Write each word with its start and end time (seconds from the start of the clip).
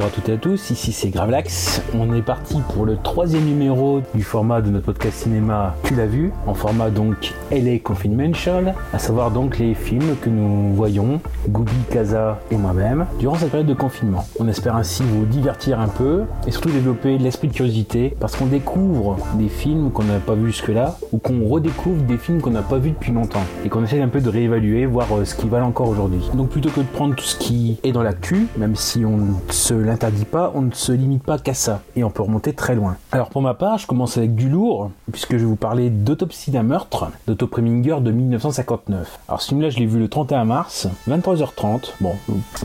Bonjour 0.00 0.14
à 0.14 0.16
toutes 0.16 0.28
et 0.30 0.32
à 0.32 0.36
tous, 0.38 0.70
ici 0.70 0.92
c'est 0.92 1.10
Gravelax. 1.10 1.82
On 1.92 2.14
est 2.14 2.22
parti 2.22 2.56
pour 2.72 2.86
le 2.86 2.96
troisième 2.96 3.44
numéro 3.44 4.00
du 4.14 4.22
format 4.22 4.62
de 4.62 4.70
notre 4.70 4.86
podcast 4.86 5.24
cinéma 5.24 5.74
Tu 5.82 5.94
l'as 5.94 6.06
vu, 6.06 6.32
en 6.46 6.54
format 6.54 6.88
donc 6.88 7.34
LA 7.50 7.80
Confinmental, 7.80 8.74
à 8.94 8.98
savoir 8.98 9.30
donc 9.30 9.58
les 9.58 9.74
films 9.74 10.16
que 10.22 10.30
nous 10.30 10.72
voyons, 10.72 11.20
Gooby, 11.50 11.74
Kaza 11.90 12.40
et 12.50 12.56
moi-même, 12.56 13.04
durant 13.18 13.34
cette 13.34 13.50
période 13.50 13.66
de 13.66 13.74
confinement. 13.74 14.24
On 14.38 14.48
espère 14.48 14.74
ainsi 14.74 15.02
vous 15.02 15.26
divertir 15.26 15.78
un 15.78 15.88
peu 15.88 16.22
et 16.46 16.50
surtout 16.50 16.70
développer 16.70 17.18
l'esprit 17.18 17.48
de 17.48 17.52
curiosité 17.52 18.16
parce 18.18 18.36
qu'on 18.36 18.46
découvre 18.46 19.18
des 19.34 19.50
films 19.50 19.90
qu'on 19.90 20.04
n'a 20.04 20.18
pas 20.18 20.34
vus 20.34 20.46
jusque-là 20.46 20.96
ou 21.12 21.18
qu'on 21.18 21.46
redécouvre 21.46 22.02
des 22.04 22.16
films 22.16 22.40
qu'on 22.40 22.52
n'a 22.52 22.62
pas 22.62 22.78
vus 22.78 22.92
depuis 22.92 23.12
longtemps 23.12 23.44
et 23.66 23.68
qu'on 23.68 23.84
essaie 23.84 24.00
un 24.00 24.08
peu 24.08 24.22
de 24.22 24.30
réévaluer, 24.30 24.86
voir 24.86 25.08
euh, 25.12 25.26
ce 25.26 25.34
qui 25.34 25.46
valent 25.46 25.66
encore 25.66 25.90
aujourd'hui. 25.90 26.30
Donc 26.32 26.48
plutôt 26.48 26.70
que 26.70 26.80
de 26.80 26.86
prendre 26.86 27.14
tout 27.14 27.24
ce 27.24 27.36
qui 27.36 27.78
est 27.82 27.92
dans 27.92 28.02
l'actu, 28.02 28.46
même 28.56 28.76
si 28.76 29.04
on 29.04 29.18
se 29.52 29.90
pas, 30.30 30.52
on 30.54 30.62
ne 30.62 30.72
se 30.72 30.92
limite 30.92 31.22
pas 31.22 31.38
qu'à 31.38 31.54
ça 31.54 31.82
et 31.96 32.04
on 32.04 32.10
peut 32.10 32.22
remonter 32.22 32.52
très 32.52 32.74
loin. 32.74 32.96
Alors 33.12 33.28
pour 33.28 33.42
ma 33.42 33.54
part, 33.54 33.78
je 33.78 33.86
commence 33.86 34.16
avec 34.16 34.34
du 34.34 34.48
lourd 34.48 34.90
puisque 35.12 35.32
je 35.32 35.38
vais 35.38 35.44
vous 35.44 35.56
parler 35.56 35.90
d'autopsie 35.90 36.50
d'un 36.50 36.62
meurtre 36.62 37.10
d'Otto 37.26 37.46
Preminger 37.46 37.96
de 38.00 38.10
1959. 38.10 39.18
Alors 39.28 39.42
ce 39.42 39.48
film-là, 39.48 39.70
je 39.70 39.78
l'ai 39.78 39.86
vu 39.86 39.98
le 39.98 40.08
31 40.08 40.44
mars, 40.44 40.88
23h30. 41.08 41.92
Bon, 42.00 42.14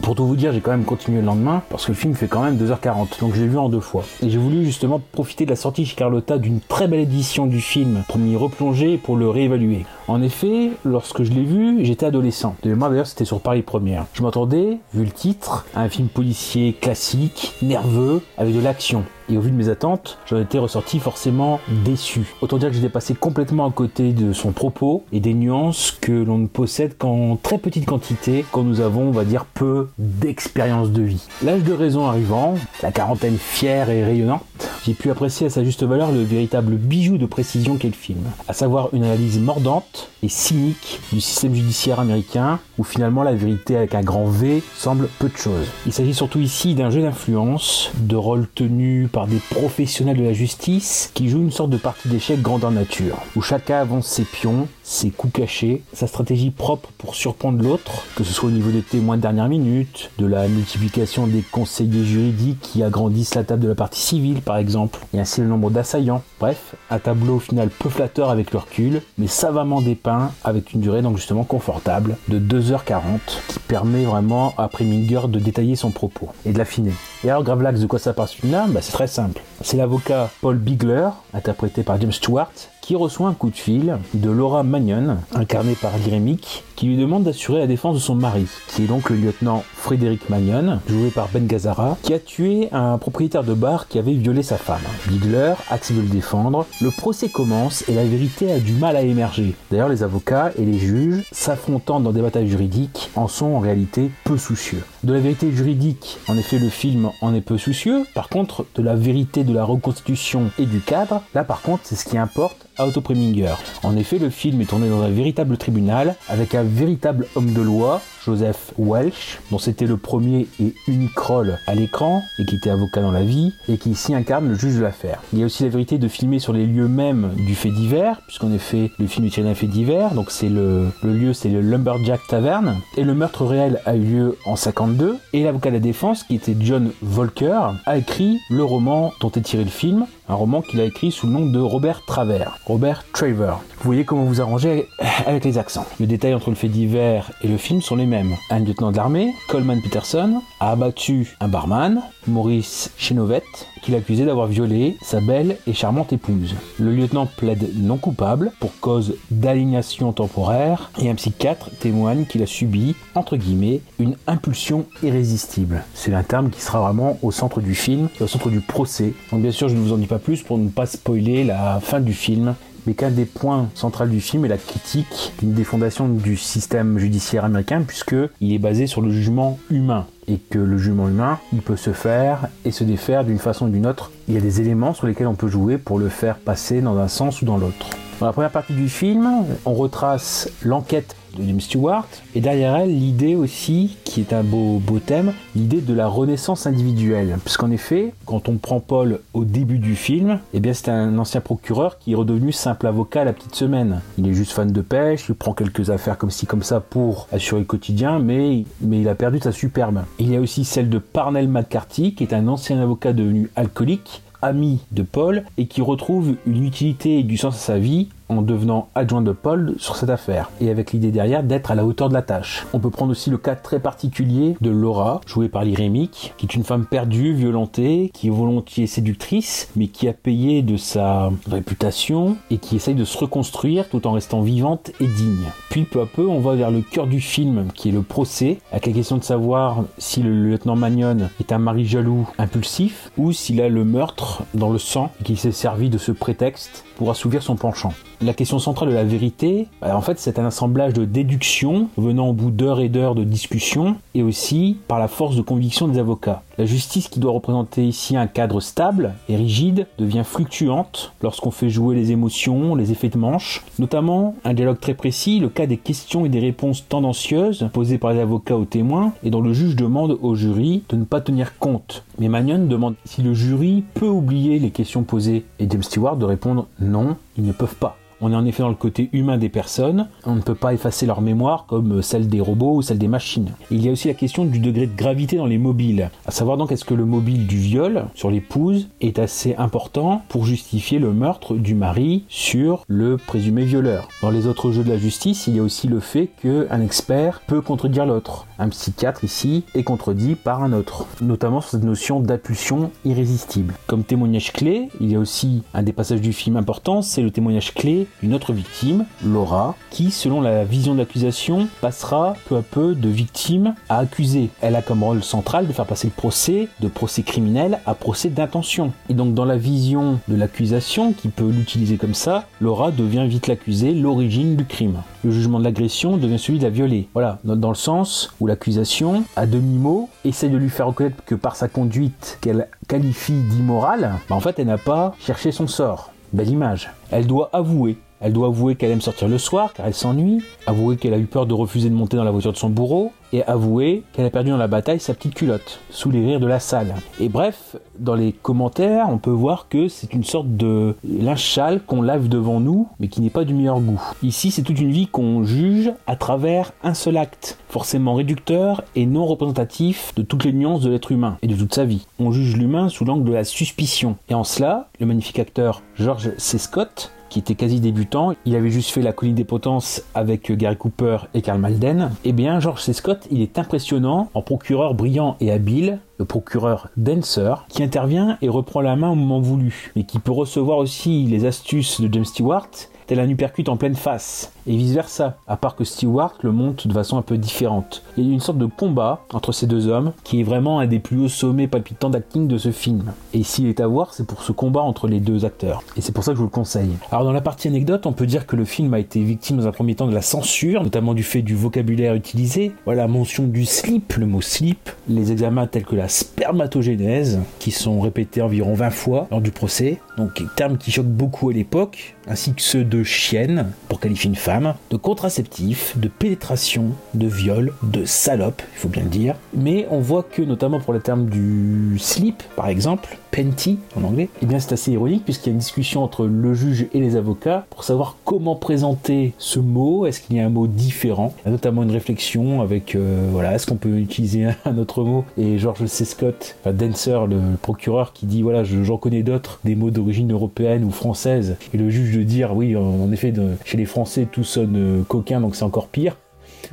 pour 0.02 0.16
tout 0.16 0.26
vous 0.26 0.36
dire, 0.36 0.54
j'ai 0.54 0.62
quand 0.62 0.72
même 0.72 0.86
continué 0.86 1.20
le 1.20 1.26
lendemain 1.26 1.62
parce 1.70 1.86
que 1.86 1.92
le 1.92 1.98
film 1.98 2.16
fait 2.16 2.28
quand 2.28 2.44
même 2.44 2.58
2h40, 2.58 3.20
donc 3.20 3.34
je 3.36 3.42
l'ai 3.42 3.48
vu 3.48 3.58
en 3.58 3.70
deux 3.70 3.80
fois. 3.80 4.04
Et 4.22 4.30
j'ai 4.30 4.38
voulu 4.38 4.66
justement 4.66 5.02
profiter 5.12 5.46
de 5.46 5.50
la 5.50 5.56
sortie 5.56 5.86
chez 5.86 5.96
Carlotta 5.96 6.38
d'une 6.38 6.62
très 6.62 6.88
belle 6.88 7.02
édition 7.02 7.48
du 7.48 7.62
film 7.62 8.04
pour 8.08 8.18
m'y 8.18 8.36
replonger 8.36 8.94
et 8.94 8.98
pour 8.98 9.18
le 9.18 9.30
réévaluer. 9.30 9.86
En 10.08 10.22
effet, 10.22 10.72
lorsque 10.84 11.24
je 11.24 11.32
l'ai 11.32 11.44
vu, 11.44 11.84
j'étais 11.84 12.06
adolescent. 12.06 12.56
De 12.62 12.70
mémoire 12.70 12.92
d'ailleurs, 12.92 13.08
c'était 13.08 13.26
sur 13.26 13.42
Paris 13.42 13.64
Première. 13.64 14.06
Je 14.14 14.22
m'attendais, 14.22 14.78
vu 14.94 15.04
le 15.04 15.12
titre, 15.12 15.66
à 15.74 15.82
un 15.82 15.90
film 15.90 16.10
policier 16.10 16.74
classique, 16.74 17.56
nerveux, 17.64 18.22
avec 18.38 18.54
de 18.56 18.60
l'action. 18.60 19.04
Et 19.30 19.38
au 19.38 19.42
vu 19.42 19.52
de 19.52 19.56
mes 19.56 19.70
attentes, 19.70 20.20
j'en 20.28 20.40
étais 20.40 20.60
ressorti 20.60 21.00
forcément 21.00 21.60
déçu. 21.84 22.34
Autant 22.42 22.58
dire 22.58 22.70
que 22.70 22.76
j'étais 22.76 22.90
passé 22.90 23.16
complètement 23.16 23.66
à 23.66 23.72
côté 23.72 24.14
de 24.14 24.34
son 24.34 24.52
propos 24.52 25.04
et 25.12 25.20
des 25.20 25.34
nuances 25.34 25.98
que 26.00 26.12
l'on 26.12 26.38
ne 26.38 26.48
possède 26.48 26.98
qu'en 26.98 27.36
très 27.36 27.58
petite 27.58 27.86
quantité 27.86 28.46
quand 28.52 28.64
nous 28.64 28.82
avons, 28.82 29.08
on 29.08 29.12
va 29.12 29.26
dire, 29.26 29.46
peu 29.46 29.90
d'expérience 29.98 30.92
de 30.92 31.02
vie. 31.02 31.24
L'âge 31.44 31.64
de 31.64 31.74
raison 31.74 32.06
arrivant, 32.06 32.56
la 32.84 32.92
quarantaine 32.92 33.38
fière 33.38 33.90
et 33.90 34.04
rayonnante, 34.04 34.44
j'ai 34.86 34.94
pu 34.94 35.10
apprécier 35.10 35.48
à 35.48 35.50
sa 35.50 35.64
juste 35.64 35.84
valeur 35.84 36.12
le 36.12 36.22
véritable 36.22 36.76
bijou 36.76 37.18
de 37.18 37.26
précision 37.26 37.78
qu'est 37.78 37.88
le 37.88 37.94
film, 37.94 38.22
à 38.48 38.54
savoir 38.54 38.90
une 38.94 39.04
analyse 39.04 39.40
mordante 39.40 40.10
et 40.22 40.30
cynique 40.30 41.00
du 41.12 41.22
système 41.22 41.56
judiciaire 41.56 42.00
américain, 42.00 42.60
où 42.78 42.84
finalement 42.84 43.24
la 43.24 43.34
vérité 43.34 43.76
avec 43.78 43.96
un 43.96 44.02
grand 44.02 44.26
V 44.26 44.62
semble 44.76 45.10
peu 45.20 45.30
de 45.30 45.38
choses. 45.38 45.68
Il 45.86 45.94
s'agit 45.94 46.14
surtout 46.14 46.40
ici 46.40 46.76
d'un 46.76 46.92
jeu 46.92 47.02
d'influence, 47.02 47.92
de 47.96 48.16
rôle 48.16 48.48
tenu 48.54 49.08
par 49.16 49.28
des 49.28 49.40
professionnels 49.50 50.18
de 50.18 50.24
la 50.24 50.34
justice 50.34 51.10
qui 51.14 51.30
jouent 51.30 51.40
une 51.40 51.52
sorte 51.52 51.70
de 51.70 51.78
partie 51.78 52.10
d'échecs 52.10 52.42
grandeur 52.42 52.70
nature, 52.70 53.16
où 53.38 53.42
chacun 53.42 53.78
avance 53.78 54.08
ses 54.08 54.26
pions, 54.26 54.68
ses 54.86 55.10
coups 55.10 55.34
cachés, 55.34 55.82
sa 55.94 56.06
stratégie 56.06 56.52
propre 56.52 56.90
pour 57.00 57.16
surprendre 57.16 57.62
l'autre, 57.62 58.04
que 58.16 58.24
ce 58.24 58.32
soit 58.32 58.50
au 58.50 58.52
niveau 58.52 58.70
des 58.70 58.84
témoins 58.84 59.18
de 59.18 59.24
dernière 59.24 59.50
minute, 59.50 60.12
de 60.20 60.28
la 60.28 60.48
multiplication 60.48 61.26
des 61.26 61.42
conseillers 61.42 62.06
juridiques 62.06 62.62
qui 62.62 62.84
agrandissent 62.84 63.34
la 63.34 63.44
table 63.44 63.64
de 63.64 63.70
la 63.70 63.76
partie 63.76 64.00
civile 64.00 64.42
par 64.42 64.58
exemple, 64.58 65.00
et 65.14 65.20
ainsi 65.20 65.42
le 65.42 65.48
nombre 65.48 65.72
d'assaillants. 65.72 66.22
Bref, 66.40 66.76
un 66.92 67.00
tableau 67.00 67.38
au 67.38 67.40
final 67.40 67.70
peu 67.70 67.90
flatteur 67.90 68.30
avec 68.30 68.52
le 68.52 68.60
recul, 68.60 69.02
mais 69.18 69.28
savamment 69.28 69.82
dépeint 69.82 70.32
avec 70.44 70.74
une 70.74 70.82
durée 70.82 71.02
donc 71.02 71.18
justement 71.18 71.44
confortable 71.44 72.18
de 72.28 72.40
2h40 72.40 73.02
qui 73.48 73.60
permet 73.60 74.06
vraiment 74.06 74.54
à 74.58 74.68
Preminger 74.68 75.22
de 75.28 75.40
détailler 75.40 75.76
son 75.76 75.90
propos 75.90 76.30
et 76.46 76.54
de 76.54 76.60
l'affiner. 76.60 76.94
Et 77.24 77.30
alors 77.32 77.44
Gravelax, 77.44 77.80
de 77.80 77.88
quoi 77.88 77.98
ça 77.98 78.14
part 78.14 78.30
ce 78.30 78.36
film-là? 78.36 78.68
Bah, 78.70 78.82
C'est 78.84 78.92
très 78.92 79.08
simple. 79.08 79.42
C'est 79.62 79.78
l'avocat 79.78 80.30
Paul 80.42 80.58
Bigler, 80.58 81.10
interprété 81.34 81.82
par 81.82 82.00
James 82.00 82.12
Stewart, 82.12 82.52
qui 82.86 82.96
reçoit 82.96 83.30
un 83.30 83.34
coup 83.34 83.50
de 83.50 83.56
fil 83.56 83.98
de 84.14 84.30
Laura 84.30 84.62
Magnon, 84.62 85.18
incarnée 85.34 85.74
par 85.74 85.98
Lyrémic, 85.98 86.64
qui 86.76 86.88
lui 86.88 86.98
demande 86.98 87.24
d'assurer 87.24 87.60
la 87.60 87.68
défense 87.68 87.96
de 87.96 88.02
son 88.02 88.16
mari, 88.16 88.46
qui 88.68 88.84
est 88.84 88.88
donc 88.88 89.10
le 89.10 89.16
lieutenant 89.16 89.64
Frédéric 89.74 90.30
Magnon, 90.30 90.80
joué 90.88 91.10
par 91.10 91.30
Ben 91.30 91.48
Gazzara, 91.48 91.98
qui 92.02 92.14
a 92.14 92.20
tué 92.20 92.70
un 92.72 92.98
propriétaire 92.98 93.44
de 93.44 93.54
bar 93.54 93.88
qui 93.88 94.00
avait 94.00 94.14
violé 94.14 94.44
sa 94.44 94.58
femme. 94.58 94.82
Bigler 95.08 95.54
accepte 95.70 96.00
de 96.00 96.04
le 96.04 96.10
défendre, 96.10 96.66
le 96.82 96.90
procès 96.92 97.30
commence 97.30 97.88
et 97.88 97.94
la 97.94 98.04
vérité 98.04 98.52
a 98.52 98.60
du 98.60 98.74
mal 98.74 98.96
à 98.96 99.02
émerger. 99.02 99.56
D'ailleurs, 99.72 99.90
les 99.90 100.04
avocats 100.04 100.52
et 100.58 100.66
les 100.66 100.78
juges, 100.78 101.24
s'affrontant 101.32 102.00
dans 102.00 102.12
des 102.12 102.22
batailles 102.22 102.48
juridiques, 102.48 103.12
en 103.16 103.28
sont 103.28 103.48
en 103.48 103.60
réalité 103.60 104.12
peu 104.24 104.38
soucieux. 104.38 104.84
De 105.04 105.14
la 105.14 105.20
vérité 105.20 105.52
juridique, 105.52 106.18
en 106.28 106.38
effet, 106.38 106.60
le 106.60 106.70
film 106.70 107.10
en 107.22 107.34
est 107.34 107.42
peu 107.42 107.58
soucieux. 107.58 108.06
Par 108.14 108.30
contre, 108.30 108.66
de 108.76 108.82
la 108.82 108.96
vérité 108.96 109.44
de 109.44 109.54
la 109.54 109.64
reconstitution 109.64 110.52
et 110.58 110.66
du 110.66 110.80
cadre, 110.80 111.22
là 111.34 111.44
par 111.44 111.62
contre, 111.62 111.84
c'est 111.86 111.96
ce 111.96 112.06
qui 112.06 112.18
importe 112.18 112.68
à 112.78 112.86
Otto 112.88 113.02
Preminger. 113.02 113.54
En 113.84 113.96
effet, 113.96 114.18
le 114.18 114.30
film 114.30 114.62
est 114.62 114.66
tourné 114.66 114.90
dans 114.90 115.02
un 115.02 115.10
véritable 115.10 115.58
tribunal 115.58 116.16
avec 116.28 116.56
un 116.56 116.64
véritable 116.68 117.28
homme 117.36 117.54
de 117.54 117.62
loi, 117.62 118.02
Joseph 118.26 118.74
Welch, 118.78 119.40
dont 119.52 119.60
c'était 119.60 119.86
le 119.86 119.98
premier 119.98 120.48
et 120.60 120.74
unique 120.88 121.18
rôle 121.18 121.58
à 121.68 121.76
l'écran 121.76 122.24
et 122.40 122.46
qui 122.46 122.56
était 122.56 122.70
avocat 122.70 123.02
dans 123.02 123.12
la 123.12 123.24
vie 123.24 123.54
et 123.70 123.78
qui 123.78 123.92
ici 123.92 124.14
incarne 124.14 124.50
le 124.50 124.56
juge 124.56 124.76
de 124.76 124.82
l'affaire. 124.82 125.22
Il 125.34 125.40
y 125.40 125.44
a 125.44 125.46
aussi 125.46 125.64
la 125.64 125.70
vérité 125.70 125.98
de 125.98 126.08
filmer 126.08 126.40
sur 126.40 126.54
les 126.54 126.66
lieux 126.66 126.88
mêmes 126.88 127.32
du 127.36 127.56
fait 127.56 127.72
divers, 127.72 128.22
puisqu'en 128.28 128.52
effet, 128.52 128.92
le 129.00 129.08
film 129.08 129.26
est 129.26 129.30
tiré 129.30 129.48
d'un 129.48 129.56
fait 129.56 129.68
divers, 129.68 130.14
donc 130.14 130.32
c'est 130.32 130.50
le, 130.50 130.88
le 131.04 131.14
lieu, 131.14 131.34
c'est 131.34 131.50
le 131.50 131.62
Lumberjack 131.62 132.22
Tavern 132.28 132.78
et 132.98 133.04
le 133.04 133.14
meurtre 133.14 133.46
réel 133.46 133.82
a 133.86 133.96
eu 133.96 134.02
lieu 134.02 134.38
en 134.46 134.56
52 134.56 135.18
et 135.34 135.44
l'avocat 135.44 135.70
de 135.70 135.76
la 135.76 135.80
défense, 135.80 136.24
qui 136.24 136.36
était 136.36 136.56
John 136.60 136.92
Volker, 137.02 137.60
a 137.86 137.98
écrit 137.98 138.40
le 138.50 138.64
roman 138.64 139.14
dont 139.22 139.32
est 139.32 139.42
tiré 139.42 139.64
le 139.64 139.70
film, 139.70 140.06
un 140.28 140.36
roman 140.36 140.62
qu'il 140.62 140.80
a 140.82 140.86
écrit 140.86 141.12
sous 141.12 141.28
le 141.28 141.34
nom 141.34 141.46
de 141.46 141.60
Robert 141.60 142.02
Travers. 142.06 142.58
Robert 142.66 143.04
Traver. 143.14 143.54
Vous 143.78 143.84
voyez 143.84 144.06
comment 144.06 144.24
vous 144.24 144.42
arrangez 144.42 144.88
avec 145.26 145.46
les 145.46 145.58
accents. 145.58 145.86
Le 146.00 146.08
détail 146.08 146.34
entre 146.34 146.50
le 146.50 146.56
fait 146.56 146.68
divers 146.68 147.32
et 147.44 147.48
le 147.48 147.58
film 147.58 147.82
sont 147.82 147.96
les 147.96 148.06
mêmes. 148.06 148.15
Un 148.50 148.60
lieutenant 148.60 148.92
de 148.92 148.98
l'armée, 148.98 149.34
Coleman 149.50 149.82
Peterson, 149.82 150.42
a 150.60 150.72
abattu 150.72 151.36
un 151.40 151.48
barman, 151.48 152.02
Maurice 152.28 152.92
Chenovette, 152.98 153.68
qu'il 153.82 153.96
accusait 153.96 154.26
d'avoir 154.26 154.48
violé 154.48 154.98
sa 155.02 155.20
belle 155.20 155.58
et 155.68 155.74
charmante 155.74 156.14
épouse. 156.14 156.56
Le 156.80 156.92
lieutenant 156.92 157.26
plaide 157.26 157.70
non 157.76 157.98
coupable 157.98 158.52
pour 158.60 158.72
cause 158.80 159.16
d'aliénation 159.32 160.14
temporaire 160.14 160.92
et 161.00 161.10
un 161.10 161.16
psychiatre 161.16 161.70
témoigne 161.80 162.26
qu'il 162.26 162.42
a 162.42 162.48
subi, 162.48 162.96
entre 163.16 163.38
guillemets, 163.38 163.82
une 164.00 164.16
impulsion 164.28 164.86
irrésistible. 165.04 165.84
C'est 165.94 166.14
un 166.14 166.24
terme 166.24 166.50
qui 166.50 166.62
sera 166.62 166.80
vraiment 166.80 167.20
au 167.22 167.32
centre 167.32 167.62
du 167.62 167.76
film 167.76 168.10
au 168.20 168.28
centre 168.28 168.50
du 168.50 168.62
procès. 168.62 169.14
Donc 169.32 169.42
bien 169.42 169.52
sûr, 169.52 169.68
je 169.68 169.76
ne 169.76 169.82
vous 169.82 169.94
en 169.94 169.98
dis 169.98 170.08
pas 170.08 170.20
plus 170.20 170.42
pour 170.42 170.58
ne 170.58 170.70
pas 170.70 170.86
spoiler 170.86 171.44
la 171.44 171.80
fin 171.80 172.00
du 172.00 172.14
film 172.14 172.56
mais 172.86 172.94
qu'un 172.94 173.12
des 173.12 173.26
points 173.26 173.70
centraux 173.76 174.06
du 174.06 174.22
film 174.22 174.46
est 174.46 174.50
la 174.50 174.58
critique 174.58 175.34
d'une 175.40 175.54
des 175.54 175.64
fondations 175.64 176.08
du 176.08 176.38
système 176.38 176.98
judiciaire 177.00 177.46
américain, 177.46 177.82
puisqu'il 177.86 178.54
est 178.54 178.60
basé 178.60 178.88
sur 178.88 179.02
le 179.02 179.10
jugement 179.10 179.60
humain. 179.70 180.06
Et 180.28 180.38
que 180.38 180.58
le 180.58 180.78
jugement 180.78 181.08
humain, 181.08 181.40
il 181.54 181.62
peut 181.62 181.76
se 181.76 181.94
faire 181.94 182.48
et 182.64 182.72
se 182.72 182.84
défaire 182.84 183.24
d'une 183.24 183.38
façon 183.38 183.68
ou 183.68 183.70
d'une 183.70 183.86
autre. 183.86 184.12
Il 184.28 184.34
y 184.34 184.38
a 184.38 184.42
des 184.42 184.60
éléments 184.60 184.94
sur 184.94 185.06
lesquels 185.06 185.28
on 185.28 185.36
peut 185.36 185.48
jouer 185.48 185.78
pour 185.78 186.00
le 186.00 186.10
faire 186.10 186.38
passer 186.38 186.82
dans 186.82 186.98
un 186.98 187.08
sens 187.08 187.42
ou 187.42 187.46
dans 187.46 187.58
l'autre. 187.58 187.90
Dans 188.20 188.28
la 188.28 188.34
première 188.34 188.52
partie 188.52 188.74
du 188.74 188.90
film, 188.90 189.46
on 189.66 189.74
retrace 189.74 190.50
l'enquête 190.64 191.16
de 191.36 191.44
James 191.44 191.62
Stewart, 191.62 192.08
et 192.34 192.42
derrière 192.42 192.76
elle, 192.76 192.98
l'idée 192.98 193.36
aussi, 193.36 193.98
qui 194.04 194.22
est 194.22 194.34
un 194.34 194.44
beau, 194.44 194.80
beau 194.80 195.00
thème, 195.00 195.34
l'idée 195.56 195.82
de 195.82 195.94
la 195.94 196.08
renaissance 196.08 196.68
individuelle. 196.68 197.38
Puisqu'en 197.44 197.72
effet, 197.72 198.14
quand 198.26 198.50
on 198.50 198.56
prend 198.56 198.80
Paul 198.80 199.20
au 199.34 199.44
début 199.44 199.80
du 199.80 199.96
film, 199.96 200.40
eh 200.54 200.60
bien 200.60 200.74
c'est 200.74 200.90
un 200.90 201.18
ancien 201.18 201.42
procureur 201.42 202.00
qui 202.00 202.14
est 202.14 202.16
redevenu 202.16 202.52
simple 202.52 202.88
avocat 202.88 203.24
la 203.24 203.34
petite 203.34 203.56
semaine. 203.56 204.02
Il 204.18 204.28
est 204.28 204.34
juste 204.34 204.52
fan 204.52 204.72
de 204.72 204.82
pêche, 204.82 205.26
il 205.30 205.36
prend 205.36 205.54
quelques 205.54 205.90
affaires 205.90 206.18
comme 206.18 206.32
ci 206.32 206.46
comme 206.46 206.64
ça 206.64 206.80
pour 206.80 207.28
assurer 207.32 207.62
le 207.62 207.66
quotidien, 207.66 208.20
mais, 208.20 208.64
mais 208.82 209.02
il 209.02 209.10
a 209.10 209.16
perdu 209.16 209.40
sa 209.40 209.52
superbe. 209.52 210.02
Il 210.20 210.32
y 210.32 210.36
a 210.36 210.42
aussi 210.42 210.66
celle 210.66 210.90
de 210.90 210.98
Parnell 210.98 211.48
McCarthy, 211.48 212.16
qui 212.16 212.24
est 212.24 212.34
un 212.34 212.48
ancien 212.48 212.80
avocat 212.80 213.14
devenu 213.14 213.50
alcoolique, 213.56 214.22
ami 214.42 214.80
de 214.92 215.04
Paul 215.04 215.44
et 215.58 215.68
qui 215.68 215.82
retrouve 215.82 216.36
une 216.46 216.64
utilité 216.64 217.20
et 217.20 217.24
du 217.24 217.38
sens 217.38 217.56
à 217.56 217.60
sa 217.60 217.80
vie 217.80 218.10
en 218.30 218.42
devenant 218.42 218.90
adjoint 218.96 219.22
de 219.22 219.32
Paul 219.32 219.76
sur 219.78 219.96
cette 219.96 220.10
affaire, 220.10 220.50
et 220.62 220.70
avec 220.70 220.92
l'idée 220.92 221.12
derrière 221.12 221.44
d'être 221.44 221.72
à 221.72 221.76
la 221.76 221.86
hauteur 221.86 222.10
de 222.10 222.14
la 222.14 222.22
tâche. 222.22 222.66
On 222.74 222.80
peut 222.80 222.90
prendre 222.90 223.12
aussi 223.12 223.30
le 223.30 223.38
cas 223.38 223.56
très 223.56 223.80
particulier 223.80 224.58
de 224.62 224.70
Laura, 224.70 225.22
jouée 225.26 225.50
par 225.50 225.64
l'Irémique, 225.64 226.34
qui 226.38 226.46
est 226.46 226.56
une 226.56 226.64
femme 226.64 226.86
perdue, 226.86 227.34
violentée, 227.34 228.12
qui 228.14 228.28
est 228.28 228.32
volontiers 228.32 228.88
séductrice, 228.88 229.70
mais 229.76 229.88
qui 229.88 230.08
a 230.08 230.14
payé 230.14 230.62
de 230.62 230.78
sa 230.78 231.32
réputation 231.50 232.38
et 232.50 232.58
qui 232.58 232.76
essaye 232.76 232.96
de 232.96 233.06
se 233.06 233.18
reconstruire 233.18 233.90
tout 233.90 234.08
en 234.08 234.14
restant 234.14 234.42
vivante 234.42 234.92
et 235.00 235.08
digne. 235.08 235.46
Puis 235.70 235.84
peu 235.84 236.02
à 236.02 236.06
peu, 236.06 236.28
on 236.28 236.40
va 236.40 236.56
vers 236.56 236.72
le 236.72 236.82
cœur 236.82 237.08
du 237.08 237.20
film, 237.20 237.68
qui 237.74 237.90
est 237.90 237.92
le 237.92 238.02
procès, 238.02 238.60
avec 238.72 238.88
la 238.88 238.94
question 238.94 239.18
de 239.18 239.24
savoir 239.24 239.84
si 239.98 240.22
le 240.22 240.32
lieutenant 240.32 240.76
Magnon 240.76 241.18
est 241.40 241.52
un 241.52 241.60
mari 241.60 241.86
jaloux, 241.86 242.28
impulsif, 242.38 243.12
ou 243.18 243.32
s'il 243.32 243.62
a 243.62 243.70
le 243.70 243.84
meurtre 243.84 244.44
dans 244.54 244.70
le 244.70 244.80
sang 244.80 245.12
et 245.20 245.24
qu'il 245.24 245.38
s'est 245.38 245.52
servi 245.52 245.90
de 245.90 245.98
ce 245.98 246.12
prétexte 246.12 246.86
pour 246.98 247.12
assouvir 247.12 247.44
son 247.44 247.56
penchant. 247.56 247.94
La 248.22 248.34
question 248.34 248.60
centrale 248.60 248.90
de 248.90 248.94
la 248.94 249.04
vérité, 249.04 249.68
bah, 249.82 249.96
en 249.96 250.02
fait, 250.02 250.20
c'est 250.20 250.40
un 250.40 250.46
assemblage 250.46 250.94
de 250.94 251.04
déductions 251.04 251.90
venant 251.98 252.30
au 252.30 252.34
bout 252.34 252.50
d'heures 252.50 252.80
et 252.80 252.88
d'heures 252.88 253.14
de 253.14 253.26
discussion 253.26 253.98
et 254.14 254.24
aussi 254.24 254.78
par 254.88 255.00
la 255.00 255.10
force 255.10 255.36
de 255.36 255.42
conviction 255.42 255.90
des 255.90 256.00
avocats. 256.00 256.42
La 256.58 256.66
justice 256.66 257.10
qui 257.10 257.20
doit 257.20 257.34
représenter 257.34 257.86
ici 257.86 258.16
un 258.16 258.28
cadre 258.28 258.62
stable 258.62 259.14
et 259.28 259.36
rigide 259.36 259.88
devient 260.00 260.24
fluctuante 260.24 261.12
lorsqu'on 261.22 261.52
fait 261.52 261.70
jouer 261.70 261.96
les 261.96 262.14
émotions, 262.14 262.76
les 262.76 262.94
effets 262.94 263.10
de 263.10 263.18
manche, 263.18 263.66
notamment 263.80 264.36
un 264.46 264.54
dialogue 264.54 264.80
très 264.80 264.94
précis, 264.94 265.40
le 265.40 265.50
cas 265.50 265.66
des 265.66 265.78
questions 265.78 266.26
et 266.26 266.30
des 266.30 266.40
réponses 266.40 266.88
tendancieuses 266.88 267.70
posées 267.74 267.98
par 267.98 268.14
les 268.14 268.22
avocats 268.22 268.56
aux 268.56 268.66
témoins 268.66 269.12
et 269.24 269.30
dont 269.30 269.42
le 269.42 269.52
juge 269.52 269.76
demande 269.76 270.18
au 270.22 270.36
jury 270.36 270.84
de 270.88 270.96
ne 270.96 271.04
pas 271.04 271.20
tenir 271.20 271.58
compte. 271.58 272.06
Mais 272.18 272.30
Magnon 272.30 272.66
demande 272.66 272.96
si 273.04 273.22
le 273.22 273.34
jury 273.34 273.84
peut 273.94 274.08
oublier 274.08 274.58
les 274.58 274.72
questions 274.72 275.04
posées 275.04 275.44
et 275.60 275.68
James 275.70 275.84
Stewart 275.84 276.16
de 276.16 276.26
répondre 276.26 276.68
non, 276.80 277.18
ils 277.38 277.44
ne 277.44 277.52
peuvent 277.52 277.76
pas. 277.76 277.98
On 278.28 278.32
est 278.32 278.36
en 278.36 278.46
effet 278.46 278.64
dans 278.64 278.70
le 278.70 278.74
côté 278.74 279.12
humain 279.14 279.38
des 279.38 279.50
personnes, 279.50 280.08
on 280.26 280.34
ne 280.34 280.42
peut 280.42 280.56
pas 280.56 280.74
effacer 280.74 281.06
leur 281.06 281.22
mémoire 281.22 281.68
comme 281.68 282.02
celle 282.02 282.28
des 282.28 282.42
robots 282.42 282.74
ou 282.74 282.82
celle 282.82 282.98
des 282.98 283.08
machines. 283.08 283.52
il 283.70 283.86
y 283.86 283.88
a 283.88 283.92
aussi 283.92 284.08
la 284.08 284.16
question 284.16 284.46
du 284.46 284.58
degré 284.58 284.88
de 284.88 284.96
gravité 284.96 285.38
dans 285.38 285.46
les 285.46 285.60
mobiles, 285.60 286.10
à 286.26 286.32
savoir 286.32 286.58
donc 286.58 286.72
est-ce 286.72 286.86
que 286.86 286.96
le 286.96 287.06
mobile 287.06 287.46
du 287.46 287.58
viol 287.58 288.06
sur 288.16 288.32
l'épouse 288.32 288.90
est 289.00 289.20
assez 289.20 289.54
important 289.58 290.24
pour 290.28 290.44
justifier 290.44 290.98
le 290.98 291.14
meurtre 291.14 291.54
du 291.54 291.76
mari 291.76 292.24
sur 292.28 292.84
le 292.88 293.18
présumé 293.18 293.64
violeur? 293.64 294.08
Dans 294.24 294.32
les 294.32 294.48
autres 294.48 294.72
jeux 294.72 294.84
de 294.84 294.90
la 294.90 294.98
justice, 294.98 295.46
il 295.46 295.58
y 295.58 295.60
a 295.60 295.62
aussi 295.62 295.88
le 295.88 296.00
fait 296.00 296.32
qu'un 296.42 296.82
expert 296.82 297.42
peut 297.46 297.62
contredire 297.62 298.08
l'autre. 298.08 298.48
Un 298.58 298.70
psychiatre 298.70 299.26
ici 299.26 299.66
est 299.74 299.84
contredit 299.84 300.36
par 300.36 300.64
un 300.64 300.72
autre, 300.72 301.08
notamment 301.20 301.60
sur 301.60 301.72
cette 301.72 301.84
notion 301.84 302.22
d'impulsion 302.22 302.92
irrésistible. 303.04 303.74
Comme 303.86 304.06
témoignage 304.06 304.54
clé, 304.54 304.88
il 305.02 305.12
y 305.12 305.16
a 305.16 305.20
aussi 305.20 305.64
un 305.74 305.84
des 305.84 305.92
passages 305.92 306.22
du 306.22 306.32
film 306.32 306.56
important, 306.56 307.02
c'est 307.02 307.22
le 307.22 307.32
témoignage 307.32 307.74
clé 307.74 308.08
une 308.24 308.34
autre 308.34 308.54
victime, 308.54 309.06
Laura, 309.26 309.76
qui, 309.90 310.10
selon 310.10 310.40
la 310.40 310.64
vision 310.64 310.94
de 310.94 311.00
l'accusation, 311.00 311.68
passera 311.82 312.36
peu 312.48 312.56
à 312.56 312.62
peu 312.62 312.96
de 312.96 313.10
victime 313.10 313.76
à 313.90 313.98
accusée. 313.98 314.50
Elle 314.62 314.78
a 314.78 314.82
comme 314.82 315.04
rôle 315.04 315.22
central 315.22 315.68
de 315.68 315.74
faire 315.74 315.86
passer 315.86 316.08
le 316.08 316.14
procès 316.14 316.70
de 316.80 316.88
procès 316.88 317.24
criminel 317.24 317.80
à 317.86 317.94
procès 317.94 318.30
d'intention. 318.30 318.94
Et 319.10 319.14
donc 319.14 319.34
dans 319.34 319.46
la 319.46 319.58
vision 319.58 320.20
de 320.30 320.36
l'accusation, 320.36 321.12
qui 321.12 321.28
peut 321.28 321.50
l'utiliser 321.50 321.98
comme 321.98 322.14
ça, 322.14 322.48
Laura 322.62 322.92
devient 322.92 323.28
vite 323.28 323.48
l'accusée, 323.48 323.94
l'origine 323.94 324.56
du 324.56 324.66
crime. 324.66 325.02
Le 325.24 325.32
jugement 325.32 325.60
de 325.60 325.64
l'agression 325.64 326.18
devient 326.18 326.40
celui 326.40 326.60
de 326.60 326.64
la 326.64 326.70
violée. 326.70 327.08
Voilà, 327.14 327.40
dans 327.44 327.70
le 327.70 327.76
sens 327.76 328.32
où 328.40 328.45
l'accusation, 328.48 329.24
à 329.36 329.46
demi-mot, 329.46 330.10
essaie 330.24 330.50
de 330.50 330.58
lui 330.58 330.70
faire 330.70 330.88
reconnaître 330.88 331.24
que 331.26 331.36
par 331.36 331.56
sa 331.56 331.68
conduite 331.68 332.38
qu'elle 332.42 332.68
qualifie 332.88 333.34
d'immorale, 333.34 334.14
bah, 334.30 334.36
en 334.36 334.40
fait 334.40 334.60
elle 334.60 334.68
n'a 334.68 334.78
pas 334.78 335.16
cherché 335.20 335.52
son 335.52 335.68
sort. 335.68 336.12
Belle 336.34 336.50
image. 336.50 336.90
Elle 337.12 337.28
doit 337.28 337.50
avouer. 337.54 337.98
Elle 338.26 338.34
doit 338.34 338.48
avouer 338.48 338.74
qu'elle 338.74 338.90
aime 338.90 339.02
sortir 339.02 339.28
le 339.28 339.38
soir 339.38 339.72
car 339.72 339.86
elle 339.86 339.94
s'ennuie, 339.94 340.44
avouer 340.66 340.98
qu'elle 340.98 341.14
a 341.14 341.20
eu 341.20 341.28
peur 341.28 341.46
de 341.46 341.54
refuser 341.54 341.92
de 341.92 341.94
monter 341.94 342.18
dans 342.18 342.24
la 342.24 342.32
voiture 342.32 342.52
de 342.52 342.58
son 342.58 342.72
bourreau, 342.72 343.12
et 343.34 343.44
avouer 343.44 344.04
qu'elle 344.14 344.26
a 344.26 344.30
perdu 344.30 344.50
dans 344.50 344.58
la 344.58 344.68
bataille 344.68 345.00
sa 345.00 345.14
petite 345.14 345.36
culotte, 345.36 345.80
sous 345.92 346.10
les 346.10 346.26
rires 346.26 346.40
de 346.40 346.48
la 346.48 346.60
salle. 346.60 346.96
Et 347.20 347.30
bref, 347.30 347.76
dans 348.00 348.16
les 348.16 348.32
commentaires, 348.32 349.08
on 349.10 349.20
peut 349.20 349.30
voir 349.30 349.68
que 349.70 349.90
c'est 349.90 350.14
une 350.14 350.24
sorte 350.24 350.56
de 350.56 350.96
linge 351.04 351.60
qu'on 351.86 352.02
lave 352.02 352.28
devant 352.28 352.60
nous, 352.60 352.88
mais 353.00 353.10
qui 353.10 353.22
n'est 353.22 353.30
pas 353.30 353.44
du 353.44 353.54
meilleur 353.54 353.80
goût. 353.80 354.02
Ici, 354.24 354.50
c'est 354.50 354.64
toute 354.64 354.80
une 354.80 354.92
vie 354.92 355.08
qu'on 355.08 355.44
juge 355.44 355.92
à 356.08 356.16
travers 356.16 356.72
un 356.84 356.96
seul 356.96 357.18
acte, 357.18 357.60
forcément 357.70 358.16
réducteur 358.16 358.84
et 358.96 359.06
non 359.06 359.26
représentatif 359.26 360.14
de 360.16 360.24
toutes 360.24 360.46
les 360.46 360.54
nuances 360.54 360.82
de 360.82 360.90
l'être 360.90 361.12
humain 361.12 361.38
et 361.44 361.48
de 361.48 361.56
toute 361.56 361.76
sa 361.76 361.86
vie. 361.86 362.08
On 362.18 362.32
juge 362.32 362.56
l'humain 362.56 362.90
sous 362.90 363.06
l'angle 363.06 363.26
de 363.26 363.34
la 363.34 363.44
suspicion. 363.44 364.16
Et 364.30 364.34
en 364.34 364.44
cela, 364.44 364.88
le 365.00 365.06
magnifique 365.06 365.40
acteur 365.40 365.84
George 365.96 366.32
C. 366.38 366.58
Scott 366.58 367.12
qui 367.30 367.40
était 367.40 367.56
quasi 367.56 367.80
débutant. 367.80 368.34
Il 368.46 368.56
avait 368.56 368.70
juste 368.70 368.92
fait 368.92 369.02
La 369.02 369.14
colline 369.14 369.36
des 369.36 369.44
potences 369.44 370.04
avec 370.14 370.52
Gary 370.52 370.78
Cooper 370.78 371.18
et 371.34 371.42
Karl 371.42 371.60
Malden. 371.60 372.12
Eh 372.24 372.32
bien, 372.32 372.60
George 372.60 372.82
C. 372.82 372.94
Scott, 372.94 373.28
il 373.32 373.42
est 373.42 373.60
impressionnant 373.60 374.30
en 374.34 374.42
procureur 374.42 374.94
brillant 374.94 375.36
et 375.40 375.52
habile, 375.52 376.00
le 376.18 376.26
procureur 376.26 376.90
Dancer, 376.98 377.66
qui 377.70 377.84
intervient 377.84 378.38
et 378.42 378.50
reprend 378.50 378.82
la 378.82 378.96
main 378.96 379.10
au 379.10 379.16
moment 379.16 379.40
voulu, 379.40 379.92
mais 379.96 380.04
qui 380.04 380.20
peut 380.20 380.32
recevoir 380.32 380.78
aussi 380.78 381.26
les 381.26 381.46
astuces 381.46 382.02
de 382.02 382.12
James 382.12 382.26
Stewart 382.26 382.70
tel 383.08 383.20
un 383.20 383.30
uppercut 383.30 383.70
en 383.70 383.78
pleine 383.78 383.96
face, 383.96 384.52
et 384.68 384.76
vice 384.76 384.94
versa, 384.94 385.38
à 385.48 385.58
part 385.58 385.76
que 385.76 385.84
Stewart 385.84 386.34
le 386.42 386.52
monte 386.52 386.88
de 386.88 386.94
façon 386.94 387.18
un 387.18 387.22
peu 387.22 387.38
différente. 387.38 388.04
Il 388.18 388.28
y 388.28 388.32
a 388.32 388.34
une 388.34 388.40
sorte 388.40 388.58
de 388.58 388.66
combat 388.66 389.22
entre 389.34 389.52
ces 389.52 389.68
deux 389.68 389.88
hommes 389.88 390.14
qui 390.24 390.40
est 390.40 390.44
vraiment 390.44 390.80
un 390.80 390.88
des 390.88 391.00
plus 391.00 391.20
hauts 391.20 391.30
sommets 391.30 391.68
palpitants 391.68 392.10
d'acting 392.10 392.48
de 392.48 392.58
ce 392.58 392.72
film. 392.72 393.14
Et 393.34 393.44
s'il 393.44 393.68
est 393.68 393.80
à 393.80 393.88
voir, 393.88 394.14
c'est 394.14 394.26
pour 394.26 394.42
ce 394.42 394.52
combat 394.52 394.82
entre 394.82 395.08
les 395.08 395.20
deux 395.20 395.46
acteurs. 395.46 395.84
Et 395.98 396.02
c'est 396.02 396.12
pour 396.12 396.24
ça 396.24 396.32
que 396.32 396.36
je 396.36 396.42
vous 396.42 396.48
le 396.48 396.52
conseille. 396.52 396.92
Alors 397.12 397.24
dans 397.24 397.32
la 397.32 397.42
partie 397.42 397.68
anecdote, 397.68 398.06
on 398.06 398.14
peut 398.14 398.26
dire 398.26 398.48
que 398.48 398.56
le 398.56 398.66
film 398.66 398.94
a 398.94 399.00
été 399.00 399.22
victime 399.22 399.58
dans 399.58 399.68
un 399.68 399.72
premier 399.72 399.96
temps 399.96 400.08
de 400.08 400.14
la 400.14 400.22
censure, 400.22 400.84
notamment 400.84 401.14
du 401.14 401.24
fait 401.24 401.42
du 401.42 401.56
vocabulaire 401.56 402.16
utilisé. 402.16 402.72
Voilà, 402.86 403.08
mention 403.08 403.44
du 403.44 403.66
slip, 403.66 404.14
le 404.14 404.26
mot 404.26 404.42
slip, 404.42 404.90
les 405.08 405.32
examens 405.32 405.68
tels 405.68 405.86
que 405.86 405.96
la 405.96 406.08
spermatogénèse, 406.08 407.40
qui 407.60 407.72
sont 407.72 408.00
répétés 408.02 408.42
environ 408.42 408.74
20 408.74 408.90
fois 408.90 409.28
lors 409.32 409.42
du 409.42 409.52
procès, 409.52 410.00
donc 410.18 410.44
termes 410.56 410.78
qui 410.78 410.92
choquent 410.92 411.06
beaucoup 411.06 411.50
à 411.50 411.54
l'époque, 411.54 412.16
ainsi 412.28 412.54
que 412.54 412.62
ceux 412.62 412.84
de 412.84 413.04
chienne, 413.04 413.72
pour 413.90 414.00
qualifier 414.00 414.30
une 414.30 414.36
femme, 414.36 414.76
de 414.90 414.98
contraceptif, 414.98 415.98
de 415.98 416.08
pénétration, 416.08 416.92
de 417.14 417.28
viol, 417.28 417.74
de 417.84 418.06
salope, 418.06 418.62
il 418.74 418.80
faut 418.80 418.90
bien 418.90 419.04
le 419.04 419.10
dire. 419.10 419.36
Mais 419.54 419.88
on 419.90 420.00
voit 420.00 420.24
que, 420.24 420.42
notamment 420.42 420.80
pour 420.80 420.94
le 420.94 421.00
terme 421.00 421.26
du 421.28 421.98
slip, 422.00 422.44
par 422.56 422.68
exemple, 422.68 423.18
penty 423.36 423.80
en 423.98 424.04
anglais, 424.04 424.30
eh 424.42 424.46
bien 424.46 424.60
c'est 424.60 424.74
assez 424.74 424.92
ironique 424.92 425.26
puisqu'il 425.26 425.48
y 425.48 425.50
a 425.50 425.54
une 425.54 425.60
discussion 425.60 426.04
entre 426.04 426.26
le 426.26 426.54
juge 426.54 426.88
et 426.94 427.00
les 427.00 427.16
avocats 427.16 427.66
pour 427.70 427.84
savoir 427.84 428.16
comment 428.24 428.56
présenter 428.56 429.34
ce 429.38 429.60
mot, 429.60 430.06
est-ce 430.06 430.22
qu'il 430.22 430.38
y 430.38 430.40
a 430.40 430.46
un 430.46 430.50
mot 430.50 430.68
différent, 430.68 431.34
il 431.40 431.46
y 431.46 431.50
a 431.50 431.52
notamment 431.52 431.84
une 431.84 431.92
réflexion 431.92 432.62
avec, 432.62 432.96
euh, 432.96 433.28
voilà, 433.32 433.54
est-ce 433.54 433.68
qu'on 433.68 433.76
peut 433.76 433.98
utiliser 433.98 434.48
un 434.66 434.78
autre 434.78 435.04
mot, 435.04 435.26
et 435.38 435.58
George 435.58 435.86
C. 435.86 436.06
Scott, 436.06 436.56
enfin 436.62 436.74
Dancer, 436.74 437.28
le 437.28 437.40
procureur, 437.62 438.14
qui 438.14 438.26
dit, 438.26 438.42
voilà, 438.42 438.64
j'en 438.64 438.98
connais 438.98 439.24
d'autres, 439.24 439.60
des 439.64 439.76
mots 439.76 439.92
d'origine 439.92 440.32
européenne 440.32 440.84
ou 440.84 440.92
française, 440.92 441.58
et 441.74 441.78
le 441.78 441.90
juge 441.90 442.16
de 442.18 442.24
dire, 442.24 442.56
oui, 442.56 442.76
en 442.76 443.12
effet, 443.12 443.34
chez 443.66 443.78
les 443.78 443.86
Français, 443.86 444.28
tout 444.32 444.44
sonne 444.44 444.76
euh, 444.76 445.04
coquin, 445.04 445.42
donc 445.42 445.56
c'est 445.56 445.64
encore 445.64 445.88
pire 445.88 446.16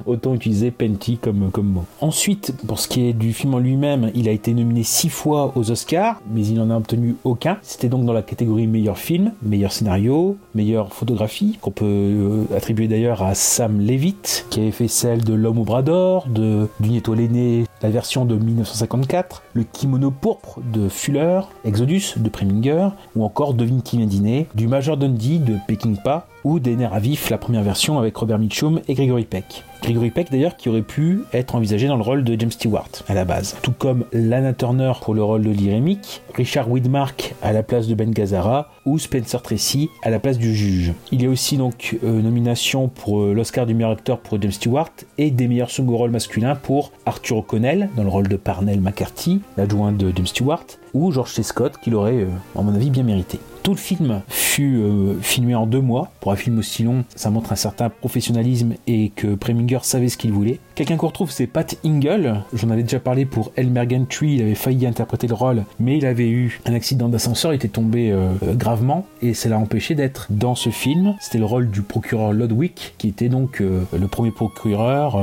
autant 0.07 0.35
utiliser 0.35 0.71
Penty 0.71 1.19
comme, 1.19 1.51
comme 1.51 1.67
mot. 1.67 1.85
Ensuite, 2.01 2.55
pour 2.67 2.79
ce 2.79 2.89
qui 2.89 3.09
est 3.09 3.13
du 3.13 3.33
film 3.33 3.55
en 3.55 3.59
lui-même, 3.59 4.11
il 4.15 4.29
a 4.29 4.33
été 4.33 4.55
nominé 4.55 4.83
six 4.83 5.09
fois 5.09 5.53
aux 5.57 5.71
Oscars, 5.71 6.21
mais 6.33 6.47
il 6.47 6.55
n'en 6.55 6.71
a 6.71 6.77
obtenu 6.77 7.17
aucun. 7.25 7.59
C'était 7.63 7.89
donc 7.89 8.05
dans 8.05 8.13
la 8.13 8.23
catégorie 8.23 8.67
meilleur 8.67 8.99
film, 8.99 9.33
meilleur 9.43 9.73
scénario, 9.73 10.37
meilleure 10.55 10.93
photographie, 10.93 11.59
qu'on 11.61 11.71
peut 11.71 11.85
euh, 11.87 12.45
attribuer 12.57 12.89
d'ailleurs 12.89 13.23
à 13.23 13.35
Sam 13.35 13.81
Levitt, 13.81 14.47
qui 14.51 14.61
avait 14.61 14.71
fait 14.71 14.89
celle 14.89 15.25
de 15.25 15.35
L'homme 15.35 15.59
au 15.59 15.65
bras 15.65 15.83
d'or, 15.83 16.27
D'une 16.29 16.95
étoile 16.95 17.21
aînée, 17.21 17.65
la 17.83 17.91
version 17.91 18.25
de 18.25 18.37
1954, 18.37 19.43
Le 19.55 19.65
kimono 19.65 20.11
pourpre 20.11 20.61
de 20.73 20.89
Fuller, 20.89 21.41
Exodus 21.65 22.15
de 22.17 22.29
Preminger, 22.29 22.89
ou 23.17 23.25
encore 23.25 23.55
Devine 23.55 23.83
qui 23.83 23.97
vient 23.97 24.07
dîner, 24.07 24.47
du 24.55 24.69
Major 24.69 24.97
Dundee 24.97 25.39
de 25.39 25.57
Peckinpah, 25.67 26.27
ou 26.45 26.59
Des 26.59 26.77
nerfs 26.77 26.95
à 26.95 27.01
vif, 27.01 27.31
la 27.31 27.39
première 27.39 27.63
version 27.63 27.99
avec 27.99 28.17
Robert 28.17 28.39
Mitchum 28.39 28.81
et 28.89 28.95
Gregory 28.95 29.25
Peck. 29.25 29.65
Gregory 29.83 30.11
Peck 30.11 30.31
d'ailleurs 30.31 30.57
qui 30.57 30.69
aurait 30.69 30.83
pu 30.83 31.23
être 31.33 31.57
envisagé 31.57 31.89
dans 31.89 31.97
le 31.97 32.03
rôle 32.03 32.23
de 32.23 32.39
James 32.39 32.51
Stewart 32.51 32.89
à 33.09 33.15
la 33.15 33.25
base. 33.25 33.57
Tout 33.63 33.73
comme 33.73 34.05
Lana 34.13 34.53
Turner 34.53 34.93
pour 35.01 35.15
le 35.15 35.25
rôle 35.25 35.43
de 35.43 35.51
l'Irémique, 35.51 36.23
Richard 36.35 36.71
Widmark 36.71 37.35
à 37.43 37.53
la 37.53 37.63
place 37.63 37.89
de 37.89 37.95
Ben 37.95 38.11
Gazzara 38.11 38.69
ou 38.87 38.99
Spencer 38.99 39.43
Tracy 39.43 39.91
à 40.03 40.11
la 40.11 40.21
place 40.21 40.39
du 40.39 40.55
juge. 40.55 40.93
Il 41.11 41.23
y 41.23 41.27
a 41.27 41.29
aussi 41.29 41.57
donc 41.57 41.99
euh, 42.05 42.23
nomination 42.23 42.89
pour 42.89 43.23
euh, 43.23 43.33
l'Oscar 43.35 43.67
du 43.67 43.75
meilleur 43.75 43.91
acteur 43.91 44.21
pour 44.21 44.41
James 44.41 44.53
Stewart 44.53 44.91
et 45.19 45.31
des 45.31 45.49
meilleurs 45.49 45.71
second 45.71 45.97
rôles 45.97 46.11
masculins 46.11 46.55
pour 46.55 46.93
Arthur 47.05 47.39
O'Connell 47.39 47.89
dans 47.97 48.05
le 48.05 48.09
rôle 48.09 48.29
de 48.29 48.37
Parnell 48.37 48.81
McCarthy, 48.81 49.41
l'adjoint 49.57 49.93
de 49.93 50.13
James 50.15 50.27
Stewart, 50.27 50.65
ou 50.95 51.11
George 51.11 51.33
C. 51.33 51.43
Scott 51.43 51.75
qui 51.83 51.91
l'aurait, 51.91 52.23
euh, 52.23 52.29
à 52.59 52.63
mon 52.63 52.75
avis, 52.75 52.91
bien 52.91 53.03
mérité. 53.03 53.39
Tout 53.63 53.73
le 53.73 53.79
film 53.79 54.23
fut 54.29 54.77
euh, 54.77 55.15
filmé 55.21 55.55
en 55.55 55.67
deux 55.67 55.81
mois. 55.81 56.11
Pour 56.21 56.33
un 56.33 56.37
film 56.37 56.59
aussi 56.59 56.83
long, 56.83 57.05
ça 57.15 57.31
montre 57.31 57.53
un 57.53 57.57
certain 57.57 57.91
professionnalisme 57.91 58.75
et 58.87 59.11
que 59.15 59.35
Preminger 59.35 59.79
savait 59.83 60.09
ce 60.09 60.17
qu'il 60.17 60.33
voulait. 60.33 60.59
Quelqu'un 60.75 60.97
qu'on 60.97 61.09
retrouve, 61.09 61.31
c'est 61.31 61.47
Pat 61.47 61.77
Ingle. 61.85 62.43
J'en 62.53 62.71
avais 62.71 62.83
déjà 62.83 62.99
parlé 62.99 63.25
pour 63.25 63.53
Elmergen 63.57 64.07
Tree. 64.07 64.35
Il 64.35 64.43
avait 64.43 64.55
failli 64.55 64.87
interpréter 64.87 65.27
le 65.27 65.35
rôle, 65.35 65.65
mais 65.79 65.99
il 65.99 66.07
avait 66.07 66.29
eu 66.29 66.61
un 66.67 66.75
accident 66.75 67.09
d'ascenseur. 67.09 67.53
Il 67.53 67.57
était 67.57 67.69
tombé 67.69 68.11
euh, 68.11 68.33
gravement 68.55 69.07
et 69.21 69.35
ça 69.35 69.49
l'a 69.49 69.59
empêché 69.59 69.95
d'être 69.95 70.27
dans 70.31 70.55
ce 70.55 70.71
film. 70.71 71.15
C'était 71.21 71.39
le 71.39 71.45
rôle 71.45 71.71
du 71.71 71.83
procureur 71.83 72.33
Lodwick, 72.33 72.95
qui 72.99 73.09
était 73.09 73.29
donc 73.29 73.61
euh, 73.61 73.85
le 73.97 74.09
premier 74.09 74.31
procureur 74.31 75.21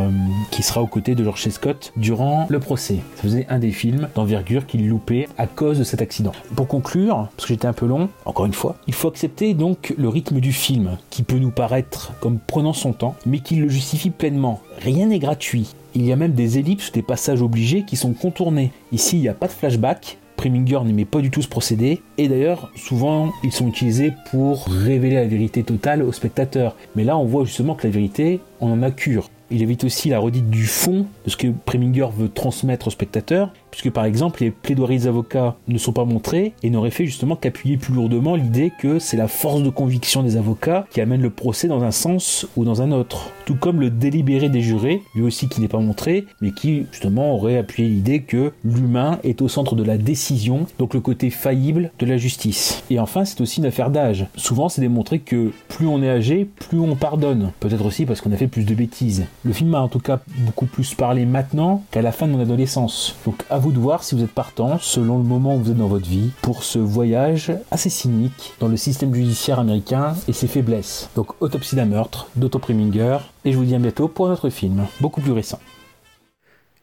qui 0.51 0.63
sera 0.63 0.81
aux 0.81 0.87
côtés 0.87 1.15
de 1.15 1.23
George. 1.23 1.39
Scott 1.49 1.93
durant 1.95 2.47
le 2.49 2.59
procès. 2.59 2.99
Ça 3.15 3.23
faisait 3.23 3.45
un 3.49 3.59
des 3.59 3.71
films 3.71 4.09
d'envergure 4.15 4.65
qu'il 4.65 4.87
loupait 4.87 5.27
à 5.37 5.47
cause 5.47 5.79
de 5.79 5.83
cet 5.83 6.01
accident. 6.01 6.31
Pour 6.55 6.67
conclure, 6.67 7.29
parce 7.35 7.47
que 7.47 7.53
j'étais 7.53 7.67
un 7.67 7.73
peu 7.73 7.85
long, 7.85 8.09
encore 8.29 8.45
une 8.45 8.53
fois, 8.53 8.77
il 8.87 8.93
faut 8.93 9.07
accepter 9.07 9.53
donc 9.53 9.93
le 9.97 10.07
rythme 10.07 10.39
du 10.39 10.53
film, 10.53 10.97
qui 11.09 11.23
peut 11.23 11.39
nous 11.39 11.51
paraître 11.51 12.13
comme 12.19 12.39
prenant 12.39 12.73
son 12.73 12.93
temps, 12.93 13.15
mais 13.25 13.39
qui 13.39 13.55
le 13.55 13.69
justifie 13.69 14.11
pleinement. 14.11 14.61
Rien 14.77 15.07
n'est 15.07 15.19
gratuit. 15.19 15.73
Il 15.95 16.05
y 16.05 16.11
a 16.11 16.15
même 16.15 16.33
des 16.33 16.59
ellipses, 16.59 16.91
des 16.91 17.01
passages 17.01 17.41
obligés 17.41 17.83
qui 17.83 17.95
sont 17.95 18.13
contournés. 18.13 18.71
Ici, 18.91 19.17
il 19.17 19.21
n'y 19.21 19.29
a 19.29 19.33
pas 19.33 19.47
de 19.47 19.51
flashback, 19.51 20.19
Preminger 20.37 20.79
n'aimait 20.85 21.05
pas 21.05 21.19
du 21.19 21.31
tout 21.31 21.41
ce 21.41 21.49
procédé, 21.49 22.01
et 22.17 22.29
d'ailleurs, 22.29 22.71
souvent, 22.75 23.33
ils 23.43 23.51
sont 23.51 23.67
utilisés 23.67 24.13
pour 24.31 24.67
révéler 24.67 25.15
la 25.15 25.25
vérité 25.25 25.63
totale 25.63 26.01
au 26.01 26.13
spectateur. 26.13 26.77
Mais 26.95 27.03
là, 27.03 27.17
on 27.17 27.25
voit 27.25 27.43
justement 27.43 27.75
que 27.75 27.85
la 27.87 27.91
vérité, 27.91 28.39
on 28.61 28.71
en 28.71 28.83
a 28.83 28.91
cure. 28.91 29.29
Il 29.51 29.63
évite 29.63 29.83
aussi 29.83 30.09
la 30.09 30.19
redite 30.19 30.49
du 30.49 30.65
fond 30.65 31.07
de 31.25 31.29
ce 31.29 31.35
que 31.35 31.47
Preminger 31.65 32.07
veut 32.15 32.29
transmettre 32.29 32.87
au 32.87 32.91
spectateur, 32.91 33.51
puisque 33.71 33.89
par 33.91 34.05
exemple 34.05 34.41
les 34.41 34.51
plaidoiries 34.51 34.99
des 34.99 35.07
avocats 35.07 35.55
ne 35.67 35.77
sont 35.77 35.93
pas 35.93 36.05
montrées 36.05 36.53
et 36.63 36.69
n'auraient 36.69 36.91
fait 36.91 37.05
justement 37.05 37.35
qu'appuyer 37.35 37.77
plus 37.77 37.93
lourdement 37.93 38.35
l'idée 38.35 38.71
que 38.79 38.99
c'est 38.99 39.17
la 39.17 39.27
force 39.27 39.63
de 39.63 39.69
conviction 39.69 40.23
des 40.23 40.37
avocats 40.37 40.85
qui 40.91 41.01
amène 41.01 41.21
le 41.21 41.29
procès 41.29 41.67
dans 41.67 41.83
un 41.83 41.91
sens 41.91 42.47
ou 42.55 42.65
dans 42.65 42.81
un 42.81 42.91
autre. 42.91 43.31
Tout 43.45 43.55
comme 43.55 43.79
le 43.79 43.89
délibéré 43.89 44.49
des 44.49 44.61
jurés, 44.61 45.01
lui 45.15 45.23
aussi 45.23 45.47
qui 45.49 45.61
n'est 45.61 45.67
pas 45.67 45.79
montré, 45.79 46.25
mais 46.41 46.51
qui 46.51 46.85
justement 46.91 47.33
aurait 47.33 47.57
appuyé 47.57 47.89
l'idée 47.89 48.21
que 48.21 48.51
l'humain 48.63 49.19
est 49.23 49.41
au 49.41 49.47
centre 49.47 49.75
de 49.75 49.83
la 49.83 49.97
décision, 49.97 50.65
donc 50.77 50.93
le 50.93 51.01
côté 51.01 51.29
faillible 51.29 51.91
de 51.99 52.05
la 52.05 52.17
justice. 52.17 52.83
Et 52.89 52.99
enfin, 52.99 53.25
c'est 53.25 53.41
aussi 53.41 53.59
une 53.59 53.65
affaire 53.65 53.89
d'âge. 53.89 54.27
Souvent, 54.35 54.69
c'est 54.69 54.81
démontré 54.81 55.19
que 55.19 55.51
plus 55.67 55.87
on 55.87 56.03
est 56.03 56.09
âgé, 56.09 56.45
plus 56.45 56.79
on 56.79 56.95
pardonne. 56.95 57.51
Peut-être 57.59 57.85
aussi 57.85 58.05
parce 58.05 58.21
qu'on 58.21 58.31
a 58.31 58.37
fait 58.37 58.47
plus 58.47 58.65
de 58.65 58.75
bêtises. 58.75 59.25
Le 59.43 59.53
film 59.53 59.69
m'a 59.69 59.81
en 59.81 59.87
tout 59.87 59.99
cas 59.99 60.19
beaucoup 60.39 60.65
plus 60.65 60.93
parlé 60.93 61.25
maintenant 61.25 61.83
qu'à 61.91 62.01
la 62.01 62.11
fin 62.11 62.27
de 62.27 62.33
mon 62.33 62.39
adolescence. 62.39 63.15
Vous 63.59 63.71
de 63.71 63.79
voir 63.79 64.03
si 64.03 64.15
vous 64.15 64.23
êtes 64.23 64.31
partant, 64.31 64.77
selon 64.79 65.17
le 65.17 65.23
moment 65.23 65.55
où 65.55 65.59
vous 65.59 65.71
êtes 65.71 65.77
dans 65.77 65.87
votre 65.87 66.07
vie, 66.07 66.31
pour 66.41 66.63
ce 66.63 66.79
voyage 66.79 67.53
assez 67.71 67.89
cynique 67.89 68.53
dans 68.59 68.67
le 68.67 68.77
système 68.77 69.13
judiciaire 69.13 69.59
américain 69.59 70.15
et 70.27 70.33
ses 70.33 70.47
faiblesses. 70.47 71.09
Donc 71.15 71.41
Autopsie 71.41 71.75
d'un 71.75 71.85
meurtre 71.85 72.27
d'Otto 72.35 72.59
Preminger. 72.59 73.17
Et 73.45 73.51
je 73.51 73.57
vous 73.57 73.65
dis 73.65 73.75
à 73.75 73.79
bientôt 73.79 74.07
pour 74.07 74.27
un 74.27 74.33
autre 74.33 74.49
film, 74.49 74.85
beaucoup 74.99 75.21
plus 75.21 75.31
récent. 75.31 75.59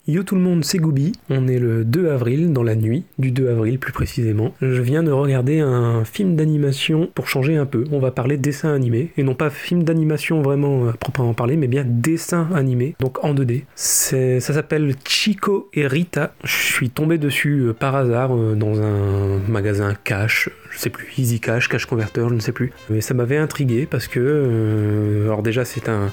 Yo 0.08 0.22
tout 0.22 0.36
le 0.36 0.40
monde, 0.40 0.64
c'est 0.64 0.78
Goubi. 0.78 1.10
On 1.30 1.48
est 1.48 1.58
le 1.58 1.84
2 1.84 2.10
avril, 2.10 2.52
dans 2.52 2.62
la 2.62 2.76
nuit 2.76 3.02
du 3.18 3.32
2 3.32 3.48
avril 3.48 3.80
plus 3.80 3.92
précisément. 3.92 4.54
Je 4.62 4.80
viens 4.80 5.02
de 5.02 5.10
regarder 5.10 5.58
un 5.58 6.04
film 6.04 6.36
d'animation 6.36 7.10
pour 7.12 7.26
changer 7.26 7.56
un 7.56 7.66
peu. 7.66 7.82
On 7.90 7.98
va 7.98 8.12
parler 8.12 8.36
dessin 8.36 8.72
animé, 8.72 9.10
et 9.16 9.24
non 9.24 9.34
pas 9.34 9.50
film 9.50 9.82
d'animation 9.82 10.42
vraiment 10.42 10.90
à 10.90 10.92
proprement 10.92 11.34
parler, 11.34 11.56
mais 11.56 11.66
bien 11.66 11.84
dessin 11.84 12.48
animé, 12.54 12.94
donc 13.00 13.24
en 13.24 13.34
2D. 13.34 13.64
Ça 13.74 14.38
s'appelle 14.40 14.94
Chico 15.08 15.70
et 15.74 15.88
Rita. 15.88 16.34
Je 16.44 16.54
suis 16.54 16.90
tombé 16.90 17.18
dessus 17.18 17.62
euh, 17.62 17.72
par 17.72 17.96
hasard 17.96 18.30
euh, 18.32 18.54
dans 18.54 18.80
un 18.80 19.40
magasin 19.48 19.92
cash, 20.04 20.50
je 20.76 20.82
sais 20.82 20.90
plus, 20.90 21.08
Easy 21.16 21.40
Cash, 21.40 21.68
Cash 21.68 21.86
Converter, 21.86 22.26
je 22.28 22.34
ne 22.34 22.40
sais 22.40 22.52
plus. 22.52 22.70
Mais 22.90 23.00
ça 23.00 23.14
m'avait 23.14 23.38
intrigué 23.38 23.86
parce 23.90 24.08
que, 24.08 24.20
euh, 24.20 25.24
alors 25.24 25.42
déjà 25.42 25.64
c'est 25.64 25.88
un, 25.88 26.12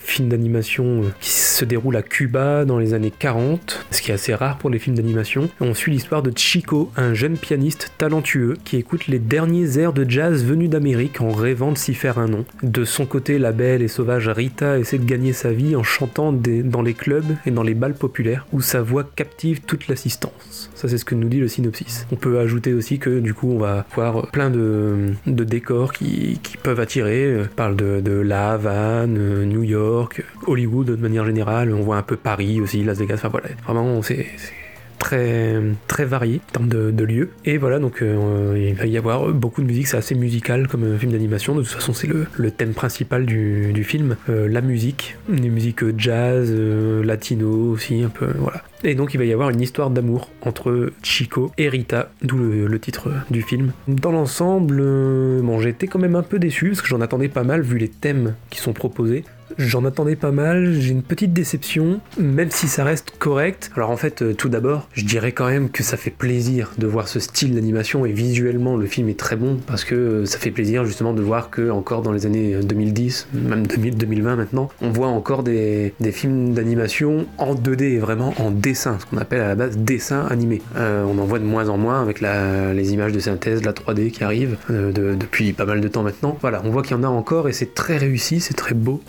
film 0.00 0.28
d'animation 0.28 1.02
qui 1.20 1.30
se 1.30 1.64
déroule 1.64 1.96
à 1.96 2.02
Cuba 2.02 2.64
dans 2.64 2.78
les 2.78 2.94
années 2.94 3.12
40 3.16 3.86
ce 3.90 4.00
qui 4.00 4.10
est 4.10 4.14
assez 4.14 4.34
rare 4.34 4.58
pour 4.58 4.70
les 4.70 4.78
films 4.78 4.96
d'animation. 4.96 5.50
On 5.60 5.74
suit 5.74 5.92
l'histoire 5.92 6.22
de 6.22 6.32
Chico, 6.34 6.90
un 6.96 7.12
jeune 7.12 7.36
pianiste 7.36 7.92
talentueux 7.98 8.56
qui 8.64 8.76
écoute 8.76 9.08
les 9.08 9.18
derniers 9.18 9.78
airs 9.78 9.92
de 9.92 10.08
jazz 10.08 10.44
venus 10.44 10.70
d'Amérique 10.70 11.20
en 11.20 11.32
rêvant 11.32 11.72
de 11.72 11.78
s'y 11.78 11.94
faire 11.94 12.18
un 12.18 12.28
nom. 12.28 12.44
De 12.62 12.84
son 12.84 13.04
côté, 13.04 13.38
la 13.38 13.52
belle 13.52 13.82
et 13.82 13.88
sauvage 13.88 14.28
Rita 14.28 14.78
essaie 14.78 14.98
de 14.98 15.04
gagner 15.04 15.32
sa 15.32 15.52
vie 15.52 15.76
en 15.76 15.82
chantant 15.82 16.32
dans 16.32 16.82
les 16.82 16.94
clubs 16.94 17.36
et 17.44 17.50
dans 17.50 17.62
les 17.62 17.74
balles 17.74 17.94
populaires 17.94 18.46
où 18.52 18.62
sa 18.62 18.80
voix 18.80 19.04
captive 19.04 19.60
toute 19.62 19.88
l'assistance. 19.88 20.57
Ça 20.78 20.88
c'est 20.88 20.96
ce 20.96 21.04
que 21.04 21.16
nous 21.16 21.28
dit 21.28 21.40
le 21.40 21.48
synopsis. 21.48 22.06
On 22.12 22.16
peut 22.16 22.38
ajouter 22.38 22.72
aussi 22.72 23.00
que 23.00 23.18
du 23.18 23.34
coup 23.34 23.50
on 23.50 23.58
va 23.58 23.84
voir 23.96 24.30
plein 24.30 24.48
de, 24.48 25.12
décors 25.26 25.92
qui, 25.92 26.38
peuvent 26.62 26.78
attirer. 26.78 27.42
On 27.42 27.54
parle 27.54 27.74
de, 27.74 28.00
de 28.00 28.12
La 28.12 28.52
Havane, 28.52 29.44
New 29.44 29.64
York, 29.64 30.24
Hollywood 30.46 30.86
de 30.86 30.94
manière 30.94 31.24
générale. 31.24 31.74
On 31.74 31.82
voit 31.82 31.96
un 31.96 32.02
peu 32.02 32.16
Paris 32.16 32.60
aussi, 32.60 32.84
Las 32.84 32.98
Vegas 32.98 33.16
Enfin 33.16 33.28
voilà, 33.28 33.48
vraiment 33.66 34.00
c'est 34.02 34.26
très 34.98 35.56
très 35.86 36.04
varié 36.04 36.40
en 36.48 36.52
termes 36.52 36.68
de, 36.68 37.04
lieux. 37.04 37.30
Et 37.44 37.58
voilà 37.58 37.78
donc 37.78 38.02
euh, 38.02 38.54
il 38.56 38.74
va 38.74 38.86
y 38.86 38.98
avoir 38.98 39.28
beaucoup 39.28 39.62
de 39.62 39.66
musique. 39.66 39.86
C'est 39.86 39.96
assez 39.96 40.14
musical 40.14 40.68
comme 40.68 40.84
un 40.84 40.98
film 40.98 41.12
d'animation. 41.12 41.54
De 41.54 41.62
toute 41.62 41.72
façon 41.72 41.92
c'est 41.92 42.08
le, 42.08 42.50
thème 42.50 42.74
principal 42.74 43.24
du, 43.24 43.84
film. 43.84 44.16
Euh, 44.28 44.48
la 44.48 44.60
musique 44.60 45.16
des 45.28 45.48
musiques 45.48 45.84
jazz 45.96 46.48
euh, 46.50 47.02
latino 47.04 47.70
aussi 47.72 48.02
un 48.02 48.08
peu 48.08 48.26
voilà. 48.38 48.62
Et 48.84 48.94
donc 48.94 49.14
il 49.14 49.18
va 49.18 49.24
y 49.24 49.32
avoir 49.32 49.50
une 49.50 49.60
histoire 49.60 49.90
d'amour 49.90 50.30
entre 50.42 50.92
Chico 51.02 51.50
et 51.58 51.68
Rita, 51.68 52.10
d'où 52.22 52.36
le, 52.36 52.78
titre 52.78 53.10
du 53.28 53.42
film. 53.42 53.72
Dans 53.88 54.12
l'ensemble, 54.12 54.76
bon, 55.42 55.60
été 55.68 55.88
quand 55.88 55.98
même 55.98 56.14
un 56.14 56.22
peu 56.22 56.38
déçu 56.38 56.68
parce 56.68 56.82
que 56.82 56.88
j'en 56.88 57.00
attendais 57.00 57.28
pas 57.28 57.42
mal 57.42 57.62
vu 57.62 57.78
les 57.78 57.88
thèmes 57.88 58.34
qui 58.50 58.60
sont 58.60 58.72
proposés. 58.72 59.24
J'en 59.58 59.84
attendais 59.84 60.14
pas 60.14 60.30
mal, 60.30 60.72
j'ai 60.74 60.92
une 60.92 61.02
petite 61.02 61.32
déception, 61.32 61.98
même 62.16 62.52
si 62.52 62.68
ça 62.68 62.84
reste 62.84 63.14
correct. 63.18 63.72
Alors 63.74 63.90
en 63.90 63.96
fait, 63.96 64.22
euh, 64.22 64.32
tout 64.32 64.48
d'abord, 64.48 64.88
je 64.92 65.04
dirais 65.04 65.32
quand 65.32 65.48
même 65.48 65.68
que 65.68 65.82
ça 65.82 65.96
fait 65.96 66.12
plaisir 66.12 66.70
de 66.78 66.86
voir 66.86 67.08
ce 67.08 67.18
style 67.18 67.56
d'animation 67.56 68.06
et 68.06 68.12
visuellement 68.12 68.76
le 68.76 68.86
film 68.86 69.08
est 69.08 69.18
très 69.18 69.34
bon 69.34 69.58
parce 69.66 69.82
que 69.82 69.96
euh, 69.96 70.26
ça 70.26 70.38
fait 70.38 70.52
plaisir 70.52 70.84
justement 70.84 71.12
de 71.12 71.22
voir 71.22 71.50
que 71.50 71.70
encore 71.70 72.02
dans 72.02 72.12
les 72.12 72.24
années 72.24 72.54
2010, 72.62 73.26
euh, 73.34 73.48
même 73.48 73.66
2020 73.66 74.36
maintenant, 74.36 74.68
on 74.80 74.90
voit 74.90 75.08
encore 75.08 75.42
des, 75.42 75.92
films 76.12 76.54
d'animation 76.54 77.26
en 77.36 77.56
2D, 77.56 77.98
vraiment 77.98 78.34
en 78.38 78.52
dessin, 78.52 78.98
ce 79.00 79.06
qu'on 79.06 79.18
appelle 79.18 79.40
à 79.40 79.48
la 79.48 79.54
base 79.56 79.76
dessin 79.76 80.24
animé. 80.30 80.62
on 80.76 81.18
en 81.18 81.24
voit 81.24 81.40
de 81.40 81.44
moins 81.44 81.68
en 81.68 81.78
moins 81.78 82.00
avec 82.00 82.20
les 82.20 82.92
images 82.92 83.12
de 83.12 83.18
synthèse, 83.18 83.64
la 83.64 83.72
3D 83.72 84.10
qui 84.12 84.22
arrivent 84.22 84.56
depuis 84.70 85.52
pas 85.52 85.66
mal 85.66 85.80
de 85.80 85.88
temps 85.88 86.02
maintenant. 86.02 86.38
Voilà, 86.40 86.62
on 86.64 86.70
voit 86.70 86.82
qu'il 86.82 86.96
y 86.96 87.00
en 87.00 87.02
a 87.02 87.08
encore 87.08 87.48
et 87.48 87.52
c'est 87.52 87.74
très 87.74 87.96
réussi, 87.96 88.40
c'est 88.40 88.54
très 88.54 88.74
beau 88.74 89.02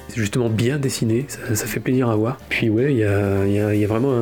bien 0.47 0.77
dessiné, 0.77 1.25
ça, 1.27 1.65
fait 1.65 1.81
plaisir 1.81 2.09
à 2.09 2.15
voir. 2.15 2.37
Puis 2.47 2.69
ouais, 2.69 2.93
il 2.93 2.99
y 2.99 3.03
a, 3.03 3.87
vraiment 3.87 4.13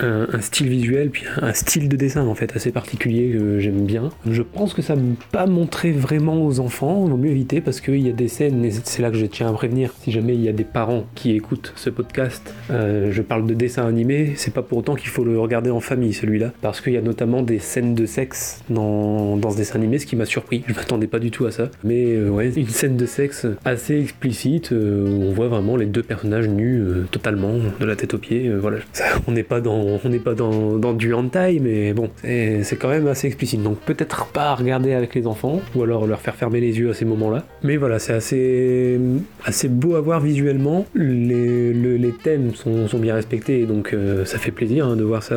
un, 0.00 0.40
style 0.40 0.68
visuel, 0.68 1.10
puis 1.10 1.24
un, 1.40 1.54
style 1.54 1.88
de 1.88 1.96
dessin 1.96 2.26
en 2.26 2.34
fait 2.34 2.54
assez 2.54 2.72
particulier 2.72 3.30
que 3.30 3.60
j'aime 3.60 3.86
bien. 3.86 4.10
Je 4.28 4.42
pense 4.42 4.74
que 4.74 4.82
ça 4.82 4.96
ne 4.96 5.14
pas 5.32 5.46
montrer 5.46 5.92
vraiment 5.92 6.44
aux 6.44 6.60
enfants, 6.60 7.04
vaut 7.04 7.16
mieux 7.16 7.30
éviter 7.30 7.60
parce 7.60 7.80
qu'il 7.80 8.06
y 8.06 8.10
a 8.10 8.12
des 8.12 8.28
scènes, 8.28 8.64
et 8.64 8.70
c'est 8.70 9.02
là 9.02 9.10
que 9.10 9.16
je 9.16 9.26
tiens 9.26 9.48
à 9.48 9.52
prévenir, 9.52 9.92
si 10.02 10.10
jamais 10.10 10.34
il 10.34 10.42
y 10.42 10.48
a 10.48 10.52
des 10.52 10.64
parents 10.64 11.04
qui 11.14 11.34
écoutent 11.34 11.72
ce 11.76 11.90
podcast, 11.90 12.52
euh, 12.70 13.10
je 13.12 13.22
parle 13.22 13.46
de 13.46 13.54
dessin 13.54 13.86
animé, 13.86 14.34
c'est 14.36 14.52
pas 14.52 14.62
pour 14.62 14.78
autant 14.78 14.94
qu'il 14.94 15.08
faut 15.08 15.24
le 15.24 15.38
regarder 15.38 15.70
en 15.70 15.80
famille 15.80 16.12
celui-là, 16.12 16.52
parce 16.60 16.80
qu'il 16.80 16.92
y 16.92 16.96
a 16.96 17.02
notamment 17.02 17.42
des 17.42 17.58
scènes 17.58 17.94
de 17.94 18.06
sexe 18.06 18.62
dans, 18.68 19.38
ce 19.50 19.56
dessin 19.56 19.76
animé, 19.76 19.98
ce 19.98 20.06
qui 20.06 20.16
m'a 20.16 20.26
surpris, 20.26 20.64
je 20.66 20.74
m'attendais 20.74 21.06
pas 21.06 21.18
du 21.18 21.30
tout 21.30 21.46
à 21.46 21.50
ça, 21.50 21.70
mais 21.84 22.12
euh, 22.12 22.28
ouais, 22.28 22.52
une 22.54 22.68
scène 22.68 22.96
de 22.96 23.06
sexe 23.06 23.46
assez 23.64 23.98
explicite, 24.00 24.72
euh, 24.72 25.06
on 25.06 25.32
voit 25.32 25.48
vraiment 25.54 25.76
les 25.76 25.86
deux 25.86 26.02
personnages 26.02 26.48
nus 26.48 26.80
euh, 26.80 27.06
totalement, 27.10 27.54
de 27.80 27.84
la 27.86 27.96
tête 27.96 28.14
aux 28.14 28.18
pieds. 28.18 28.48
Euh, 28.48 28.58
voilà. 28.58 28.78
on 29.26 29.32
n'est 29.32 29.42
pas 29.42 29.60
dans, 29.60 30.00
on 30.04 30.08
n'est 30.08 30.18
pas 30.18 30.34
dans, 30.34 30.76
dans, 30.78 30.92
du 30.92 31.14
hentai, 31.14 31.60
mais 31.60 31.92
bon, 31.92 32.10
c'est 32.22 32.76
quand 32.78 32.88
même 32.88 33.06
assez 33.06 33.26
explicite. 33.26 33.62
Donc 33.62 33.78
peut-être 33.78 34.26
pas 34.26 34.50
à 34.50 34.54
regarder 34.54 34.92
avec 34.92 35.14
les 35.14 35.26
enfants, 35.26 35.60
ou 35.74 35.82
alors 35.82 36.06
leur 36.06 36.20
faire 36.20 36.34
fermer 36.34 36.60
les 36.60 36.78
yeux 36.78 36.90
à 36.90 36.94
ces 36.94 37.04
moments-là. 37.04 37.44
Mais 37.62 37.76
voilà, 37.76 37.98
c'est 37.98 38.14
assez, 38.14 39.00
assez 39.44 39.68
beau 39.68 39.94
à 39.96 40.00
voir 40.00 40.20
visuellement. 40.20 40.86
Les, 40.94 41.72
les 41.72 42.12
thèmes 42.12 42.54
sont, 42.54 42.88
sont, 42.88 42.98
bien 42.98 43.14
respectés, 43.14 43.66
donc 43.66 43.92
euh, 43.92 44.24
ça 44.24 44.38
fait 44.38 44.50
plaisir 44.50 44.86
hein, 44.86 44.96
de 44.96 45.04
voir 45.04 45.22
ça, 45.22 45.36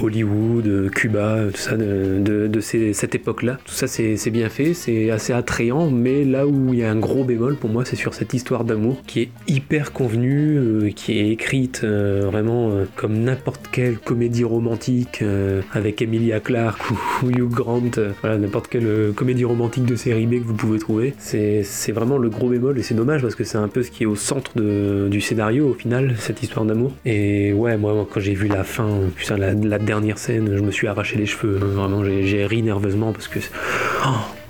Hollywood, 0.00 0.90
Cuba, 0.90 1.38
tout 1.52 1.56
ça, 1.56 1.76
de, 1.76 2.46
de, 2.46 2.60
cette 2.60 3.14
époque-là. 3.14 3.58
Tout 3.64 3.74
ça, 3.74 3.86
c'est 3.86 4.30
bien 4.30 4.48
fait, 4.48 4.74
c'est 4.74 5.10
assez 5.10 5.32
attrayant, 5.32 5.90
mais 5.90 6.24
là 6.24 6.46
où 6.46 6.72
il 6.72 6.80
y 6.80 6.84
a 6.84 6.90
un 6.90 6.96
gros 6.96 7.24
bémol 7.24 7.56
pour 7.56 7.70
moi, 7.70 7.84
c'est 7.84 7.96
sur 7.96 8.14
cette 8.14 8.34
histoire 8.34 8.64
d'amour 8.64 9.02
qui 9.06 9.22
est 9.22 9.28
hyper 9.48 9.92
convenue, 9.92 10.56
euh, 10.58 10.90
qui 10.90 11.18
est 11.18 11.30
écrite 11.30 11.82
euh, 11.84 12.22
vraiment 12.26 12.70
euh, 12.70 12.84
comme 12.96 13.18
n'importe 13.18 13.68
quelle 13.70 13.98
comédie 13.98 14.44
romantique 14.44 15.22
avec 15.72 16.02
Emilia 16.02 16.40
Clarke 16.40 16.90
ou, 17.22 17.30
Hugh 17.30 17.50
Grant, 17.50 17.82
voilà, 18.20 18.38
n'importe 18.38 18.68
quelle 18.68 19.12
comédie 19.14 19.44
romantique 19.44 19.84
de 19.84 19.96
série 19.96 20.26
B 20.26 20.42
que 20.42 20.46
vous 20.46 20.54
pouvez 20.54 20.78
trouver. 20.78 21.14
C'est 21.18 21.92
vraiment 21.92 22.18
le 22.18 22.28
gros 22.28 22.48
bémol 22.48 22.78
et 22.78 22.82
c'est 22.82 22.94
dommage 22.94 23.22
parce 23.22 23.34
que 23.34 23.44
c'est 23.44 23.58
un 23.58 23.68
peu 23.68 23.82
ce 23.82 23.90
qui 23.90 24.02
est 24.02 24.06
au 24.06 24.16
centre 24.16 24.52
de, 24.56 25.08
du 25.10 25.20
scénario 25.20 25.68
au 25.70 25.74
final, 25.74 26.14
cette 26.18 26.42
histoire 26.42 26.64
d'amour. 26.64 26.92
Et 27.04 27.52
ouais, 27.52 27.76
moi, 27.76 28.06
quand 28.12 28.20
j'ai 28.20 28.34
vu 28.34 28.48
la 28.48 28.64
fin, 28.64 28.88
putain, 29.16 29.36
la, 29.36 29.52
la 29.54 29.78
dernière 29.86 30.18
scène, 30.18 30.54
je 30.54 30.60
me 30.60 30.70
suis 30.70 30.86
arraché 30.86 31.16
les 31.16 31.24
cheveux. 31.24 31.56
Vraiment, 31.56 32.04
j'ai 32.04 32.26
j'ai 32.26 32.44
ri 32.44 32.62
nerveusement 32.62 33.12
parce 33.12 33.28
que. 33.28 33.38
Oh, 34.04 34.08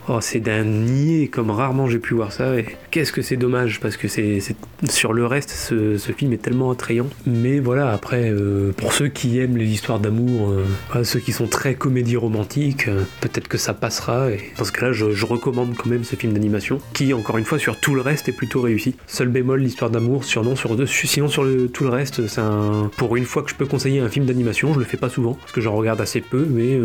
oh, 0.09 0.21
c'est 0.21 0.41
d'un 0.41 0.65
niais 0.65 1.29
comme 1.29 1.51
rarement 1.51 1.87
j'ai 1.87 1.99
pu 1.99 2.15
voir 2.15 2.33
ça. 2.33 2.57
Et 2.59 2.67
qu'est-ce 2.91 3.13
que 3.13 3.23
c'est 3.23 3.37
dommage 3.37 3.81
parce 3.81 3.97
que 3.97 4.09
c'est 4.09 4.41
sur 4.89 5.13
le 5.13 5.27
reste, 5.27 5.51
ce, 5.51 6.13
film 6.17 6.33
est 6.33 6.43
tellement 6.43 6.71
attrayant. 6.71 7.07
Mais 7.27 7.59
voilà, 7.59 7.93
après, 7.93 8.31
euh, 8.31 8.73
pour 8.77 8.93
ceux 8.93 9.09
qui 9.09 9.39
aiment 9.39 9.57
les 9.57 9.67
histoires 9.67 9.99
d'amour, 9.99 10.51
euh, 10.95 11.05
ceux 11.05 11.21
qui 11.21 11.33
sont 11.33 11.47
très 11.47 11.75
comédie 11.75 12.17
romantique, 12.17 12.89
euh, 12.89 13.03
peut-être 13.21 13.49
que 13.49 13.59
ça 13.59 13.75
passera. 13.75 14.31
Et 14.31 14.41
dans 14.59 14.65
ce 14.65 14.73
cas-là, 14.73 14.93
je, 14.93 15.27
recommande 15.27 15.75
quand 15.77 15.91
même 15.91 16.05
ce 16.05 16.15
film 16.15 16.33
d'animation 16.33 16.79
qui, 16.93 17.13
encore 17.13 17.37
une 17.37 17.45
fois, 17.45 17.59
sur 17.59 17.81
tout 17.81 17.95
le 17.95 18.01
reste 18.01 18.29
est 18.29 18.33
plutôt 18.33 18.61
réussi. 18.61 18.95
Seul 19.07 19.29
bémol, 19.29 19.61
l'histoire 19.61 19.91
d'amour, 19.91 20.25
sur 20.25 20.45
non, 20.45 20.55
sur 20.55 20.77
deux, 20.77 20.87
sinon 20.87 21.29
sur 21.29 21.45
tout 21.73 21.85
le 21.85 21.91
reste, 21.91 22.27
c'est 22.29 22.41
un. 22.41 22.91
Pour 22.97 23.17
une 23.17 23.25
fois 23.25 23.43
que 23.43 23.51
je 23.51 23.57
peux 23.57 23.67
conseiller 23.67 24.01
un 24.01 24.09
film 24.09 24.25
d'animation, 24.25 24.73
je 24.73 24.79
le 24.79 24.85
fais 24.85 24.97
pas 24.97 25.09
souvent 25.09 25.35
parce 25.35 25.53
que 25.53 25.61
j'en 25.61 25.75
regarde 25.75 26.01
assez 26.01 26.21
peu, 26.21 26.47
mais, 26.49 26.79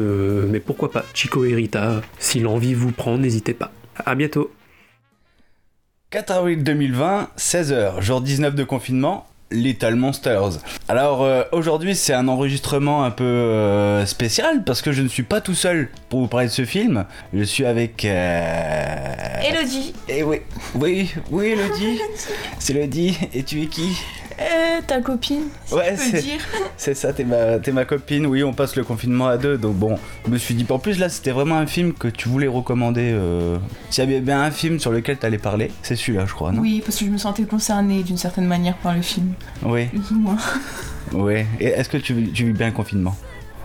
mais 0.50 0.60
pourquoi 0.60 0.92
pas? 0.92 1.06
Chico 1.14 1.46
et 1.46 1.54
Rita, 1.54 2.02
si 2.18 2.40
l'envie 2.40 2.74
vous 2.74 2.92
prend, 2.92 3.11
n'hésitez 3.18 3.54
pas. 3.54 3.72
À 4.06 4.16
bientôt. 4.16 4.52
4 6.12 6.32
avril 6.32 6.64
2020, 6.64 7.30
16h, 7.38 8.02
jour 8.02 8.20
19 8.20 8.54
de 8.54 8.64
confinement, 8.66 9.28
Little 9.52 9.96
Monsters. 9.96 10.60
Alors 10.88 11.24
euh, 11.24 11.44
aujourd'hui 11.52 11.96
c'est 11.96 12.14
un 12.14 12.28
enregistrement 12.28 13.04
un 13.04 13.12
peu 13.12 13.24
euh, 13.24 14.06
spécial 14.06 14.64
parce 14.64 14.82
que 14.82 14.92
je 14.92 15.02
ne 15.02 15.08
suis 15.08 15.24
pas 15.24 15.42
tout 15.42 15.54
seul 15.54 15.90
pour 16.10 16.20
vous 16.20 16.28
parler 16.28 16.48
de 16.48 16.52
ce 16.52 16.66
film. 16.66 17.06
Je 17.34 17.44
suis 17.44 17.66
avec... 17.66 18.04
Euh... 18.06 19.14
Elodie, 19.42 19.94
Eh 20.10 20.24
oui, 20.24 20.42
oui, 20.76 21.14
oui 21.32 21.48
Elodie, 21.48 22.00
c'est 22.60 22.74
Elodie, 22.74 23.18
et 23.34 23.44
tu 23.44 23.62
es 23.62 23.68
qui? 23.68 23.98
Euh, 24.42 24.82
ta 24.88 25.02
copine, 25.02 25.44
si 25.66 25.74
Ouais, 25.74 25.92
tu 25.92 25.98
peux 25.98 26.02
c'est- 26.04 26.16
le 26.18 26.22
dire. 26.22 26.40
C'est 26.78 26.94
ça, 26.96 27.14
t'es 27.14 27.24
ma, 27.24 27.60
t'es 27.60 27.72
ma 27.72 27.86
copine, 27.86 28.26
oui 28.26 28.44
on 28.44 28.54
passe 28.54 28.76
le 28.76 28.84
confinement 28.84 29.28
à 29.28 29.38
deux, 29.38 29.58
donc 29.58 29.76
bon, 29.76 29.98
je 30.26 30.32
me 30.32 30.38
suis 30.38 30.56
dit, 30.56 30.66
en 30.70 30.80
plus 30.80 30.98
là 31.00 31.10
c'était 31.10 31.32
vraiment 31.32 31.58
un 31.58 31.68
film 31.68 31.94
que 31.94 32.08
tu 32.08 32.28
voulais 32.30 32.48
recommander. 32.48 33.12
Euh... 33.14 33.58
S'il 33.90 34.04
y 34.04 34.08
avait 34.08 34.20
bien 34.22 34.42
un 34.42 34.52
film 34.52 34.80
sur 34.80 34.92
lequel 34.92 35.18
t'allais 35.18 35.38
parler, 35.38 35.72
c'est 35.84 35.96
celui-là 35.96 36.26
je 36.26 36.34
crois, 36.34 36.52
non? 36.52 36.62
Oui, 36.62 36.82
parce 36.86 36.98
que 36.98 37.06
je 37.06 37.10
me 37.12 37.18
sentais 37.18 37.44
concernée 37.44 38.04
d'une 38.04 38.18
certaine 38.18 38.46
manière 38.48 38.76
par 38.78 38.96
le 38.96 39.02
film, 39.02 39.34
Oui, 39.64 39.86
plus 39.88 40.12
ou 40.16 40.20
moins. 40.20 40.38
oui. 41.14 41.46
Et 41.60 41.68
est-ce 41.68 41.90
que 41.90 41.98
tu, 41.98 42.32
tu 42.32 42.46
vis 42.46 42.54
bien 42.54 42.68
le 42.68 42.74
confinement? 42.74 43.16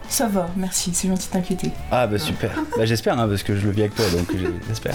Ça 0.09 0.29
va, 0.29 0.49
merci, 0.57 0.91
c'est 0.95 1.09
gentil 1.09 1.27
de 1.27 1.33
t'inquiéter. 1.33 1.71
Ah 1.91 2.07
bah 2.07 2.19
super. 2.19 2.51
bah 2.77 2.85
j'espère 2.87 3.19
hein, 3.19 3.27
parce 3.29 3.43
que 3.43 3.57
je 3.57 3.65
le 3.67 3.73
vis 3.73 3.81
avec 3.81 3.95
toi 3.97 4.05
donc 4.17 4.27
j'ai- 4.37 4.47
j'espère. 4.69 4.95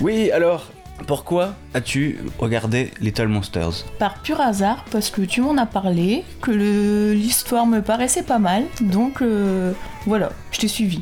Oui 0.00 0.30
alors 0.32 0.70
pourquoi 1.06 1.54
as-tu 1.74 2.18
regardé 2.38 2.90
Little 3.00 3.28
Monsters? 3.28 3.84
Par 3.98 4.14
pur 4.22 4.40
hasard, 4.40 4.84
parce 4.90 5.10
que 5.10 5.22
tu 5.22 5.40
m'en 5.40 5.56
as 5.56 5.66
parlé, 5.66 6.24
que 6.42 6.50
le- 6.50 7.12
l'histoire 7.12 7.66
me 7.66 7.80
paraissait 7.80 8.22
pas 8.22 8.38
mal, 8.38 8.64
donc 8.80 9.22
euh, 9.22 9.72
voilà, 10.06 10.30
je 10.50 10.58
t'ai 10.60 10.68
suivi. 10.68 11.00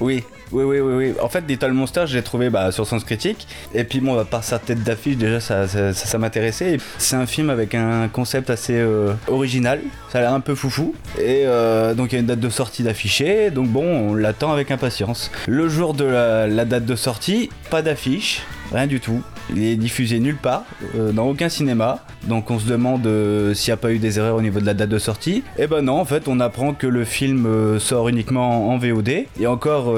Oui. 0.00 0.22
Oui, 0.52 0.62
oui, 0.62 0.78
oui, 0.78 0.94
oui. 0.94 1.14
En 1.20 1.28
fait, 1.28 1.42
Little 1.48 1.72
Monsters, 1.72 2.06
j'ai 2.06 2.22
trouvé 2.22 2.50
bah, 2.50 2.70
sur 2.70 2.86
Sens 2.86 3.02
Critique. 3.02 3.48
Et 3.74 3.82
puis, 3.82 3.98
bon, 3.98 4.24
par 4.24 4.44
sa 4.44 4.60
tête 4.60 4.84
d'affiche, 4.84 5.16
déjà, 5.16 5.40
ça, 5.40 5.66
ça, 5.66 5.92
ça- 5.92 6.06
ça 6.06 6.18
m'intéressait. 6.18 6.76
C'est 6.98 7.16
un 7.16 7.26
film 7.26 7.50
avec 7.50 7.74
un 7.74 8.06
concept 8.06 8.48
assez 8.48 8.74
euh, 8.76 9.12
original. 9.26 9.80
Ça 10.12 10.18
a 10.18 10.20
l'air 10.20 10.32
un 10.32 10.38
peu 10.38 10.54
foufou. 10.54 10.94
Et 11.18 11.42
euh, 11.46 11.94
donc, 11.94 12.12
il 12.12 12.14
y 12.14 12.18
a 12.18 12.20
une 12.20 12.26
date 12.26 12.38
de 12.38 12.48
sortie 12.48 12.84
d'affiché. 12.84 13.50
Donc, 13.50 13.66
bon, 13.70 13.82
on 13.84 14.14
l'attend 14.14 14.52
avec 14.52 14.70
impatience. 14.70 15.32
Le 15.48 15.68
jour 15.68 15.94
de 15.94 16.04
la, 16.04 16.46
la 16.46 16.64
date 16.64 16.84
de 16.84 16.94
sortie, 16.94 17.50
pas 17.68 17.82
d'affiche. 17.82 18.44
Rien 18.72 18.86
du 18.86 19.00
tout. 19.00 19.22
Il 19.54 19.62
est 19.62 19.76
diffusé 19.76 20.18
nulle 20.18 20.36
part, 20.36 20.64
euh, 20.96 21.12
dans 21.12 21.28
aucun 21.28 21.48
cinéma. 21.48 22.00
Donc 22.24 22.50
on 22.50 22.58
se 22.58 22.66
demande 22.68 23.06
euh, 23.06 23.54
s'il 23.54 23.70
n'y 23.70 23.74
a 23.74 23.76
pas 23.76 23.92
eu 23.92 23.98
des 23.98 24.18
erreurs 24.18 24.34
au 24.34 24.42
niveau 24.42 24.58
de 24.58 24.66
la 24.66 24.74
date 24.74 24.88
de 24.88 24.98
sortie. 24.98 25.44
Et 25.56 25.68
ben 25.68 25.82
non, 25.82 26.00
en 26.00 26.04
fait, 26.04 26.26
on 26.26 26.40
apprend 26.40 26.74
que 26.74 26.88
le 26.88 27.04
film 27.04 27.46
euh, 27.46 27.78
sort 27.78 28.08
uniquement 28.08 28.70
en 28.70 28.76
VOD. 28.76 29.26
Et 29.38 29.46
encore, 29.46 29.94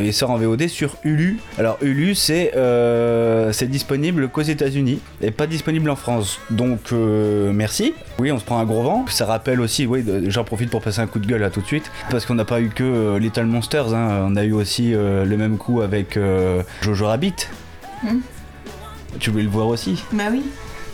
il 0.00 0.12
sort 0.14 0.30
en 0.30 0.36
VOD 0.36 0.68
sur 0.68 0.96
Hulu. 1.02 1.38
Alors 1.58 1.78
Hulu, 1.82 2.14
c'est 2.14 2.52
c'est 3.52 3.68
disponible 3.68 4.28
qu'aux 4.28 4.42
États-Unis 4.42 5.00
et 5.20 5.30
pas 5.30 5.46
disponible 5.46 5.90
en 5.90 5.96
France. 5.96 6.38
Donc 6.50 6.92
merci. 6.92 7.94
Oui, 8.18 8.30
on 8.30 8.38
se 8.38 8.44
prend 8.44 8.58
un 8.58 8.64
gros 8.64 8.82
vent. 8.82 9.04
Ça 9.08 9.26
rappelle 9.26 9.60
aussi, 9.60 9.86
oui, 9.86 10.04
j'en 10.28 10.44
profite 10.44 10.70
pour 10.70 10.80
passer 10.80 11.00
un 11.00 11.06
coup 11.06 11.18
de 11.18 11.26
gueule 11.26 11.40
là 11.40 11.50
tout 11.50 11.60
de 11.60 11.66
suite, 11.66 11.90
parce 12.10 12.24
qu'on 12.24 12.34
n'a 12.34 12.44
pas 12.44 12.60
eu 12.60 12.68
que 12.68 13.16
Little 13.18 13.46
Monsters. 13.46 13.94
hein. 13.94 14.26
On 14.28 14.36
a 14.36 14.44
eu 14.44 14.52
aussi 14.52 14.92
le 14.92 15.36
même 15.36 15.56
coup 15.56 15.80
avec 15.80 16.18
Jojo 16.82 17.06
Rabbit. 17.06 17.48
Hmm. 18.02 18.20
Tu 19.18 19.30
voulais 19.30 19.42
le 19.44 19.48
voir 19.50 19.68
aussi 19.68 20.02
Bah 20.12 20.24
oui. 20.30 20.42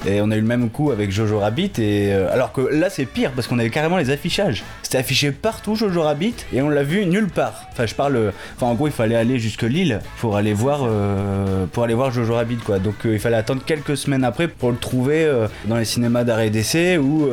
et 0.06 0.20
on 0.20 0.30
a 0.30 0.36
eu 0.36 0.40
le 0.40 0.46
même 0.46 0.70
coup 0.70 0.90
avec 0.90 1.10
Jojo 1.10 1.38
Rabbit 1.38 1.72
et 1.78 2.12
euh, 2.12 2.32
alors 2.32 2.52
que 2.52 2.60
là 2.60 2.90
c'est 2.90 3.06
pire 3.06 3.30
parce 3.34 3.46
qu'on 3.46 3.58
avait 3.58 3.70
carrément 3.70 3.96
les 3.96 4.10
affichages. 4.10 4.64
C'était 4.82 4.98
affiché 4.98 5.30
partout 5.32 5.74
Jojo 5.76 6.02
Rabbit 6.02 6.34
et 6.52 6.60
on 6.60 6.68
l'a 6.68 6.82
vu 6.82 7.06
nulle 7.06 7.28
part. 7.28 7.62
Enfin 7.72 7.86
je 7.86 7.94
parle 7.94 8.16
euh, 8.16 8.30
enfin 8.56 8.66
en 8.66 8.74
gros 8.74 8.88
il 8.88 8.92
fallait 8.92 9.14
aller 9.14 9.38
jusque 9.38 9.62
Lille 9.62 10.00
pour 10.18 10.36
aller 10.36 10.52
voir 10.52 10.80
euh, 10.84 11.66
pour 11.72 11.84
aller 11.84 11.94
voir 11.94 12.10
Jojo 12.10 12.34
Rabbit 12.34 12.56
quoi. 12.58 12.78
Donc 12.80 13.06
euh, 13.06 13.14
il 13.14 13.20
fallait 13.20 13.36
attendre 13.36 13.62
quelques 13.64 13.96
semaines 13.96 14.24
après 14.24 14.48
pour 14.48 14.70
le 14.72 14.76
trouver 14.76 15.30
dans 15.66 15.76
les 15.76 15.84
cinémas 15.84 16.24
d'arrêt 16.24 16.50
d'essai 16.50 16.98
où 16.98 17.28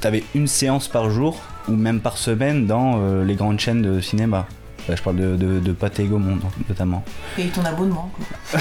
t'avais 0.00 0.22
une 0.34 0.46
séance 0.46 0.88
par 0.88 1.10
jour 1.10 1.40
ou 1.68 1.72
même 1.72 2.00
par 2.00 2.16
semaine 2.16 2.66
dans 2.66 3.00
les 3.24 3.34
grandes 3.34 3.58
chaînes 3.58 3.82
de 3.82 4.00
cinéma. 4.00 4.46
Je 4.88 5.02
parle 5.02 5.16
de, 5.16 5.36
de, 5.36 5.58
de 5.58 6.02
Gaumont 6.04 6.38
notamment. 6.68 7.04
Et 7.38 7.46
ton 7.46 7.64
abonnement, 7.64 8.10
quoi. 8.16 8.60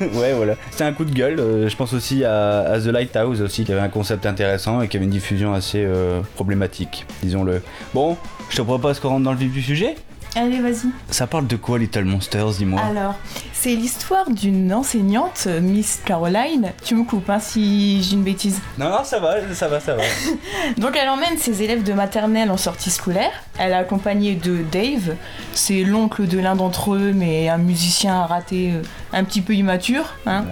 ouais, 0.20 0.34
voilà. 0.34 0.54
C'était 0.70 0.84
un 0.84 0.92
coup 0.92 1.04
de 1.04 1.12
gueule. 1.12 1.40
Euh, 1.40 1.68
je 1.68 1.76
pense 1.76 1.92
aussi 1.94 2.24
à, 2.24 2.60
à 2.60 2.78
The 2.80 2.86
Lighthouse 2.86 3.40
aussi, 3.40 3.64
qui 3.64 3.72
avait 3.72 3.80
un 3.80 3.88
concept 3.88 4.26
intéressant 4.26 4.82
et 4.82 4.88
qui 4.88 4.96
avait 4.96 5.06
une 5.06 5.12
diffusion 5.12 5.54
assez 5.54 5.82
euh, 5.84 6.20
problématique, 6.34 7.06
disons-le. 7.22 7.62
Bon, 7.94 8.16
je 8.50 8.56
te 8.56 8.62
propose 8.62 9.00
qu'on 9.00 9.08
rentre 9.10 9.24
dans 9.24 9.32
le 9.32 9.38
vif 9.38 9.52
du 9.52 9.62
sujet. 9.62 9.96
Allez, 10.34 10.60
vas-y. 10.60 10.88
Ça 11.10 11.26
parle 11.26 11.46
de 11.46 11.56
quoi 11.56 11.78
Little 11.78 12.04
Monsters, 12.04 12.52
dis-moi? 12.52 12.80
Alors, 12.80 13.14
c'est 13.62 13.76
l'histoire 13.76 14.28
d'une 14.28 14.74
enseignante, 14.74 15.46
Miss 15.46 16.00
Caroline. 16.04 16.72
Tu 16.84 16.96
me 16.96 17.04
coupes 17.04 17.30
hein, 17.30 17.38
si 17.38 18.02
j'ai 18.02 18.14
une 18.14 18.24
bêtise. 18.24 18.60
Non, 18.76 18.88
non, 18.90 19.04
ça 19.04 19.20
va, 19.20 19.36
ça 19.54 19.68
va, 19.68 19.78
ça 19.78 19.94
va. 19.94 20.02
Donc 20.78 20.98
elle 21.00 21.08
emmène 21.08 21.38
ses 21.38 21.62
élèves 21.62 21.84
de 21.84 21.92
maternelle 21.92 22.50
en 22.50 22.56
sortie 22.56 22.90
scolaire. 22.90 23.30
Elle 23.60 23.70
est 23.70 23.76
accompagnée 23.76 24.34
de 24.34 24.64
Dave, 24.72 25.14
c'est 25.52 25.84
l'oncle 25.84 26.26
de 26.26 26.40
l'un 26.40 26.56
d'entre 26.56 26.94
eux, 26.94 27.12
mais 27.14 27.48
un 27.48 27.58
musicien 27.58 28.26
raté, 28.26 28.72
euh, 28.74 28.82
un 29.12 29.22
petit 29.22 29.42
peu 29.42 29.54
immature. 29.54 30.06
hein. 30.26 30.44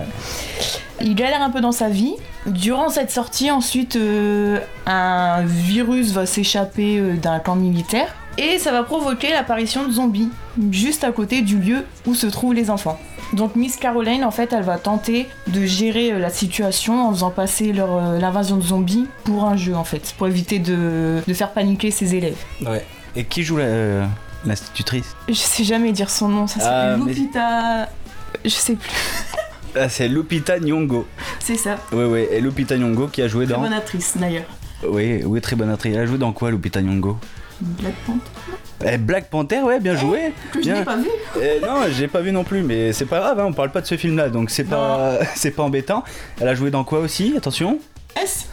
Il 1.00 1.16
galère 1.16 1.42
un 1.42 1.50
peu 1.50 1.60
dans 1.60 1.72
sa 1.72 1.88
vie. 1.88 2.14
Durant 2.46 2.90
cette 2.90 3.10
sortie, 3.10 3.50
ensuite, 3.50 3.96
euh, 3.96 4.60
un 4.86 5.42
virus 5.42 6.12
va 6.12 6.26
s'échapper 6.26 6.98
euh, 6.98 7.16
d'un 7.16 7.40
camp 7.40 7.56
militaire 7.56 8.14
et 8.38 8.58
ça 8.58 8.72
va 8.72 8.82
provoquer 8.82 9.30
l'apparition 9.30 9.86
de 9.86 9.92
zombies 9.92 10.28
juste 10.70 11.04
à 11.04 11.12
côté 11.12 11.42
du 11.42 11.58
lieu 11.58 11.84
où 12.06 12.14
se 12.14 12.26
trouvent 12.26 12.54
les 12.54 12.70
enfants. 12.70 12.98
Donc 13.32 13.54
Miss 13.54 13.76
Caroline, 13.76 14.24
en 14.24 14.30
fait, 14.32 14.52
elle 14.52 14.64
va 14.64 14.76
tenter 14.78 15.28
de 15.46 15.64
gérer 15.64 16.12
euh, 16.12 16.18
la 16.18 16.30
situation 16.30 17.06
en 17.06 17.12
faisant 17.12 17.30
passer 17.30 17.72
leur, 17.72 17.96
euh, 17.96 18.18
l'invasion 18.18 18.56
de 18.56 18.62
zombies 18.62 19.06
pour 19.24 19.44
un 19.44 19.56
jeu, 19.56 19.74
en 19.76 19.84
fait, 19.84 20.14
pour 20.18 20.26
éviter 20.26 20.58
de, 20.58 21.20
de 21.26 21.34
faire 21.34 21.50
paniquer 21.52 21.90
ses 21.92 22.14
élèves. 22.16 22.38
Ouais. 22.66 22.84
Et 23.14 23.24
qui 23.24 23.42
joue 23.44 23.56
la- 23.58 23.64
euh, 23.64 24.06
l'institutrice? 24.44 25.14
Je 25.28 25.34
sais 25.34 25.62
jamais 25.64 25.92
dire 25.92 26.10
son 26.10 26.28
nom, 26.28 26.46
ça 26.48 26.58
Ah, 26.60 26.62
s'appelle 26.96 27.06
Lupita... 27.06 27.88
Je 28.44 28.48
sais 28.50 28.74
plus, 28.74 28.90
ah, 29.76 29.88
C'est 29.88 30.08
Lupita 30.08 30.58
Nyong'o. 30.58 31.06
c'est 31.38 31.56
ça. 31.56 31.76
Oui, 31.92 32.04
oui. 32.04 32.26
Et 32.32 32.40
Lupita 32.40 32.76
Nyong'o 32.78 33.06
qui 33.08 33.22
a 33.22 33.28
joué 33.28 33.44
Très 33.44 33.54
dans. 33.54 33.60
bonne 33.60 33.72
actrice, 33.72 34.14
d'ailleurs. 34.16 34.46
Oui, 34.88 35.20
oui, 35.24 35.40
très 35.40 35.54
bonne 35.56 35.70
actrice. 35.70 35.94
Elle 35.94 36.00
a 36.00 36.06
joué 36.06 36.18
dans 36.18 36.32
quoi, 36.32 36.50
Lupita 36.50 36.80
Nyong'o? 36.82 37.16
Black 37.60 37.94
Panther, 38.06 38.30
eh, 38.86 38.96
Black 38.98 39.30
Panther, 39.30 39.60
ouais, 39.60 39.80
bien 39.80 39.94
joué. 39.94 40.32
que 40.52 40.62
je 40.62 40.70
n'ai 40.70 40.84
pas 40.84 40.96
vu. 40.96 41.08
Eh, 41.40 41.60
non, 41.60 41.82
j'ai 41.90 42.08
pas 42.08 42.20
vu 42.20 42.32
non 42.32 42.44
plus, 42.44 42.62
mais 42.62 42.92
c'est 42.92 43.04
pas 43.06 43.18
grave, 43.20 43.38
hein, 43.40 43.46
on 43.48 43.52
parle 43.52 43.70
pas 43.70 43.80
de 43.80 43.86
ce 43.86 43.96
film-là, 43.96 44.28
donc 44.30 44.50
c'est 44.50 44.64
pas, 44.64 45.18
c'est 45.34 45.50
pas 45.50 45.62
embêtant. 45.62 46.02
Elle 46.40 46.48
a 46.48 46.54
joué 46.54 46.70
dans 46.70 46.84
quoi 46.84 47.00
aussi 47.00 47.34
Attention? 47.36 47.78
S 48.20 48.48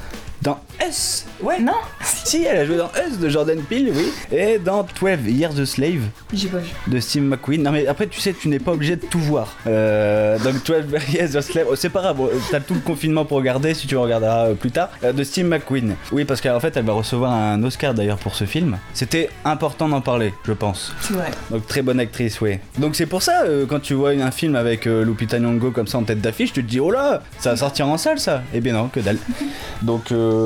Dans 0.47 0.59
S 0.79 1.25
Ouais 1.43 1.59
Non 1.59 1.73
Si, 2.01 2.45
elle 2.45 2.57
a 2.59 2.65
joué 2.65 2.77
dans 2.77 2.89
S 2.93 3.19
de 3.19 3.27
Jordan 3.27 3.59
Peele, 3.61 3.91
oui. 3.93 4.13
Et 4.31 4.57
dans 4.59 4.87
12 5.01 5.27
Years 5.27 5.59
a 5.59 5.65
Slave 5.65 6.03
J'ai 6.31 6.47
pas 6.47 6.59
vu. 6.59 6.69
de 6.87 6.99
Steve 7.01 7.23
McQueen. 7.23 7.63
Non, 7.63 7.71
mais 7.71 7.85
après, 7.85 8.07
tu 8.07 8.21
sais, 8.21 8.33
tu 8.33 8.47
n'es 8.47 8.59
pas 8.59 8.71
obligé 8.71 8.95
de 8.95 9.05
tout 9.05 9.19
voir. 9.19 9.53
Euh, 9.67 10.39
donc 10.39 10.63
12 10.63 10.85
Years 11.13 11.35
a 11.35 11.41
Slave, 11.41 11.65
oh, 11.69 11.75
c'est 11.75 11.89
pas 11.89 11.99
grave, 12.01 12.21
t'as 12.49 12.61
tout 12.61 12.75
le 12.75 12.79
confinement 12.79 13.25
pour 13.25 13.37
regarder, 13.39 13.73
si 13.73 13.87
tu 13.87 13.95
le 13.95 13.99
regarderas 13.99 14.47
euh, 14.47 14.53
plus 14.53 14.71
tard. 14.71 14.89
Euh, 15.03 15.11
de 15.11 15.23
Steve 15.25 15.47
McQueen. 15.47 15.95
Oui, 16.13 16.23
parce 16.23 16.39
qu'en 16.39 16.61
fait, 16.61 16.77
elle 16.77 16.85
va 16.85 16.93
recevoir 16.93 17.33
un 17.33 17.61
Oscar 17.63 17.93
d'ailleurs 17.93 18.17
pour 18.17 18.35
ce 18.35 18.45
film. 18.45 18.77
C'était 18.93 19.29
important 19.43 19.89
d'en 19.89 19.99
parler, 20.01 20.33
je 20.45 20.53
pense. 20.53 20.93
C'est 21.01 21.13
vrai. 21.13 21.29
Donc 21.51 21.67
très 21.67 21.81
bonne 21.81 21.99
actrice, 21.99 22.39
oui. 22.39 22.59
Donc 22.77 22.95
c'est 22.95 23.05
pour 23.05 23.21
ça, 23.21 23.41
euh, 23.43 23.65
quand 23.67 23.81
tu 23.81 23.95
vois 23.95 24.11
un 24.11 24.31
film 24.31 24.55
avec 24.55 24.87
euh, 24.87 25.03
Lupita 25.03 25.39
Nyong'o 25.39 25.71
comme 25.71 25.87
ça 25.87 25.97
en 25.97 26.03
tête 26.03 26.21
d'affiche, 26.21 26.53
tu 26.53 26.63
te 26.63 26.69
dis 26.69 26.79
oh 26.79 26.89
là, 26.91 27.21
ça 27.39 27.49
va 27.51 27.57
sortir 27.57 27.87
en 27.89 27.97
salle 27.97 28.19
ça. 28.19 28.43
Eh 28.53 28.61
bien 28.61 28.73
non, 28.73 28.87
que 28.87 28.99
dalle. 29.01 29.17
donc 29.81 30.11
euh, 30.11 30.36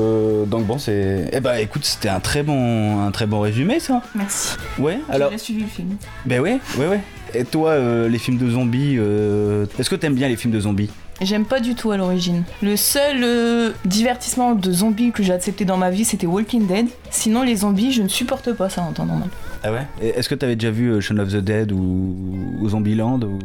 donc 0.46 0.66
bon 0.66 0.78
c'est, 0.78 1.28
eh 1.32 1.40
ben 1.40 1.54
écoute, 1.56 1.84
c'était 1.84 2.08
un 2.08 2.20
très 2.20 2.42
bon 2.42 3.00
un 3.04 3.10
très 3.10 3.26
bon 3.26 3.40
résumé 3.40 3.80
ça. 3.80 4.02
Merci. 4.14 4.56
Ouais. 4.78 4.98
Alors 5.08 5.30
J'ai 5.30 5.38
suivi 5.38 5.62
le 5.62 5.68
film. 5.68 5.96
ben 6.26 6.40
ouais 6.40 6.58
ouais 6.78 6.86
ouais. 6.88 7.00
Et 7.34 7.44
toi, 7.44 7.70
euh, 7.70 8.08
les 8.10 8.18
films 8.18 8.36
de 8.36 8.50
zombies, 8.50 8.96
euh, 8.98 9.64
est-ce 9.78 9.88
que 9.88 9.94
t'aimes 9.96 10.14
bien 10.14 10.28
les 10.28 10.36
films 10.36 10.52
de 10.52 10.60
zombies? 10.60 10.90
J'aime 11.22 11.46
pas 11.46 11.60
du 11.60 11.74
tout 11.74 11.90
à 11.90 11.96
l'origine. 11.96 12.42
Le 12.62 12.76
seul 12.76 13.22
euh, 13.22 13.70
divertissement 13.86 14.54
de 14.54 14.70
zombies 14.72 15.12
que 15.12 15.22
j'ai 15.22 15.32
accepté 15.32 15.64
dans 15.64 15.78
ma 15.78 15.88
vie, 15.90 16.04
c'était 16.04 16.26
Walking 16.26 16.66
Dead. 16.66 16.88
Sinon, 17.10 17.42
les 17.42 17.56
zombies, 17.56 17.92
je 17.92 18.02
ne 18.02 18.08
supporte 18.08 18.52
pas 18.52 18.68
ça 18.68 18.82
en 18.82 18.92
temps 18.92 19.06
normal. 19.06 19.28
Ah 19.62 19.72
ouais? 19.72 19.86
Et 20.02 20.08
Est-ce 20.08 20.28
que 20.28 20.34
t'avais 20.34 20.56
déjà 20.56 20.70
vu 20.72 20.88
euh, 20.90 21.00
Shaun 21.00 21.18
of 21.20 21.28
the 21.30 21.36
Dead 21.36 21.72
ou, 21.72 22.16
ou 22.60 22.68
Zombieland 22.68 23.20
ou... 23.22 23.38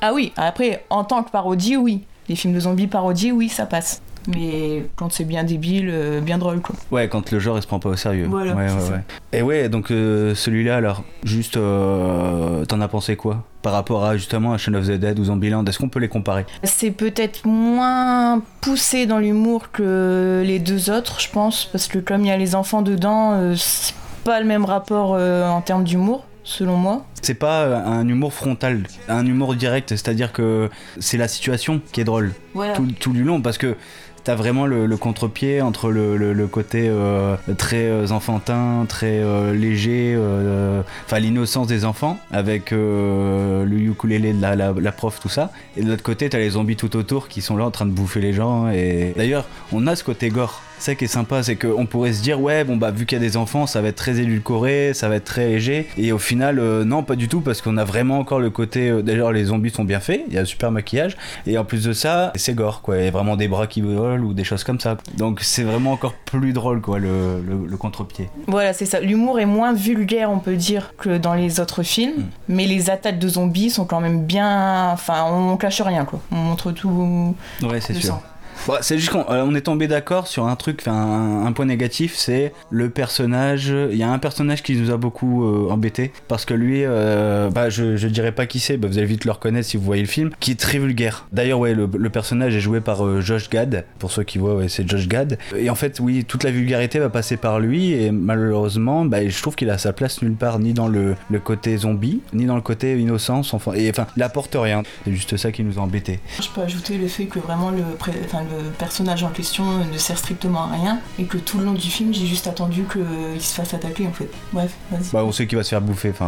Ah 0.00 0.12
oui, 0.12 0.32
après, 0.36 0.84
en 0.90 1.02
tant 1.02 1.22
que 1.24 1.30
parodie, 1.30 1.76
oui. 1.76 2.02
Les 2.28 2.36
films 2.36 2.54
de 2.54 2.60
zombies 2.60 2.86
parodie, 2.88 3.32
oui, 3.32 3.48
ça 3.48 3.66
passe. 3.66 4.00
Mais 4.28 4.84
quand 4.96 5.12
c'est 5.12 5.24
bien 5.24 5.44
débile, 5.44 5.88
euh, 5.92 6.20
bien 6.20 6.38
drôle, 6.38 6.60
quoi. 6.60 6.74
Ouais, 6.90 7.08
quand 7.08 7.30
le 7.30 7.38
genre 7.40 7.58
il 7.58 7.62
se 7.62 7.66
prend 7.66 7.78
pas 7.78 7.88
au 7.90 7.96
sérieux. 7.96 8.26
Voilà, 8.28 8.54
ouais, 8.54 8.68
c'est 8.68 8.74
ouais, 8.74 8.80
ça. 8.80 8.92
ouais. 8.92 9.00
Et 9.32 9.42
ouais, 9.42 9.68
donc 9.68 9.90
euh, 9.90 10.34
celui-là, 10.34 10.76
alors, 10.76 11.04
juste, 11.24 11.56
euh, 11.56 12.64
t'en 12.64 12.80
as 12.80 12.88
pensé 12.88 13.16
quoi 13.16 13.44
Par 13.62 13.72
rapport 13.72 14.04
à 14.04 14.16
justement 14.16 14.52
à 14.52 14.58
Shaun 14.58 14.74
of 14.74 14.86
the 14.86 14.92
Dead 14.92 15.18
ou 15.18 15.24
Zombieland, 15.24 15.64
est-ce 15.64 15.78
qu'on 15.78 15.88
peut 15.88 16.00
les 16.00 16.08
comparer? 16.08 16.46
C'est 16.64 16.90
peut-être 16.90 17.46
moins 17.46 18.42
poussé 18.60 19.06
dans 19.06 19.18
l'humour 19.18 19.70
que 19.72 20.42
les 20.44 20.58
deux 20.58 20.90
autres, 20.90 21.20
je 21.20 21.28
pense, 21.30 21.64
parce 21.66 21.88
que 21.88 21.98
comme 21.98 22.22
il 22.22 22.28
y 22.28 22.32
a 22.32 22.36
les 22.36 22.54
enfants 22.54 22.82
dedans, 22.82 23.54
c'est 23.56 23.94
pas 24.24 24.40
le 24.40 24.46
même 24.46 24.64
rapport 24.64 25.12
en 25.12 25.60
termes 25.62 25.84
d'humour, 25.84 26.24
selon 26.44 26.76
moi. 26.76 27.04
C'est 27.22 27.34
pas 27.34 27.66
un 27.78 28.06
humour 28.08 28.32
frontal, 28.32 28.82
un 29.08 29.24
humour 29.24 29.54
direct, 29.54 29.90
c'est-à-dire 29.90 30.32
que 30.32 30.68
c'est 30.98 31.16
la 31.16 31.28
situation 31.28 31.80
qui 31.92 32.00
est 32.00 32.04
drôle 32.04 32.32
Voilà. 32.52 32.72
tout, 32.72 32.86
tout 32.98 33.12
du 33.12 33.22
long 33.22 33.40
parce 33.40 33.58
que 33.58 33.76
t'as 34.24 34.34
vraiment 34.34 34.66
le, 34.66 34.96
contre-pied 34.96 35.62
entre 35.62 35.90
le, 35.90 36.46
côté 36.46 36.88
euh, 36.88 37.36
très 37.58 37.84
euh, 37.84 38.08
enfantin, 38.10 38.84
très 38.88 39.20
euh, 39.20 39.52
léger, 39.52 40.16
enfin 41.04 41.18
l'innocence 41.18 41.66
des 41.66 41.84
enfants 41.84 42.18
avec 42.30 42.70
le 42.70 43.66
ukulélé 43.70 44.32
de 44.32 44.40
la, 44.40 44.56
la, 44.56 44.72
la 44.72 44.92
prof, 44.92 45.18
tout 45.20 45.28
ça. 45.28 45.50
Et 45.76 45.82
de 45.82 45.88
l'autre 45.88 46.02
côté, 46.02 46.28
t'as 46.28 46.38
les 46.38 46.50
zombies 46.50 46.76
tout 46.76 46.96
autour 46.96 47.28
qui 47.28 47.40
sont 47.40 47.56
là 47.56 47.64
en 47.64 47.70
train 47.70 47.86
de 47.86 47.90
bouffer 47.90 48.20
les 48.20 48.32
gens. 48.32 48.68
Et 48.70 49.12
d'ailleurs, 49.16 49.46
on 49.72 49.86
a 49.86 49.96
ce 49.96 50.04
côté 50.04 50.28
gore. 50.28 50.62
C'est 50.82 50.90
ça 50.90 50.94
qui 50.96 51.04
est 51.04 51.08
sympa, 51.08 51.44
c'est 51.44 51.54
qu'on 51.54 51.86
pourrait 51.86 52.12
se 52.12 52.22
dire, 52.22 52.40
ouais, 52.40 52.64
bon, 52.64 52.76
bah, 52.76 52.90
vu 52.90 53.06
qu'il 53.06 53.16
y 53.16 53.20
a 53.20 53.24
des 53.24 53.36
enfants, 53.36 53.68
ça 53.68 53.80
va 53.80 53.86
être 53.86 53.94
très 53.96 54.18
édulcoré, 54.18 54.94
ça 54.94 55.08
va 55.08 55.14
être 55.14 55.24
très 55.24 55.46
léger. 55.46 55.86
Et 55.96 56.10
au 56.10 56.18
final, 56.18 56.58
euh, 56.58 56.84
non, 56.84 57.04
pas 57.04 57.14
du 57.14 57.28
tout, 57.28 57.40
parce 57.40 57.62
qu'on 57.62 57.76
a 57.76 57.84
vraiment 57.84 58.18
encore 58.18 58.40
le 58.40 58.50
côté. 58.50 58.88
euh, 58.90 59.00
D'ailleurs, 59.00 59.30
les 59.30 59.44
zombies 59.44 59.70
sont 59.70 59.84
bien 59.84 60.00
faits, 60.00 60.22
il 60.26 60.34
y 60.34 60.38
a 60.38 60.40
un 60.40 60.44
super 60.44 60.72
maquillage. 60.72 61.16
Et 61.46 61.56
en 61.56 61.64
plus 61.64 61.84
de 61.84 61.92
ça, 61.92 62.32
c'est 62.34 62.54
gore, 62.54 62.82
quoi. 62.82 62.98
Il 62.98 63.04
y 63.04 63.06
a 63.06 63.12
vraiment 63.12 63.36
des 63.36 63.46
bras 63.46 63.68
qui 63.68 63.80
volent 63.80 64.24
ou 64.24 64.32
des 64.34 64.42
choses 64.42 64.64
comme 64.64 64.80
ça. 64.80 64.96
Donc, 65.16 65.38
c'est 65.42 65.62
vraiment 65.62 65.92
encore 65.92 66.14
plus 66.14 66.52
drôle, 66.52 66.80
quoi, 66.80 66.98
le, 66.98 67.40
le, 67.46 67.64
le 67.64 67.76
contre-pied. 67.76 68.28
Voilà, 68.48 68.72
c'est 68.72 68.86
ça. 68.86 68.98
L'humour 68.98 69.38
est 69.38 69.46
moins 69.46 69.72
vulgaire, 69.74 70.32
on 70.32 70.40
peut 70.40 70.56
dire, 70.56 70.94
que 70.98 71.16
dans 71.16 71.34
les 71.34 71.60
autres 71.60 71.84
films, 71.84 72.12
Mm. 72.16 72.22
mais 72.48 72.66
les 72.66 72.90
attaques 72.90 73.20
de 73.20 73.28
zombies 73.28 73.70
sont 73.70 73.84
quand 73.84 74.00
même 74.00 74.24
bien. 74.24 74.90
Enfin, 74.90 75.26
on 75.30 75.56
cache 75.56 75.80
rien, 75.80 76.04
quoi. 76.04 76.18
On 76.32 76.36
montre 76.38 76.72
tout. 76.72 77.36
Ouais, 77.62 77.80
c'est 77.80 77.94
sûr. 77.94 78.02
sang. 78.14 78.22
C'est 78.80 78.98
juste 78.98 79.10
qu'on 79.10 79.24
euh, 79.30 79.44
on 79.44 79.54
est 79.54 79.62
tombé 79.62 79.88
d'accord 79.88 80.26
sur 80.26 80.46
un 80.46 80.56
truc, 80.56 80.86
un, 80.86 81.46
un 81.46 81.52
point 81.52 81.64
négatif, 81.64 82.14
c'est 82.16 82.52
le 82.70 82.90
personnage. 82.90 83.72
Il 83.90 83.96
y 83.96 84.02
a 84.02 84.10
un 84.10 84.18
personnage 84.18 84.62
qui 84.62 84.76
nous 84.76 84.90
a 84.90 84.96
beaucoup 84.96 85.44
euh, 85.44 85.68
embêté 85.70 86.12
parce 86.28 86.44
que 86.44 86.54
lui, 86.54 86.84
euh, 86.84 87.50
bah 87.50 87.70
je, 87.70 87.96
je 87.96 88.08
dirais 88.08 88.32
pas 88.32 88.46
qui 88.46 88.60
c'est, 88.60 88.76
bah, 88.76 88.88
vous 88.88 88.98
allez 88.98 89.06
vite 89.06 89.24
le 89.24 89.32
reconnaître 89.32 89.68
si 89.68 89.76
vous 89.76 89.82
voyez 89.82 90.02
le 90.02 90.08
film, 90.08 90.30
qui 90.40 90.52
est 90.52 90.60
très 90.60 90.78
vulgaire. 90.78 91.26
D'ailleurs, 91.32 91.58
ouais, 91.58 91.74
le, 91.74 91.88
personnage 92.10 92.54
est 92.54 92.60
joué 92.60 92.80
par 92.80 93.04
euh, 93.04 93.20
Josh 93.20 93.48
Gad. 93.48 93.84
Pour 93.98 94.12
ceux 94.12 94.22
qui 94.22 94.38
voient, 94.38 94.54
ouais, 94.54 94.68
c'est 94.68 94.88
Josh 94.88 95.08
Gad. 95.08 95.38
Et 95.56 95.70
en 95.70 95.74
fait, 95.74 95.98
oui, 95.98 96.24
toute 96.24 96.44
la 96.44 96.50
vulgarité 96.50 96.98
va 96.98 97.08
passer 97.08 97.36
par 97.36 97.58
lui 97.58 97.92
et 97.92 98.10
malheureusement, 98.10 99.04
bah, 99.04 99.26
je 99.26 99.42
trouve 99.42 99.56
qu'il 99.56 99.70
a 99.70 99.78
sa 99.78 99.92
place 99.92 100.22
nulle 100.22 100.36
part, 100.36 100.58
ni 100.58 100.72
dans 100.72 100.88
le, 100.88 101.16
côté 101.42 101.76
zombie, 101.76 102.20
ni 102.32 102.46
dans 102.46 102.56
le 102.56 102.62
côté 102.62 102.98
innocence. 102.98 103.54
Enfin, 103.54 103.72
il 103.76 104.22
apporte 104.22 104.56
rien. 104.58 104.82
C'est 105.04 105.12
juste 105.12 105.36
ça 105.36 105.50
qui 105.50 105.64
nous 105.64 105.78
a 105.78 105.82
embêté. 105.82 106.20
Je 106.40 106.48
peux 106.54 106.60
ajouter 106.60 106.98
le 106.98 107.08
fait 107.08 107.24
que 107.24 107.38
vraiment 107.38 107.70
le 107.70 107.82
personnage 108.78 109.22
en 109.24 109.28
question 109.30 109.64
ne 109.84 109.98
sert 109.98 110.18
strictement 110.18 110.64
à 110.64 110.72
rien 110.72 111.00
et 111.18 111.24
que 111.24 111.38
tout 111.38 111.58
le 111.58 111.64
long 111.64 111.72
du 111.72 111.88
film, 111.90 112.12
j'ai 112.14 112.26
juste 112.26 112.46
attendu 112.46 112.84
qu'il 112.90 113.40
se 113.42 113.54
fasse 113.54 113.74
attaquer, 113.74 114.06
en 114.06 114.12
fait. 114.12 114.28
Bref, 114.52 114.72
vas-y. 114.90 115.10
Bah, 115.12 115.24
on 115.24 115.32
sait 115.32 115.46
qu'il 115.46 115.58
va 115.58 115.64
se 115.64 115.70
faire 115.70 115.80
bouffer, 115.80 116.10
enfin, 116.10 116.24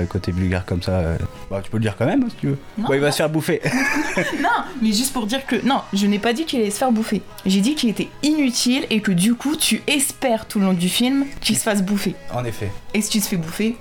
euh, 0.00 0.04
côté 0.06 0.32
vulgaire 0.32 0.64
comme 0.64 0.82
ça. 0.82 0.92
euh. 0.92 1.18
Bah, 1.50 1.60
tu 1.62 1.70
peux 1.70 1.76
le 1.78 1.82
dire 1.82 1.96
quand 1.96 2.06
même, 2.06 2.22
hein, 2.22 2.28
si 2.30 2.36
tu 2.36 2.46
veux. 2.48 2.58
Non, 2.78 2.88
Bah, 2.88 2.94
il 2.96 3.00
va 3.00 3.10
se 3.12 3.16
faire 3.18 3.30
bouffer. 3.30 3.60
Non, 4.42 4.64
mais 4.82 4.92
juste 4.92 5.12
pour 5.12 5.26
dire 5.26 5.44
que 5.46 5.56
non, 5.66 5.80
je 5.92 6.06
n'ai 6.06 6.18
pas 6.18 6.32
dit 6.32 6.44
qu'il 6.44 6.60
allait 6.60 6.70
se 6.70 6.78
faire 6.78 6.92
bouffer. 6.92 7.22
J'ai 7.46 7.60
dit 7.60 7.74
qu'il 7.74 7.88
était 7.90 8.08
inutile 8.22 8.86
et 8.90 9.00
que 9.00 9.12
du 9.12 9.34
coup, 9.34 9.56
tu 9.56 9.82
espères 9.86 10.46
tout 10.46 10.58
le 10.60 10.66
long 10.66 10.72
du 10.72 10.88
film 10.88 11.24
qu'il 11.40 11.56
se 11.56 11.62
fasse 11.62 11.82
bouffer. 11.82 12.14
en 12.32 12.44
effet. 12.44 12.70
Et 12.94 13.00
si 13.02 13.10
tu 13.10 13.20
te 13.20 13.26
fais 13.26 13.36
bouffer, 13.36 13.76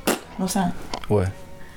sais 0.48 0.60
rien. 0.60 0.72
Ouais. 1.10 1.26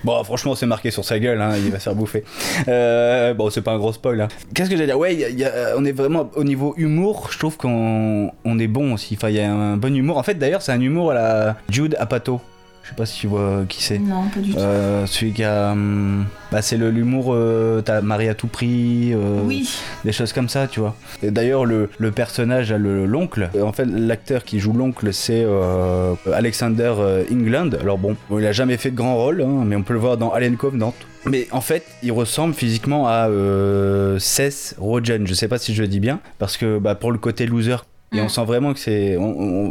Bon, 0.02 0.24
franchement, 0.24 0.54
c'est 0.54 0.66
marqué 0.66 0.90
sur 0.90 1.04
sa 1.04 1.18
gueule, 1.18 1.40
hein, 1.42 1.52
il 1.62 1.70
va 1.70 1.78
se 1.78 1.84
faire 1.84 1.94
bouffer. 1.94 2.24
Euh, 2.68 3.34
bon, 3.34 3.50
c'est 3.50 3.60
pas 3.60 3.72
un 3.72 3.78
gros 3.78 3.92
spoil. 3.92 4.20
Hein. 4.22 4.28
Qu'est-ce 4.54 4.70
que 4.70 4.76
j'allais 4.76 4.86
dire? 4.86 4.98
Ouais, 4.98 5.14
y 5.14 5.44
a- 5.44 5.48
a- 5.48 5.76
on 5.76 5.84
est 5.84 5.92
vraiment 5.92 6.30
au 6.36 6.44
niveau 6.44 6.74
humour, 6.78 7.28
je 7.30 7.38
trouve 7.38 7.56
qu'on 7.58 8.30
on 8.44 8.58
est 8.58 8.66
bon 8.66 8.94
aussi. 8.94 9.14
Enfin, 9.16 9.28
il 9.28 9.36
y 9.36 9.40
a 9.40 9.52
un 9.52 9.76
bon 9.76 9.94
humour. 9.94 10.16
En 10.16 10.22
fait, 10.22 10.34
d'ailleurs, 10.34 10.62
c'est 10.62 10.72
un 10.72 10.80
humour 10.80 11.10
à 11.10 11.14
la 11.14 11.56
Jude 11.68 11.96
Apatow. 11.98 12.40
Je 12.82 12.88
sais 12.88 12.94
pas 12.96 13.06
si 13.06 13.20
tu 13.20 13.26
vois 13.28 13.64
qui 13.68 13.82
c'est. 13.82 13.98
Non, 13.98 14.28
pas 14.34 14.40
du 14.40 14.50
tout. 14.52 14.58
Euh, 14.58 15.06
celui 15.06 15.32
qui 15.32 15.44
a. 15.44 15.72
hum, 15.72 16.24
bah, 16.50 16.60
c'est 16.62 16.76
le- 16.76 16.90
l'humour. 16.90 17.26
euh, 17.34 17.82
T'as 17.82 18.00
Marie 18.00 18.28
à 18.28 18.34
tout 18.34 18.48
prix. 18.48 19.12
euh, 19.12 19.40
oui, 19.44 19.68
des 20.04 20.12
choses 20.12 20.32
comme 20.32 20.48
ça, 20.48 20.66
tu 20.66 20.80
vois. 20.80 20.96
Et 21.22 21.30
d'ailleurs, 21.30 21.64
le, 21.66 21.88
le 21.98 22.10
personnage, 22.10 22.72
le- 22.72 23.06
l'oncle, 23.06 23.48
euh, 23.54 23.62
en 23.62 23.72
fait, 23.72 23.84
l'acteur 23.84 24.44
qui 24.44 24.58
joue 24.58 24.72
l'oncle, 24.72 25.12
c'est 25.12 25.44
euh, 25.46 26.14
Alexander 26.32 26.92
euh, 26.98 27.24
England. 27.30 27.70
Alors 27.80 27.98
bon, 27.98 28.16
il 28.36 28.46
a 28.46 28.52
jamais 28.52 28.76
fait 28.76 28.90
de 28.90 28.96
grand 28.96 29.14
rôle, 29.16 29.42
hein, 29.42 29.62
mais 29.64 29.76
on 29.76 29.82
peut 29.82 29.92
le 29.94 30.00
voir 30.00 30.16
dans 30.16 30.30
Alien 30.32 30.56
Covenant. 30.56 30.94
Mais 31.26 31.46
en 31.52 31.60
fait, 31.60 31.84
il 32.02 32.12
ressemble 32.12 32.54
physiquement 32.54 33.06
à 33.06 33.28
euh, 33.28 34.18
Seth 34.18 34.74
Rogen. 34.78 35.26
Je 35.26 35.34
sais 35.34 35.48
pas 35.48 35.58
si 35.58 35.74
je 35.74 35.82
le 35.82 35.88
dis 35.88 36.00
bien, 36.00 36.18
parce 36.38 36.56
que 36.56 36.78
bah, 36.78 36.94
pour 36.94 37.12
le 37.12 37.18
côté 37.18 37.46
loser. 37.46 37.76
Et 38.12 38.20
on 38.20 38.24
Mm. 38.24 38.28
sent 38.28 38.44
vraiment 38.44 38.72
que 38.74 38.80
c'est. 38.80 39.16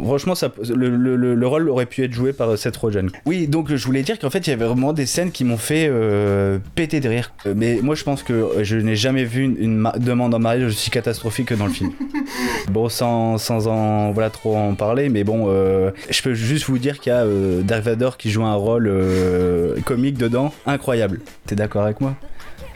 franchement, 0.04 0.34
ça, 0.34 0.50
le, 0.74 0.88
le- 0.88 1.16
le- 1.16 1.34
le 1.34 1.46
rôle 1.46 1.68
aurait 1.68 1.84
pu 1.86 2.02
être 2.04 2.12
joué 2.12 2.32
par 2.32 2.48
euh, 2.50 2.56
Seth 2.56 2.76
Rogen. 2.78 3.10
Oui, 3.26 3.46
donc 3.46 3.74
je 3.74 3.84
voulais 3.84 4.02
dire 4.02 4.18
qu'en 4.18 4.30
fait, 4.30 4.46
il 4.46 4.50
y 4.50 4.52
avait 4.54 4.64
vraiment 4.64 4.92
des 4.94 5.04
scènes 5.04 5.30
qui 5.30 5.44
m'ont 5.44 5.58
fait 5.58 5.88
euh, 5.90 6.58
péter 6.74 7.00
de 7.00 7.08
rire. 7.10 7.32
Euh, 7.46 7.52
Mais 7.54 7.80
moi, 7.82 7.94
je 7.94 8.02
pense 8.04 8.22
que 8.22 8.50
je 8.62 8.76
n'ai 8.76 8.96
jamais 8.96 9.24
vu 9.24 9.44
une, 9.44 9.56
une 9.58 9.76
ma- 9.76 9.92
demande 9.98 10.34
en 10.34 10.38
mariage 10.38 10.68
aussi 10.70 10.88
catastrophique 10.90 11.48
que 11.48 11.54
dans 11.54 11.66
le 11.66 11.72
film. 11.72 11.92
bon, 12.70 12.88
sans, 12.88 13.36
sans 13.36 13.66
en 13.68 14.12
voilà, 14.12 14.30
trop 14.30 14.56
en 14.56 14.74
parler, 14.74 15.10
mais 15.10 15.22
bon, 15.22 15.44
euh, 15.48 15.90
je 16.08 16.22
peux 16.22 16.32
juste 16.34 16.64
vous 16.64 16.78
dire 16.78 16.98
qu'il 16.98 17.12
y 17.12 17.14
a 17.14 17.24
euh, 17.24 17.60
Dark 17.62 17.82
Vador 17.84 18.16
qui 18.16 18.30
joue 18.30 18.44
un 18.44 18.54
rôle 18.54 18.90
comique 19.84 20.16
dedans, 20.16 20.52
incroyable. 20.66 21.20
T'es 21.46 21.56
d'accord 21.56 21.82
avec 21.82 22.00
moi? 22.00 22.14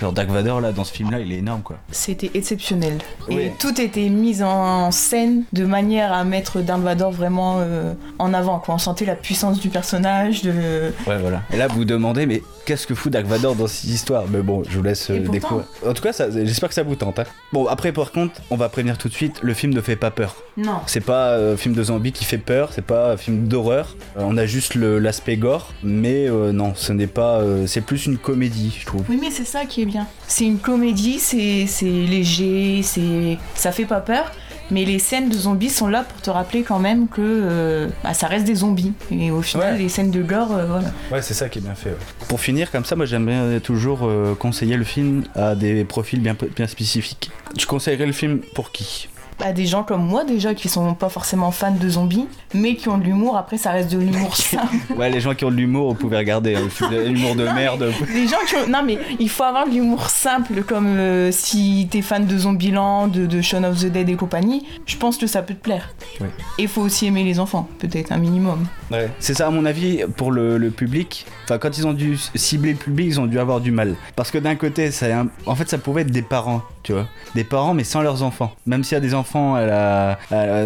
Genre 0.01 0.13
Dark 0.13 0.29
Vador, 0.29 0.61
là, 0.61 0.73
dans 0.73 0.85
ce 0.85 0.93
film-là, 0.93 1.21
il 1.21 1.33
est 1.33 1.39
énorme, 1.39 1.63
quoi. 1.63 1.77
c'était 1.91 2.31
exceptionnel. 2.35 2.99
Et 3.29 3.53
tout 3.59 3.81
était 3.81 4.09
mis 4.09 4.43
en 4.43 4.91
scène 4.91 5.45
de 5.53 5.65
manière 5.65 6.13
à 6.13 6.25
mettre 6.25 6.61
Dark 6.61 6.81
Vador 6.81 7.13
vraiment 7.13 7.57
euh, 7.59 7.95
en 8.19 8.35
avant. 8.35 8.59
Quoi. 8.59 8.75
On 8.75 8.79
sentait 8.79 9.05
la 9.05 9.17
puissance 9.17 9.61
du 9.61 9.69
personnage. 9.69 10.43
De... 10.43 10.93
Ouais, 11.07 11.19
voilà. 11.19 11.43
Et 11.53 11.57
là, 11.57 11.69
vous 11.69 11.77
vous 11.77 11.85
demandez, 11.85 12.27
mais 12.27 12.43
qu'est-ce 12.65 12.87
que 12.87 12.95
fout 12.95 13.13
Dark 13.13 13.27
Vador 13.27 13.55
dans 13.55 13.67
cette 13.67 13.85
histoire 13.91 14.25
Mais 14.29 14.41
bon, 14.41 14.63
je 14.69 14.77
vous 14.77 14.83
laisse 14.83 15.11
euh, 15.11 15.19
découvrir. 15.19 15.67
En 15.87 15.93
tout 15.93 16.03
cas, 16.03 16.13
j'espère 16.31 16.69
que 16.69 16.75
ça 16.75 16.83
vous 16.83 16.95
tente. 16.97 17.19
hein. 17.19 17.25
Bon, 17.53 17.67
après, 17.67 17.93
par 17.93 18.11
contre, 18.13 18.41
on 18.51 18.57
va 18.57 18.69
prévenir 18.69 18.99
tout 18.99 19.09
de 19.09 19.15
suite, 19.15 19.41
le 19.43 19.55
film 19.55 19.73
ne 19.75 19.81
fait 19.81 19.97
pas 19.97 20.11
peur. 20.11 20.37
Non. 20.57 20.79
C'est 20.87 21.01
pas 21.01 21.37
un 21.37 21.57
film 21.57 21.75
de 21.75 21.83
zombie 21.83 22.13
qui 22.13 22.25
fait 22.25 22.39
peur, 22.39 22.71
c'est 22.73 22.85
pas 22.85 23.13
un 23.13 23.17
film 23.17 23.49
d'horreur. 23.49 23.97
Euh, 24.17 24.23
on 24.25 24.37
a 24.37 24.47
juste 24.47 24.75
l'aspect 24.77 25.37
gore, 25.37 25.73
mais 25.83 26.29
euh, 26.29 26.53
non, 26.53 26.73
ce 26.75 26.93
n'est 26.93 27.07
pas. 27.07 27.41
euh, 27.41 27.67
c'est 27.67 27.81
plus 27.81 28.07
une 28.07 28.19
comédie, 28.19 28.77
je 28.81 28.87
trouve. 28.87 29.03
Oui, 29.09 29.19
mais 29.21 29.31
c'est 29.31 29.45
ça 29.45 29.65
qui 29.65 29.83
est 29.83 29.87
bien. 29.87 30.07
C'est 30.27 30.45
une 30.47 30.59
comédie, 30.59 31.19
c'est 31.19 31.67
c'est 31.67 31.85
léger, 31.87 32.83
c'est 32.83 33.39
ça 33.55 33.73
fait 33.73 33.85
pas 33.87 34.01
peur. 34.01 34.31
Mais 34.71 34.85
les 34.85 34.99
scènes 34.99 35.29
de 35.29 35.35
zombies 35.35 35.69
sont 35.71 35.89
là 35.89 36.05
pour 36.05 36.21
te 36.23 36.31
rappeler 36.31 36.63
quand 36.63 36.79
même 36.79 37.07
que 37.09 37.21
euh, 37.21 37.89
bah, 38.03 38.15
ça 38.15 38.27
reste 38.27 38.45
des 38.47 38.55
zombies. 38.55 38.93
Et 39.11 39.31
au 39.31 39.43
final, 39.43 39.75
Ouais. 39.75 39.79
les 39.79 39.89
scènes 39.89 40.11
de 40.11 40.23
gore, 40.23 40.53
euh, 40.53 40.67
voilà. 40.67 40.89
Ouais, 41.13 41.23
c'est 41.23 41.35
ça 41.35 41.49
qui 41.49 41.59
est 41.59 41.63
bien 41.63 41.75
fait. 41.75 41.95
Pour 42.29 42.41
finir, 42.41 42.71
comme 42.71 42.85
ça, 42.85 42.97
moi 42.97 43.07
j'aime 43.07 43.27
bien 43.27 43.61
toujours 43.61 44.01
euh, 44.05 44.35
conseiller 44.35 44.77
le 44.77 44.85
film 44.85 45.25
à 45.35 45.55
des 45.55 45.85
profils 45.85 46.21
bien, 46.21 46.37
bien 46.57 46.67
spécifiques. 46.67 47.31
Tu 47.57 47.67
conseillerais 47.67 48.07
le 48.07 48.13
film 48.13 48.41
pour 48.55 48.73
qui? 48.73 49.09
À 49.41 49.53
des 49.53 49.67
gens 49.67 49.83
comme 49.83 50.05
moi 50.07 50.25
déjà 50.25 50.55
qui 50.55 50.69
sont 50.69 50.95
pas 50.95 51.09
forcément 51.09 51.51
fans 51.51 51.71
de 51.73 51.89
zombies, 51.89 52.27
mais 52.55 52.77
qui 52.77 52.89
ont 52.89 52.99
de 52.99 53.05
l'humour. 53.05 53.37
Après, 53.37 53.57
ça 53.59 53.71
reste 53.73 53.91
de 53.93 53.99
l'humour 53.99 54.37
simple. 54.37 54.75
Ouais, 54.97 55.11
les 55.11 55.21
gens 55.21 55.35
qui 55.35 55.45
ont 55.45 55.51
de 55.51 55.57
l'humour, 55.57 55.89
vous 55.89 55.95
pouvez 55.95 56.17
regarder. 56.17 56.55
hein, 56.57 56.69
de 56.91 57.09
l'humour 57.09 57.35
de 57.35 57.45
merde. 57.45 57.93
Les 58.15 58.27
gens 58.29 58.37
qui 58.47 58.55
ont... 58.57 58.69
Non 58.69 58.83
mais 58.85 58.99
il 59.19 59.29
faut 59.29 59.43
avoir 59.45 59.67
de 59.67 59.73
l'humour 59.73 60.09
simple 60.11 60.63
comme 60.63 60.87
euh, 60.99 61.31
si 61.33 61.89
t'es 61.91 62.03
fan 62.03 62.27
de 62.27 62.37
Zombieland, 62.39 63.09
de, 63.09 63.27
de 63.27 63.41
Shaun 63.43 63.65
of 63.65 63.81
the 63.81 63.87
Dead 63.87 64.09
et 64.09 64.15
compagnie, 64.17 64.65
je 64.87 64.97
pense 64.97 65.17
que 65.17 65.27
ça 65.27 65.43
peut 65.43 65.55
te 65.55 65.61
plaire. 65.63 65.91
Oui. 66.21 66.27
Et 66.59 66.63
il 66.63 66.69
faut 66.69 66.83
aussi 66.83 67.07
aimer 67.07 67.25
les 67.25 67.41
enfants, 67.41 67.69
peut-être 67.79 68.13
un 68.13 68.19
minimum. 68.19 68.67
Ouais. 68.91 69.09
C'est 69.19 69.35
ça, 69.35 69.47
à 69.47 69.51
mon 69.51 69.65
avis, 69.65 70.03
pour 70.17 70.31
le, 70.33 70.59
le 70.59 70.71
public. 70.71 71.27
Enfin, 71.45 71.59
quand 71.59 71.77
ils 71.77 71.87
ont 71.87 71.93
dû 71.93 72.17
cibler 72.35 72.73
le 72.73 72.79
public, 72.79 73.07
ils 73.09 73.21
ont 73.21 73.27
dû 73.27 73.39
avoir 73.39 73.61
du 73.61 73.71
mal. 73.73 73.95
Parce 74.17 74.31
que 74.31 74.39
d'un 74.39 74.55
côté, 74.55 74.91
ça, 74.91 75.07
en 75.47 75.55
fait, 75.55 75.69
ça 75.69 75.79
pouvait 75.79 76.03
être 76.03 76.11
des 76.11 76.23
parents, 76.23 76.63
tu 76.83 76.93
vois. 76.93 77.07
Des 77.35 77.45
parents, 77.45 77.75
mais 77.75 77.85
sans 77.85 78.03
leurs 78.03 78.23
enfants. 78.23 78.53
Même 78.67 78.85
s'il 78.85 78.95
y 78.95 78.99
a 78.99 79.01
des 79.01 79.15
enfants 79.15 79.24
enfants 79.25 79.57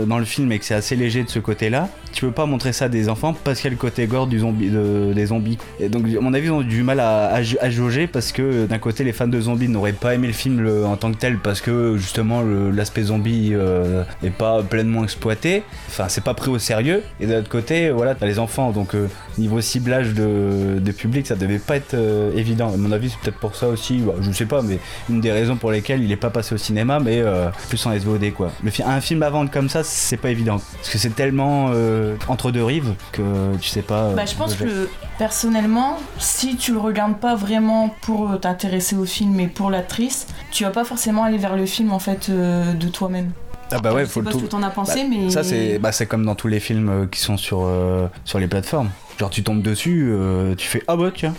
dans 0.07 0.18
le 0.18 0.25
film 0.25 0.51
et 0.53 0.59
que 0.59 0.64
c'est 0.64 0.75
assez 0.75 0.97
léger 0.97 1.23
de 1.23 1.29
ce 1.29 1.38
côté-là, 1.38 1.88
tu 2.12 2.25
peux 2.25 2.33
pas 2.33 2.47
montrer 2.47 2.73
ça 2.73 2.87
à 2.87 2.88
des 2.88 3.09
enfants 3.09 3.35
parce 3.44 3.61
qu'il 3.61 3.66
y 3.71 3.73
a 3.73 3.77
le 3.77 3.81
côté 3.81 4.07
gore 4.07 4.27
du 4.27 4.40
zombie, 4.40 4.71
de- 4.71 5.12
des 5.14 5.27
zombies. 5.27 5.59
Et 5.79 5.88
donc, 5.88 6.05
mon 6.21 6.35
avis, 6.35 6.47
ils 6.47 6.53
ont 6.53 6.62
du 6.62 6.83
mal 6.83 7.01
à, 7.01 7.40
jauger 7.71 8.07
parce 8.07 8.33
que 8.33 8.66
d'un 8.66 8.79
côté, 8.79 9.05
les 9.05 9.12
fans 9.12 9.29
de 9.29 9.40
zombies 9.40 9.68
n'auraient 9.68 9.92
pas 9.92 10.14
aimé 10.14 10.27
le 10.27 10.33
film 10.33 10.66
en 10.85 10.97
tant 10.97 11.12
que 11.12 11.18
tel 11.18 11.38
parce 11.38 11.61
que 11.61 11.97
justement 11.97 12.42
l'aspect 12.42 13.03
zombie 13.03 13.51
euh, 13.53 14.03
est 14.23 14.31
pas 14.31 14.62
pleinement 14.62 15.05
exploité. 15.05 15.62
Enfin, 15.88 16.07
c'est 16.09 16.25
pas 16.25 16.35
pris 16.35 16.51
au 16.51 16.59
sérieux. 16.59 17.03
Et 17.21 17.27
de 17.27 17.35
l'autre 17.35 17.49
côté, 17.49 17.90
voilà, 17.90 18.14
t'as 18.14 18.27
les 18.27 18.38
enfants. 18.38 18.71
Donc, 18.73 18.94
euh, 18.94 19.07
niveau 19.38 19.61
ciblage 19.61 20.14
de, 20.14 20.79
de 20.81 20.92
public, 20.92 21.27
ça 21.27 21.35
devait 21.37 21.59
pas 21.59 21.77
être 21.77 21.94
euh, 21.94 22.31
évident. 22.37 22.72
À 22.72 22.77
mon 22.77 22.92
avis, 22.92 23.11
c'est 23.11 23.18
peut-être 23.20 23.38
pour 23.38 23.55
ça 23.57 23.68
aussi. 23.68 23.98
bah, 23.98 24.14
je 24.20 24.31
sais 24.33 24.46
pas, 24.46 24.62
mais 24.62 24.79
une 25.09 25.20
des 25.20 25.33
raisons 25.33 25.57
pour 25.57 25.70
lesquelles 25.70 26.03
il 26.03 26.11
est 26.12 26.16
pas 26.16 26.31
passé 26.31 26.55
au 26.55 26.59
cinéma, 26.59 27.01
mais 27.01 27.18
euh, 27.20 27.48
plus 27.68 27.85
en 27.87 27.92
SVOD 27.98 28.33
quoi. 28.35 28.51
Le 28.62 28.70
fi- 28.70 28.83
un 28.83 29.01
film 29.01 29.22
à 29.22 29.31
vendre 29.31 29.51
comme 29.51 29.68
ça, 29.68 29.83
c'est 29.85 30.16
pas 30.16 30.31
évident 30.31 30.61
parce 30.77 30.90
que 30.90 30.98
c'est 30.98 31.14
tellement 31.14 31.70
euh, 31.72 32.16
entre 32.29 32.51
deux 32.51 32.64
rives 32.64 32.94
que 33.12 33.22
tu 33.61 33.68
sais 33.68 33.83
pas. 33.83 34.12
Bah, 34.14 34.27
je 34.27 34.35
pense 34.35 34.55
que 34.55 34.88
personnellement, 35.18 35.98
si 36.18 36.57
tu 36.57 36.72
le 36.72 36.79
regardes 36.79 37.18
pas 37.18 37.35
vraiment 37.37 37.94
pour 38.03 38.38
t'intéresser 38.40 38.96
au 38.96 39.05
film 39.05 39.38
et 39.40 39.46
pour 39.48 39.70
l'actrice, 39.70 40.27
tu 40.51 40.64
vas 40.64 40.70
pas 40.70 40.85
forcément 40.85 41.24
aller 41.24 41.38
vers 41.38 41.57
le 41.57 41.66
film 41.66 41.92
en 41.92 41.98
fait 41.98 42.31
de 42.31 42.88
toi-même. 42.88 43.31
Ah 43.70 43.81
bah 43.81 43.92
ouais, 43.92 44.05
je 44.05 44.07
faut 44.07 44.14
sais 44.14 44.20
le 44.20 44.24
pas 44.24 44.31
tout. 44.33 44.38
ce 44.38 44.44
que 44.44 44.48
t'en 44.51 44.62
as 44.62 44.70
pensé, 44.70 45.03
Bah, 45.03 45.09
mais 45.11 45.29
Ça 45.31 45.42
c'est 45.44 45.79
bah, 45.79 45.92
c'est 45.92 46.07
comme 46.07 46.24
dans 46.24 46.35
tous 46.35 46.48
les 46.48 46.59
films 46.61 47.07
qui 47.11 47.20
sont 47.20 47.37
sur 47.37 47.64
euh, 47.66 48.07
sur 48.24 48.38
les 48.38 48.46
plateformes. 48.48 48.88
Genre 49.19 49.31
tu 49.31 49.43
tombes 49.43 49.63
dessus, 49.63 50.11
euh, 50.13 50.55
tu 50.55 50.69
fais 50.69 50.83
ah 50.87 50.97
bah 50.97 51.11
tiens. 51.15 51.35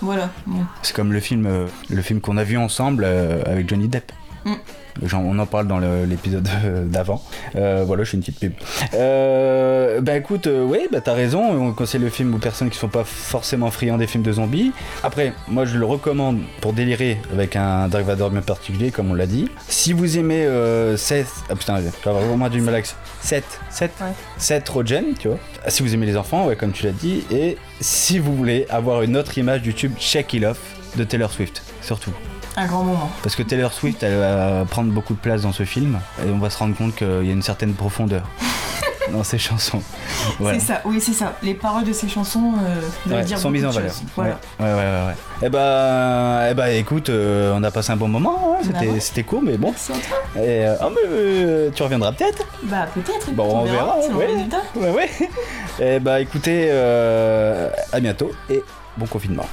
voilà. 0.00 0.30
bon. 0.46 0.64
C'est 0.82 0.94
comme 0.94 1.12
le 1.12 1.20
film 1.20 1.46
euh, 1.46 1.66
le 1.90 2.00
film 2.00 2.20
qu'on 2.20 2.36
a 2.36 2.44
vu 2.44 2.56
ensemble 2.56 3.02
euh, 3.04 3.42
avec 3.44 3.68
Johnny 3.68 3.88
Depp. 3.88 4.12
Mm. 4.44 4.54
Genre, 5.02 5.22
on 5.24 5.38
en 5.38 5.46
parle 5.46 5.66
dans 5.66 5.78
l'épisode 5.78 6.48
euh, 6.64 6.84
d'avant. 6.86 7.22
Euh, 7.54 7.84
voilà, 7.86 8.04
je 8.04 8.10
fais 8.10 8.16
une 8.16 8.22
petite 8.22 8.38
pub. 8.40 8.52
Euh, 8.94 10.00
bah 10.00 10.16
écoute, 10.16 10.46
euh, 10.46 10.64
oui, 10.64 10.80
bah 10.90 11.00
t'as 11.00 11.12
raison. 11.14 11.42
On 11.42 11.72
conseille 11.72 12.00
le 12.00 12.08
film 12.10 12.34
aux 12.34 12.38
personnes 12.38 12.70
qui 12.70 12.78
sont 12.78 12.88
pas 12.88 13.04
forcément 13.04 13.70
friands 13.70 13.98
des 13.98 14.06
films 14.06 14.22
de 14.22 14.32
zombies. 14.32 14.72
Après, 15.02 15.32
moi 15.48 15.64
je 15.64 15.76
le 15.78 15.84
recommande 15.84 16.38
pour 16.60 16.72
délirer 16.72 17.18
avec 17.32 17.56
un 17.56 17.88
Dark 17.88 18.04
Vador 18.04 18.30
bien 18.30 18.40
particulier, 18.42 18.90
comme 18.90 19.10
on 19.10 19.14
l'a 19.14 19.26
dit. 19.26 19.48
Si 19.68 19.92
vous 19.92 20.18
aimez 20.18 20.44
euh, 20.46 20.96
Seth, 20.96 21.28
ah 21.50 21.54
putain, 21.56 21.76
je 21.78 21.82
vais 21.82 21.90
avoir 22.06 22.22
vraiment 22.24 22.48
du 22.48 22.60
mal 22.60 22.74
avec 22.74 22.86
ça. 22.86 22.96
Seth, 23.20 23.60
Seth, 23.70 23.92
Ouais. 24.00 24.06
Seth 24.38 24.68
Rogen, 24.68 25.04
tu 25.18 25.28
vois. 25.28 25.38
Ah, 25.64 25.70
Si 25.70 25.82
vous 25.82 25.94
aimez 25.94 26.06
les 26.06 26.16
enfants, 26.16 26.46
ouais, 26.46 26.56
comme 26.56 26.72
tu 26.72 26.84
l'as 26.86 26.92
dit. 26.92 27.24
Et 27.30 27.56
si 27.80 28.18
vous 28.18 28.34
voulez 28.34 28.66
avoir 28.70 29.02
une 29.02 29.16
autre 29.16 29.36
image 29.38 29.62
du 29.62 29.74
tube 29.74 29.92
Shake 29.98 30.32
It 30.34 30.44
Off 30.44 30.58
de 30.96 31.04
Taylor 31.04 31.30
Swift, 31.30 31.62
surtout. 31.82 32.12
Un 32.56 32.66
grand 32.66 32.84
moment. 32.84 33.10
Parce 33.22 33.36
que 33.36 33.42
Taylor 33.42 33.72
Swift, 33.72 34.02
elle 34.02 34.18
va 34.18 34.64
prendre 34.68 34.90
beaucoup 34.90 35.12
de 35.14 35.18
place 35.18 35.42
dans 35.42 35.52
ce 35.52 35.64
film 35.64 35.98
et 36.26 36.30
on 36.30 36.38
va 36.38 36.48
se 36.50 36.58
rendre 36.58 36.74
compte 36.76 36.94
qu'il 36.94 37.24
y 37.24 37.30
a 37.30 37.32
une 37.32 37.42
certaine 37.42 37.74
profondeur 37.74 38.22
dans 39.12 39.22
ses 39.22 39.38
chansons. 39.38 39.82
Voilà. 40.40 40.58
C'est 40.58 40.66
ça, 40.66 40.80
oui, 40.86 41.00
c'est 41.00 41.12
ça. 41.12 41.34
Les 41.42 41.54
paroles 41.54 41.84
de 41.84 41.92
ces 41.92 42.08
chansons 42.08 42.54
euh, 43.08 43.14
Ouais, 43.14 43.22
dire 43.24 43.38
sont 43.38 43.50
mises 43.50 43.64
en 43.66 43.70
valeur. 43.70 43.92
Voilà. 44.16 44.38
Ouais, 44.58 44.66
ouais, 44.66 44.72
ouais, 44.72 44.78
ouais. 44.78 45.06
ouais. 45.08 45.14
Eh 45.42 45.48
bah, 45.50 46.40
eh 46.50 46.54
bah, 46.54 46.70
écoute, 46.72 47.10
euh, 47.10 47.52
on 47.54 47.62
a 47.62 47.70
passé 47.70 47.92
un 47.92 47.96
bon 47.96 48.08
moment. 48.08 48.56
hein. 48.58 48.66
Bah 48.72 48.78
C'était, 49.00 49.22
court, 49.22 49.42
mais 49.42 49.58
bon. 49.58 49.70
Merci 49.72 49.92
à 49.92 49.94
toi. 49.96 50.42
Et, 50.42 50.66
euh, 50.66 50.76
ah, 50.80 50.88
mais 50.90 51.08
euh, 51.08 51.70
tu 51.74 51.82
reviendras 51.82 52.12
peut-être. 52.12 52.42
Bah 52.64 52.86
peut-être. 52.94 53.30
Bon, 53.32 53.44
écoute, 53.44 53.58
on 53.60 53.64
verra, 53.72 53.96
selon 54.02 54.16
ouais. 54.18 54.28
Ouais, 54.76 54.90
ouais. 54.92 55.10
Eh 55.78 56.00
bah, 56.00 56.20
écoutez, 56.20 56.68
euh, 56.70 57.68
à 57.92 58.00
bientôt 58.00 58.30
et 58.48 58.62
bon 58.96 59.06
confinement. 59.06 59.44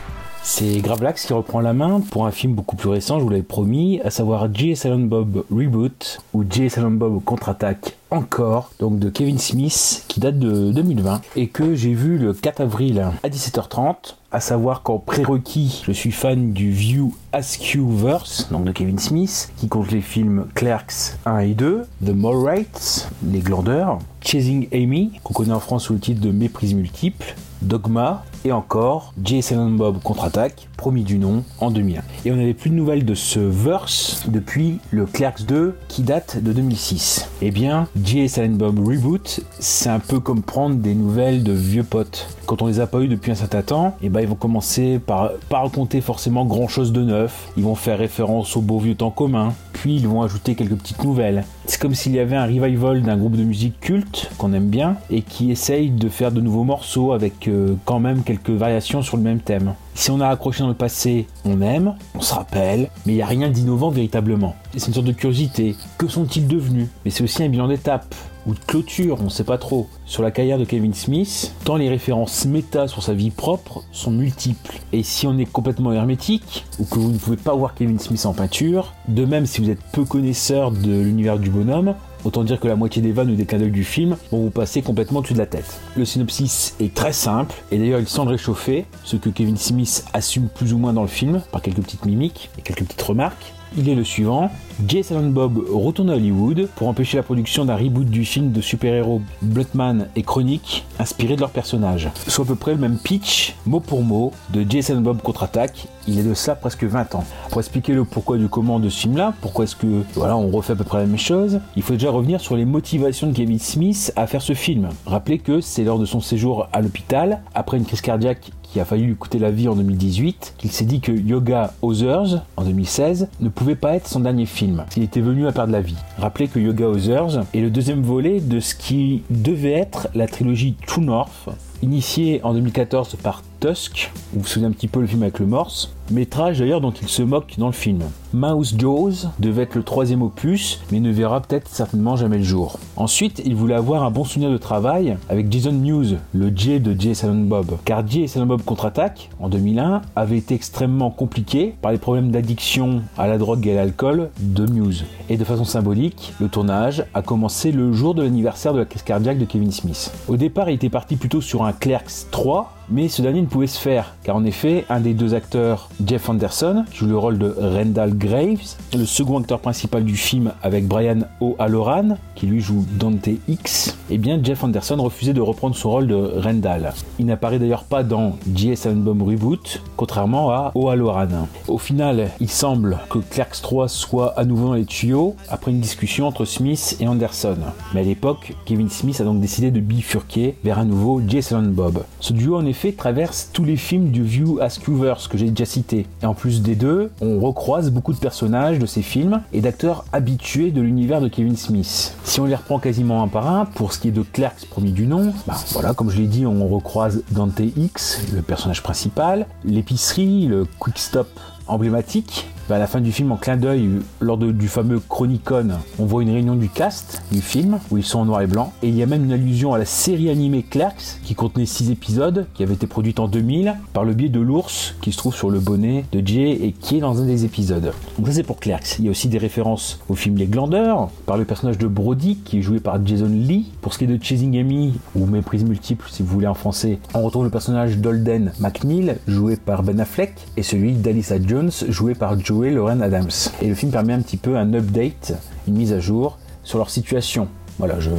C'est 0.45 0.81
Gravelax 0.81 1.25
qui 1.25 1.31
reprend 1.31 1.61
la 1.61 1.73
main 1.73 2.01
pour 2.01 2.25
un 2.25 2.31
film 2.31 2.53
beaucoup 2.53 2.75
plus 2.75 2.89
récent, 2.89 3.17
je 3.17 3.23
vous 3.23 3.29
l'avais 3.29 3.43
promis, 3.43 4.01
à 4.01 4.09
savoir 4.09 4.53
J. 4.53 4.75
Silent 4.75 4.99
Bob 4.99 5.45
Reboot 5.49 6.19
ou 6.33 6.43
J. 6.47 6.69
Silent 6.69 6.91
Bob 6.91 7.23
contre-attaque 7.23 7.95
encore, 8.11 8.71
donc 8.77 8.99
de 8.99 9.09
Kevin 9.09 9.39
Smith 9.39 10.03
qui 10.09 10.19
date 10.19 10.37
de 10.37 10.71
2020 10.73 11.21
et 11.37 11.47
que 11.47 11.75
j'ai 11.75 11.93
vu 11.93 12.17
le 12.17 12.33
4 12.33 12.59
avril 12.59 13.03
à 13.23 13.29
17h30. 13.29 14.15
À 14.31 14.39
savoir 14.41 14.83
qu'en 14.83 14.97
prérequis, 14.99 15.81
je 15.85 15.91
suis 15.91 16.11
fan 16.11 16.51
du 16.51 16.71
View 16.71 17.15
Askew-verse, 17.31 18.49
donc 18.51 18.65
de 18.65 18.71
Kevin 18.71 18.99
Smith, 18.99 19.51
qui 19.57 19.67
compte 19.69 19.91
les 19.91 20.01
films 20.01 20.47
Clerks 20.55 21.15
1 21.25 21.39
et 21.39 21.53
2, 21.53 21.85
The 22.05 22.09
Mallrates, 22.09 23.09
Les 23.31 23.39
Glandeurs, 23.39 23.99
Chasing 24.21 24.67
Amy, 24.73 25.19
qu'on 25.23 25.33
connaît 25.33 25.53
en 25.53 25.59
France 25.59 25.85
sous 25.85 25.93
le 25.93 25.99
titre 25.99 26.19
de 26.19 26.31
Méprise 26.31 26.73
multiple, 26.73 27.35
Dogma 27.61 28.23
et 28.45 28.51
encore 28.51 29.13
J. 29.23 29.41
Silent 29.41 29.69
Bob 29.69 30.01
contre-attaque, 30.01 30.67
promis 30.77 31.03
du 31.03 31.17
nom, 31.17 31.43
en 31.59 31.71
2001. 31.71 32.01
Et 32.25 32.31
on 32.31 32.35
n'avait 32.35 32.53
plus 32.53 32.69
de 32.69 32.75
nouvelles 32.75 33.05
de 33.05 33.15
ce 33.15 33.39
verse 33.39 34.23
depuis 34.27 34.79
le 34.91 35.05
Clerks 35.05 35.45
2 35.45 35.75
qui 35.87 36.03
date 36.03 36.43
de 36.43 36.53
2006. 36.53 37.29
Eh 37.41 37.51
bien, 37.51 37.87
J. 38.03 38.27
Silent 38.27 38.55
Bob 38.55 38.85
Reboot, 38.85 39.41
c'est 39.59 39.89
un 39.89 39.99
peu 39.99 40.19
comme 40.19 40.41
prendre 40.41 40.75
des 40.75 40.95
nouvelles 40.95 41.43
de 41.43 41.53
vieux 41.53 41.83
potes. 41.83 42.27
Quand 42.45 42.61
on 42.61 42.67
les 42.67 42.79
a 42.79 42.87
pas 42.87 42.99
eu 42.99 43.07
depuis 43.07 43.31
un 43.31 43.35
certain 43.35 43.61
temps, 43.61 43.95
eh 44.01 44.09
ben 44.09 44.19
ils 44.19 44.27
vont 44.27 44.35
commencer 44.35 44.99
par 44.99 45.31
pas 45.49 45.59
raconter 45.59 46.01
forcément 46.01 46.45
grand 46.45 46.67
chose 46.67 46.91
de 46.91 47.01
neuf. 47.01 47.49
Ils 47.55 47.63
vont 47.63 47.75
faire 47.75 47.97
référence 47.97 48.57
au 48.57 48.61
beau 48.61 48.79
vieux 48.79 48.95
temps 48.95 49.11
commun, 49.11 49.53
puis 49.71 49.95
ils 49.95 50.07
vont 50.07 50.21
ajouter 50.21 50.55
quelques 50.55 50.75
petites 50.75 51.03
nouvelles. 51.03 51.45
C'est 51.65 51.79
comme 51.79 51.95
s'il 51.95 52.13
y 52.13 52.19
avait 52.19 52.35
un 52.35 52.45
revival 52.45 53.01
d'un 53.01 53.15
groupe 53.15 53.37
de 53.37 53.43
musique 53.43 53.79
culte 53.79 54.29
qu'on 54.37 54.51
aime 54.51 54.67
bien 54.67 54.97
et 55.09 55.21
qui 55.21 55.51
essaye 55.51 55.89
de 55.89 56.09
faire 56.09 56.33
de 56.33 56.41
nouveaux 56.41 56.65
morceaux 56.65 57.13
avec 57.13 57.47
euh, 57.47 57.75
quand 57.85 57.99
même 57.99 58.23
quelques 58.23 58.32
variations 58.47 59.01
sur 59.01 59.17
le 59.17 59.23
même 59.23 59.39
thème. 59.39 59.75
Si 59.95 60.11
on 60.11 60.19
a 60.21 60.27
accroché 60.27 60.59
dans 60.59 60.69
le 60.69 60.73
passé, 60.73 61.27
on 61.45 61.61
aime, 61.61 61.95
on 62.15 62.21
se 62.21 62.33
rappelle, 62.33 62.89
mais 63.05 63.13
il 63.13 63.15
n'y 63.15 63.21
a 63.21 63.27
rien 63.27 63.49
d'innovant 63.49 63.89
véritablement. 63.89 64.55
C'est 64.75 64.87
une 64.87 64.93
sorte 64.93 65.07
de 65.07 65.11
curiosité. 65.11 65.75
Que 65.97 66.07
sont-ils 66.07 66.47
devenus? 66.47 66.87
Mais 67.05 67.11
c'est 67.11 67.23
aussi 67.23 67.43
un 67.43 67.49
bilan 67.49 67.67
d'étape 67.67 68.13
ou 68.45 68.53
de 68.53 68.59
clôture, 68.59 69.19
on 69.21 69.25
ne 69.25 69.29
sait 69.29 69.43
pas 69.43 69.57
trop, 69.57 69.87
sur 70.05 70.21
la 70.21 70.31
carrière 70.31 70.57
de 70.57 70.65
Kevin 70.65 70.93
Smith, 70.93 71.53
tant 71.63 71.77
les 71.77 71.87
références 71.87 72.45
méta 72.45 72.89
sur 72.89 73.01
sa 73.01 73.13
vie 73.13 73.31
propre 73.31 73.83
sont 73.91 74.11
multiples. 74.11 74.79
Et 74.91 75.03
si 75.03 75.27
on 75.27 75.37
est 75.37 75.45
complètement 75.45 75.93
hermétique, 75.93 76.65
ou 76.79 76.83
que 76.83 76.99
vous 76.99 77.11
ne 77.11 77.17
pouvez 77.17 77.37
pas 77.37 77.55
voir 77.55 77.73
Kevin 77.73 77.99
Smith 77.99 78.25
en 78.25 78.33
peinture, 78.33 78.93
de 79.07 79.23
même 79.23 79.45
si 79.45 79.61
vous 79.61 79.69
êtes 79.69 79.81
peu 79.93 80.03
connaisseur 80.03 80.71
de 80.71 80.91
l'univers 80.91 81.39
du 81.39 81.49
bonhomme, 81.49 81.95
Autant 82.25 82.43
dire 82.43 82.59
que 82.59 82.67
la 82.67 82.75
moitié 82.75 83.01
des 83.01 83.11
vannes 83.11 83.31
ou 83.31 83.35
des 83.35 83.45
clins 83.45 83.59
d'œil 83.59 83.71
du 83.71 83.83
film 83.83 84.15
vont 84.31 84.43
vous 84.43 84.49
passer 84.49 84.81
complètement 84.81 85.19
au-dessus 85.19 85.33
de 85.33 85.39
la 85.39 85.45
tête. 85.45 85.79
Le 85.97 86.05
synopsis 86.05 86.75
est 86.79 86.93
très 86.93 87.11
simple, 87.11 87.55
et 87.71 87.77
d'ailleurs 87.77 87.99
il 87.99 88.07
semble 88.07 88.31
réchauffer, 88.31 88.85
ce 89.03 89.17
que 89.17 89.29
Kevin 89.29 89.57
Smith 89.57 90.05
assume 90.13 90.47
plus 90.47 90.73
ou 90.73 90.77
moins 90.77 90.93
dans 90.93 91.01
le 91.01 91.07
film, 91.07 91.41
par 91.51 91.61
quelques 91.61 91.81
petites 91.81 92.05
mimiques 92.05 92.49
et 92.57 92.61
quelques 92.61 92.83
petites 92.83 93.01
remarques. 93.01 93.53
Il 93.75 93.89
est 93.89 93.95
le 93.95 94.03
suivant. 94.03 94.51
Jay 94.87 95.01
Silent 95.01 95.29
Bob 95.29 95.63
retourne 95.71 96.09
à 96.09 96.15
Hollywood 96.15 96.67
pour 96.75 96.87
empêcher 96.87 97.17
la 97.17 97.23
production 97.23 97.65
d'un 97.65 97.75
reboot 97.75 98.07
du 98.07 98.23
film 98.23 98.51
de 98.51 98.61
super-héros 98.61 99.21
Bloodman 99.41 100.07
et 100.15 100.21
Chronic, 100.23 100.85
inspiré 100.99 101.35
de 101.35 101.41
leurs 101.41 101.49
personnages. 101.49 102.09
Soit 102.27 102.45
à 102.45 102.47
peu 102.47 102.55
près 102.55 102.73
le 102.73 102.79
même 102.79 102.97
pitch, 102.97 103.55
mot 103.65 103.79
pour 103.79 104.03
mot, 104.03 104.31
de 104.51 104.65
Jay 104.69 104.81
Silent 104.81 105.01
Bob 105.01 105.21
contre-attaque. 105.21 105.87
Il 106.07 106.19
est 106.19 106.23
de 106.23 106.33
ça 106.33 106.55
presque 106.55 106.83
20 106.83 107.15
ans. 107.15 107.23
Pour 107.49 107.61
expliquer 107.61 107.93
le 107.93 108.03
pourquoi 108.03 108.37
du 108.37 108.47
comment 108.47 108.79
de 108.79 108.89
ce 108.89 108.99
film-là, 108.99 109.33
pourquoi 109.41 109.63
est-ce 109.63 109.75
que 109.75 110.03
voilà, 110.15 110.35
on 110.37 110.49
refait 110.49 110.73
à 110.73 110.75
peu 110.75 110.83
près 110.83 110.99
la 110.99 111.05
même 111.05 111.17
chose, 111.17 111.59
il 111.75 111.81
faut 111.81 111.93
déjà 111.93 112.11
revenir 112.11 112.41
sur 112.41 112.55
les 112.55 112.65
motivations 112.65 113.27
de 113.27 113.33
Kevin 113.33 113.59
Smith 113.59 114.11
à 114.15 114.27
faire 114.27 114.41
ce 114.41 114.53
film. 114.53 114.89
Rappelez 115.05 115.39
que 115.39 115.61
c'est 115.61 115.83
lors 115.83 115.97
de 115.97 116.05
son 116.05 116.19
séjour 116.19 116.67
à 116.73 116.81
l'hôpital, 116.81 117.41
après 117.55 117.77
une 117.77 117.85
crise 117.85 118.01
cardiaque 118.01 118.51
qui 118.73 118.79
a 118.79 118.85
failli 118.85 119.03
lui 119.03 119.15
coûter 119.15 119.37
la 119.37 119.51
vie 119.51 119.67
en 119.67 119.75
2018, 119.75 120.55
qu'il 120.57 120.71
s'est 120.71 120.83
dit 120.83 120.99
que 120.99 121.11
Yoga 121.11 121.75
Others, 121.83 122.41
en 122.57 122.63
2016, 122.63 123.27
ne 123.39 123.49
pouvait 123.49 123.75
pas 123.75 123.93
être 123.93 124.07
son 124.07 124.21
dernier 124.21 124.47
film. 124.47 124.83
Il 124.97 125.03
était 125.03 125.21
venu 125.21 125.45
à 125.45 125.51
perdre 125.51 125.71
la 125.71 125.81
vie. 125.81 125.95
Rappelez 126.17 126.47
que 126.47 126.57
Yoga 126.57 126.87
Others 126.87 127.43
est 127.53 127.59
le 127.59 127.69
deuxième 127.69 128.01
volet 128.01 128.39
de 128.39 128.59
ce 128.59 128.73
qui 128.73 129.21
devait 129.29 129.73
être 129.73 130.07
la 130.15 130.25
trilogie 130.25 130.75
True 130.87 131.03
North, 131.03 131.49
initiée 131.83 132.39
en 132.43 132.53
2014 132.53 133.17
par 133.21 133.43
Tusk, 133.59 134.11
vous 134.33 134.41
vous 134.41 134.47
souvenez 134.47 134.67
un 134.67 134.71
petit 134.71 134.87
peu 134.87 135.01
le 135.01 135.07
film 135.07 135.21
avec 135.23 135.39
le 135.39 135.45
morse, 135.45 135.93
métrage 136.11 136.59
d'ailleurs 136.59 136.81
dont 136.81 136.91
il 136.91 137.07
se 137.07 137.21
moque 137.21 137.53
dans 137.57 137.67
le 137.67 137.73
film. 137.73 138.03
Mouse 138.33 138.75
Jaws 138.77 139.27
devait 139.39 139.63
être 139.63 139.75
le 139.75 139.83
troisième 139.83 140.21
opus, 140.21 140.81
mais 140.91 140.99
ne 140.99 141.11
verra 141.11 141.39
peut-être 141.41 141.69
certainement 141.69 142.15
jamais 142.15 142.39
le 142.39 142.43
jour. 142.43 142.79
Ensuite, 142.95 143.41
il 143.45 143.55
voulait 143.55 143.75
avoir 143.75 144.03
un 144.03 144.11
bon 144.11 144.23
souvenir 144.23 144.49
de 144.49 144.57
travail 144.57 145.17
avec 145.29 145.51
Jason 145.51 145.71
Mewes, 145.71 146.17
le 146.33 146.51
J 146.53 146.79
de 146.79 146.99
J. 146.99 147.15
Silent 147.15 147.35
Bob. 147.35 147.77
Car 147.85 148.05
J. 148.07 148.27
Silent 148.27 148.47
Bob 148.47 148.63
contre-attaque, 148.63 149.29
en 149.39 149.49
2001, 149.49 150.01
avait 150.15 150.37
été 150.37 150.55
extrêmement 150.55 151.11
compliqué 151.11 151.75
par 151.81 151.91
les 151.91 151.99
problèmes 151.99 152.31
d'addiction 152.31 153.03
à 153.17 153.27
la 153.27 153.37
drogue 153.37 153.67
et 153.67 153.73
à 153.73 153.75
l'alcool 153.75 154.29
de 154.39 154.65
Mewes. 154.65 155.03
Et 155.29 155.37
de 155.37 155.43
façon 155.43 155.65
symbolique, 155.65 156.33
le 156.39 156.49
tournage 156.49 157.05
a 157.13 157.21
commencé 157.21 157.71
le 157.71 157.93
jour 157.93 158.15
de 158.15 158.23
l'anniversaire 158.23 158.73
de 158.73 158.79
la 158.79 158.85
crise 158.85 159.03
cardiaque 159.03 159.37
de 159.37 159.45
Kevin 159.45 159.71
Smith. 159.71 160.11
Au 160.27 160.37
départ, 160.37 160.69
il 160.69 160.75
était 160.75 160.89
parti 160.89 161.15
plutôt 161.15 161.41
sur 161.41 161.63
un 161.63 161.72
Clerks 161.79 162.27
3, 162.31 162.65
Mais 162.89 163.07
ce 163.07 163.21
dernier 163.21 163.41
ne 163.41 163.47
pouvait 163.47 163.67
se 163.67 163.79
faire, 163.79 164.15
car 164.23 164.35
en 164.35 164.45
effet, 164.45 164.85
un 164.89 164.99
des 164.99 165.13
deux 165.13 165.33
acteurs, 165.33 165.89
Jeff 166.05 166.29
Anderson, 166.29 166.85
joue 166.93 167.07
le 167.07 167.17
rôle 167.17 167.37
de 167.37 167.55
Randall 167.59 168.17
Graves, 168.17 168.75
le 168.93 169.05
second 169.05 169.39
acteur 169.39 169.59
principal 169.59 170.03
du 170.03 170.15
film 170.15 170.51
avec 170.61 170.87
Brian 170.87 171.21
O'Halloran, 171.39 172.17
qui 172.35 172.47
lui 172.47 172.59
joue 172.59 172.85
Dante 172.99 173.29
X, 173.47 173.97
eh 174.09 174.17
bien 174.17 174.39
Jeff 174.43 174.63
Anderson 174.63 174.97
refusait 175.01 175.33
de 175.33 175.41
reprendre 175.41 175.75
son 175.75 175.91
rôle 175.91 176.07
de 176.07 176.15
Randall. 176.15 176.93
Il 177.19 177.25
n'apparaît 177.25 177.59
d'ailleurs 177.59 177.85
pas 177.85 178.03
dans 178.03 178.35
J.S. 178.53 178.87
Bomb 178.87 179.21
Reboot, 179.23 179.81
contrairement 179.95 180.51
à 180.51 180.71
O'Halloran. 180.75 181.47
Au 181.67 181.77
final, 181.77 182.29
il 182.39 182.49
semble 182.49 182.99
que 183.09 183.19
Clerks 183.19 183.61
3 183.61 183.87
soit 183.87 184.37
à 184.37 184.45
nouveau 184.45 184.67
dans 184.67 184.73
les 184.73 184.85
tuyaux, 184.85 185.35
après 185.49 185.71
une 185.71 185.79
discussion 185.79 186.27
entre 186.27 186.45
Smith 186.45 186.97
et 186.99 187.07
Anderson. 187.07 187.57
Mais 187.93 188.01
à 188.01 188.03
l'époque, 188.03 188.53
Kevin 188.65 188.89
Smith 188.89 189.21
a 189.21 189.23
donc 189.23 189.39
décidé 189.39 189.71
de 189.71 189.79
bifurquer 189.79 190.55
vers 190.63 190.79
un 190.79 190.85
nouveau 190.85 191.21
Jason 191.25 191.63
Bob. 191.63 192.03
Ce 192.19 192.33
duo 192.33 192.57
en 192.57 192.65
effet 192.65 192.82
traverse 192.91 193.49
tous 193.53 193.63
les 193.63 193.77
films 193.77 194.09
du 194.09 194.23
View 194.23 194.59
Askewverse 194.59 195.27
que 195.27 195.37
j'ai 195.37 195.49
déjà 195.49 195.65
cité. 195.65 196.05
Et 196.21 196.25
en 196.25 196.33
plus 196.33 196.61
des 196.61 196.75
deux, 196.75 197.11
on 197.21 197.39
recroise 197.39 197.91
beaucoup 197.91 198.13
de 198.13 198.17
personnages 198.17 198.79
de 198.79 198.85
ces 198.85 199.01
films 199.01 199.41
et 199.53 199.61
d'acteurs 199.61 200.05
habitués 200.11 200.71
de 200.71 200.81
l'univers 200.81 201.21
de 201.21 201.27
Kevin 201.27 201.55
Smith. 201.55 202.15
Si 202.23 202.39
on 202.39 202.45
les 202.45 202.55
reprend 202.55 202.79
quasiment 202.79 203.23
un 203.23 203.27
par 203.27 203.47
un, 203.47 203.65
pour 203.65 203.93
ce 203.93 203.99
qui 203.99 204.09
est 204.09 204.11
de 204.11 204.23
Clerks 204.23 204.67
premier 204.69 204.91
du 204.91 205.07
nom, 205.07 205.33
bah 205.47 205.55
voilà, 205.71 205.93
comme 205.93 206.09
je 206.09 206.17
l'ai 206.17 206.27
dit, 206.27 206.45
on 206.45 206.67
recroise 206.67 207.23
Dante 207.31 207.61
X, 207.77 208.21
le 208.33 208.41
personnage 208.41 208.83
principal, 208.83 209.47
l'épicerie, 209.63 210.47
le 210.47 210.65
quick 210.79 210.97
stop 210.97 211.27
emblématique, 211.67 212.47
à 212.69 212.79
la 212.79 212.87
fin 212.87 213.01
du 213.01 213.11
film, 213.11 213.31
en 213.31 213.37
clin 213.37 213.57
d'œil, 213.57 213.89
lors 214.19 214.37
du 214.37 214.67
fameux 214.67 214.99
Chronicon, 214.99 215.69
on 215.99 216.05
voit 216.05 216.23
une 216.23 216.31
réunion 216.31 216.55
du 216.55 216.69
cast 216.69 217.21
du 217.31 217.41
film, 217.41 217.79
où 217.91 217.97
ils 217.97 218.03
sont 218.03 218.19
en 218.19 218.25
noir 218.25 218.41
et 218.41 218.47
blanc. 218.47 218.73
Et 218.81 218.87
il 218.87 218.95
y 218.95 219.03
a 219.03 219.05
même 219.05 219.25
une 219.25 219.33
allusion 219.33 219.73
à 219.73 219.77
la 219.77 219.85
série 219.85 220.29
animée 220.29 220.63
Clerks, 220.63 221.19
qui 221.23 221.35
contenait 221.35 221.65
6 221.65 221.91
épisodes, 221.91 222.47
qui 222.53 222.63
avait 222.63 222.73
été 222.73 222.87
produite 222.87 223.19
en 223.19 223.27
2000, 223.27 223.75
par 223.93 224.03
le 224.03 224.13
biais 224.13 224.29
de 224.29 224.39
l'ours, 224.39 224.95
qui 225.01 225.11
se 225.11 225.17
trouve 225.17 225.35
sur 225.35 225.49
le 225.49 225.59
bonnet 225.59 226.05
de 226.11 226.25
Jay 226.25 226.51
et 226.51 226.71
qui 226.71 226.97
est 226.97 227.01
dans 227.01 227.21
un 227.21 227.25
des 227.25 227.45
épisodes. 227.45 227.91
Donc 228.17 228.27
ça 228.27 228.33
c'est 228.33 228.43
pour 228.43 228.59
Clerks. 228.59 228.97
Il 228.99 229.05
y 229.05 229.07
a 229.07 229.11
aussi 229.11 229.27
des 229.27 229.37
références 229.37 229.99
au 230.09 230.15
film 230.15 230.37
Les 230.37 230.47
Glandeurs, 230.47 231.09
par 231.25 231.37
le 231.37 231.45
personnage 231.45 231.77
de 231.77 231.87
Brody, 231.87 232.37
qui 232.37 232.59
est 232.59 232.61
joué 232.61 232.79
par 232.79 233.05
Jason 233.05 233.29
Lee. 233.29 233.71
Pour 233.81 233.93
ce 233.93 233.99
qui 233.99 234.05
est 234.05 234.07
de 234.07 234.23
Chasing 234.23 234.57
Amy, 234.57 234.93
ou 235.15 235.25
Méprise 235.25 235.63
Multiple, 235.63 236.07
si 236.09 236.23
vous 236.23 236.29
voulez 236.29 236.47
en 236.47 236.53
français, 236.53 236.99
on 237.13 237.21
retrouve 237.21 237.43
le 237.43 237.49
personnage 237.49 237.97
d'Olden 237.97 238.51
McNeil, 238.59 239.15
joué 239.27 239.57
par 239.57 239.83
Ben 239.83 239.99
Affleck, 239.99 240.33
et 240.57 240.63
celui 240.63 240.93
d'Alyssa 240.93 241.35
Jones, 241.45 241.71
joué 241.89 242.15
par 242.15 242.39
Joey 242.53 242.69
Lauren 242.69 243.01
Adams. 243.01 243.31
Et 243.61 243.67
le 243.67 243.73
film 243.73 243.91
permet 243.91 244.13
un 244.13 244.21
petit 244.21 244.37
peu 244.37 244.57
un 244.57 244.73
update, 244.75 245.33
une 245.67 245.75
mise 245.75 245.91
à 245.91 245.99
jour 245.99 246.37
sur 246.63 246.77
leur 246.77 246.91
situation. 246.91 247.47
Voilà, 247.79 247.99
je, 247.99 248.11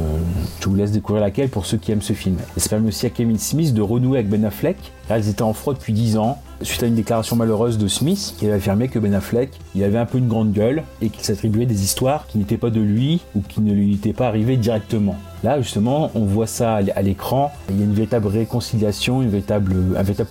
vous 0.65 0.75
laisse 0.75 0.91
découvrir 0.91 1.23
laquelle 1.23 1.47
pour 1.47 1.65
ceux 1.65 1.77
qui 1.77 1.93
aiment 1.93 2.01
ce 2.01 2.11
film. 2.11 2.35
Et 2.57 2.59
ça 2.59 2.67
permet 2.69 2.89
aussi 2.89 3.05
à 3.05 3.09
Kevin 3.09 3.39
Smith 3.39 3.73
de 3.73 3.81
renouer 3.81 4.19
avec 4.19 4.29
Ben 4.29 4.43
Affleck. 4.43 4.75
Car 5.07 5.17
ils 5.17 5.29
étaient 5.29 5.41
en 5.41 5.53
froid 5.53 5.73
depuis 5.73 5.93
10 5.93 6.17
ans, 6.17 6.37
suite 6.65 6.83
à 6.83 6.87
une 6.87 6.95
déclaration 6.95 7.35
malheureuse 7.35 7.77
de 7.77 7.87
Smith 7.87 8.35
qui 8.37 8.45
avait 8.45 8.55
affirmé 8.55 8.87
que 8.87 8.99
Ben 8.99 9.13
Affleck, 9.13 9.51
il 9.75 9.83
avait 9.83 9.97
un 9.97 10.05
peu 10.05 10.17
une 10.17 10.27
grande 10.27 10.51
gueule 10.51 10.83
et 11.01 11.09
qu'il 11.09 11.23
s'attribuait 11.23 11.65
des 11.65 11.83
histoires 11.83 12.27
qui 12.27 12.37
n'étaient 12.37 12.57
pas 12.57 12.69
de 12.69 12.81
lui 12.81 13.21
ou 13.35 13.41
qui 13.41 13.61
ne 13.61 13.73
lui 13.73 13.93
étaient 13.93 14.13
pas 14.13 14.27
arrivées 14.27 14.57
directement. 14.57 15.15
Là, 15.45 15.61
justement, 15.61 16.09
on 16.15 16.25
voit 16.25 16.47
ça 16.47 16.77
à 16.95 17.01
l'écran. 17.03 17.51
Il 17.69 17.77
y 17.77 17.81
a 17.81 17.85
une 17.85 17.93
véritable 17.93 18.25
réconciliation, 18.25 19.19
un 19.19 19.27
véritable 19.27 19.75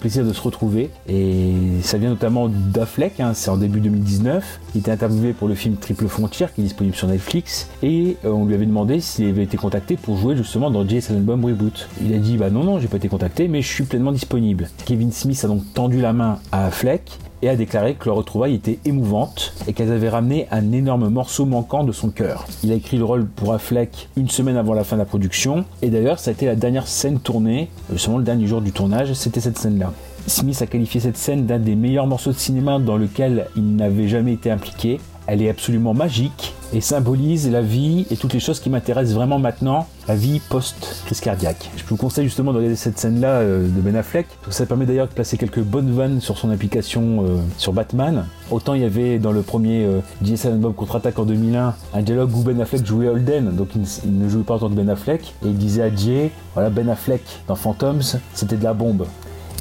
plaisir 0.01 0.25
de 0.25 0.33
se 0.33 0.41
retrouver. 0.41 0.91
Et 1.09 1.53
ça 1.83 1.99
vient 1.99 2.09
notamment 2.09 2.49
d'Affleck, 2.49 3.21
hein, 3.21 3.31
c'est 3.33 3.49
en 3.49 3.57
début 3.57 3.79
2019. 3.79 4.61
Il 4.75 4.81
était 4.81 4.91
interviewé 4.91 5.33
pour 5.33 5.47
le 5.47 5.55
film 5.55 5.77
Triple 5.77 6.09
Frontier, 6.09 6.47
qui 6.53 6.63
est 6.63 6.65
disponible 6.65 6.97
sur 6.97 7.07
Netflix. 7.07 7.69
Et 7.85 8.17
euh, 8.25 8.31
on 8.31 8.45
lui 8.45 8.55
avait 8.55 8.67
demandé 8.67 8.99
s'il 8.99 9.29
avait 9.29 9.45
été 9.45 9.57
contacté 9.57 9.97
pour 9.97 10.17
jouer 10.17 10.35
justement 10.35 10.69
dans 10.69 10.85
Jason 10.89 11.21
Bomb 11.21 11.45
Reboot. 11.45 11.89
Il 12.03 12.13
a 12.13 12.19
dit 12.19 12.37
Bah 12.37 12.51
non, 12.51 12.65
non, 12.65 12.81
j'ai 12.81 12.89
pas 12.89 12.97
été 12.97 13.07
contacté, 13.07 13.47
mais 13.47 13.63
je 13.63 13.69
suis 13.69 13.85
pleinement 13.85 14.11
disponible. 14.11 14.69
Kevin 14.85 15.13
Smith 15.13 15.41
a 15.45 15.47
donc 15.47 15.63
tendu 15.75 16.01
la 16.01 16.13
main 16.13 16.24
à 16.53 16.67
Affleck 16.67 17.19
et 17.43 17.49
a 17.49 17.57
déclaré 17.57 17.95
que 17.95 18.07
leur 18.07 18.17
retrouvaille 18.17 18.55
était 18.55 18.79
émouvante 18.85 19.53
et 19.67 19.73
qu'elles 19.75 19.93
avaient 19.93 20.09
ramené 20.09 20.47
un 20.51 20.73
énorme 20.73 21.09
morceau 21.09 21.45
manquant 21.45 21.85
de 21.85 21.93
son 21.93 22.09
cœur. 22.09 22.47
Il 22.63 22.73
a 22.73 22.75
écrit 22.75 22.97
le 22.97 23.05
rôle 23.05 23.27
pour 23.27 23.53
Affleck 23.53 24.09
une 24.17 24.31
semaine 24.31 24.57
avant 24.57 24.73
la 24.73 24.85
fin 24.85 24.97
de 24.97 25.03
la 25.03 25.07
production 25.07 25.65
et 25.83 25.91
d'ailleurs 25.91 26.19
ça 26.19 26.31
a 26.31 26.33
été 26.33 26.47
la 26.47 26.57
dernière 26.57 26.89
scène 26.89 27.19
tournée, 27.21 27.69
justement 27.93 28.19
le 28.19 28.25
dernier 28.25 28.47
jour 28.47 28.63
du 28.63 28.73
tournage, 28.73 29.13
c'était 29.13 29.41
cette 29.41 29.59
scène-là. 29.59 29.93
Smith 30.27 30.63
a 30.63 30.67
qualifié 30.67 31.01
cette 31.01 31.19
scène 31.19 31.45
d'un 31.45 31.59
des 31.59 31.75
meilleurs 31.75 32.07
morceaux 32.07 32.33
de 32.33 32.39
cinéma 32.39 32.79
dans 32.79 32.97
lequel 32.97 33.47
il 33.57 33.77
n'avait 33.77 34.09
jamais 34.09 34.33
été 34.33 34.51
impliqué. 34.51 34.99
Elle 35.27 35.43
est 35.43 35.49
absolument 35.49 35.95
magique 35.95 36.55
et 36.75 36.81
symbolise 36.81 37.51
la 37.51 37.63
vie 37.63 38.07
et 38.11 38.17
toutes 38.17 38.35
les 38.35 38.41
choses 38.41 38.61
qui 38.61 38.69
m'intéressent 38.69 39.15
vraiment 39.15 39.39
maintenant, 39.39 39.87
la 40.09 40.17
vie 40.17 40.41
post-crise 40.51 41.21
cardiaque. 41.21 41.71
Je 41.77 41.85
vous 41.85 41.97
conseille 41.97 42.25
justement 42.25 42.53
de 42.53 42.59
regarder 42.59 42.77
cette 42.77 42.99
scène-là 42.99 43.29
euh, 43.29 43.69
de 43.69 43.81
Ben 43.81 43.95
Affleck. 43.97 44.27
Ça 44.51 44.67
permet 44.67 44.85
d'ailleurs 44.85 45.09
de 45.09 45.13
placer 45.13 45.37
quelques 45.37 45.61
bonnes 45.61 45.93
vannes 45.93 46.21
sur 46.21 46.37
son 46.37 46.51
application 46.51 47.25
euh, 47.25 47.39
sur 47.59 47.73
Batman. 47.73 48.27
Autant 48.51 48.75
il 48.75 48.83
y 48.83 48.85
avait 48.85 49.19
dans 49.19 49.33
le 49.33 49.43
premier 49.43 49.85
euh, 49.85 50.01
Jason 50.23 50.57
Bob 50.57 50.75
contre-attaque 50.75 51.19
en 51.19 51.25
2001 51.25 51.75
un 51.95 52.03
dialogue 52.03 52.35
où 52.35 52.43
Ben 52.43 52.61
Affleck 52.61 52.85
jouait 52.85 53.09
Holden, 53.09 53.55
donc 53.55 53.69
il, 53.77 54.19
ne 54.19 54.29
jouait 54.29 54.43
pas 54.43 54.55
en 54.55 54.59
tant 54.59 54.69
que 54.69 54.75
Ben 54.75 54.89
Affleck, 54.91 55.35
et 55.45 55.49
il 55.49 55.57
disait 55.57 55.83
à 55.83 55.95
Jay, 55.95 56.31
voilà 56.55 56.71
Ben 56.71 56.89
Affleck 56.89 57.23
dans 57.47 57.57
Phantoms, 57.57 58.19
c'était 58.35 58.57
de 58.57 58.65
la 58.65 58.75
bombe. 58.75 59.07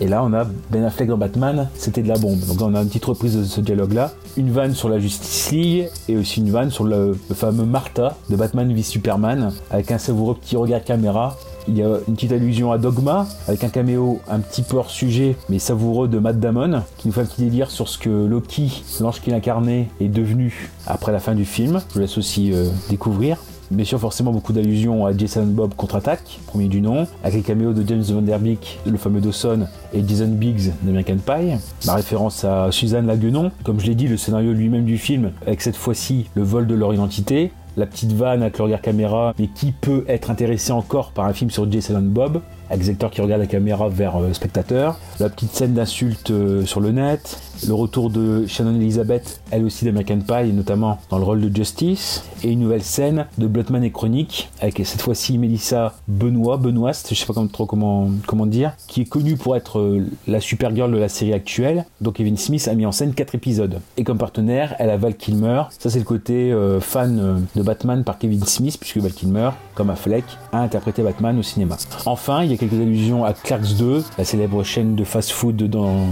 Et 0.02 0.08
là, 0.08 0.24
on 0.24 0.34
a 0.34 0.46
Ben 0.70 0.84
Affleck 0.84 1.08
dans 1.08 1.18
Batman, 1.18 1.70
c'était 1.76 2.02
de 2.02 2.08
la 2.08 2.18
bombe. 2.18 2.40
Donc 2.48 2.62
on 2.62 2.74
a 2.76 2.82
une 2.82 2.88
petite 2.88 3.06
reprise 3.06 3.38
de 3.38 3.44
ce 3.44 3.62
dialogue-là. 3.62 4.12
Une 4.38 4.52
vanne 4.52 4.74
sur 4.74 4.90
la 4.90 5.00
Justice 5.00 5.52
League 5.52 5.90
et 6.10 6.18
aussi 6.18 6.40
une 6.40 6.50
vanne 6.50 6.72
sur 6.72 6.84
le, 6.84 7.18
fameux 7.34 7.66
Martha 7.66 8.18
de 8.30 8.36
Batman 8.36 8.74
v 8.74 8.82
Superman 8.82 9.54
avec 9.70 9.92
un 9.92 9.98
savoureux 9.98 10.36
petit 10.36 10.56
regard 10.56 10.84
caméra. 10.84 11.38
Il 11.68 11.78
y 11.78 11.84
a 11.84 12.00
une 12.08 12.16
petite 12.16 12.34
allusion 12.34 12.72
à 12.72 12.78
Dogma 12.78 13.26
avec 13.48 13.64
un 13.64 13.70
caméo 13.70 14.20
un 14.30 14.40
petit 14.40 14.64
peu 14.64 14.78
hors 14.78 14.90
sujet 14.90 15.38
mais 15.48 15.60
savoureux 15.60 16.10
de 16.10 16.20
Matt 16.20 16.38
Damon 16.40 16.82
qui 16.98 17.08
nous 17.08 17.14
fait 17.14 17.22
un 17.22 17.26
petit 17.26 17.44
délire 17.44 17.72
sur 17.72 17.88
ce 17.88 17.98
que 17.98 18.10
Loki, 18.10 18.84
l'ange 19.00 19.22
qu'il 19.22 19.34
incarnait, 19.34 19.88
est 20.02 20.10
devenu 20.10 20.72
après 20.88 21.14
la 21.14 21.20
fin 21.20 21.36
du 21.36 21.46
film. 21.46 21.82
Je 21.90 21.94
vous 21.94 22.00
laisse 22.02 22.18
aussi 22.18 22.52
euh, 22.52 22.68
découvrir. 22.90 23.38
Bien 23.72 23.86
sûr, 23.86 24.00
forcément, 24.00 24.32
beaucoup 24.32 24.54
d'allusions 24.54 25.06
à 25.06 25.16
Jason 25.18 25.46
Bob 25.46 25.74
contre-attaque, 25.76 26.40
premier 26.48 26.68
du 26.68 26.82
nom, 26.82 27.08
avec 27.24 27.36
les 27.36 27.42
caméos 27.42 27.74
de 27.74 27.88
James 27.88 28.04
Van 28.04 28.22
Der 28.22 28.40
Beek, 28.40 28.80
le 28.86 28.98
fameux 28.98 29.22
Dawson, 29.22 29.68
et 29.94 30.04
Jason 30.08 30.28
Biggs 30.28 30.72
d'American 30.82 31.18
Pie. 31.18 31.58
Ma 31.86 31.96
référence 31.96 32.44
à 32.44 32.72
Suzanne 32.72 33.08
Laguenon, 33.08 33.52
comme 33.64 33.80
je 33.80 33.88
l'ai 33.88 33.96
dit, 33.96 34.08
le 34.08 34.18
scénario 34.18 34.54
lui-même 34.54 34.86
du 34.86 34.98
film, 34.98 35.32
avec 35.48 35.62
cette 35.62 35.76
fois-ci 35.76 36.28
le 36.36 36.44
vol 36.44 36.68
de 36.68 36.76
leur 36.76 36.94
identité, 36.94 37.52
la 37.76 37.86
petite 37.88 38.12
vanne 38.14 38.44
avec 38.44 38.58
le 38.60 38.66
regard 38.66 38.82
caméra, 38.82 39.34
mais 39.40 39.48
qui 39.48 39.72
peut 39.72 40.06
être 40.08 40.30
intéressé 40.30 40.72
encore 40.72 41.12
par 41.12 41.26
un 41.26 41.34
film 41.34 41.50
sur 41.50 41.72
Jason 41.72 42.02
Bob 42.02 42.42
avec 42.70 42.86
des 42.86 42.90
acteurs 42.92 43.12
qui 43.12 43.22
regardent 43.22 43.42
la 43.42 43.48
caméra 43.48 43.90
vers 43.90 44.20
le 44.20 44.34
spectateur, 44.34 45.00
la 45.20 45.30
petite 45.30 45.52
scène 45.54 45.74
d'insulte 45.74 46.32
euh, 46.32 46.66
sur 46.66 46.80
le 46.80 46.92
net, 46.92 47.40
le 47.68 47.74
retour 47.74 48.10
de 48.10 48.46
Shannon 48.48 48.76
Elizabeth, 48.76 49.42
elle 49.52 49.64
aussi 49.64 49.86
d'American 49.86 50.20
Pie, 50.20 50.52
notamment 50.54 51.00
dans 51.10 51.18
le 51.18 51.24
rôle 51.24 51.42
de 51.42 51.56
Justice, 51.56 52.24
et 52.44 52.52
une 52.52 52.60
nouvelle 52.60 52.84
scène 52.84 53.28
de 53.38 53.48
Bloodman 53.48 53.84
et 53.84 53.92
Chronique, 53.92 54.50
avec 54.60 54.82
cette 54.86 55.02
fois-ci 55.02 55.38
Melissa 55.38 55.94
Benoît, 56.08 56.58
Benoist, 56.58 57.10
je 57.10 57.16
sais 57.16 57.26
pas 57.26 57.34
trop 57.52 57.66
comment, 57.66 58.10
dire, 58.46 58.74
qui 58.88 59.02
est 59.02 59.06
connue 59.06 59.38
pour 59.38 59.56
être 59.56 59.80
euh, 59.80 60.06
la 60.28 60.40
Supergirl 60.40 60.92
de 60.92 60.98
la 60.98 61.10
série 61.10 61.34
actuelle. 61.34 61.86
Donc 62.02 62.16
Kevin 62.16 62.38
Smith 62.38 62.68
a 62.68 62.76
mis 62.76 62.86
en 62.86 62.92
scène 62.92 63.14
4 63.14 63.36
épisodes. 63.36 63.80
Et 63.98 64.04
comme 64.04 64.18
partenaire, 64.18 64.76
elle 64.80 64.90
a 64.90 64.98
Val 64.98 65.16
Kilmer. 65.16 65.64
Ça 65.80 65.90
c'est 65.90 66.00
le 66.00 66.06
côté 66.06 66.52
euh, 66.52 66.80
fan 66.80 67.20
euh, 67.20 67.38
de 67.56 67.62
Batman 67.62 68.04
par 68.04 68.18
Kevin 68.18 68.44
Smith, 68.44 68.78
puisque 68.80 68.98
Val 68.98 69.14
Kilmer, 69.14 69.52
comme 69.76 69.90
Affleck, 69.90 70.26
a 70.52 70.60
interprété 70.60 71.02
Batman 71.04 71.38
au 71.40 71.44
cinéma. 71.44 71.78
Enfin, 72.06 72.44
il 72.44 72.52
y 72.52 72.54
a 72.54 72.58
quelques 72.58 72.74
allusions 72.74 73.24
à 73.24 73.34
Clerks 73.34 73.78
2, 73.78 74.04
la 74.18 74.24
célèbre 74.26 74.64
chaîne 74.64 74.96
de 74.96 75.04
fast-food 75.04 75.56
dans, 75.70 76.08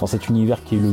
dans 0.00 0.06
cet 0.06 0.28
univers 0.28 0.62
qui 0.64 0.76
est 0.76 0.80
le 0.80 0.92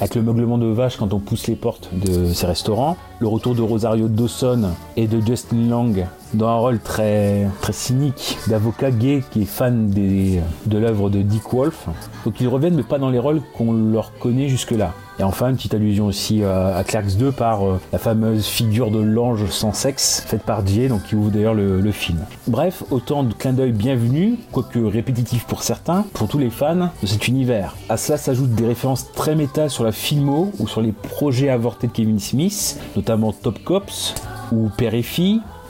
Avec 0.00 0.14
le 0.14 0.22
meuglement 0.22 0.58
de 0.58 0.66
vache 0.66 0.96
quand 0.96 1.12
on 1.12 1.18
pousse 1.18 1.46
les 1.46 1.56
portes 1.56 1.90
de 1.92 2.32
ces 2.32 2.46
restaurants, 2.46 2.96
le 3.20 3.28
retour 3.28 3.54
de 3.54 3.62
Rosario 3.62 4.08
Dawson 4.08 4.70
et 4.96 5.06
de 5.06 5.20
Justin 5.20 5.68
Long 5.68 5.94
dans 6.34 6.48
un 6.48 6.56
rôle 6.56 6.78
très, 6.78 7.48
très 7.60 7.72
cynique 7.72 8.38
d'avocat 8.48 8.90
gay 8.90 9.22
qui 9.30 9.42
est 9.42 9.46
fan 9.46 9.90
de 9.90 10.78
l'œuvre 10.78 11.10
de 11.10 11.22
Dick 11.22 11.52
Wolf. 11.52 11.88
Donc 12.24 12.40
ils 12.40 12.48
reviennent 12.48 12.76
mais 12.76 12.82
pas 12.82 12.98
dans 12.98 13.10
les 13.10 13.18
rôles 13.18 13.40
qu'on 13.56 13.72
leur 13.72 14.12
connaît 14.18 14.48
jusque-là. 14.48 14.92
Et 15.20 15.22
enfin, 15.22 15.50
une 15.50 15.56
petite 15.56 15.74
allusion 15.74 16.06
aussi 16.06 16.42
à, 16.42 16.82
Clerks 16.82 17.18
2 17.18 17.30
par 17.30 17.62
euh, 17.62 17.78
la 17.92 17.98
fameuse 17.98 18.46
figure 18.46 18.90
de 18.90 19.00
l'ange 19.00 19.44
sans 19.50 19.74
sexe, 19.74 20.24
faite 20.26 20.44
par 20.44 20.62
Dieu, 20.62 20.88
donc 20.88 21.02
qui 21.02 21.14
ouvre 21.14 21.30
d'ailleurs 21.30 21.52
le, 21.52 21.92
film. 21.92 22.20
Bref, 22.46 22.84
autant 22.90 23.22
de 23.22 23.34
clins 23.34 23.52
d'œil 23.52 23.72
bienvenus, 23.72 24.38
quoique 24.50 24.78
répétitifs 24.78 25.44
pour 25.44 25.62
certains, 25.62 26.06
pour 26.14 26.26
tous 26.26 26.38
les 26.38 26.48
fans 26.48 26.88
de 27.02 27.06
cet 27.06 27.28
univers. 27.28 27.76
À 27.90 27.98
cela 27.98 28.16
s'ajoutent 28.16 28.54
des 28.54 28.66
références 28.66 29.12
très 29.12 29.34
méta 29.34 29.68
sur 29.68 29.84
la 29.84 29.92
filmo 29.92 30.52
ou 30.58 30.66
sur 30.66 30.80
les 30.80 30.92
projets 30.92 31.50
avortés 31.50 31.88
de 31.88 31.92
Kevin 31.92 32.18
Smith, 32.18 32.80
notamment 32.96 33.34
Top 33.34 33.62
Cops 33.62 34.14
ou 34.52 34.70
Père 34.74 34.94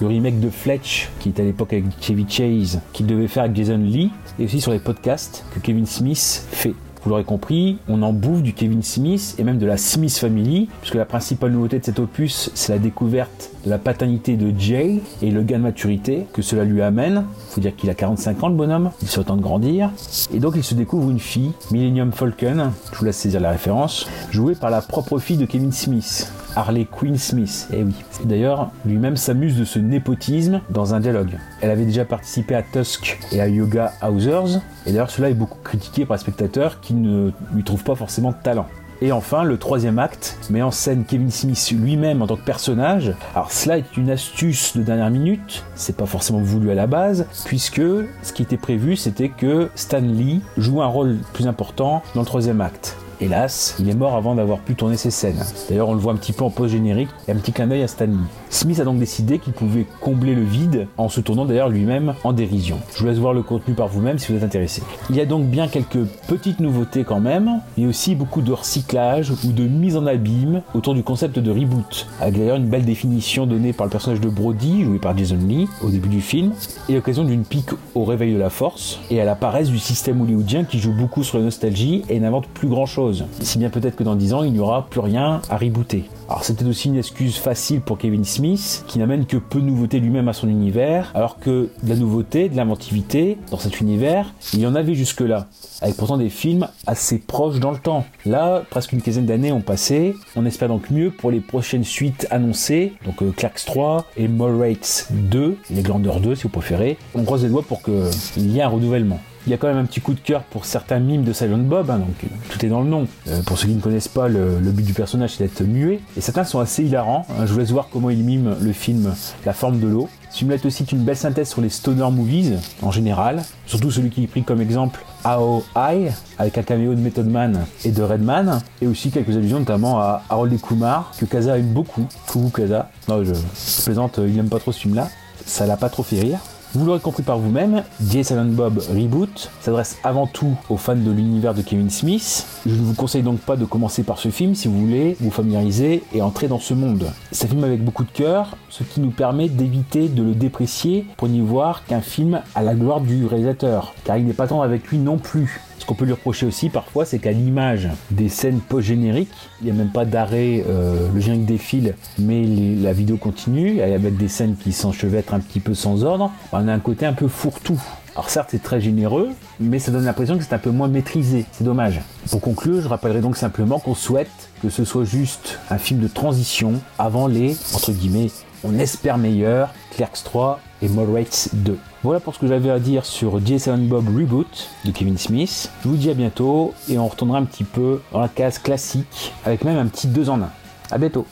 le 0.00 0.06
remake 0.06 0.38
de 0.38 0.48
Fletch, 0.48 1.08
qui 1.18 1.30
est 1.30 1.40
à 1.40 1.42
l'époque 1.42 1.72
avec 1.72 1.86
Chevy 2.00 2.24
Chase, 2.28 2.80
qu'il 2.92 3.06
devait 3.06 3.26
faire 3.26 3.42
avec 3.42 3.56
Jason 3.56 3.78
Lee, 3.78 4.12
et 4.38 4.44
aussi 4.44 4.60
sur 4.60 4.70
les 4.70 4.78
podcasts 4.78 5.44
que 5.52 5.58
Kevin 5.58 5.86
Smith 5.86 6.46
fait. 6.52 6.74
Vous 7.02 7.10
l'aurez 7.10 7.24
compris, 7.24 7.78
on 7.88 8.02
en 8.02 8.12
bouffe 8.12 8.42
du 8.42 8.52
Kevin 8.52 8.82
Smith 8.82 9.34
et 9.38 9.44
même 9.44 9.58
de 9.58 9.64
la 9.64 9.78
Smith 9.78 10.14
Family, 10.16 10.68
puisque 10.80 10.96
la 10.96 11.06
principale 11.06 11.52
nouveauté 11.52 11.78
de 11.78 11.84
cet 11.84 11.98
opus, 11.98 12.50
c'est 12.54 12.72
la 12.72 12.78
découverte 12.78 13.50
de 13.64 13.70
la 13.70 13.78
paternité 13.78 14.36
de 14.36 14.52
Jay 14.58 15.00
et 15.22 15.30
le 15.30 15.42
gain 15.42 15.58
de 15.58 15.62
maturité 15.62 16.26
que 16.32 16.42
cela 16.42 16.64
lui 16.64 16.82
amène. 16.82 17.24
Faut 17.48 17.60
dire 17.60 17.74
qu'il 17.74 17.88
a 17.88 17.94
45 17.94 18.44
ans 18.44 18.48
le 18.48 18.54
bonhomme, 18.54 18.90
il 19.00 19.08
se 19.08 19.20
temps 19.20 19.36
de 19.36 19.42
grandir. 19.42 19.90
Et 20.32 20.40
donc 20.40 20.54
il 20.56 20.64
se 20.64 20.74
découvre 20.74 21.10
une 21.10 21.20
fille, 21.20 21.52
Millennium 21.70 22.12
Falcon, 22.12 22.72
je 22.92 22.98
vous 22.98 23.04
laisse 23.04 23.16
saisir 23.16 23.40
la 23.40 23.50
référence, 23.50 24.06
jouée 24.30 24.54
par 24.54 24.70
la 24.70 24.82
propre 24.82 25.18
fille 25.18 25.38
de 25.38 25.46
Kevin 25.46 25.72
Smith. 25.72 26.30
Harley 26.56 26.86
Quinn 26.90 27.16
Smith, 27.16 27.68
eh 27.72 27.82
oui. 27.82 27.94
D'ailleurs, 28.24 28.70
lui-même 28.84 29.16
s'amuse 29.16 29.58
de 29.58 29.64
ce 29.64 29.78
népotisme 29.78 30.60
dans 30.70 30.94
un 30.94 31.00
dialogue. 31.00 31.38
Elle 31.60 31.70
avait 31.70 31.84
déjà 31.84 32.04
participé 32.04 32.54
à 32.54 32.62
Tusk 32.62 33.18
et 33.32 33.40
à 33.40 33.48
Yoga 33.48 33.92
Housers, 34.02 34.60
et 34.86 34.92
d'ailleurs 34.92 35.10
cela 35.10 35.30
est 35.30 35.34
beaucoup 35.34 35.58
critiqué 35.62 36.04
par 36.04 36.16
les 36.16 36.20
spectateurs 36.20 36.80
qui 36.80 36.94
ne 36.94 37.30
lui 37.54 37.64
trouvent 37.64 37.84
pas 37.84 37.94
forcément 37.94 38.30
de 38.30 38.36
talent. 38.42 38.66
Et 39.02 39.12
enfin, 39.12 39.44
le 39.44 39.56
troisième 39.56 39.98
acte 39.98 40.36
met 40.50 40.60
en 40.60 40.70
scène 40.70 41.04
Kevin 41.06 41.30
Smith 41.30 41.72
lui-même 41.72 42.20
en 42.20 42.26
tant 42.26 42.36
que 42.36 42.44
personnage. 42.44 43.14
Alors 43.34 43.50
cela 43.50 43.78
est 43.78 43.96
une 43.96 44.10
astuce 44.10 44.76
de 44.76 44.82
dernière 44.82 45.10
minute, 45.10 45.64
c'est 45.74 45.96
pas 45.96 46.04
forcément 46.04 46.40
voulu 46.40 46.70
à 46.70 46.74
la 46.74 46.86
base, 46.86 47.26
puisque 47.46 47.80
ce 48.22 48.32
qui 48.34 48.42
était 48.42 48.58
prévu 48.58 48.96
c'était 48.96 49.30
que 49.30 49.70
Stan 49.74 50.00
Lee 50.00 50.42
joue 50.58 50.82
un 50.82 50.86
rôle 50.86 51.16
plus 51.32 51.46
important 51.46 52.02
dans 52.14 52.20
le 52.20 52.26
troisième 52.26 52.60
acte. 52.60 52.96
Hélas, 53.22 53.76
il 53.78 53.90
est 53.90 53.94
mort 53.94 54.16
avant 54.16 54.34
d'avoir 54.34 54.60
pu 54.60 54.74
tourner 54.74 54.96
ses 54.96 55.10
scènes. 55.10 55.44
D'ailleurs, 55.68 55.90
on 55.90 55.94
le 55.94 56.00
voit 56.00 56.14
un 56.14 56.16
petit 56.16 56.32
peu 56.32 56.42
en 56.42 56.48
post-générique 56.48 57.10
et 57.28 57.32
un 57.32 57.36
petit 57.36 57.52
clin 57.52 57.66
d'œil 57.66 57.82
à 57.82 57.88
Stanley. 57.88 58.16
Smith 58.48 58.80
a 58.80 58.84
donc 58.84 58.98
décidé 58.98 59.38
qu'il 59.38 59.52
pouvait 59.52 59.84
combler 60.00 60.34
le 60.34 60.42
vide 60.42 60.86
en 60.96 61.10
se 61.10 61.20
tournant 61.20 61.44
d'ailleurs 61.44 61.68
lui-même 61.68 62.14
en 62.24 62.32
dérision. 62.32 62.78
Je 62.94 63.00
vous 63.00 63.06
laisse 63.06 63.18
voir 63.18 63.34
le 63.34 63.42
contenu 63.42 63.74
par 63.74 63.88
vous-même 63.88 64.18
si 64.18 64.32
vous 64.32 64.38
êtes 64.38 64.44
intéressé. 64.44 64.82
Il 65.10 65.16
y 65.16 65.20
a 65.20 65.26
donc 65.26 65.44
bien 65.44 65.68
quelques 65.68 66.02
petites 66.28 66.60
nouveautés 66.60 67.04
quand 67.04 67.20
même, 67.20 67.60
et 67.76 67.86
aussi 67.86 68.14
beaucoup 68.14 68.40
de 68.40 68.52
recyclage 68.52 69.32
ou 69.44 69.52
de 69.52 69.64
mise 69.64 69.98
en 69.98 70.06
abîme 70.06 70.62
autour 70.74 70.94
du 70.94 71.02
concept 71.02 71.38
de 71.38 71.50
reboot, 71.50 72.06
avec 72.22 72.38
d'ailleurs 72.38 72.56
une 72.56 72.68
belle 72.68 72.86
définition 72.86 73.46
donnée 73.46 73.74
par 73.74 73.84
le 73.84 73.90
personnage 73.90 74.20
de 74.20 74.30
Brody, 74.30 74.84
joué 74.84 74.98
par 74.98 75.16
Jason 75.16 75.38
Lee, 75.46 75.68
au 75.82 75.90
début 75.90 76.08
du 76.08 76.22
film, 76.22 76.52
et 76.88 76.94
l'occasion 76.94 77.24
d'une 77.24 77.44
pique 77.44 77.70
au 77.94 78.04
réveil 78.04 78.32
de 78.32 78.38
la 78.38 78.50
force, 78.50 78.98
et 79.10 79.20
à 79.20 79.26
la 79.26 79.34
paresse 79.34 79.68
du 79.68 79.78
système 79.78 80.22
hollywoodien 80.22 80.64
qui 80.64 80.78
joue 80.78 80.92
beaucoup 80.92 81.22
sur 81.22 81.36
la 81.36 81.44
nostalgie 81.44 82.02
et 82.08 82.18
n'invente 82.18 82.46
plus 82.46 82.68
grand 82.68 82.86
chose. 82.86 83.09
Si 83.40 83.58
bien 83.58 83.70
peut-être 83.70 83.96
que 83.96 84.04
dans 84.04 84.14
10 84.14 84.34
ans, 84.34 84.42
il 84.42 84.52
n'y 84.52 84.58
aura 84.58 84.86
plus 84.88 85.00
rien 85.00 85.42
à 85.48 85.56
rebooter. 85.56 86.04
Alors 86.28 86.44
c'était 86.44 86.64
aussi 86.64 86.88
une 86.88 86.96
excuse 86.96 87.36
facile 87.36 87.80
pour 87.80 87.98
Kevin 87.98 88.24
Smith, 88.24 88.84
qui 88.86 88.98
n'amène 88.98 89.26
que 89.26 89.36
peu 89.36 89.60
de 89.60 89.66
nouveautés 89.66 89.98
lui-même 90.00 90.28
à 90.28 90.32
son 90.32 90.48
univers, 90.48 91.10
alors 91.14 91.38
que 91.38 91.70
de 91.82 91.88
la 91.88 91.96
nouveauté, 91.96 92.48
de 92.48 92.56
l'inventivité 92.56 93.38
dans 93.50 93.58
cet 93.58 93.80
univers, 93.80 94.32
il 94.52 94.60
y 94.60 94.66
en 94.66 94.74
avait 94.74 94.94
jusque-là, 94.94 95.46
avec 95.82 95.96
pourtant 95.96 96.16
des 96.16 96.28
films 96.28 96.68
assez 96.86 97.18
proches 97.18 97.58
dans 97.58 97.72
le 97.72 97.78
temps. 97.78 98.04
Là, 98.26 98.62
presque 98.70 98.92
une 98.92 99.02
quinzaine 99.02 99.26
d'années 99.26 99.52
ont 99.52 99.60
passé, 99.60 100.14
on 100.36 100.46
espère 100.46 100.68
donc 100.68 100.90
mieux 100.90 101.10
pour 101.10 101.30
les 101.30 101.40
prochaines 101.40 101.84
suites 101.84 102.26
annoncées, 102.30 102.92
donc 103.04 103.22
euh, 103.22 103.32
Clerks 103.32 103.64
3 103.66 104.06
et 104.16 104.28
Rates 104.38 105.08
2, 105.10 105.56
les 105.70 105.82
Glanders 105.82 106.20
2 106.20 106.34
si 106.34 106.44
vous 106.44 106.48
préférez. 106.48 106.96
On 107.14 107.24
croise 107.24 107.42
les 107.42 107.48
doigts 107.48 107.62
pour 107.62 107.82
qu'il 107.82 108.50
y 108.50 108.58
ait 108.58 108.62
un 108.62 108.68
renouvellement. 108.68 109.20
Il 109.46 109.50
y 109.50 109.54
a 109.54 109.56
quand 109.56 109.68
même 109.68 109.78
un 109.78 109.84
petit 109.84 110.00
coup 110.00 110.12
de 110.12 110.20
cœur 110.20 110.42
pour 110.42 110.66
certains 110.66 110.98
mimes 110.98 111.24
de 111.24 111.32
Silent 111.32 111.58
Bob, 111.58 111.90
hein, 111.90 111.98
donc 111.98 112.24
euh, 112.24 112.26
tout 112.50 112.64
est 112.64 112.68
dans 112.68 112.82
le 112.82 112.88
nom. 112.88 113.06
Euh, 113.28 113.42
pour 113.42 113.58
ceux 113.58 113.68
qui 113.68 113.74
ne 113.74 113.80
connaissent 113.80 114.08
pas, 114.08 114.28
le, 114.28 114.58
but 114.60 114.84
du 114.84 114.92
personnage 114.92 115.34
c'est 115.36 115.44
d'être 115.44 115.62
muet, 115.62 116.00
et 116.16 116.20
certains 116.20 116.44
sont 116.44 116.60
assez 116.60 116.84
hilarants. 116.84 117.26
Hein. 117.30 117.46
Je 117.46 117.52
vous 117.52 117.58
laisse 117.58 117.70
voir 117.70 117.88
comment 117.90 118.10
il 118.10 118.22
mime 118.22 118.56
le 118.60 118.72
film 118.72 119.14
La 119.46 119.52
forme 119.52 119.80
de 119.80 119.88
l'eau. 119.88 120.08
Simulate 120.30 120.64
aussi 120.64 120.84
une 120.84 121.00
belle 121.00 121.16
synthèse 121.16 121.48
sur 121.48 121.60
les 121.60 121.70
stoner 121.70 122.08
movies 122.12 122.58
en 122.82 122.90
général, 122.90 123.42
surtout 123.66 123.90
celui 123.90 124.10
qui 124.10 124.22
est 124.24 124.26
pris 124.28 124.44
comme 124.44 124.60
exemple 124.60 125.00
Ao 125.24 125.64
I 125.74 126.08
avec 126.38 126.56
un 126.56 126.62
caméo 126.62 126.94
de 126.94 127.00
Method 127.00 127.26
Man 127.26 127.64
et 127.84 127.90
de 127.90 128.02
Redman, 128.02 128.60
et 128.80 128.86
aussi 128.86 129.10
quelques 129.10 129.36
allusions 129.36 129.58
notamment 129.58 130.00
à 130.00 130.22
Harold 130.28 130.52
et 130.52 130.58
Kumar 130.58 131.12
que 131.18 131.24
Kaza 131.24 131.58
aime 131.58 131.72
beaucoup. 131.72 132.06
Coucou 132.28 132.50
Kaza. 132.50 132.90
Non, 133.08 133.24
je, 133.24 133.34
je 133.34 133.82
plaisante, 133.82 134.20
il 134.24 134.36
n'aime 134.36 134.48
pas 134.48 134.60
trop 134.60 134.70
ce 134.70 134.80
film-là. 134.80 135.08
Ça 135.46 135.66
l'a 135.66 135.76
pas 135.76 135.88
trop 135.88 136.02
fait 136.02 136.20
rire. 136.20 136.38
Vous 136.72 136.86
l'aurez 136.86 137.00
compris 137.00 137.24
par 137.24 137.36
vous-même, 137.36 137.82
Jason 138.00 138.44
Bob 138.44 138.78
Reboot 138.78 139.50
s'adresse 139.60 139.98
avant 140.04 140.28
tout 140.28 140.56
aux 140.68 140.76
fans 140.76 140.94
de 140.94 141.10
l'univers 141.10 141.52
de 141.52 141.62
Kevin 141.62 141.90
Smith. 141.90 142.46
Je 142.64 142.76
ne 142.76 142.80
vous 142.80 142.94
conseille 142.94 143.24
donc 143.24 143.40
pas 143.40 143.56
de 143.56 143.64
commencer 143.64 144.04
par 144.04 144.18
ce 144.18 144.28
film 144.28 144.54
si 144.54 144.68
vous 144.68 144.86
voulez 144.86 145.16
vous 145.18 145.32
familiariser 145.32 146.04
et 146.12 146.22
entrer 146.22 146.46
dans 146.46 146.60
ce 146.60 146.72
monde. 146.72 147.10
C'est 147.32 147.46
un 147.46 147.48
film 147.48 147.64
avec 147.64 147.84
beaucoup 147.84 148.04
de 148.04 148.12
cœur, 148.12 148.56
ce 148.68 148.84
qui 148.84 149.00
nous 149.00 149.10
permet 149.10 149.48
d'éviter 149.48 150.08
de 150.08 150.22
le 150.22 150.36
déprécier 150.36 151.06
pour 151.16 151.28
n'y 151.28 151.40
voir 151.40 151.84
qu'un 151.86 152.02
film 152.02 152.40
à 152.54 152.62
la 152.62 152.76
gloire 152.76 153.00
du 153.00 153.26
réalisateur, 153.26 153.92
car 154.04 154.16
il 154.16 154.24
n'est 154.24 154.32
pas 154.32 154.46
tant 154.46 154.62
avec 154.62 154.86
lui 154.86 154.98
non 154.98 155.18
plus. 155.18 155.60
Qu'on 155.90 155.96
peut 155.96 156.04
lui 156.04 156.12
reprocher 156.12 156.46
aussi 156.46 156.68
parfois, 156.68 157.04
c'est 157.04 157.18
qu'à 157.18 157.32
l'image 157.32 157.88
des 158.12 158.28
scènes 158.28 158.60
post-génériques, 158.60 159.34
il 159.60 159.64
n'y 159.64 159.72
a 159.72 159.74
même 159.74 159.90
pas 159.90 160.04
d'arrêt, 160.04 160.64
euh, 160.68 161.08
le 161.12 161.20
générique 161.20 161.46
défile, 161.46 161.96
mais 162.16 162.44
la 162.44 162.92
vidéo 162.92 163.16
continue, 163.16 163.82
avec 163.82 164.16
des 164.16 164.28
scènes 164.28 164.54
qui 164.54 164.70
s'enchevêtrent 164.70 165.34
un 165.34 165.40
petit 165.40 165.58
peu 165.58 165.74
sans 165.74 166.04
ordre, 166.04 166.30
on 166.52 166.68
a 166.68 166.72
un 166.72 166.78
côté 166.78 167.06
un 167.06 167.12
peu 167.12 167.26
fourre-tout. 167.26 167.82
Alors 168.14 168.30
certes 168.30 168.50
c'est 168.52 168.62
très 168.62 168.80
généreux, 168.80 169.30
mais 169.58 169.80
ça 169.80 169.90
donne 169.90 170.04
l'impression 170.04 170.38
que 170.38 170.44
c'est 170.44 170.54
un 170.54 170.58
peu 170.58 170.70
moins 170.70 170.86
maîtrisé, 170.86 171.44
c'est 171.50 171.64
dommage. 171.64 172.00
Pour 172.30 172.40
conclure, 172.40 172.80
je 172.80 172.86
rappellerai 172.86 173.20
donc 173.20 173.36
simplement 173.36 173.80
qu'on 173.80 173.96
souhaite 173.96 174.30
que 174.62 174.68
ce 174.68 174.84
soit 174.84 175.02
juste 175.02 175.58
un 175.70 175.78
film 175.78 175.98
de 175.98 176.06
transition 176.06 176.74
avant 177.00 177.26
les, 177.26 177.56
entre 177.74 177.90
guillemets, 177.90 178.30
on 178.62 178.78
espère 178.78 179.18
meilleur, 179.18 179.74
Clerks 179.96 180.22
3 180.22 180.60
et 180.82 180.88
Rates 180.88 181.50
2. 181.52 181.76
Voilà 182.02 182.20
pour 182.20 182.34
ce 182.34 182.38
que 182.38 182.46
j'avais 182.46 182.70
à 182.70 182.78
dire 182.78 183.04
sur 183.04 183.44
Jason 183.44 183.78
Bob 183.78 184.08
Reboot 184.08 184.68
de 184.84 184.90
Kevin 184.90 185.18
Smith. 185.18 185.70
Je 185.82 185.88
vous 185.88 185.96
dis 185.96 186.10
à 186.10 186.14
bientôt 186.14 186.72
et 186.88 186.98
on 186.98 187.06
retournera 187.06 187.38
un 187.38 187.44
petit 187.44 187.64
peu 187.64 188.00
dans 188.12 188.20
la 188.20 188.28
case 188.28 188.58
classique 188.58 189.32
avec 189.44 189.64
même 189.64 189.78
un 189.78 189.86
petit 189.86 190.06
2 190.06 190.30
en 190.30 190.40
1. 190.40 190.48
A 190.90 190.98
bientôt 190.98 191.26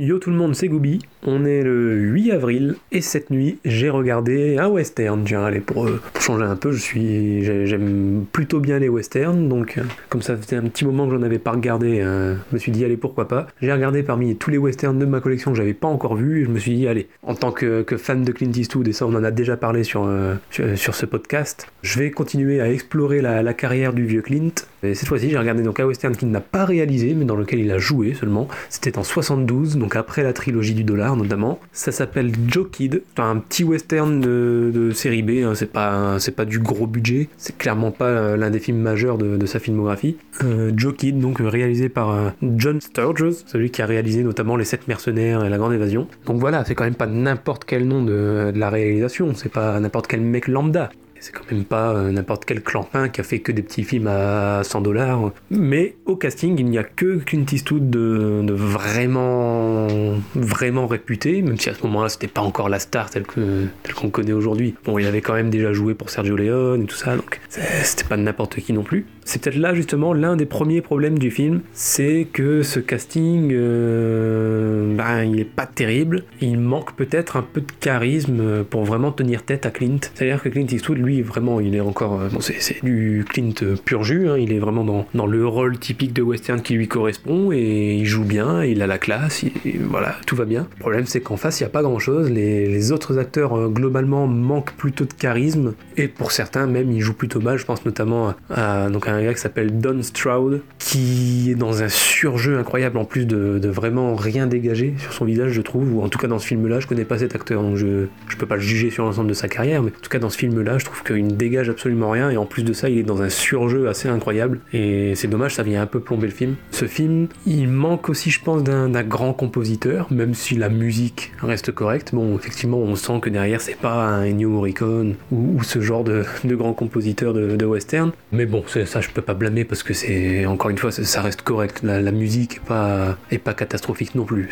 Yo 0.00 0.18
tout 0.18 0.30
le 0.30 0.36
monde, 0.36 0.54
c'est 0.54 0.68
Gooby. 0.68 0.98
On 1.26 1.44
est 1.44 1.62
le 1.62 1.94
8 1.94 2.32
avril 2.32 2.76
et 2.90 3.02
cette 3.02 3.28
nuit, 3.28 3.58
j'ai 3.66 3.90
regardé 3.90 4.56
un 4.56 4.68
western. 4.68 5.22
Tiens, 5.24 5.44
allez, 5.44 5.60
pour, 5.60 5.86
euh, 5.86 6.00
changer 6.18 6.44
un 6.44 6.56
peu, 6.56 6.72
je 6.72 6.80
suis, 6.80 7.44
j'aime 7.44 8.24
plutôt 8.32 8.60
bien 8.60 8.78
les 8.78 8.88
westerns, 8.88 9.50
donc 9.50 9.76
euh, 9.76 9.82
comme 10.08 10.22
ça 10.22 10.38
faisait 10.38 10.56
un 10.56 10.62
petit 10.62 10.86
moment 10.86 11.06
que 11.06 11.14
j'en 11.14 11.22
avais 11.22 11.38
pas 11.38 11.50
regardé, 11.50 12.00
euh, 12.00 12.34
je 12.48 12.54
me 12.54 12.58
suis 12.58 12.72
dit 12.72 12.82
allez 12.82 12.96
pourquoi 12.96 13.28
pas. 13.28 13.48
J'ai 13.60 13.70
regardé 13.70 14.02
parmi 14.02 14.34
tous 14.36 14.48
les 14.48 14.56
westerns 14.56 14.98
de 14.98 15.04
ma 15.04 15.20
collection 15.20 15.50
que 15.50 15.58
j'avais 15.58 15.74
pas 15.74 15.88
encore 15.88 16.14
vu 16.14 16.40
et 16.40 16.44
je 16.46 16.48
me 16.48 16.58
suis 16.58 16.74
dit 16.76 16.88
allez, 16.88 17.08
en 17.22 17.34
tant 17.34 17.52
que, 17.52 17.84
fan 17.98 18.24
de 18.24 18.32
Clint 18.32 18.52
Eastwood 18.52 18.88
et 18.88 18.94
ça 18.94 19.06
on 19.06 19.14
en 19.14 19.22
a 19.22 19.30
déjà 19.30 19.58
parlé 19.58 19.84
sur, 19.84 20.08
sur, 20.50 20.94
ce 20.94 21.04
podcast, 21.04 21.70
je 21.82 21.98
vais 21.98 22.10
continuer 22.10 22.62
à 22.62 22.72
explorer 22.72 23.20
la, 23.20 23.52
carrière 23.52 23.92
du 23.92 24.06
vieux 24.06 24.22
Clint. 24.22 24.54
Et 24.82 24.94
cette 24.94 25.08
fois-ci, 25.08 25.28
j'ai 25.28 25.36
regardé 25.36 25.62
donc 25.62 25.78
un 25.78 25.84
western 25.84 26.16
qu'il 26.16 26.30
n'a 26.30 26.40
pas 26.40 26.64
réalisé, 26.64 27.12
mais 27.12 27.26
dans 27.26 27.36
lequel 27.36 27.58
il 27.58 27.70
a 27.70 27.76
joué 27.76 28.14
seulement. 28.14 28.48
C'était 28.70 28.96
en 28.96 29.02
72, 29.02 29.76
donc 29.76 29.89
après 29.96 30.22
la 30.22 30.32
trilogie 30.32 30.74
du 30.74 30.84
dollar 30.84 31.16
notamment. 31.16 31.58
Ça 31.72 31.92
s'appelle 31.92 32.32
Joe 32.48 32.66
Kid, 32.70 33.02
un 33.16 33.36
petit 33.36 33.64
western 33.64 34.20
de, 34.20 34.90
série 34.92 35.22
B, 35.22 35.44
hein. 35.44 35.54
c'est 35.54 35.72
pas, 35.72 36.18
pas 36.36 36.44
du 36.44 36.58
gros 36.58 36.86
budget, 36.86 37.28
c'est 37.36 37.56
clairement 37.56 37.90
pas 37.90 38.06
euh, 38.06 38.36
l'un 38.36 38.50
des 38.50 38.58
films 38.58 38.78
majeurs 38.78 39.18
de, 39.18 39.46
sa 39.46 39.58
filmographie. 39.58 40.16
Euh, 40.44 40.72
Joe 40.76 40.94
Kid, 40.94 41.18
donc 41.18 41.38
réalisé 41.40 41.88
par 41.88 42.10
euh, 42.10 42.30
John 42.56 42.80
Sturges, 42.80 43.32
celui 43.46 43.70
qui 43.70 43.82
a 43.82 43.86
réalisé 43.86 44.22
notamment 44.22 44.56
Les 44.56 44.64
Sept 44.64 44.88
Mercenaires 44.88 45.44
et 45.44 45.48
La 45.48 45.58
Grande 45.58 45.72
Évasion. 45.72 46.06
Donc 46.26 46.38
voilà, 46.38 46.64
c'est 46.64 46.74
quand 46.74 46.84
même 46.84 46.94
pas 46.94 47.06
n'importe 47.06 47.64
quel 47.64 47.86
nom 47.86 48.02
de, 48.02 48.52
de 48.54 48.58
la 48.58 48.70
réalisation, 48.70 49.34
c'est 49.34 49.52
pas 49.52 49.78
n'importe 49.80 50.06
quel 50.06 50.20
mec 50.20 50.48
lambda. 50.48 50.90
C'est 51.20 51.32
quand 51.32 51.50
même 51.52 51.64
pas 51.64 51.92
euh, 51.92 52.10
n'importe 52.10 52.46
quel 52.46 52.62
clampin 52.62 53.10
qui 53.10 53.20
a 53.20 53.24
fait 53.24 53.40
que 53.40 53.52
des 53.52 53.62
petits 53.62 53.84
films 53.84 54.06
à 54.06 54.62
100 54.64 54.80
dollars. 54.80 55.32
Mais 55.50 55.96
au 56.06 56.16
casting, 56.16 56.58
il 56.58 56.66
n'y 56.66 56.78
a 56.78 56.82
que 56.82 57.18
Clint 57.18 57.44
Eastwood 57.52 57.90
de, 57.90 58.52
vraiment, 58.52 59.86
vraiment 60.34 60.86
réputé, 60.86 61.42
même 61.42 61.58
si 61.58 61.68
à 61.68 61.74
ce 61.74 61.82
moment-là, 61.82 62.08
c'était 62.08 62.26
pas 62.26 62.40
encore 62.40 62.70
la 62.70 62.78
star 62.78 63.10
telle 63.10 63.24
qu'on 63.26 64.10
connaît 64.10 64.32
aujourd'hui. 64.32 64.74
Bon, 64.84 64.98
il 64.98 65.06
avait 65.06 65.20
quand 65.20 65.34
même 65.34 65.50
déjà 65.50 65.74
joué 65.74 65.94
pour 65.94 66.08
Sergio 66.08 66.36
Leone 66.36 66.84
et 66.84 66.86
tout 66.86 66.96
ça, 66.96 67.14
donc 67.16 67.40
c'était 67.48 68.08
pas 68.08 68.16
n'importe 68.16 68.56
qui 68.56 68.72
non 68.72 68.82
plus. 68.82 69.06
C'est 69.24 69.42
peut-être 69.42 69.56
là 69.56 69.74
justement 69.74 70.12
l'un 70.12 70.36
des 70.36 70.46
premiers 70.46 70.80
problèmes 70.80 71.18
du 71.18 71.30
film, 71.30 71.60
c'est 71.72 72.26
que 72.32 72.62
ce 72.62 72.80
casting, 72.80 73.50
euh, 73.52 74.94
ben, 74.96 75.24
il 75.24 75.40
est 75.40 75.44
pas 75.44 75.66
terrible. 75.66 76.24
Il 76.40 76.58
manque 76.58 76.94
peut-être 76.96 77.36
un 77.36 77.42
peu 77.42 77.60
de 77.60 77.72
charisme 77.80 78.64
pour 78.64 78.84
vraiment 78.84 79.12
tenir 79.12 79.42
tête 79.42 79.66
à 79.66 79.70
Clint. 79.70 79.98
C'est-à-dire 80.14 80.42
que 80.42 80.48
Clint 80.48 80.66
Eastwood, 80.70 80.98
lui, 80.98 81.22
vraiment, 81.22 81.60
il 81.60 81.74
est 81.74 81.80
encore, 81.80 82.20
euh, 82.20 82.28
bon, 82.28 82.40
c'est 82.40 82.82
du 82.82 83.24
Clint 83.28 83.54
pur 83.84 84.04
jus. 84.04 84.28
Hein. 84.28 84.36
il 84.38 84.52
est 84.52 84.58
vraiment 84.58 84.84
dans, 84.84 85.06
dans, 85.14 85.26
le 85.26 85.46
rôle 85.46 85.78
typique 85.78 86.12
de 86.12 86.22
western 86.22 86.60
qui 86.60 86.74
lui 86.74 86.88
correspond 86.88 87.52
et 87.52 87.94
il 87.94 88.06
joue 88.06 88.24
bien, 88.24 88.64
il 88.64 88.82
a 88.82 88.86
la 88.86 88.98
classe, 88.98 89.44
voilà, 89.88 90.16
tout 90.26 90.36
va 90.36 90.44
bien. 90.44 90.66
Le 90.76 90.80
problème, 90.80 91.06
c'est 91.06 91.20
qu'en 91.20 91.36
face, 91.36 91.60
il 91.60 91.64
n'y 91.64 91.68
a 91.68 91.70
pas 91.70 91.82
grand-chose. 91.82 92.30
Les, 92.30 92.92
autres 92.92 93.18
acteurs 93.18 93.54
euh, 93.54 93.68
globalement 93.68 94.26
manquent 94.26 94.72
plutôt 94.72 95.04
de 95.04 95.12
charisme 95.12 95.74
et 95.96 96.08
pour 96.08 96.32
certains 96.32 96.66
même, 96.66 96.90
ils 96.90 97.00
jouent 97.00 97.14
plutôt 97.14 97.40
mal. 97.40 97.58
Je 97.58 97.64
pense 97.64 97.84
notamment 97.84 98.34
à, 98.50 98.88
donc 98.88 99.06
un 99.10 99.22
gars 99.22 99.34
qui 99.34 99.40
s'appelle 99.40 99.78
Don 99.78 100.02
Stroud, 100.02 100.62
qui 100.78 101.50
est 101.50 101.54
dans 101.54 101.82
un 101.82 101.88
surjeu 101.88 102.58
incroyable 102.58 102.98
en 102.98 103.04
plus 103.04 103.26
de, 103.26 103.60
vraiment 103.68 104.14
rien 104.14 104.46
dégager 104.46 104.94
sur 104.98 105.12
son 105.12 105.24
visage, 105.24 105.52
je 105.52 105.60
trouve. 105.60 105.94
Ou 105.94 106.02
en 106.02 106.08
tout 106.08 106.18
cas 106.18 106.26
dans 106.26 106.38
ce 106.38 106.46
film-là, 106.46 106.80
je 106.80 106.86
connais 106.86 107.04
pas 107.04 107.18
cet 107.18 107.34
acteur, 107.34 107.62
donc 107.62 107.76
je 107.76 108.06
je 108.28 108.36
peux 108.36 108.46
pas 108.46 108.56
le 108.56 108.60
juger 108.60 108.90
sur 108.90 109.04
l'ensemble 109.04 109.28
de 109.28 109.34
sa 109.34 109.48
carrière, 109.48 109.82
mais 109.82 109.90
en 109.90 110.00
tout 110.00 110.10
cas 110.10 110.18
dans 110.18 110.30
ce 110.30 110.38
film-là, 110.38 110.78
je 110.78 110.84
trouve 110.84 111.02
qu'il 111.02 111.24
ne 111.26 111.30
dégage 111.32 111.68
absolument 111.68 112.10
rien 112.10 112.30
et 112.30 112.36
en 112.36 112.46
plus 112.46 112.62
de 112.62 112.72
ça, 112.72 112.88
il 112.88 112.98
est 112.98 113.02
dans 113.02 113.22
un 113.22 113.28
surjeu 113.28 113.88
assez 113.88 114.08
incroyable. 114.08 114.60
Et 114.72 115.14
c'est 115.14 115.28
dommage, 115.28 115.54
ça 115.54 115.62
vient 115.62 115.82
un 115.82 115.86
peu 115.86 116.00
plomber 116.00 116.26
le 116.26 116.32
film. 116.32 116.56
Ce 116.70 116.86
film, 116.86 117.28
il 117.46 117.68
manque 117.68 118.08
aussi, 118.08 118.30
je 118.30 118.40
pense, 118.42 118.62
d'un 118.62 118.90
grand 119.02 119.32
compositeur, 119.32 120.06
même 120.10 120.34
si 120.34 120.56
la 120.56 120.68
musique 120.68 121.32
reste 121.42 121.72
correcte. 121.72 122.14
Bon, 122.14 122.36
effectivement, 122.36 122.78
on 122.78 122.94
sent 122.96 123.20
que 123.20 123.30
derrière, 123.30 123.60
c'est 123.60 123.76
pas 123.76 124.06
un 124.06 124.24
Ennio 124.24 124.50
Morricone 124.50 125.14
ou, 125.30 125.62
ce 125.62 125.80
genre 125.80 126.04
de, 126.04 126.24
de 126.44 126.54
grand 126.54 126.72
compositeur 126.72 127.34
de, 127.34 127.64
western. 127.64 128.10
Mais 128.32 128.46
bon, 128.46 128.64
c'est- 128.66 128.86
ça, 129.00 129.08
je 129.08 129.12
peux 129.12 129.22
pas 129.22 129.34
blâmer 129.34 129.64
parce 129.64 129.82
que 129.82 129.94
c'est, 129.94 130.46
encore 130.46 130.70
une 130.70 130.78
fois, 130.78 130.90
ça- 130.90 131.22
reste 131.22 131.42
correct. 131.42 131.80
La, 131.82 132.12
musique 132.12 132.56
est 132.56 132.66
pas, 132.66 133.16
est 133.30 133.38
pas 133.38 133.54
catastrophique 133.54 134.14
non 134.14 134.24
plus. 134.24 134.48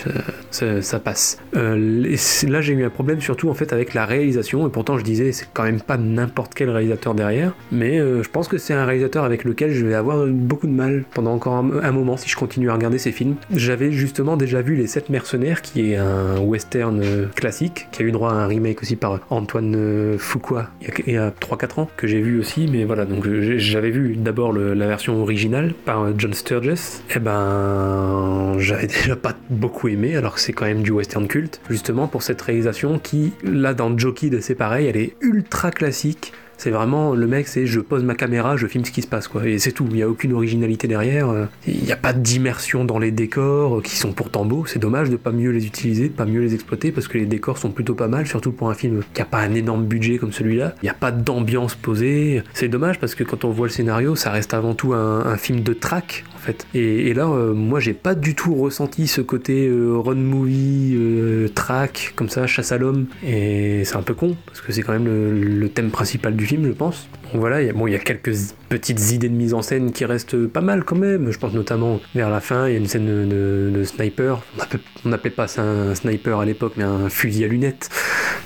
Ça, 0.50 1.00
passe. 1.00 1.38
Euh, 1.56 2.16
là, 2.48 2.60
j'ai 2.60 2.72
eu 2.72 2.84
un 2.84 2.90
problème 2.90 3.20
surtout 3.20 3.48
en 3.48 3.54
fait 3.54 3.72
avec 3.72 3.94
la 3.94 4.04
réalisation. 4.04 4.66
Et 4.66 4.70
pourtant, 4.70 4.98
je 4.98 5.04
disais, 5.04 5.32
c'est 5.32 5.46
quand 5.52 5.62
même 5.62 5.80
pas 5.80 5.96
n'importe 5.96 6.54
quel 6.54 6.70
réalisateur 6.70 7.14
derrière. 7.14 7.52
Mais 7.72 7.98
euh, 7.98 8.22
je 8.22 8.28
pense 8.28 8.48
que 8.48 8.58
c'est 8.58 8.74
un 8.74 8.84
réalisateur 8.84 9.24
avec 9.24 9.44
lequel 9.44 9.70
je 9.70 9.84
vais 9.84 9.94
avoir 9.94 10.26
beaucoup 10.26 10.66
de 10.66 10.72
mal 10.72 11.04
pendant 11.14 11.32
encore 11.32 11.54
un, 11.54 11.92
moment 11.92 12.16
si 12.16 12.28
je 12.28 12.36
continue 12.36 12.70
à 12.70 12.74
regarder 12.74 12.98
ses 12.98 13.12
films. 13.12 13.36
J'avais 13.54 13.92
justement 13.92 14.36
déjà 14.36 14.62
vu 14.62 14.76
Les 14.76 14.86
Sept 14.86 15.08
Mercenaires, 15.08 15.62
qui 15.62 15.92
est 15.92 15.96
un 15.96 16.38
western 16.38 17.00
euh, 17.02 17.26
classique, 17.34 17.88
qui 17.92 18.02
a 18.02 18.04
eu 18.04 18.12
droit 18.12 18.30
à 18.30 18.34
un 18.34 18.46
remake 18.46 18.82
aussi 18.82 18.96
par 18.96 19.20
Antoine 19.30 20.16
Fuqua 20.18 20.70
il 21.06 21.12
y 21.12 21.16
a, 21.16 21.26
a 21.26 21.30
3-4 21.30 21.80
ans, 21.80 21.90
que 21.96 22.06
j'ai 22.06 22.20
vu 22.20 22.38
aussi. 22.38 22.68
Mais 22.70 22.84
voilà, 22.84 23.04
donc 23.04 23.26
j'avais 23.56 23.90
vu 23.90 24.16
d'abord 24.16 24.37
la 24.46 24.86
version 24.86 25.20
originale 25.20 25.74
par 25.84 26.02
euh, 26.02 26.12
John 26.16 26.32
Sturges. 26.32 27.00
Et 27.14 27.18
ben, 27.18 28.54
j'avais 28.58 28.86
déjà 28.86 29.16
pas 29.16 29.34
beaucoup 29.50 29.88
aimé, 29.88 30.16
alors 30.16 30.34
que 30.34 30.40
c'est 30.40 30.52
quand 30.52 30.66
même 30.66 30.82
du 30.82 30.90
western 30.90 31.26
culte, 31.26 31.60
justement 31.68 32.06
pour 32.06 32.22
cette 32.22 32.40
réalisation 32.40 32.98
qui, 32.98 33.32
là 33.42 33.74
dans 33.74 33.96
Jockey, 33.96 34.30
c'est 34.40 34.54
pareil, 34.54 34.86
elle 34.86 34.96
est 34.96 35.16
ultra 35.20 35.70
classique. 35.70 36.32
C'est 36.58 36.70
vraiment 36.70 37.14
le 37.14 37.26
mec, 37.28 37.46
c'est 37.48 37.66
je 37.66 37.78
pose 37.80 38.02
ma 38.02 38.14
caméra, 38.16 38.56
je 38.56 38.66
filme 38.66 38.84
ce 38.84 38.90
qui 38.90 39.00
se 39.00 39.06
passe 39.06 39.28
quoi. 39.28 39.46
Et 39.46 39.58
c'est 39.60 39.70
tout. 39.72 39.86
Il 39.90 39.94
n'y 39.96 40.02
a 40.02 40.08
aucune 40.08 40.32
originalité 40.32 40.88
derrière. 40.88 41.30
euh, 41.30 41.46
Il 41.66 41.84
n'y 41.84 41.92
a 41.92 41.96
pas 41.96 42.12
d'immersion 42.12 42.84
dans 42.84 42.98
les 42.98 43.12
décors 43.12 43.78
euh, 43.78 43.80
qui 43.80 43.96
sont 43.96 44.12
pourtant 44.12 44.44
beaux. 44.44 44.66
C'est 44.66 44.80
dommage 44.80 45.08
de 45.08 45.16
pas 45.16 45.30
mieux 45.30 45.50
les 45.50 45.66
utiliser, 45.66 46.08
de 46.08 46.14
pas 46.14 46.26
mieux 46.26 46.40
les 46.40 46.54
exploiter 46.54 46.90
parce 46.90 47.06
que 47.06 47.16
les 47.16 47.26
décors 47.26 47.58
sont 47.58 47.70
plutôt 47.70 47.94
pas 47.94 48.08
mal, 48.08 48.26
surtout 48.26 48.50
pour 48.52 48.68
un 48.70 48.74
film 48.74 49.02
qui 49.14 49.22
a 49.22 49.24
pas 49.24 49.38
un 49.38 49.54
énorme 49.54 49.84
budget 49.86 50.18
comme 50.18 50.32
celui-là. 50.32 50.74
Il 50.82 50.86
n'y 50.86 50.90
a 50.90 50.94
pas 50.94 51.12
d'ambiance 51.12 51.76
posée. 51.76 52.42
C'est 52.54 52.68
dommage 52.68 52.98
parce 52.98 53.14
que 53.14 53.22
quand 53.22 53.44
on 53.44 53.50
voit 53.50 53.68
le 53.68 53.72
scénario, 53.72 54.16
ça 54.16 54.30
reste 54.32 54.52
avant 54.52 54.74
tout 54.74 54.94
un, 54.94 55.24
un 55.26 55.36
film 55.36 55.60
de 55.60 55.72
track 55.72 56.24
en. 56.38 56.66
Et, 56.74 57.12
là, 57.14 57.26
euh, 57.26 57.54
moi, 57.54 57.80
j'ai 57.80 57.94
pas 57.94 58.14
du 58.14 58.34
tout 58.34 58.54
ressenti 58.54 59.06
ce 59.06 59.20
côté 59.20 59.66
euh, 59.66 59.98
run 59.98 60.14
movie, 60.14 60.94
euh, 60.96 61.48
track, 61.48 62.12
comme 62.16 62.28
ça, 62.28 62.46
chasse 62.46 62.72
à 62.72 62.78
l'homme. 62.78 63.06
Et 63.26 63.84
c'est 63.84 63.96
un 63.96 64.02
peu 64.02 64.14
con 64.14 64.36
parce 64.46 64.60
que 64.60 64.72
c'est 64.72 64.82
quand 64.82 64.92
même 64.92 65.06
le 65.06 65.68
thème 65.68 65.90
principal 65.90 66.36
du 66.36 66.46
film, 66.46 66.66
je 66.66 66.72
pense. 66.72 67.08
Donc 67.32 67.40
voilà, 67.40 67.62
il 67.62 67.66
y 67.66 67.94
a, 67.94 67.98
quelques 67.98 68.34
petites 68.68 69.12
idées 69.12 69.28
de 69.28 69.34
mise 69.34 69.52
en 69.52 69.62
scène 69.62 69.92
qui 69.92 70.04
restent 70.04 70.46
pas 70.46 70.60
mal 70.60 70.84
quand 70.84 70.96
même. 70.96 71.30
Je 71.30 71.38
pense 71.38 71.52
notamment 71.52 72.00
vers 72.14 72.30
la 72.30 72.40
fin, 72.40 72.68
il 72.68 72.72
y 72.72 72.76
a 72.76 72.78
une 72.78 72.86
scène 72.86 73.28
de, 73.28 73.84
sniper. 73.84 74.40
On 74.56 74.62
appelait, 74.62 74.80
on 75.04 75.12
appelait 75.12 75.30
pas 75.30 75.46
ça 75.46 75.62
un 75.62 75.94
sniper 75.94 76.38
à 76.38 76.44
l'époque, 76.44 76.74
mais 76.76 76.84
un 76.84 77.08
fusil 77.08 77.44
à 77.44 77.48
lunettes. 77.48 77.90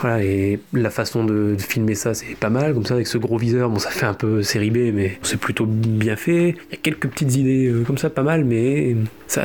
Voilà, 0.01 0.25
et 0.25 0.59
la 0.73 0.91
façon 0.91 1.25
de, 1.25 1.57
filmer 1.59 1.95
ça, 1.95 2.15
c'est 2.15 2.37
pas 2.37 2.51
mal. 2.51 2.75
Comme 2.75 2.85
ça, 2.85 2.95
avec 2.95 3.07
ce 3.07 3.19
gros 3.19 3.39
viseur, 3.39 3.71
bon, 3.71 3.79
ça 3.79 3.91
fait 3.91 4.07
un 4.07 4.15
peu 4.15 4.43
série 4.43 4.71
B, 4.71 4.93
mais 4.93 5.19
c'est 5.23 5.39
plutôt 5.39 5.67
bien 5.67 6.17
fait. 6.17 6.57
Il 6.71 6.73
y 6.73 6.75
a 6.75 6.81
quelques 6.83 7.09
petites 7.09 7.37
idées 7.37 7.69
euh, 7.69 7.85
comme 7.85 7.99
ça, 7.99 8.11
pas 8.11 8.23
mal, 8.23 8.45
mais 8.45 8.97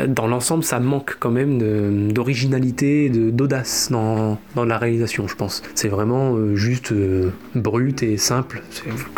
dans 0.07 0.27
l'ensemble, 0.27 0.63
ça 0.63 0.79
manque 0.79 1.17
quand 1.19 1.31
même 1.31 2.11
d'originalité, 2.11 3.09
d'audace 3.09 3.89
dans, 3.91 4.39
dans 4.55 4.65
la 4.65 4.77
réalisation, 4.77 5.27
je 5.27 5.35
pense. 5.35 5.63
C'est 5.75 5.87
vraiment 5.87 6.35
euh, 6.35 6.55
juste 6.55 6.91
euh, 6.91 7.29
brut 7.55 8.03
et 8.03 8.17
simple. 8.17 8.61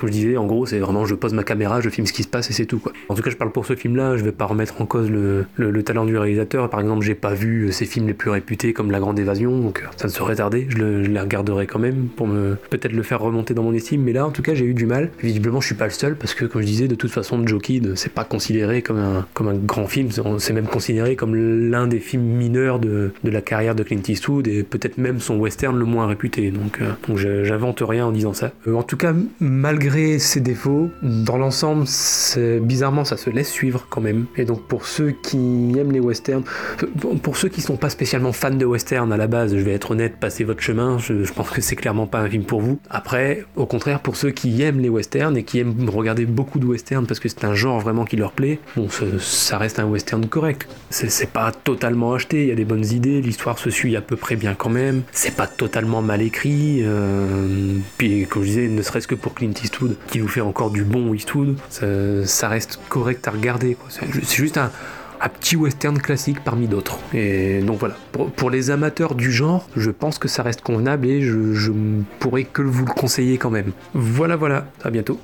Je 0.09 0.13
disais, 0.13 0.37
en 0.37 0.45
gros, 0.45 0.65
c'est 0.65 0.79
vraiment 0.79 1.05
je 1.05 1.15
pose 1.15 1.33
ma 1.33 1.43
caméra, 1.43 1.81
je 1.81 1.89
filme 1.89 2.05
ce 2.07 2.13
qui 2.13 2.23
se 2.23 2.27
passe 2.27 2.49
et 2.49 2.53
c'est 2.53 2.65
tout. 2.65 2.79
Quoi. 2.79 2.91
En 3.09 3.15
tout 3.15 3.21
cas, 3.21 3.29
je 3.29 3.35
parle 3.37 3.51
pour 3.51 3.65
ce 3.65 3.75
film-là, 3.75 4.17
je 4.17 4.23
vais 4.23 4.31
pas 4.31 4.45
remettre 4.45 4.81
en 4.81 4.85
cause 4.85 5.09
le, 5.09 5.45
le- 5.55 5.71
le 5.71 5.83
talent 5.83 6.05
du 6.05 6.17
réalisateur. 6.17 6.69
Par 6.69 6.79
exemple, 6.79 7.03
j'ai 7.05 7.15
pas 7.15 7.33
vu 7.33 7.65
euh, 7.67 7.71
ses 7.71 7.85
films 7.85 8.07
les 8.07 8.13
plus 8.13 8.29
réputés 8.29 8.73
comme 8.73 8.91
La 8.91 8.99
Grande 8.99 9.17
Évasion, 9.19 9.57
donc 9.59 9.81
euh, 9.83 9.87
ça 9.97 10.07
ne 10.07 10.11
saurait 10.11 10.35
tarder. 10.35 10.65
Je, 10.69 10.77
le- 10.77 11.01
les 11.01 11.19
regarderai 11.19 11.67
quand 11.67 11.79
même 11.79 12.07
pour 12.15 12.27
peut-être 12.69 12.93
le 12.93 13.03
faire 13.03 13.19
remonter 13.21 13.53
dans 13.53 13.63
mon 13.63 13.73
estime. 13.73 14.03
Mais 14.03 14.13
là, 14.13 14.25
en 14.25 14.31
tout 14.31 14.41
cas, 14.41 14.53
j'ai 14.53 14.65
eu 14.65 14.73
du 14.73 14.85
mal. 14.85 15.09
Visiblement, 15.21 15.61
je 15.61 15.67
suis 15.67 15.75
pas 15.75 15.85
le 15.85 15.91
seul 15.91 16.15
parce 16.15 16.33
que, 16.33 16.45
comme 16.45 16.61
je 16.61 16.67
disais, 16.67 16.87
de 16.87 16.95
toute 16.95 17.11
façon, 17.11 17.45
Joe 17.45 17.61
Kid, 17.61 17.93
c'est 17.95 18.11
pas 18.13 18.23
considéré 18.23 18.81
comme 18.81 18.97
un, 18.97 19.25
grand 19.65 19.87
film. 19.87 20.09
C'est- 20.11 20.53
même 20.53 20.67
considéré 20.67 21.15
comme 21.15 21.35
l'un 21.35 21.87
des 21.87 21.99
films 21.99 22.23
mineurs 22.23 22.79
de, 22.79 23.11
la 23.23 23.41
carrière 23.41 23.75
de 23.75 23.83
Clint 23.83 24.01
Eastwood 24.07 24.47
et 24.47 24.63
peut-être 24.63 24.97
même 24.97 25.19
son 25.19 25.37
western 25.37 25.77
le 25.77 25.85
moins 25.85 26.07
réputé. 26.07 26.51
Donc, 26.51 26.79
euh, 26.81 27.43
j'invente 27.43 27.83
rien 27.85 28.05
en 28.07 28.11
disant 28.11 28.33
ça. 28.33 28.51
Euh, 28.67 28.73
en 28.75 28.83
tout 28.83 28.97
cas, 28.97 29.13
malgré 29.39 29.98
ses 30.19 30.39
défauts, 30.39 30.89
dans 31.01 31.37
l'ensemble, 31.37 31.85
bizarrement, 32.61 33.05
ça 33.05 33.17
se 33.17 33.29
laisse 33.29 33.49
suivre 33.49 33.85
quand 33.89 34.01
même. 34.01 34.25
Et 34.37 34.45
donc, 34.45 34.61
pour 34.67 34.85
ceux 34.85 35.11
qui 35.11 35.37
aiment 35.77 35.91
les 35.91 35.99
westerns, 35.99 36.43
pour- 36.99 37.17
pour 37.19 37.37
ceux 37.37 37.49
qui 37.49 37.61
sont 37.61 37.77
pas 37.77 37.89
spécialement 37.89 38.31
fans 38.31 38.49
de 38.51 38.65
western 38.65 39.11
à 39.11 39.17
la 39.17 39.27
base, 39.27 39.55
je 39.55 39.61
vais 39.61 39.73
être 39.73 39.91
honnête, 39.91 40.15
passez 40.19 40.43
votre 40.43 40.61
chemin. 40.61 40.97
Je, 40.99 41.13
pense 41.33 41.49
que 41.49 41.61
c'est 41.61 41.75
clairement 41.75 42.07
pas 42.07 42.19
un 42.19 42.29
film 42.29 42.43
pour 42.43 42.61
vous. 42.61 42.79
Après, 42.89 43.45
au 43.55 43.65
contraire, 43.65 43.99
pour 44.01 44.15
ceux 44.15 44.31
qui 44.31 44.61
aiment 44.61 44.79
les 44.79 44.89
westerns 44.89 45.37
et 45.37 45.43
qui 45.43 45.59
aiment 45.59 45.89
regarder 45.89 46.25
beaucoup 46.25 46.59
de 46.59 46.65
westerns 46.65 47.05
parce 47.05 47.19
que 47.19 47.29
c'est 47.29 47.43
un 47.45 47.53
genre 47.53 47.79
vraiment 47.79 48.05
qui 48.05 48.15
leur 48.17 48.31
plaît, 48.31 48.59
bon, 48.75 48.87
ça 49.19 49.57
reste 49.57 49.79
un 49.79 49.85
western 49.85 50.25
correct. 50.27 50.67
C'est 50.89 51.29
pas 51.31 51.51
totalement 51.51 52.13
acheté, 52.13 52.43
il 52.43 52.47
y 52.49 52.51
a 52.51 52.55
des 52.55 52.65
bonnes 52.65 52.85
idées, 52.85 53.21
l'histoire 53.21 53.57
se 53.59 53.69
suit 53.69 53.95
à 53.95 54.01
peu 54.01 54.15
près 54.15 54.35
bien 54.35 54.53
quand 54.55 54.69
même. 54.69 55.01
C'est 55.11 55.35
pas 55.35 55.47
totalement 55.47 56.01
mal 56.01 56.21
écrit. 56.21 56.81
euh, 56.83 57.77
puis, 57.97 58.25
comme 58.29 58.43
je 58.43 58.47
disais, 58.47 58.67
ne 58.67 58.81
serait-ce 58.81 59.07
que 59.07 59.15
pour 59.15 59.33
Clint 59.33 59.51
Eastwood, 59.63 59.88
qui 60.07 60.19
vous 60.19 60.27
fait 60.27 60.41
encore 60.41 60.71
du 60.71 60.83
bon 60.83 61.13
Eastwood, 61.13 61.57
ça, 61.69 62.47
reste 62.47 62.79
correct 62.89 63.27
à 63.27 63.31
regarder. 63.31 63.77
C'est 63.89 64.11
ju- 64.11 64.21
c'est 64.23 64.37
juste 64.37 64.57
un, 64.57 64.71
petit 65.39 65.55
western 65.57 65.99
classique 65.99 66.43
parmi 66.43 66.67
d'autres. 66.67 66.97
Et 67.13 67.59
donc 67.61 67.79
voilà, 67.79 67.95
pour, 68.35 68.49
les 68.49 68.71
amateurs 68.71 69.15
du 69.15 69.31
genre, 69.31 69.67
je 69.75 69.91
pense 69.91 70.17
que 70.17 70.27
ça 70.27 70.43
reste 70.43 70.61
convenable 70.61 71.07
et 71.07 71.21
je, 71.21 71.53
je 71.53 71.71
pourrais 72.19 72.45
que 72.45 72.61
vous 72.61 72.85
le 72.85 72.91
conseiller 72.93 73.37
quand 73.37 73.49
même. 73.49 73.71
Voilà, 73.93 74.35
voilà, 74.37 74.67
à 74.83 74.89
bientôt. 74.89 75.19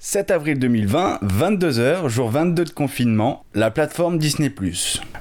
7 0.00 0.30
avril 0.30 0.60
2020, 0.60 1.18
22h, 1.24 2.08
jour 2.08 2.30
22 2.30 2.64
de 2.64 2.70
confinement, 2.70 3.44
la 3.54 3.72
plateforme 3.72 4.16
Disney+. 4.16 4.48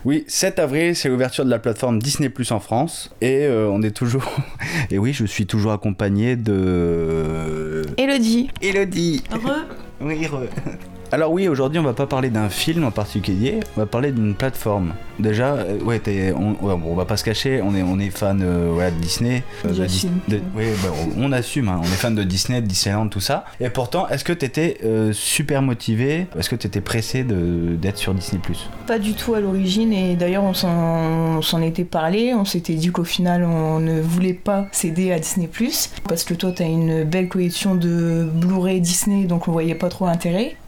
Oui, 0.05 0.23
7 0.28 0.59
avril, 0.59 0.95
c'est 0.95 1.09
l'ouverture 1.09 1.43
de 1.45 1.49
la 1.49 1.57
plateforme 1.57 1.97
Disney+, 1.97 2.32
en 2.51 2.59
France. 2.59 3.09
Et 3.19 3.45
euh, 3.45 3.67
on 3.71 3.82
est 3.82 3.89
toujours... 3.89 4.23
Et 4.91 4.99
oui, 4.99 5.13
je 5.13 5.25
suis 5.25 5.47
toujours 5.47 5.71
accompagné 5.71 6.36
de... 6.36 7.82
Elodie. 7.97 8.51
Elodie 8.61 9.23
Re. 9.32 9.65
Oui, 9.99 10.28
re. 10.28 10.43
Alors 11.18 11.32
oui, 11.32 11.47
aujourd'hui 11.47 11.80
on 11.80 11.84
va 11.84 11.93
pas 11.93 12.05
parler 12.05 12.30
d'un 12.30 12.47
film 12.47 12.84
en 12.84 12.91
particulier, 12.91 13.59
on 13.76 13.80
va 13.80 13.86
parler 13.88 14.11
d'une 14.11 14.36
plateforme. 14.36 14.93
Déjà, 15.18 15.53
euh, 15.55 15.80
ouais, 15.80 15.99
on, 16.36 16.49
ouais, 16.63 16.78
bon, 16.78 16.91
on 16.91 16.95
va 16.95 17.05
pas 17.05 17.18
se 17.18 17.24
cacher, 17.24 17.59
on 17.63 17.74
est, 17.74 17.82
on 17.82 17.97
est 17.97 18.11
fan 18.11 18.39
euh, 18.43 18.72
ouais, 18.76 18.91
de 18.91 18.97
Disney. 18.97 19.41
euh, 19.65 19.70
de 19.70 19.74
J'assume. 19.74 20.20
Dis- 20.28 20.36
de- 20.36 20.41
ouais, 20.55 20.72
bah, 20.84 20.89
on, 21.18 21.24
on 21.24 21.32
assume, 21.32 21.70
hein, 21.70 21.80
on 21.82 21.86
est 21.86 21.97
fan 21.97 22.13
de 22.13 22.22
Disney, 22.22 22.61
de 22.61 22.68
Disneyland, 22.68 23.07
tout 23.07 23.20
ça. 23.20 23.45
Et 23.59 23.72
pourtant, 23.72 24.07
est-ce 24.09 24.24
que 24.24 24.32
t'étais 24.32 24.78
super 25.11 25.63
motivé 25.63 26.28
Est-ce 26.38 26.51
que 26.51 26.55
t'étais 26.55 26.82
pressé 26.82 27.24
d'être 27.24 27.97
sur 27.97 28.13
Disney 28.13 28.39
Pas 28.86 28.99
du 28.99 29.13
tout 29.13 29.34
à 29.34 29.39
l'origine 29.39 29.91
et 29.93 30.15
d'ailleurs 30.15 30.43
on 30.43 30.53
s'en 31.41 31.61
était 31.63 31.84
parlé, 31.84 32.36
on 32.36 32.45
s'était 32.45 32.76
dit 32.76 32.89
qu'au 32.91 33.03
final 33.03 33.43
on 33.43 33.80
ne 33.80 33.99
voulait 34.01 34.34
pas 34.36 34.68
céder 34.72 35.11
à 35.11 35.18
Disney⁇ 35.18 35.49
parce 36.07 36.24
que 36.24 36.36
toi 36.36 36.51
t'as 36.55 36.65
une 36.68 37.05
belle 37.05 37.28
collection 37.28 37.74
de 37.74 38.30
Blu-ray 38.32 38.82
Disney 38.82 39.26
donc 39.26 39.47
on 39.47 39.51
voyait 39.51 39.74
pas 39.74 39.89
trop. 39.89 40.07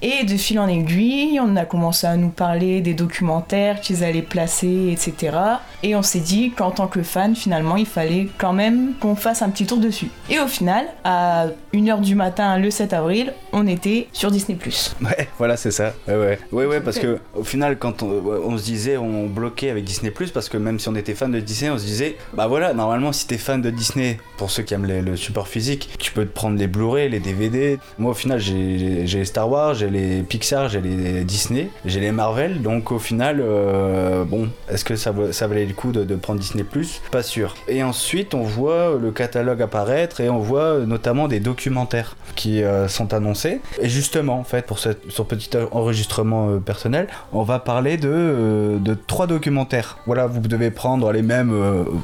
Et 0.01 0.23
de 0.25 0.38
fil 0.39 0.59
en 0.59 0.67
aiguille 0.67 1.39
on 1.41 1.55
a 1.55 1.65
commencé 1.65 2.07
à 2.07 2.17
nous 2.17 2.29
parler 2.29 2.81
des 2.81 2.93
documentaires 2.93 3.81
qu'ils 3.81 4.03
allaient 4.03 4.21
placer 4.21 4.89
etc. 4.91 5.37
Et 5.83 5.95
on 5.95 6.01
s'est 6.01 6.19
dit 6.19 6.51
qu'en 6.51 6.71
tant 6.71 6.87
que 6.87 7.03
fan 7.03 7.35
finalement 7.35 7.77
il 7.77 7.85
fallait 7.85 8.27
quand 8.37 8.53
même 8.53 8.93
qu'on 8.99 9.15
fasse 9.15 9.41
un 9.41 9.49
petit 9.49 9.65
tour 9.65 9.77
dessus. 9.77 10.09
Et 10.29 10.39
au 10.39 10.47
final 10.47 10.85
à 11.03 11.47
1h 11.73 12.01
du 12.01 12.15
matin 12.15 12.57
le 12.57 12.71
7 12.71 12.93
avril 12.93 13.33
on 13.53 13.67
était 13.67 14.07
sur 14.13 14.31
Disney⁇ 14.31 14.57
Ouais, 15.01 15.27
voilà, 15.37 15.57
c'est 15.57 15.71
ça. 15.71 15.93
Ouais, 16.07 16.15
ouais. 16.15 16.39
Ouais, 16.51 16.65
ouais, 16.65 16.81
parce 16.81 16.99
que 16.99 17.19
au 17.35 17.43
final, 17.43 17.77
quand 17.77 18.03
on, 18.03 18.57
se 18.57 18.63
disait, 18.63 18.97
on 18.97 19.27
bloquait 19.27 19.69
avec 19.69 19.83
Disney 19.83 20.11
parce 20.33 20.49
que 20.49 20.57
même 20.57 20.79
si 20.79 20.89
on 20.89 20.95
était 20.95 21.13
fan 21.13 21.31
de 21.31 21.39
Disney, 21.39 21.71
on 21.71 21.77
se 21.77 21.85
disait, 21.85 22.17
bah 22.33 22.47
voilà, 22.47 22.73
normalement, 22.73 23.11
si 23.11 23.27
t'es 23.27 23.37
fan 23.37 23.61
de 23.61 23.69
Disney, 23.69 24.17
pour 24.37 24.51
ceux 24.51 24.63
qui 24.63 24.73
aiment 24.73 24.85
les- 24.85 25.01
le 25.01 25.15
support 25.15 25.47
physique, 25.47 25.89
tu 25.99 26.11
peux 26.11 26.25
te 26.25 26.33
prendre 26.33 26.57
les 26.57 26.67
Blu-ray, 26.67 27.09
les 27.09 27.19
DVD. 27.19 27.79
Moi, 27.97 28.11
au 28.11 28.15
final, 28.15 28.39
j'ai 28.39 29.05
les 29.05 29.25
Star 29.25 29.49
Wars, 29.49 29.73
j'ai 29.75 29.89
les, 29.89 30.21
Pixar, 30.23 30.69
j'ai 30.69 30.81
les 30.81 31.23
Disney, 31.23 31.69
j'ai 31.85 31.99
les 31.99 32.11
Marvel, 32.11 32.61
donc 32.61 32.91
au 32.91 32.99
final, 32.99 33.41
euh, 33.41 34.23
bon, 34.25 34.49
est-ce 34.69 34.83
que 34.85 34.95
ça, 34.95 35.13
ça 35.31 35.47
valait 35.47 35.65
le 35.69 35.75
coup 35.75 35.91
de, 35.91 36.15
prendre 36.15 36.39
Disney 36.39 36.63
Plus 36.63 37.01
Pas 37.11 37.23
sûr. 37.23 37.55
Et 37.67 37.83
ensuite, 37.83 38.33
on 38.33 38.43
voit 38.43 38.97
le 38.99 39.11
catalogue 39.11 39.61
apparaître 39.61 40.19
et 40.19 40.29
on 40.29 40.39
voit 40.39 40.61
euh, 40.61 40.85
notamment 40.85 41.27
des 41.27 41.39
documentaires 41.39 42.17
qui 42.35 42.63
euh, 42.63 42.87
sont 42.87 43.13
annoncés. 43.13 43.61
Et 43.81 43.87
justement, 43.87 44.39
en 44.39 44.43
fait, 44.43 44.65
pour 44.65 44.79
ce, 44.79 44.89
petit 44.89 45.49
enregistrement 45.71 46.49
euh, 46.49 46.57
personnel, 46.57 47.07
on 47.33 47.43
va 47.43 47.59
parler 47.59 47.97
de, 47.97 48.79
trois 49.07 49.27
documentaires. 49.27 49.97
Voilà, 50.05 50.27
vous 50.27 50.39
devez 50.41 50.71
prendre 50.71 51.11
les 51.11 51.21
mêmes 51.21 51.53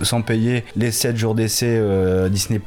sans 0.03 0.21
payer 0.21 0.63
les 0.75 0.91
7 0.91 1.17
jours 1.17 1.33
d'essai 1.33 1.81
Disney+. 2.29 2.61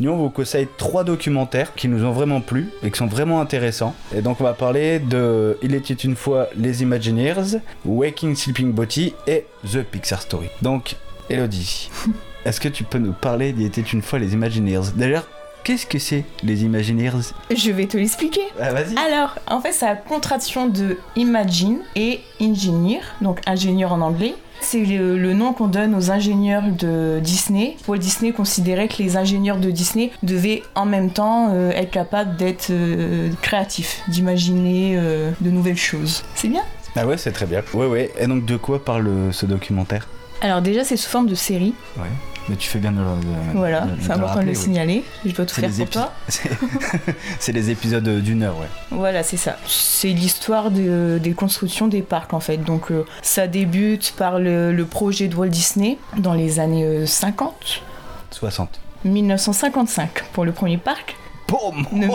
Nous, 0.00 0.10
on 0.10 0.16
vous 0.16 0.30
conseille 0.30 0.66
trois 0.76 1.04
documentaires 1.04 1.74
qui 1.74 1.88
nous 1.88 2.04
ont 2.04 2.10
vraiment 2.10 2.40
plu 2.40 2.70
et 2.82 2.90
qui 2.90 2.98
sont 2.98 3.06
vraiment 3.06 3.40
intéressants. 3.40 3.94
Et 4.14 4.22
donc, 4.22 4.40
on 4.40 4.44
va 4.44 4.54
parler 4.54 4.98
de 4.98 5.56
Il 5.62 5.74
était 5.74 5.94
une 5.94 6.16
fois 6.16 6.48
les 6.56 6.82
Imagineers, 6.82 7.60
Waking 7.84 8.34
Sleeping 8.34 8.72
Beauty 8.72 9.14
et 9.26 9.46
The 9.70 9.82
Pixar 9.82 10.22
Story. 10.22 10.39
Donc, 10.62 10.96
Elodie, 11.28 11.90
est-ce 12.44 12.60
que 12.60 12.68
tu 12.68 12.84
peux 12.84 12.98
nous 12.98 13.12
parler 13.12 13.52
d'Il 13.52 13.66
était 13.66 13.80
une 13.80 14.02
fois 14.02 14.18
les 14.18 14.32
Imagineers? 14.34 14.92
D'ailleurs, 14.96 15.26
qu'est-ce 15.64 15.86
que 15.86 15.98
c'est 15.98 16.24
les 16.42 16.64
Imagineers? 16.64 17.12
Je 17.54 17.70
vais 17.70 17.86
te 17.86 17.96
l'expliquer. 17.96 18.42
Ah, 18.60 18.72
Vas-y. 18.72 18.96
Alors, 18.96 19.36
en 19.46 19.60
fait, 19.60 19.72
c'est 19.72 19.86
la 19.86 19.96
contraction 19.96 20.66
de 20.66 20.98
imagine 21.16 21.78
et 21.96 22.20
engineer, 22.40 23.00
donc 23.20 23.40
ingénieur 23.46 23.92
en 23.92 24.00
anglais. 24.00 24.34
C'est 24.62 24.84
le, 24.84 25.16
le 25.18 25.32
nom 25.32 25.54
qu'on 25.54 25.68
donne 25.68 25.94
aux 25.94 26.10
ingénieurs 26.10 26.64
de 26.64 27.18
Disney. 27.22 27.78
Walt 27.88 27.96
Disney 27.96 28.32
considérait 28.32 28.88
que 28.88 29.02
les 29.02 29.16
ingénieurs 29.16 29.56
de 29.56 29.70
Disney 29.70 30.10
devaient 30.22 30.62
en 30.74 30.84
même 30.84 31.10
temps 31.10 31.48
euh, 31.54 31.70
être 31.70 31.90
capables 31.90 32.36
d'être 32.36 32.66
euh, 32.70 33.30
créatifs, 33.40 34.02
d'imaginer 34.08 34.96
euh, 34.98 35.30
de 35.40 35.48
nouvelles 35.50 35.78
choses. 35.78 36.24
C'est 36.34 36.48
bien? 36.48 36.60
Ah 36.94 37.06
ouais, 37.06 37.16
c'est 37.16 37.32
très 37.32 37.46
bien. 37.46 37.62
Ouais, 37.72 37.86
ouais. 37.86 38.10
Et 38.20 38.26
donc, 38.26 38.44
de 38.44 38.58
quoi 38.58 38.84
parle 38.84 39.32
ce 39.32 39.46
documentaire? 39.46 40.06
Alors 40.40 40.62
déjà, 40.62 40.84
c'est 40.84 40.96
sous 40.96 41.08
forme 41.10 41.26
de 41.26 41.34
série. 41.34 41.74
Ouais. 41.96 42.04
Mais 42.48 42.56
tu 42.56 42.68
fais 42.68 42.78
bien 42.78 42.90
de 42.90 42.98
le. 42.98 43.04
de- 43.04 43.56
Voilà, 43.58 43.82
de- 43.82 43.96
de 43.96 44.02
c'est 44.02 44.10
important 44.12 44.40
de 44.40 44.44
le 44.46 44.50
oui. 44.50 44.56
signaler. 44.56 45.04
Je 45.24 45.32
dois 45.32 45.44
tout 45.46 45.54
faire 45.54 45.70
pour 45.70 45.90
toi. 45.90 46.12
C'est 47.38 47.52
les 47.52 47.70
épisodes 47.70 48.08
d'une 48.22 48.42
heure, 48.42 48.58
ouais. 48.58 48.66
Voilà, 48.90 49.22
c'est 49.22 49.36
ça. 49.36 49.56
C'est 49.68 50.08
l'histoire 50.08 50.70
de- 50.70 51.20
des 51.22 51.32
constructions 51.32 51.86
des 51.86 52.02
parcs 52.02 52.32
en 52.34 52.40
fait. 52.40 52.56
Donc 52.56 52.90
euh, 52.90 53.04
ça 53.22 53.46
débute 53.46 54.14
par 54.16 54.38
le, 54.40 54.72
le 54.72 54.84
projet 54.86 55.28
de 55.28 55.36
Walt 55.36 55.48
Disney 55.48 55.98
dans 56.16 56.32
les 56.34 56.58
années 56.58 56.84
euh, 56.84 57.06
50, 57.06 57.82
60. 58.30 58.80
1955 59.04 60.24
pour 60.32 60.44
le 60.44 60.52
premier 60.52 60.78
parc. 60.78 61.16
Boum 61.50 61.84
Ne 61.92 62.06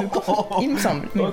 il 0.62 0.72
me 0.72 0.78
semble. 0.78 1.08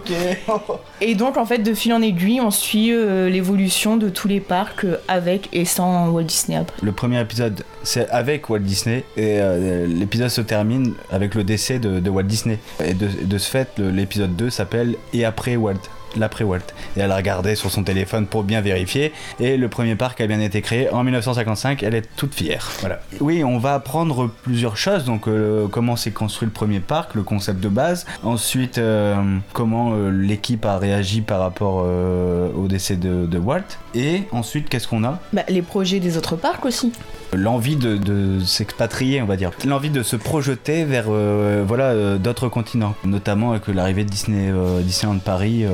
Et 1.00 1.14
donc 1.14 1.36
en 1.36 1.46
fait 1.46 1.58
de 1.58 1.72
fil 1.74 1.92
en 1.92 2.02
aiguille, 2.02 2.40
on 2.40 2.50
suit 2.50 2.92
euh, 2.92 3.28
l'évolution 3.28 3.96
de 3.96 4.08
tous 4.08 4.28
les 4.28 4.40
parcs 4.40 4.84
euh, 4.84 4.96
avec 5.08 5.48
et 5.52 5.64
sans 5.64 6.10
Walt 6.10 6.24
Disney 6.24 6.58
après. 6.58 6.76
Le 6.82 6.92
premier 6.92 7.20
épisode, 7.20 7.64
c'est 7.82 8.08
avec 8.10 8.50
Walt 8.50 8.60
Disney 8.60 9.04
et 9.16 9.38
euh, 9.40 9.86
l'épisode 9.86 10.28
se 10.28 10.40
termine 10.40 10.94
avec 11.10 11.34
le 11.34 11.44
décès 11.44 11.78
de, 11.78 12.00
de 12.00 12.10
Walt 12.10 12.24
Disney. 12.24 12.58
Et 12.84 12.94
de, 12.94 13.08
de 13.24 13.38
ce 13.38 13.48
fait, 13.48 13.78
l'épisode 13.78 14.34
2 14.34 14.50
s'appelle 14.50 14.96
Et 15.12 15.24
après 15.24 15.56
Walt. 15.56 15.80
L'après 16.16 16.44
Walt. 16.44 16.60
Et 16.96 17.00
elle 17.00 17.10
a 17.10 17.16
regardé 17.16 17.54
sur 17.54 17.70
son 17.70 17.84
téléphone 17.84 18.26
pour 18.26 18.44
bien 18.44 18.60
vérifier. 18.60 19.12
Et 19.40 19.56
le 19.56 19.68
premier 19.68 19.94
parc 19.94 20.20
a 20.20 20.26
bien 20.26 20.40
été 20.40 20.62
créé 20.62 20.90
en 20.90 21.04
1955. 21.04 21.82
Elle 21.82 21.94
est 21.94 22.08
toute 22.16 22.34
fière. 22.34 22.70
Voilà. 22.80 23.00
Oui, 23.20 23.44
on 23.44 23.58
va 23.58 23.74
apprendre 23.74 24.28
plusieurs 24.42 24.76
choses. 24.76 25.04
Donc, 25.04 25.28
euh, 25.28 25.66
comment 25.68 25.96
s'est 25.96 26.10
construit 26.10 26.46
le 26.46 26.52
premier 26.52 26.80
parc, 26.80 27.14
le 27.14 27.22
concept 27.22 27.60
de 27.60 27.68
base. 27.68 28.06
Ensuite, 28.22 28.78
euh, 28.78 29.16
comment 29.52 29.92
euh, 29.92 30.10
l'équipe 30.10 30.64
a 30.64 30.78
réagi 30.78 31.20
par 31.20 31.40
rapport 31.40 31.82
au 31.82 32.68
décès 32.68 32.96
de, 32.96 33.26
de 33.26 33.38
Walt. 33.38 33.62
Et 33.94 34.22
ensuite, 34.32 34.68
qu'est-ce 34.68 34.88
qu'on 34.88 35.04
a? 35.04 35.18
Bah, 35.32 35.42
les 35.48 35.62
projets 35.62 36.00
des 36.00 36.16
autres 36.16 36.36
parcs 36.36 36.64
aussi. 36.64 36.92
L'envie 37.32 37.76
de, 37.76 37.96
de 37.96 38.40
s'expatrier, 38.44 39.22
on 39.22 39.26
va 39.26 39.36
dire, 39.36 39.50
l'envie 39.66 39.90
de 39.90 40.02
se 40.02 40.16
projeter 40.16 40.84
vers 40.84 41.06
euh, 41.08 41.64
voilà 41.66 41.84
euh, 41.86 42.18
d'autres 42.18 42.48
continents, 42.48 42.94
notamment 43.04 43.52
avec 43.52 43.68
l'arrivée 43.68 44.04
de 44.04 44.10
Disney 44.10 44.50
euh, 44.50 44.80
Disneyland 44.82 45.18
Paris 45.18 45.64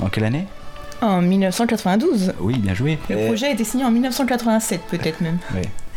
en 0.00 0.08
quelle 0.08 0.24
année? 0.24 0.46
En 1.00 1.20
1992. 1.22 2.32
Oui, 2.40 2.58
bien 2.58 2.74
joué. 2.74 2.98
Le 3.08 3.18
Et- 3.18 3.26
projet 3.26 3.46
a 3.46 3.50
été 3.50 3.62
signé 3.64 3.84
en 3.84 3.90
1987 3.90 4.80
peut-être 4.90 5.20
même. 5.20 5.38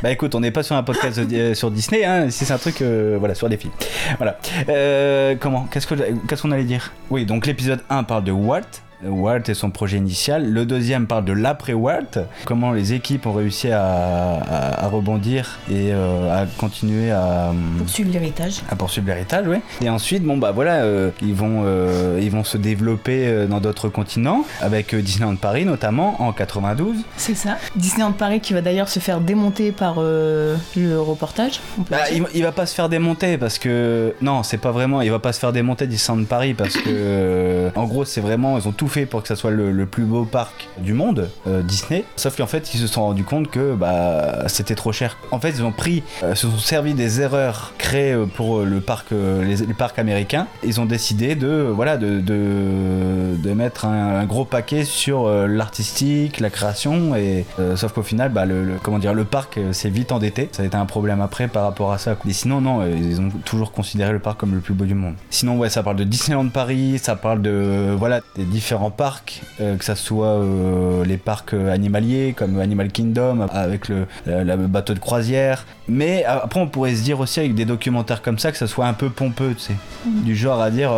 Bah 0.03 0.09
écoute, 0.11 0.33
on 0.33 0.39
n'est 0.39 0.49
pas 0.51 0.63
sur 0.63 0.75
un 0.75 0.81
podcast 0.81 1.21
sur 1.53 1.69
Disney, 1.69 2.03
hein, 2.05 2.29
si 2.31 2.43
c'est 2.45 2.53
un 2.53 2.57
truc, 2.57 2.81
euh, 2.81 3.17
voilà, 3.19 3.35
sur 3.35 3.47
des 3.49 3.57
films. 3.57 3.73
Voilà. 4.17 4.37
Euh, 4.67 5.35
comment? 5.39 5.67
Qu'est-ce 5.71 5.85
que 5.85 5.93
qu'est-ce 6.27 6.41
qu'on 6.41 6.51
allait 6.51 6.63
dire? 6.63 6.91
Oui, 7.11 7.23
donc 7.25 7.45
l'épisode 7.45 7.81
1 7.89 8.03
parle 8.03 8.23
de 8.23 8.31
Walt. 8.31 8.61
Walt 9.05 9.43
et 9.47 9.53
son 9.53 9.69
projet 9.71 9.97
initial. 9.97 10.51
Le 10.51 10.65
deuxième 10.65 11.07
parle 11.07 11.25
de 11.25 11.33
l'après 11.33 11.73
Walt, 11.73 12.19
comment 12.45 12.71
les 12.71 12.93
équipes 12.93 13.25
ont 13.25 13.33
réussi 13.33 13.71
à, 13.71 13.81
à- 13.83 14.85
à 14.85 14.87
rebondir 14.87 15.59
et 15.69 15.91
euh, 15.91 16.31
à 16.43 16.45
continuer 16.57 17.11
à, 17.11 17.51
Poursuivre 17.77 18.11
l'héritage. 18.11 18.61
à 18.69 18.75
poursuivre 18.75 19.07
l'héritage, 19.07 19.47
ouais. 19.47 19.61
Et 19.81 19.89
ensuite, 19.89 20.23
bon 20.23 20.37
bah 20.37 20.51
voilà, 20.51 20.83
euh, 20.83 21.09
ils 21.21 21.33
vont 21.33 21.63
euh, 21.65 22.19
ils 22.21 22.31
vont 22.31 22.43
se 22.43 22.57
développer 22.57 23.27
euh, 23.27 23.47
dans 23.47 23.59
d'autres 23.59 23.89
continents 23.89 24.43
avec 24.61 24.93
euh, 24.93 25.01
Disneyland 25.01 25.35
Paris 25.35 25.65
notamment 25.65 26.21
en 26.21 26.31
92. 26.31 26.97
C'est 27.17 27.35
ça. 27.35 27.57
Disneyland 27.75 28.11
Paris 28.13 28.39
qui 28.39 28.53
va 28.53 28.61
d'ailleurs 28.61 28.89
se 28.89 28.99
faire 28.99 29.19
démonter 29.21 29.71
par 29.71 29.95
euh, 29.97 30.55
le 30.75 30.99
reportage. 30.99 31.59
on 31.79 31.83
peut 31.83 31.95
Bah, 31.95 32.03
il, 32.13 32.23
il 32.35 32.43
va 32.43 32.51
pas 32.51 32.65
se 32.65 32.75
faire 32.75 32.89
démonter 32.89 33.37
parce 33.37 33.57
que 33.57 34.13
non, 34.21 34.43
c'est 34.43 34.57
pas 34.57 34.71
vraiment. 34.71 35.01
Il 35.01 35.11
va 35.11 35.19
pas 35.19 35.33
se 35.33 35.39
faire 35.39 35.53
démonter 35.53 35.87
Disneyland 35.87 36.25
Paris 36.25 36.53
parce 36.53 36.75
que 36.75 36.89
euh, 36.89 37.69
en 37.75 37.85
gros, 37.85 38.05
c'est 38.05 38.21
vraiment 38.21 38.57
ils 38.57 38.67
ont 38.67 38.71
tout 38.71 38.87
fait 38.91 39.05
pour 39.05 39.21
que 39.23 39.27
ça 39.27 39.35
soit 39.35 39.51
le, 39.51 39.85
plus 39.85 40.03
beau 40.03 40.25
parc 40.25 40.69
du 40.77 40.93
monde, 40.93 41.29
euh, 41.47 41.63
Disney. 41.63 42.05
Sauf 42.15 42.37
qu'en 42.37 42.45
fait, 42.45 42.73
ils 42.73 42.79
se 42.79 42.87
sont 42.87 43.01
rendus 43.01 43.23
compte 43.23 43.49
que 43.49 43.73
bah 43.73 44.47
c'était 44.47 44.75
trop 44.75 44.91
cher. 44.91 45.17
En 45.31 45.39
fait, 45.39 45.49
ils 45.49 45.63
ont 45.63 45.71
pris, 45.71 46.03
euh, 46.23 46.35
se 46.35 46.47
sont 46.47 46.57
servis 46.57 46.93
des 46.93 47.21
erreurs 47.21 47.73
créées 47.77 48.13
euh, 48.13 48.25
pour 48.25 48.59
euh, 48.59 48.65
le 48.65 48.81
parc, 48.81 49.07
les, 49.11 49.73
parcs 49.73 49.97
américains. 49.99 50.47
Ils 50.63 50.79
ont 50.79 50.85
décidé 50.85 51.35
de 51.35 51.71
voilà 51.73 51.97
de 51.97 52.19
de, 52.19 53.53
mettre 53.53 53.85
un, 53.85 54.25
gros 54.25 54.45
paquet 54.45 54.85
sur 54.85 55.29
l'artistique, 55.29 56.39
la 56.39 56.49
création 56.49 57.15
et 57.15 57.45
sauf 57.75 57.91
qu'au 57.91 58.01
final, 58.01 58.31
bah 58.31 58.45
le, 58.45 58.77
comment 58.81 58.97
dire, 58.97 59.13
le 59.13 59.25
parc 59.25 59.59
s'est 59.71 59.89
vite 59.89 60.11
endetté. 60.11 60.49
Ça 60.51 60.63
a 60.63 60.65
été 60.65 60.75
un 60.75 60.85
problème 60.85 61.21
après 61.21 61.47
par 61.47 61.63
rapport 61.63 61.91
à 61.91 61.97
ça. 61.97 62.15
Et 62.27 62.33
sinon, 62.33 62.61
non, 62.61 62.85
ils 62.85 63.19
ont 63.19 63.29
toujours 63.45 63.71
considéré 63.71 64.11
le 64.13 64.19
parc 64.19 64.39
comme 64.39 64.53
le 64.53 64.61
plus 64.61 64.73
beau 64.73 64.85
du 64.85 64.93
monde. 64.93 65.15
Sinon, 65.29 65.57
ouais, 65.57 65.69
ça 65.69 65.83
parle 65.83 65.97
de 65.97 66.03
Disneyland 66.03 66.47
Paris, 66.49 66.99
ça 67.01 67.15
parle 67.15 67.41
de 67.41 67.93
voilà 67.97 68.21
des 68.35 68.45
différents 68.45 68.80
parcs, 68.89 69.41
euh, 69.59 69.75
que 69.77 69.85
ça 69.85 69.95
soit 69.95 70.25
euh, 70.27 71.05
les 71.05 71.17
parcs 71.17 71.53
euh, 71.53 71.71
animaliers 71.73 72.33
comme 72.35 72.59
Animal 72.59 72.89
Kingdom 72.91 73.41
avec 73.53 73.87
le, 73.89 74.07
la- 74.25 74.57
bateau 74.57 74.93
de 74.93 74.99
croisière. 74.99 75.65
Mais 75.87 76.23
après, 76.25 76.59
on 76.59 76.67
pourrait 76.67 76.95
se 76.95 77.03
dire 77.03 77.19
aussi 77.19 77.39
avec 77.41 77.53
des 77.53 77.65
documentaires 77.65 78.21
comme 78.21 78.39
ça 78.39 78.51
que 78.51 78.57
ça 78.57 78.67
soit 78.67 78.85
un 78.87 78.93
peu 78.93 79.09
pompeux, 79.09 79.53
tu 79.55 79.59
sais, 79.65 79.75
du 80.05 80.35
genre 80.35 80.61
à 80.61 80.71
dire 80.71 80.91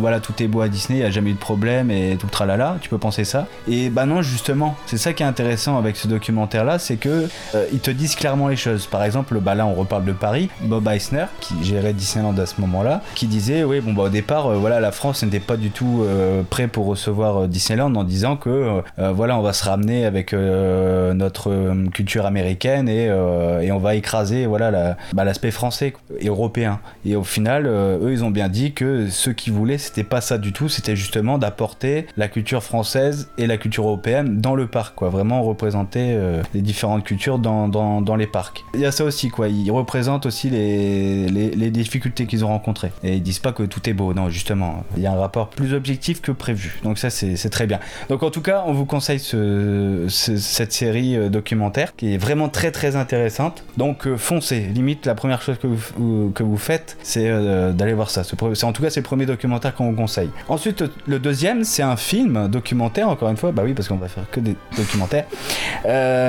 voilà 0.00 0.18
tout 0.18 0.32
est 0.42 0.48
beau 0.48 0.60
à 0.60 0.68
Disney, 0.68 0.98
il 0.98 1.02
y 1.02 1.04
a 1.04 1.10
jamais 1.10 1.30
eu 1.30 1.34
de 1.34 1.38
problème 1.38 1.90
et 1.90 2.16
tout 2.18 2.26
le 2.26 2.32
tralala. 2.32 2.76
Tu 2.80 2.88
peux 2.88 2.98
penser 2.98 3.24
ça. 3.24 3.46
Et 3.68 3.90
bah 3.90 4.06
non, 4.06 4.22
justement, 4.22 4.76
c'est 4.86 4.98
ça 4.98 5.12
qui 5.12 5.22
est 5.22 5.26
intéressant 5.26 5.78
avec 5.78 5.96
ce 5.96 6.08
documentaire-là, 6.08 6.78
c'est 6.80 6.96
que 6.96 7.28
euh, 7.54 7.66
ils 7.72 7.78
te 7.78 7.90
disent 7.92 8.16
clairement 8.16 8.48
les 8.48 8.56
choses. 8.56 8.86
Par 8.86 9.04
exemple, 9.04 9.38
bah 9.40 9.54
là, 9.54 9.66
on 9.66 9.74
reparle 9.74 10.04
de 10.04 10.12
Paris, 10.12 10.48
Bob 10.62 10.88
Eisner, 10.88 11.26
qui 11.40 11.54
gérait 11.62 11.92
Disneyland 11.92 12.36
à 12.38 12.46
ce 12.46 12.60
moment-là, 12.60 13.02
qui 13.14 13.26
disait, 13.26 13.62
oui, 13.62 13.80
bon, 13.80 13.92
bah 13.92 14.04
au 14.04 14.08
départ, 14.08 14.46
euh, 14.48 14.56
voilà, 14.56 14.80
la 14.80 14.90
France 14.90 15.22
n'était 15.22 15.38
pas 15.40 15.56
du 15.56 15.70
tout 15.70 16.02
euh, 16.04 16.42
prêt 16.48 16.66
pour 16.66 16.86
recevoir 16.86 17.29
euh, 17.38 17.46
Disneyland 17.46 17.94
en 17.94 18.04
disant 18.04 18.36
que, 18.36 18.50
euh, 18.50 18.80
euh, 18.98 19.12
voilà, 19.12 19.38
on 19.38 19.42
va 19.42 19.52
se 19.52 19.64
ramener 19.64 20.04
avec 20.04 20.32
notre 20.32 21.74
culture 21.90 22.26
américaine 22.26 22.88
et, 22.88 23.06
et 23.06 23.72
on 23.72 23.78
va 23.78 23.94
écraser, 23.94 24.46
voilà, 24.46 24.96
bah, 25.12 25.24
l'aspect 25.24 25.50
français 25.50 25.92
et 26.18 26.28
européen. 26.28 26.80
Et 27.04 27.16
au 27.16 27.24
final, 27.24 27.66
eux, 27.66 28.10
ils 28.12 28.24
ont 28.24 28.30
bien 28.30 28.48
dit 28.48 28.72
que 28.72 29.08
ce 29.08 29.30
qu'ils 29.30 29.52
voulaient, 29.52 29.78
c'était 29.78 30.04
pas 30.04 30.20
ça 30.20 30.38
du 30.38 30.52
tout, 30.52 30.68
c'était 30.68 30.96
justement 30.96 31.38
d'apporter 31.38 32.06
la 32.16 32.28
culture 32.28 32.62
française 32.62 33.30
et 33.38 33.46
la 33.46 33.56
culture 33.56 33.84
européenne 33.84 34.40
dans 34.40 34.54
le 34.54 34.66
parc, 34.66 34.94
quoi. 34.94 35.08
Vraiment 35.08 35.42
représenter 35.42 36.16
les 36.54 36.60
différentes 36.60 37.04
cultures 37.04 37.38
dans, 37.38 37.68
dans, 37.68 38.00
dans 38.00 38.16
les 38.16 38.26
parcs. 38.26 38.64
Il 38.74 38.80
y 38.80 38.86
a 38.86 38.92
ça 38.92 39.04
aussi, 39.04 39.28
quoi. 39.28 39.48
Ils 39.48 39.70
représentent 39.70 40.26
aussi 40.26 40.50
les, 40.50 41.28
les, 41.28 41.50
les 41.50 41.70
difficultés 41.70 42.26
qu'ils 42.26 42.44
ont 42.44 42.48
rencontrées. 42.48 42.92
Et 43.02 43.16
ils 43.16 43.22
disent 43.22 43.38
pas 43.38 43.52
que 43.52 43.62
tout 43.62 43.88
est 43.88 43.94
beau, 43.94 44.14
non, 44.14 44.28
justement. 44.28 44.84
Il 44.96 45.02
y 45.02 45.06
a 45.06 45.12
un 45.12 45.18
rapport 45.18 45.48
plus 45.48 45.74
objectif 45.74 46.20
que 46.20 46.32
prévu. 46.32 46.80
Donc 46.84 46.98
ça, 46.98 47.10
c'est 47.10 47.19
c'est 47.36 47.50
très 47.50 47.66
bien. 47.66 47.78
Donc 48.08 48.22
en 48.22 48.30
tout 48.30 48.40
cas, 48.42 48.64
on 48.66 48.72
vous 48.72 48.84
conseille 48.86 49.18
ce, 49.18 50.06
ce- 50.08 50.36
cette 50.36 50.72
série 50.72 51.16
euh, 51.16 51.28
documentaire 51.28 51.94
qui 51.96 52.14
est 52.14 52.18
vraiment 52.18 52.48
très 52.48 52.70
très 52.70 52.96
intéressante. 52.96 53.64
Donc 53.76 54.06
euh, 54.06 54.16
foncez. 54.16 54.60
Limite, 54.60 55.06
la 55.06 55.14
première 55.14 55.42
chose 55.42 55.56
que 55.58 55.66
vous, 55.66 56.30
que 56.34 56.42
vous 56.42 56.56
faites, 56.58 56.96
c'est 57.02 57.28
euh, 57.28 57.72
d'aller 57.72 57.94
voir 57.94 58.10
ça. 58.10 58.22
C'est 58.24 58.64
en 58.64 58.72
tout 58.72 58.82
cas 58.82 58.90
c'est 58.90 59.00
le 59.00 59.04
premier 59.04 59.26
documentaire 59.26 59.74
qu'on 59.74 59.90
vous 59.90 59.96
conseille. 59.96 60.30
Ensuite, 60.48 60.84
le 61.06 61.18
deuxième, 61.18 61.64
c'est 61.64 61.82
un 61.82 61.96
film 61.96 62.48
documentaire. 62.48 63.08
Encore 63.08 63.28
une 63.30 63.36
fois, 63.36 63.52
bah 63.52 63.62
oui, 63.64 63.74
parce 63.74 63.88
qu'on 63.88 63.96
va 63.96 64.08
faire 64.08 64.24
que 64.30 64.40
des 64.40 64.56
documentaires, 64.76 65.26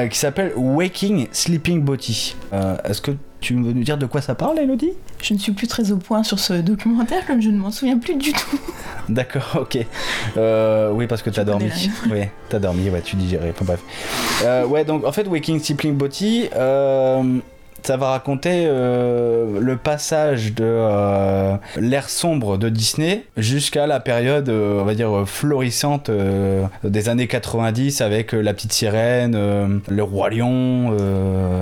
qui 0.10 0.18
s'appelle 0.18 0.52
Waking 0.56 1.28
Sleeping. 1.32 1.82
Euh, 2.54 2.78
Est-ce 2.86 3.02
que 3.02 3.12
Tu 3.42 3.56
veux 3.56 3.74
nous 3.74 3.84
dire 3.84 3.98
de 3.98 4.06
quoi 4.06 4.22
ça 4.22 4.36
parle, 4.36 4.60
Elodie? 4.60 4.94
Je 5.22 5.34
ne 5.34 5.39
suis 5.39 5.52
plus 5.52 5.68
très 5.68 5.92
au 5.92 5.98
point 5.98 6.22
sur 6.24 6.38
ce 6.38 6.54
documentaire, 6.54 7.26
comme 7.26 7.42
je 7.42 7.50
ne 7.50 7.58
m'en 7.58 7.72
souviens 7.72 7.98
plus 7.98 8.14
du 8.14 8.32
tout. 8.34 8.60
D'accord, 9.10 9.58
ok. 9.62 9.80
Euh, 10.38 10.92
oui, 10.92 11.08
parce 11.08 11.24
que 11.24 11.32
t'as 11.32 11.44
dormi. 11.44 11.72
Oui, 12.12 12.22
t'as 12.50 12.60
dormi, 12.60 12.89
ouais, 12.92 13.02
tu 13.02 13.16
digérais. 13.16 13.50
Enfin, 13.50 13.66
bref. 13.66 13.80
Euh, 14.44 14.66
ouais, 14.68 14.86
donc 14.86 15.06
en 15.06 15.12
fait, 15.12 15.28
Waking 15.28 15.60
Sleeping 15.60 15.96
Body, 15.96 16.50
euh, 16.56 17.39
ça 17.84 17.98
va 17.98 18.10
raconter 18.10 18.66
euh, 18.66 19.60
le 19.60 19.78
passage 19.78 20.54
de 20.54 20.64
euh, 20.66 21.56
l'ère 21.78 22.10
sombre 22.10 22.58
de 22.58 22.70
Disney 22.70 23.24
jusqu'à 23.38 23.88
la 23.88 24.00
période, 24.00 24.50
euh, 24.50 24.82
on 24.82 24.86
va 24.86 24.94
dire, 24.94 25.24
florissante 25.26 26.12
des 26.84 27.10
années 27.10 27.28
90 27.28 28.02
avec 28.02 28.34
La 28.34 28.54
Petite 28.54 28.74
Sirène, 28.74 29.82
Le 29.88 30.04
Roi 30.04 30.30
Lion, 30.30 30.96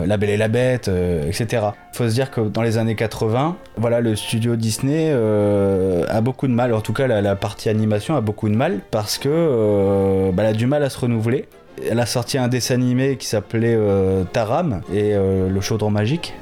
La 0.05 0.17
Belle 0.17 0.30
et 0.30 0.38
la 0.38 0.47
Bête, 0.47 0.89
etc. 1.28 1.67
Faut 1.93 2.07
se 2.07 2.13
dire 2.13 2.32
que 2.32 2.41
dans 2.41 2.61
les 2.61 2.78
années 2.78 2.95
80, 2.95 3.55
voilà, 3.78 4.01
le 4.01 4.15
studio 4.15 4.55
Disney 4.55 5.11
a 5.11 6.22
beaucoup 6.22 6.47
de 6.47 6.53
mal, 6.53 6.74
en 6.74 6.82
tout 6.82 6.93
cas 6.93 7.07
la, 7.07 7.36
partie 7.36 7.70
animation 7.70 8.15
a 8.15 8.22
beaucoup 8.22 8.49
de 8.49 8.55
mal 8.55 8.80
parce 8.91 9.17
que 9.17 10.32
bah, 10.32 10.43
a 10.43 10.53
du 10.53 10.67
mal 10.67 10.84
à 10.84 10.89
se 10.89 10.99
renouveler. 10.99 11.47
Elle 11.88 11.99
a 11.99 12.05
sorti 12.05 12.38
un 12.38 12.47
dessin 12.47 12.75
animé 12.75 13.15
qui 13.17 13.27
s'appelait 13.27 13.75
euh, 13.77 14.23
Taram 14.23 14.82
et 14.93 15.13
euh, 15.13 15.49
le 15.49 15.61
chaudron 15.61 15.89
magique. 15.91 16.34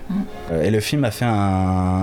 Euh, 0.52 0.64
Et 0.64 0.72
le 0.72 0.80
film 0.80 1.04
a 1.04 1.12
fait 1.12 1.26
un, 1.26 1.30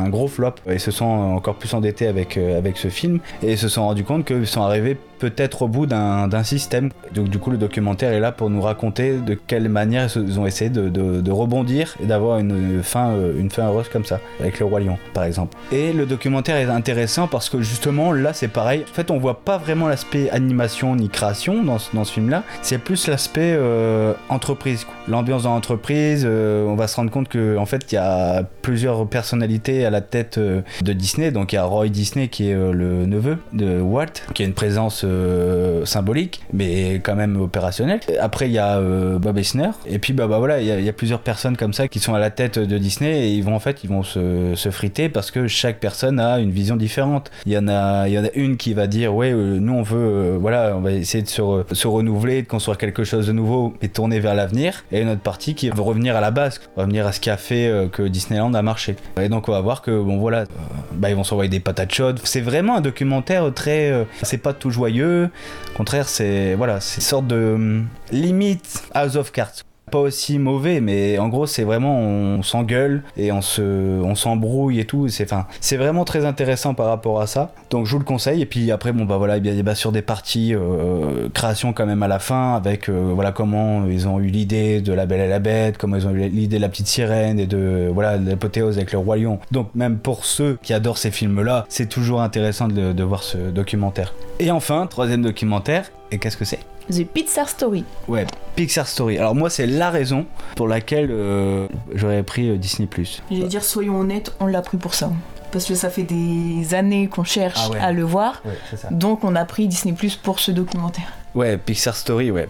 un 0.05 0.09
gros 0.09 0.28
flop. 0.28 0.55
Ils 0.70 0.80
se 0.80 0.91
sont 0.91 1.05
encore 1.05 1.55
plus 1.57 1.72
endettés 1.74 2.07
avec, 2.07 2.37
avec 2.37 2.76
ce 2.76 2.89
film 2.89 3.20
et 3.43 3.53
ils 3.53 3.59
se 3.59 3.68
sont 3.68 3.85
rendus 3.85 4.05
compte 4.05 4.24
qu'ils 4.24 4.47
sont 4.47 4.62
arrivés 4.62 4.97
peut-être 5.19 5.62
au 5.62 5.69
bout 5.69 5.87
d'un 5.87 6.43
système. 6.45 6.91
Donc 7.15 7.29
du 7.29 7.39
coup 7.39 7.51
le 7.51 7.57
documentaire 7.57 8.12
est 8.12 8.21
là 8.21 8.33
pour 8.33 8.51
nous 8.51 8.61
raconter 8.61 9.19
de 9.19 9.35
quelle 9.35 9.69
manière 9.69 10.09
ils 10.17 10.39
ont 10.41 10.47
essayé 10.47 10.71
de, 10.71 10.89
de- 10.89 11.31
rebondir 11.35 11.97
et 12.01 12.07
d'avoir 12.07 12.39
une 12.39 12.83
fin, 12.83 13.11
euh, 13.11 13.39
une 13.39 13.51
fin 13.51 13.67
heureuse 13.67 13.89
comme 13.89 14.05
ça, 14.05 14.21
avec 14.41 14.61
le 14.61 14.67
roi 14.67 14.79
lion 14.81 14.99
par 15.12 15.25
exemple. 15.25 15.57
Et 15.73 15.93
le 15.93 16.07
documentaire 16.07 16.57
est 16.57 16.71
intéressant 16.71 17.27
parce 17.27 17.49
que 17.49 17.61
justement 17.61 18.12
là 18.12 18.33
c'est 18.33 18.49
pareil. 18.49 18.85
En 18.89 18.95
fait 18.95 19.11
on 19.11 19.19
voit 19.19 19.41
pas 19.45 19.59
vraiment 19.59 19.89
l'aspect 19.89 20.31
animation 20.31 20.95
ni 20.95 21.09
création 21.09 21.62
dans 21.65 21.79
dans 21.93 22.05
ce 22.05 22.12
film 22.12 22.31
là, 22.31 22.45
c'est 22.62 22.79
plus 22.79 23.09
l'aspect 23.09 23.55
euh, 23.57 24.12
entreprise. 24.29 24.87
L'ambiance 25.09 25.43
dans 25.43 25.55
l'entreprise, 25.55 26.25
euh, 26.25 26.65
on 26.67 26.77
va 26.77 26.87
se 26.87 26.97
rendre 26.97 27.11
compte 27.11 27.29
que 27.29 27.57
en 27.57 27.67
fait 27.67 27.91
il 27.91 27.97
y 27.97 27.99
a 27.99 28.43
plusieurs 28.62 29.07
personnalités 29.09 29.85
à 29.85 29.91
la 29.91 30.01
tête 30.01 30.39
de 30.39 30.93
Disney. 30.93 31.31
Donc 31.31 31.53
il 31.53 31.57
y 31.57 31.59
a 31.59 31.65
Roy 31.65 31.89
Disney 31.89 32.29
qui 32.29 32.49
est 32.51 32.55
le 32.55 33.07
neveu 33.07 33.39
de 33.53 33.81
Walt, 33.81 34.07
qui 34.35 34.43
a 34.43 34.47
une 34.47 34.55
présence 34.55 35.03
euh, 35.05 35.84
symbolique, 35.84 36.40
mais 36.52 36.94
quand 37.02 37.14
même 37.14 37.40
opérationnelle. 37.40 38.00
Après 38.20 38.46
il 38.48 38.52
y 38.52 38.59
a 38.59 38.78
euh, 38.78 39.18
Bob 39.18 39.38
Eisner, 39.38 39.70
et 39.86 39.98
puis 39.98 40.12
bah, 40.12 40.26
bah 40.26 40.38
voilà, 40.38 40.61
il 40.61 40.66
y, 40.66 40.88
a- 40.88 40.92
plusieurs 40.94 41.20
personnes 41.20 41.57
comme 41.57 41.72
ça 41.72 41.88
qui 41.88 41.98
sont 41.98 42.14
à 42.14 42.18
la 42.20 42.30
tête 42.30 42.59
de 42.59 42.78
Disney 42.78 43.26
et 43.26 43.32
ils 43.34 43.42
vont 43.42 43.55
en 43.57 43.59
fait 43.59 43.82
ils 43.82 43.90
vont 43.90 44.05
se, 44.05 44.55
se 44.55 44.70
friter 44.70 45.09
parce 45.09 45.30
que 45.32 45.48
chaque 45.48 45.80
personne 45.80 46.20
a 46.20 46.38
une 46.38 46.50
vision 46.52 46.76
différente. 46.76 47.30
Il 47.46 47.52
y 47.52 47.59
en 47.59 47.66
a, 47.66 48.07
il 48.09 48.14
y 48.14 48.18
en 48.18 48.24
a 48.24 48.28
une 48.34 48.57
qui 48.57 48.74
va 48.74 48.86
dire 48.86 49.12
ouais 49.14 49.32
euh, 49.32 49.59
nous 49.59 49.72
on 49.74 49.82
veut 49.82 50.36
voilà 50.40 50.74
on 50.76 50.80
va 50.80 50.92
essayer 50.92 51.22
de 51.22 51.28
se, 51.28 51.42
re- 51.42 51.64
se 51.74 51.88
renouveler, 51.88 52.42
de 52.42 52.46
construire 52.46 52.78
quelque 52.78 53.02
chose 53.02 53.26
de 53.26 53.32
nouveau 53.32 53.74
et 53.82 53.88
tourner 53.88 54.20
vers 54.20 54.34
l'avenir. 54.36 54.84
Et 54.92 55.00
une 55.00 55.09
autre 55.09 55.20
partie 55.20 55.55
qui 55.57 55.68
veut 55.68 55.82
revenir 55.82 56.14
à 56.16 56.20
la 56.20 56.30
base, 56.30 56.61
revenir 56.76 57.07
à 57.07 57.12
ce 57.12 57.18
qui 57.20 57.28
a 57.30 57.36
fait 57.36 57.88
que 57.92 58.02
Disneyland 58.02 58.55
a 58.55 58.62
marché. 58.62 58.94
Et 59.20 59.28
donc 59.28 59.48
on 59.48 59.52
va 59.52 59.61
voir 59.61 59.82
que 59.82 59.90
bon 60.00 60.18
voilà, 60.18 60.44
bah 60.92 61.11
ils 61.11 61.16
vont 61.16 61.24
s'envoyer 61.24 61.50
des 61.50 61.61
patates 61.61 61.92
chaudes. 61.92 62.20
C'est 62.22 62.40
vraiment 62.40 62.76
un 62.76 62.80
documentaire 62.80 63.52
très, 63.52 64.07
c'est 64.22 64.38
pas 64.38 64.52
tout 64.52 64.70
joyeux. 64.70 64.93
Au 65.03 65.76
contraire 65.76 66.09
c'est 66.09 66.55
voilà, 66.55 66.80
c'est 66.80 66.97
une 66.97 67.03
sorte 67.03 67.26
de 67.26 67.53
hum, 67.55 67.88
limite 68.11 68.82
House 68.95 69.16
of 69.16 69.32
Cards 69.32 69.64
pas 69.95 70.01
aussi 70.01 70.40
mauvais 70.40 70.80
mais 70.80 71.20
en 71.20 71.28
gros 71.28 71.47
c'est 71.47 71.62
vraiment 71.62 72.01
on 72.01 72.42
s'engueule 72.42 73.05
et 73.16 73.30
on 73.30 73.40
se 73.40 73.62
on 74.03 74.16
s'embrouille 74.16 74.80
et 74.80 74.86
tout. 74.86 75.07
C'est 75.07 75.22
enfin 75.22 75.47
c'est 75.61 75.76
vraiment 75.76 76.05
très 76.05 76.24
intéressant 76.24 76.74
par 76.74 76.86
rapport 76.86 77.20
à 77.20 77.28
ça. 77.28 77.53
Donc 77.70 77.86
je 77.86 77.92
vous 77.92 78.01
le 78.01 78.05
conseille. 78.05 78.42
Et 78.42 78.47
puis 78.47 78.72
après 78.72 78.90
bon 78.90 79.05
bah 79.05 79.18
voilà 79.18 79.36
il 79.36 79.47
y 79.47 79.49
a 79.49 79.55
débat 79.55 79.76
sur 79.76 79.92
des 79.92 80.03
parties 80.03 80.53
euh, 80.53 81.28
création 81.32 81.72
quand 81.72 81.86
même 81.86 82.03
à 82.03 82.09
la 82.09 82.18
fin 82.18 82.57
avec 82.57 82.88
euh, 82.88 83.12
voilà 83.14 83.30
comment 83.30 83.86
ils 83.86 84.09
ont 84.09 84.18
eu 84.18 84.26
l'idée 84.26 84.80
de 84.80 84.92
la 84.92 85.07
Belle 85.07 85.20
et 85.20 85.28
la 85.28 85.38
Bête 85.38 85.78
comment 85.78 85.95
ils 85.95 86.09
ont 86.09 86.11
eu 86.11 86.28
l'idée 86.28 86.57
de 86.57 86.62
la 86.62 86.68
petite 86.68 86.88
sirène 86.88 87.38
et 87.38 87.47
de 87.47 87.88
voilà 87.95 88.16
l'apothéose 88.16 88.78
avec 88.78 88.90
le 88.90 88.99
roi 88.99 89.16
lion. 89.16 89.38
Donc 89.53 89.68
même 89.76 89.99
pour 89.99 90.24
ceux 90.24 90.59
qui 90.64 90.72
adorent 90.72 90.99
ces 90.99 91.12
films 91.12 91.40
là 91.40 91.66
c'est 91.68 91.88
toujours 91.88 92.20
intéressant 92.20 92.66
de, 92.66 92.92
de 92.92 93.05
voir 93.05 93.22
ce 93.22 93.38
documentaire. 93.38 94.12
Et 94.40 94.51
enfin 94.51 94.88
troisième 94.88 95.22
documentaire 95.22 95.92
et 96.11 96.18
qu'est-ce 96.18 96.36
que 96.36 96.45
c'est? 96.45 96.74
The 96.91 97.05
Pixar 97.07 97.49
Story. 97.49 97.85
Ouais, 98.09 98.26
Pixar 98.57 98.87
Story. 98.87 99.18
Alors 99.18 99.35
moi, 99.35 99.51
c'est 99.51 99.66
la 99.66 99.91
raison 99.91 100.26
pour 100.57 100.68
laquelle 100.68 101.09
euh, 101.11 101.66
j'aurais 101.95 102.22
pris 102.22 102.51
euh, 102.51 102.57
Disney+. 102.57 102.89
Je 103.30 103.37
vais 103.37 103.49
dire, 103.49 103.64
soyons 103.64 103.99
honnêtes, 104.01 104.32
on 104.41 104.47
l'a 104.47 104.62
pris 104.62 104.76
pour 104.76 104.95
ça. 104.95 105.11
Parce 105.53 105.66
que 105.66 105.74
ça 105.74 105.89
fait 105.89 106.03
des 106.03 106.74
années 106.74 107.09
qu'on 107.09 107.22
cherche 107.24 107.59
Ah 107.64 107.70
ouais. 107.70 107.78
à 107.78 107.93
le 107.93 108.03
voir. 108.03 108.43
Ouais, 108.45 108.59
c'est 108.70 108.76
ça. 108.76 108.89
Donc 108.91 109.22
on 109.24 109.35
a 109.37 109.45
pris 109.45 109.68
Disney 109.68 109.95
Plus 109.95 110.16
pour 110.16 110.41
ce 110.41 110.51
documentaire. 110.51 111.12
Ouais, 111.35 111.57
Pixar 111.59 111.95
Story, 111.97 112.30
ouais. 112.30 112.49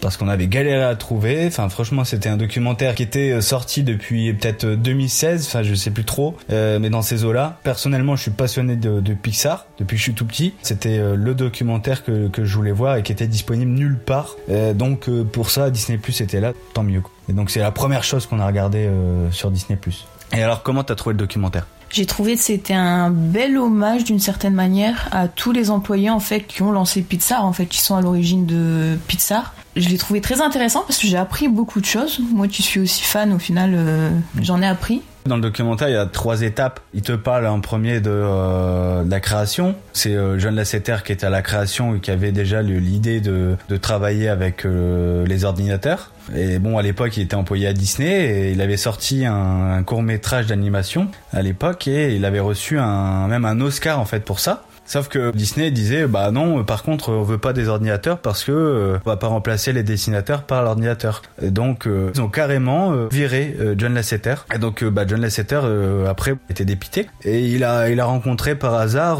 Parce 0.00 0.16
qu'on 0.16 0.28
avait 0.28 0.46
galéré 0.46 0.82
à 0.82 0.94
trouver. 0.96 1.46
Enfin, 1.46 1.68
franchement, 1.68 2.04
c'était 2.04 2.28
un 2.28 2.36
documentaire 2.36 2.94
qui 2.94 3.02
était 3.02 3.30
euh, 3.30 3.40
sorti 3.40 3.82
depuis 3.82 4.32
peut-être 4.34 4.64
euh, 4.64 4.76
2016. 4.76 5.46
Enfin, 5.46 5.62
je 5.62 5.74
sais 5.74 5.90
plus 5.90 6.04
trop. 6.04 6.36
Euh, 6.50 6.78
mais 6.78 6.90
dans 6.90 7.02
ces 7.02 7.24
eaux-là. 7.24 7.58
Personnellement, 7.62 8.16
je 8.16 8.22
suis 8.22 8.30
passionné 8.30 8.76
de, 8.76 9.14
Pixar 9.14 9.66
depuis 9.78 9.94
que 9.94 9.98
je 9.98 10.02
suis 10.02 10.14
tout 10.14 10.26
petit. 10.26 10.54
C'était 10.62 10.98
euh, 10.98 11.16
le 11.16 11.34
documentaire 11.34 12.04
que, 12.04 12.30
je 12.36 12.54
voulais 12.56 12.72
voir 12.72 12.96
et 12.96 13.02
qui 13.02 13.12
était 13.12 13.26
disponible 13.26 13.72
nulle 13.72 13.98
part. 13.98 14.36
Euh, 14.48 14.74
donc, 14.74 15.08
euh, 15.08 15.24
pour 15.24 15.50
ça, 15.50 15.70
Disney 15.70 15.98
Plus 15.98 16.20
était 16.20 16.40
là. 16.40 16.52
Tant 16.74 16.82
mieux. 16.82 17.02
Et 17.28 17.32
donc, 17.32 17.50
c'est 17.50 17.60
la 17.60 17.70
première 17.70 18.04
chose 18.04 18.26
qu'on 18.26 18.40
a 18.40 18.46
regardé 18.46 18.86
euh, 18.86 19.30
sur 19.30 19.50
Disney 19.50 19.76
Plus. 19.76 20.06
Et 20.32 20.42
alors, 20.42 20.62
comment 20.62 20.84
t'as 20.84 20.94
trouvé 20.94 21.14
le 21.14 21.18
documentaire? 21.18 21.66
J'ai 21.90 22.06
trouvé 22.06 22.34
que 22.34 22.42
c'était 22.42 22.74
un 22.74 23.10
bel 23.10 23.56
hommage 23.56 24.04
d'une 24.04 24.18
certaine 24.18 24.54
manière 24.54 25.08
à 25.12 25.28
tous 25.28 25.52
les 25.52 25.70
employés 25.70 26.10
en 26.10 26.18
fait 26.18 26.40
qui 26.40 26.60
ont 26.62 26.72
lancé 26.72 27.02
Pixar 27.02 27.44
en 27.44 27.52
fait 27.52 27.66
qui 27.66 27.78
sont 27.78 27.94
à 27.94 28.00
l'origine 28.00 28.46
de 28.46 28.98
Pixar. 29.06 29.54
Je 29.76 29.88
l'ai 29.88 29.98
trouvé 29.98 30.20
très 30.20 30.40
intéressant 30.40 30.82
parce 30.86 30.98
que 30.98 31.06
j'ai 31.06 31.16
appris 31.16 31.48
beaucoup 31.48 31.80
de 31.80 31.86
choses. 31.86 32.20
Moi 32.32 32.48
qui 32.48 32.62
suis 32.62 32.80
aussi 32.80 33.02
fan 33.02 33.32
au 33.32 33.38
final 33.38 33.72
euh, 33.74 34.10
j'en 34.40 34.62
ai 34.62 34.66
appris. 34.66 35.02
Dans 35.26 35.36
le 35.36 35.42
documentaire, 35.42 35.88
il 35.88 35.94
y 35.94 35.96
a 35.96 36.04
trois 36.04 36.42
étapes. 36.42 36.80
Il 36.92 37.00
te 37.00 37.12
parle 37.12 37.46
en 37.46 37.60
premier 37.60 38.00
de, 38.00 38.10
euh, 38.12 39.04
de 39.04 39.10
la 39.10 39.20
création. 39.20 39.74
C'est 39.94 40.14
euh, 40.14 40.38
John 40.38 40.54
Lasseter 40.54 40.96
qui 41.02 41.12
était 41.12 41.24
à 41.26 41.30
la 41.30 41.40
création 41.40 41.96
et 41.96 42.00
qui 42.00 42.10
avait 42.10 42.30
déjà 42.30 42.60
l'idée 42.60 43.20
de, 43.20 43.56
de 43.70 43.76
travailler 43.78 44.28
avec 44.28 44.66
euh, 44.66 45.26
les 45.26 45.46
ordinateurs. 45.46 46.12
Et 46.36 46.58
bon, 46.58 46.76
à 46.76 46.82
l'époque, 46.82 47.16
il 47.16 47.22
était 47.22 47.36
employé 47.36 47.66
à 47.66 47.72
Disney 47.72 48.26
et 48.26 48.52
il 48.52 48.60
avait 48.60 48.76
sorti 48.76 49.24
un, 49.24 49.72
un 49.72 49.82
court 49.82 50.02
métrage 50.02 50.46
d'animation 50.46 51.08
à 51.32 51.40
l'époque 51.40 51.88
et 51.88 52.14
il 52.14 52.26
avait 52.26 52.40
reçu 52.40 52.78
un, 52.78 53.26
même 53.26 53.46
un 53.46 53.62
Oscar 53.62 53.98
en 54.00 54.04
fait 54.04 54.20
pour 54.20 54.40
ça. 54.40 54.64
Sauf 54.86 55.08
que 55.08 55.32
Disney 55.32 55.70
disait 55.70 56.06
bah 56.06 56.30
non 56.30 56.62
par 56.64 56.82
contre 56.82 57.10
on 57.10 57.22
veut 57.22 57.38
pas 57.38 57.52
des 57.52 57.68
ordinateurs 57.68 58.18
parce 58.18 58.44
que 58.44 58.52
euh, 58.52 58.98
on 59.04 59.10
va 59.10 59.16
pas 59.16 59.28
remplacer 59.28 59.72
les 59.72 59.82
dessinateurs 59.82 60.42
par 60.44 60.62
l'ordinateur. 60.62 61.22
Donc 61.42 61.86
euh, 61.86 62.10
ils 62.14 62.20
ont 62.20 62.28
carrément 62.28 62.92
euh, 62.92 63.08
viré 63.10 63.56
euh, 63.60 63.74
John 63.76 63.94
Lasseter. 63.94 64.34
Et 64.54 64.58
donc 64.58 64.84
bah, 64.84 65.04
John 65.06 65.20
Lasseter 65.20 65.60
après 66.08 66.34
était 66.50 66.64
dépité 66.64 67.06
et 67.24 67.46
il 67.46 67.64
a 67.64 67.88
il 67.90 68.00
a 68.00 68.04
rencontré 68.04 68.54
par 68.54 68.74
hasard 68.74 69.18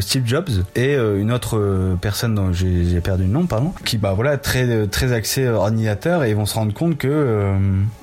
Steve 0.00 0.26
Jobs 0.26 0.50
et 0.76 0.94
une 0.94 1.32
autre 1.32 1.96
personne 2.00 2.34
dont 2.34 2.52
j'ai 2.52 3.00
perdu 3.00 3.24
le 3.24 3.30
nom 3.30 3.46
pardon 3.46 3.72
qui 3.84 3.98
bah 3.98 4.12
voilà 4.14 4.36
très 4.38 4.86
très 4.86 5.12
axé 5.12 5.48
ordinateur 5.48 6.24
et 6.24 6.30
ils 6.30 6.36
vont 6.36 6.46
se 6.46 6.54
rendre 6.54 6.72
compte 6.72 6.98
que 6.98 7.54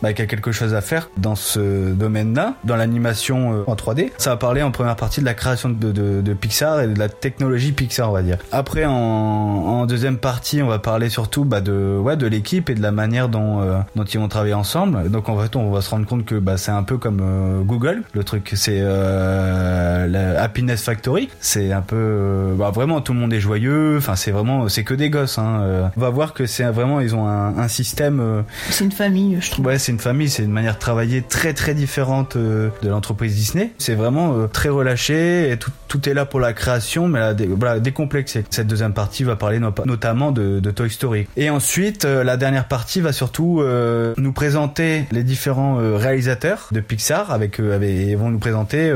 bah, 0.01 0.13
qu'il 0.13 0.23
y 0.23 0.27
a 0.27 0.29
quelque 0.29 0.51
chose 0.51 0.73
à 0.73 0.81
faire 0.81 1.09
dans 1.17 1.35
ce 1.35 1.91
domaine-là 1.93 2.55
dans 2.63 2.75
l'animation 2.75 3.63
en 3.67 3.75
3D. 3.75 4.11
Ça 4.17 4.31
va 4.31 4.37
parler 4.37 4.61
en 4.61 4.71
première 4.71 4.95
partie 4.95 5.19
de 5.21 5.25
la 5.25 5.33
création 5.33 5.69
de, 5.69 5.91
de, 5.91 6.21
de 6.21 6.33
Pixar 6.51 6.81
et 6.81 6.87
de 6.87 6.99
la 6.99 7.07
technologie 7.07 7.71
Pixar 7.71 8.09
on 8.09 8.11
va 8.11 8.23
dire. 8.23 8.37
Après 8.51 8.83
en, 8.83 8.91
en 8.91 9.85
deuxième 9.85 10.17
partie 10.17 10.61
on 10.61 10.67
va 10.67 10.79
parler 10.79 11.09
surtout 11.09 11.45
bah, 11.45 11.61
de 11.61 11.97
ouais 11.97 12.17
de 12.17 12.27
l'équipe 12.27 12.69
et 12.69 12.75
de 12.75 12.81
la 12.81 12.91
manière 12.91 13.29
dont 13.29 13.61
euh, 13.61 13.77
dont 13.95 14.03
ils 14.03 14.19
vont 14.19 14.27
travailler 14.27 14.53
ensemble. 14.53 15.09
Donc 15.09 15.29
en 15.29 15.39
fait 15.39 15.55
on 15.55 15.71
va 15.71 15.79
se 15.79 15.89
rendre 15.89 16.05
compte 16.05 16.25
que 16.25 16.35
bah, 16.35 16.57
c'est 16.57 16.71
un 16.71 16.83
peu 16.83 16.97
comme 16.97 17.21
euh, 17.21 17.61
Google. 17.61 18.03
Le 18.11 18.25
truc 18.25 18.51
c'est 18.55 18.79
euh, 18.81 20.07
la 20.07 20.43
Happiness 20.43 20.83
Factory. 20.83 21.29
C'est 21.39 21.71
un 21.71 21.81
peu 21.81 22.53
bah, 22.57 22.71
vraiment 22.71 22.99
tout 22.99 23.13
le 23.13 23.19
monde 23.19 23.31
est 23.31 23.39
joyeux. 23.39 23.95
Enfin 23.97 24.17
c'est 24.17 24.31
vraiment 24.31 24.67
c'est 24.67 24.83
que 24.83 24.93
des 24.93 25.09
gosses. 25.09 25.37
Hein. 25.37 25.89
On 25.95 26.01
va 26.01 26.09
voir 26.09 26.33
que 26.33 26.47
c'est 26.47 26.65
vraiment 26.65 26.99
ils 26.99 27.15
ont 27.15 27.29
un, 27.29 27.57
un 27.57 27.67
système. 27.69 28.43
C'est 28.69 28.83
une 28.83 28.91
famille 28.91 29.37
je 29.39 29.51
trouve. 29.51 29.67
Ouais, 29.67 29.79
c'est 29.79 29.93
une 29.93 29.99
famille, 29.99 30.29
c'est 30.29 30.43
une 30.43 30.51
manière 30.51 30.73
de 30.73 30.79
travailler 30.79 31.21
très 31.21 31.53
très 31.53 31.73
différente 31.73 32.35
de 32.35 32.89
l'entreprise 32.89 33.35
Disney. 33.35 33.71
C'est 33.77 33.95
vraiment 33.95 34.49
très 34.51 34.67
relâché 34.67 35.49
et 35.49 35.57
tout, 35.57 35.71
tout 35.91 36.07
est 36.07 36.13
là 36.13 36.25
pour 36.25 36.39
la 36.39 36.53
création, 36.53 37.09
mais 37.09 37.19
la 37.19 37.33
dé- 37.33 37.47
voilà, 37.53 37.81
décomplexée. 37.81 38.45
Cette 38.49 38.67
deuxième 38.67 38.93
partie 38.93 39.25
va 39.25 39.35
parler 39.35 39.59
no- 39.59 39.73
notamment 39.85 40.31
de, 40.31 40.61
de 40.61 40.71
Toy 40.71 40.89
Story. 40.89 41.27
Et 41.35 41.49
ensuite, 41.49 42.05
euh, 42.05 42.23
la 42.23 42.37
dernière 42.37 42.69
partie 42.69 43.01
va 43.01 43.11
surtout 43.11 43.59
euh, 43.59 44.13
nous 44.15 44.31
présenter 44.31 45.03
les 45.11 45.23
différents 45.23 45.81
euh, 45.81 45.97
réalisateurs 45.97 46.69
de 46.71 46.79
Pixar, 46.79 47.31
avec, 47.31 47.59
euh, 47.59 47.75
avec 47.75 47.89
et 47.89 48.15
vont 48.15 48.29
nous 48.29 48.39
présenter 48.39 48.89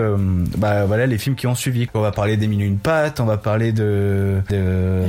bah, 0.57 0.85
voilà 0.85 1.05
les 1.05 1.17
films 1.17 1.35
qui 1.35 1.47
ont 1.47 1.55
suivi. 1.55 1.89
On 1.93 1.99
va 1.99 2.11
parler 2.11 2.37
des 2.37 2.45
et 2.45 2.47
une 2.63 2.77
pattes, 2.77 3.19
on 3.19 3.25
va 3.25 3.35
parler 3.35 3.73
de, 3.73 4.35
de 4.49 5.01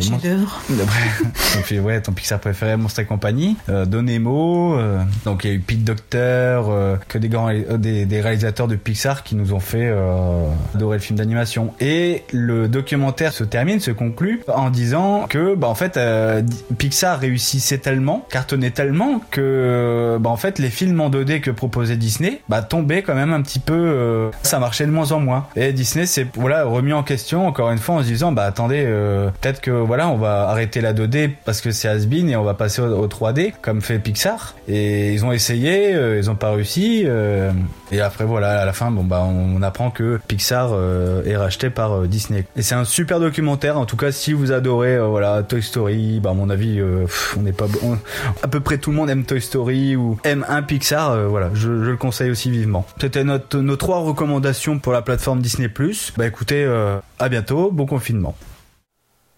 ton, 1.54 1.62
fi- 1.62 1.78
ouais, 1.78 2.00
ton 2.00 2.10
Pixar 2.12 2.40
préféré, 2.40 2.76
Monstre 2.76 2.98
et 3.00 3.04
compagnie, 3.04 3.56
Donemo, 3.68 4.76
donc 5.24 5.44
il 5.44 5.50
y 5.50 5.52
a 5.52 5.56
eu 5.56 5.60
Pete 5.60 5.84
Docter, 5.84 6.60
que 7.08 7.18
des 7.18 7.28
grands 7.28 7.50
des, 7.78 8.06
des 8.06 8.20
réalisateurs 8.20 8.66
de 8.66 8.74
Pixar 8.74 9.22
qui 9.22 9.36
nous 9.36 9.52
ont 9.52 9.60
fait 9.60 9.86
euh, 9.88 10.48
adorer 10.74 10.96
le 10.96 11.02
film 11.02 11.18
d'animation. 11.18 11.72
Et 11.80 12.24
le 12.32 12.68
documentaire 12.68 13.32
se 13.32 13.44
termine, 13.44 13.80
se 13.80 13.90
conclut 13.90 14.42
en 14.48 14.70
disant 14.70 15.26
que 15.28 15.54
bah 15.54 15.68
en 15.68 15.74
fait 15.74 15.96
euh, 15.96 16.42
Pixar 16.78 17.18
réussissait 17.18 17.78
tellement, 17.78 18.26
cartonnait 18.30 18.70
tellement 18.70 19.20
que 19.30 20.16
bah 20.20 20.30
en 20.30 20.36
fait 20.36 20.58
les 20.58 20.70
films 20.70 21.00
en 21.00 21.10
2D 21.10 21.40
que 21.40 21.50
proposait 21.50 21.96
Disney 21.96 22.40
bah 22.48 22.62
tombaient 22.62 23.02
quand 23.02 23.14
même 23.14 23.32
un 23.32 23.42
petit 23.42 23.58
peu 23.58 23.74
euh, 23.74 24.30
ça 24.42 24.58
marchait 24.58 24.86
de 24.86 24.90
moins 24.90 25.12
en 25.12 25.20
moins. 25.20 25.46
Et 25.56 25.72
Disney 25.72 26.06
s'est 26.06 26.26
voilà 26.34 26.64
remis 26.64 26.92
en 26.92 27.02
question 27.02 27.46
encore 27.46 27.70
une 27.70 27.78
fois 27.78 27.96
en 27.96 28.02
se 28.02 28.06
disant 28.06 28.32
bah 28.32 28.44
attendez 28.44 28.84
euh, 28.86 29.30
peut-être 29.40 29.60
que 29.60 29.70
voilà 29.70 30.08
on 30.08 30.16
va 30.16 30.48
arrêter 30.48 30.80
la 30.80 30.94
2D 30.94 31.30
parce 31.44 31.60
que 31.60 31.70
c'est 31.70 31.88
has-been 31.88 32.28
et 32.28 32.36
on 32.36 32.44
va 32.44 32.54
passer 32.54 32.80
au, 32.80 33.04
au 33.04 33.06
3D 33.06 33.52
comme 33.62 33.82
fait 33.82 33.98
Pixar 33.98 34.54
et 34.68 35.12
ils 35.12 35.24
ont 35.24 35.32
essayé 35.32 35.94
euh, 35.94 36.18
ils 36.18 36.30
ont 36.30 36.34
pas 36.34 36.50
réussi 36.50 37.02
euh, 37.06 37.52
et 37.92 38.00
après 38.00 38.24
voilà 38.24 38.60
à 38.60 38.64
la 38.64 38.72
fin 38.72 38.90
bon 38.90 39.04
bah 39.04 39.24
on, 39.24 39.62
apprend 39.62 39.90
que 39.90 40.20
Pixar 40.28 40.70
euh, 40.72 41.24
est 41.24 41.36
racheté 41.36 41.65
par 41.70 41.92
euh, 41.92 42.06
Disney. 42.06 42.44
Et 42.56 42.62
c'est 42.62 42.74
un 42.74 42.84
super 42.84 43.20
documentaire. 43.20 43.78
En 43.78 43.86
tout 43.86 43.96
cas 43.96 44.12
si 44.12 44.32
vous 44.32 44.52
adorez 44.52 44.96
euh, 44.96 45.06
voilà 45.06 45.42
Toy 45.42 45.62
Story 45.62 46.20
bah 46.20 46.30
à 46.30 46.34
mon 46.34 46.50
avis 46.50 46.78
euh, 46.78 47.06
on 47.36 47.42
n'est 47.42 47.52
pas 47.52 47.66
à 48.42 48.48
peu 48.48 48.60
près 48.60 48.78
tout 48.78 48.90
le 48.90 48.96
monde 48.96 49.10
aime 49.10 49.24
Toy 49.24 49.40
Story 49.40 49.96
ou 49.96 50.18
aime 50.24 50.44
un 50.48 50.62
Pixar 50.62 51.28
voilà 51.28 51.50
je, 51.54 51.82
je 51.84 51.90
le 51.90 51.96
conseille 51.96 52.30
aussi 52.30 52.50
vivement. 52.50 52.86
C'était 53.00 53.24
notre 53.24 53.58
nos 53.58 53.76
trois 53.76 53.98
recommandations 53.98 54.78
pour 54.78 54.92
la 54.92 55.02
plateforme 55.02 55.40
Disney 55.40 55.70
bah 56.16 56.26
écoutez 56.26 56.64
à 57.18 57.28
bientôt. 57.28 57.70
Bon 57.70 57.86
confinement. 57.86 58.34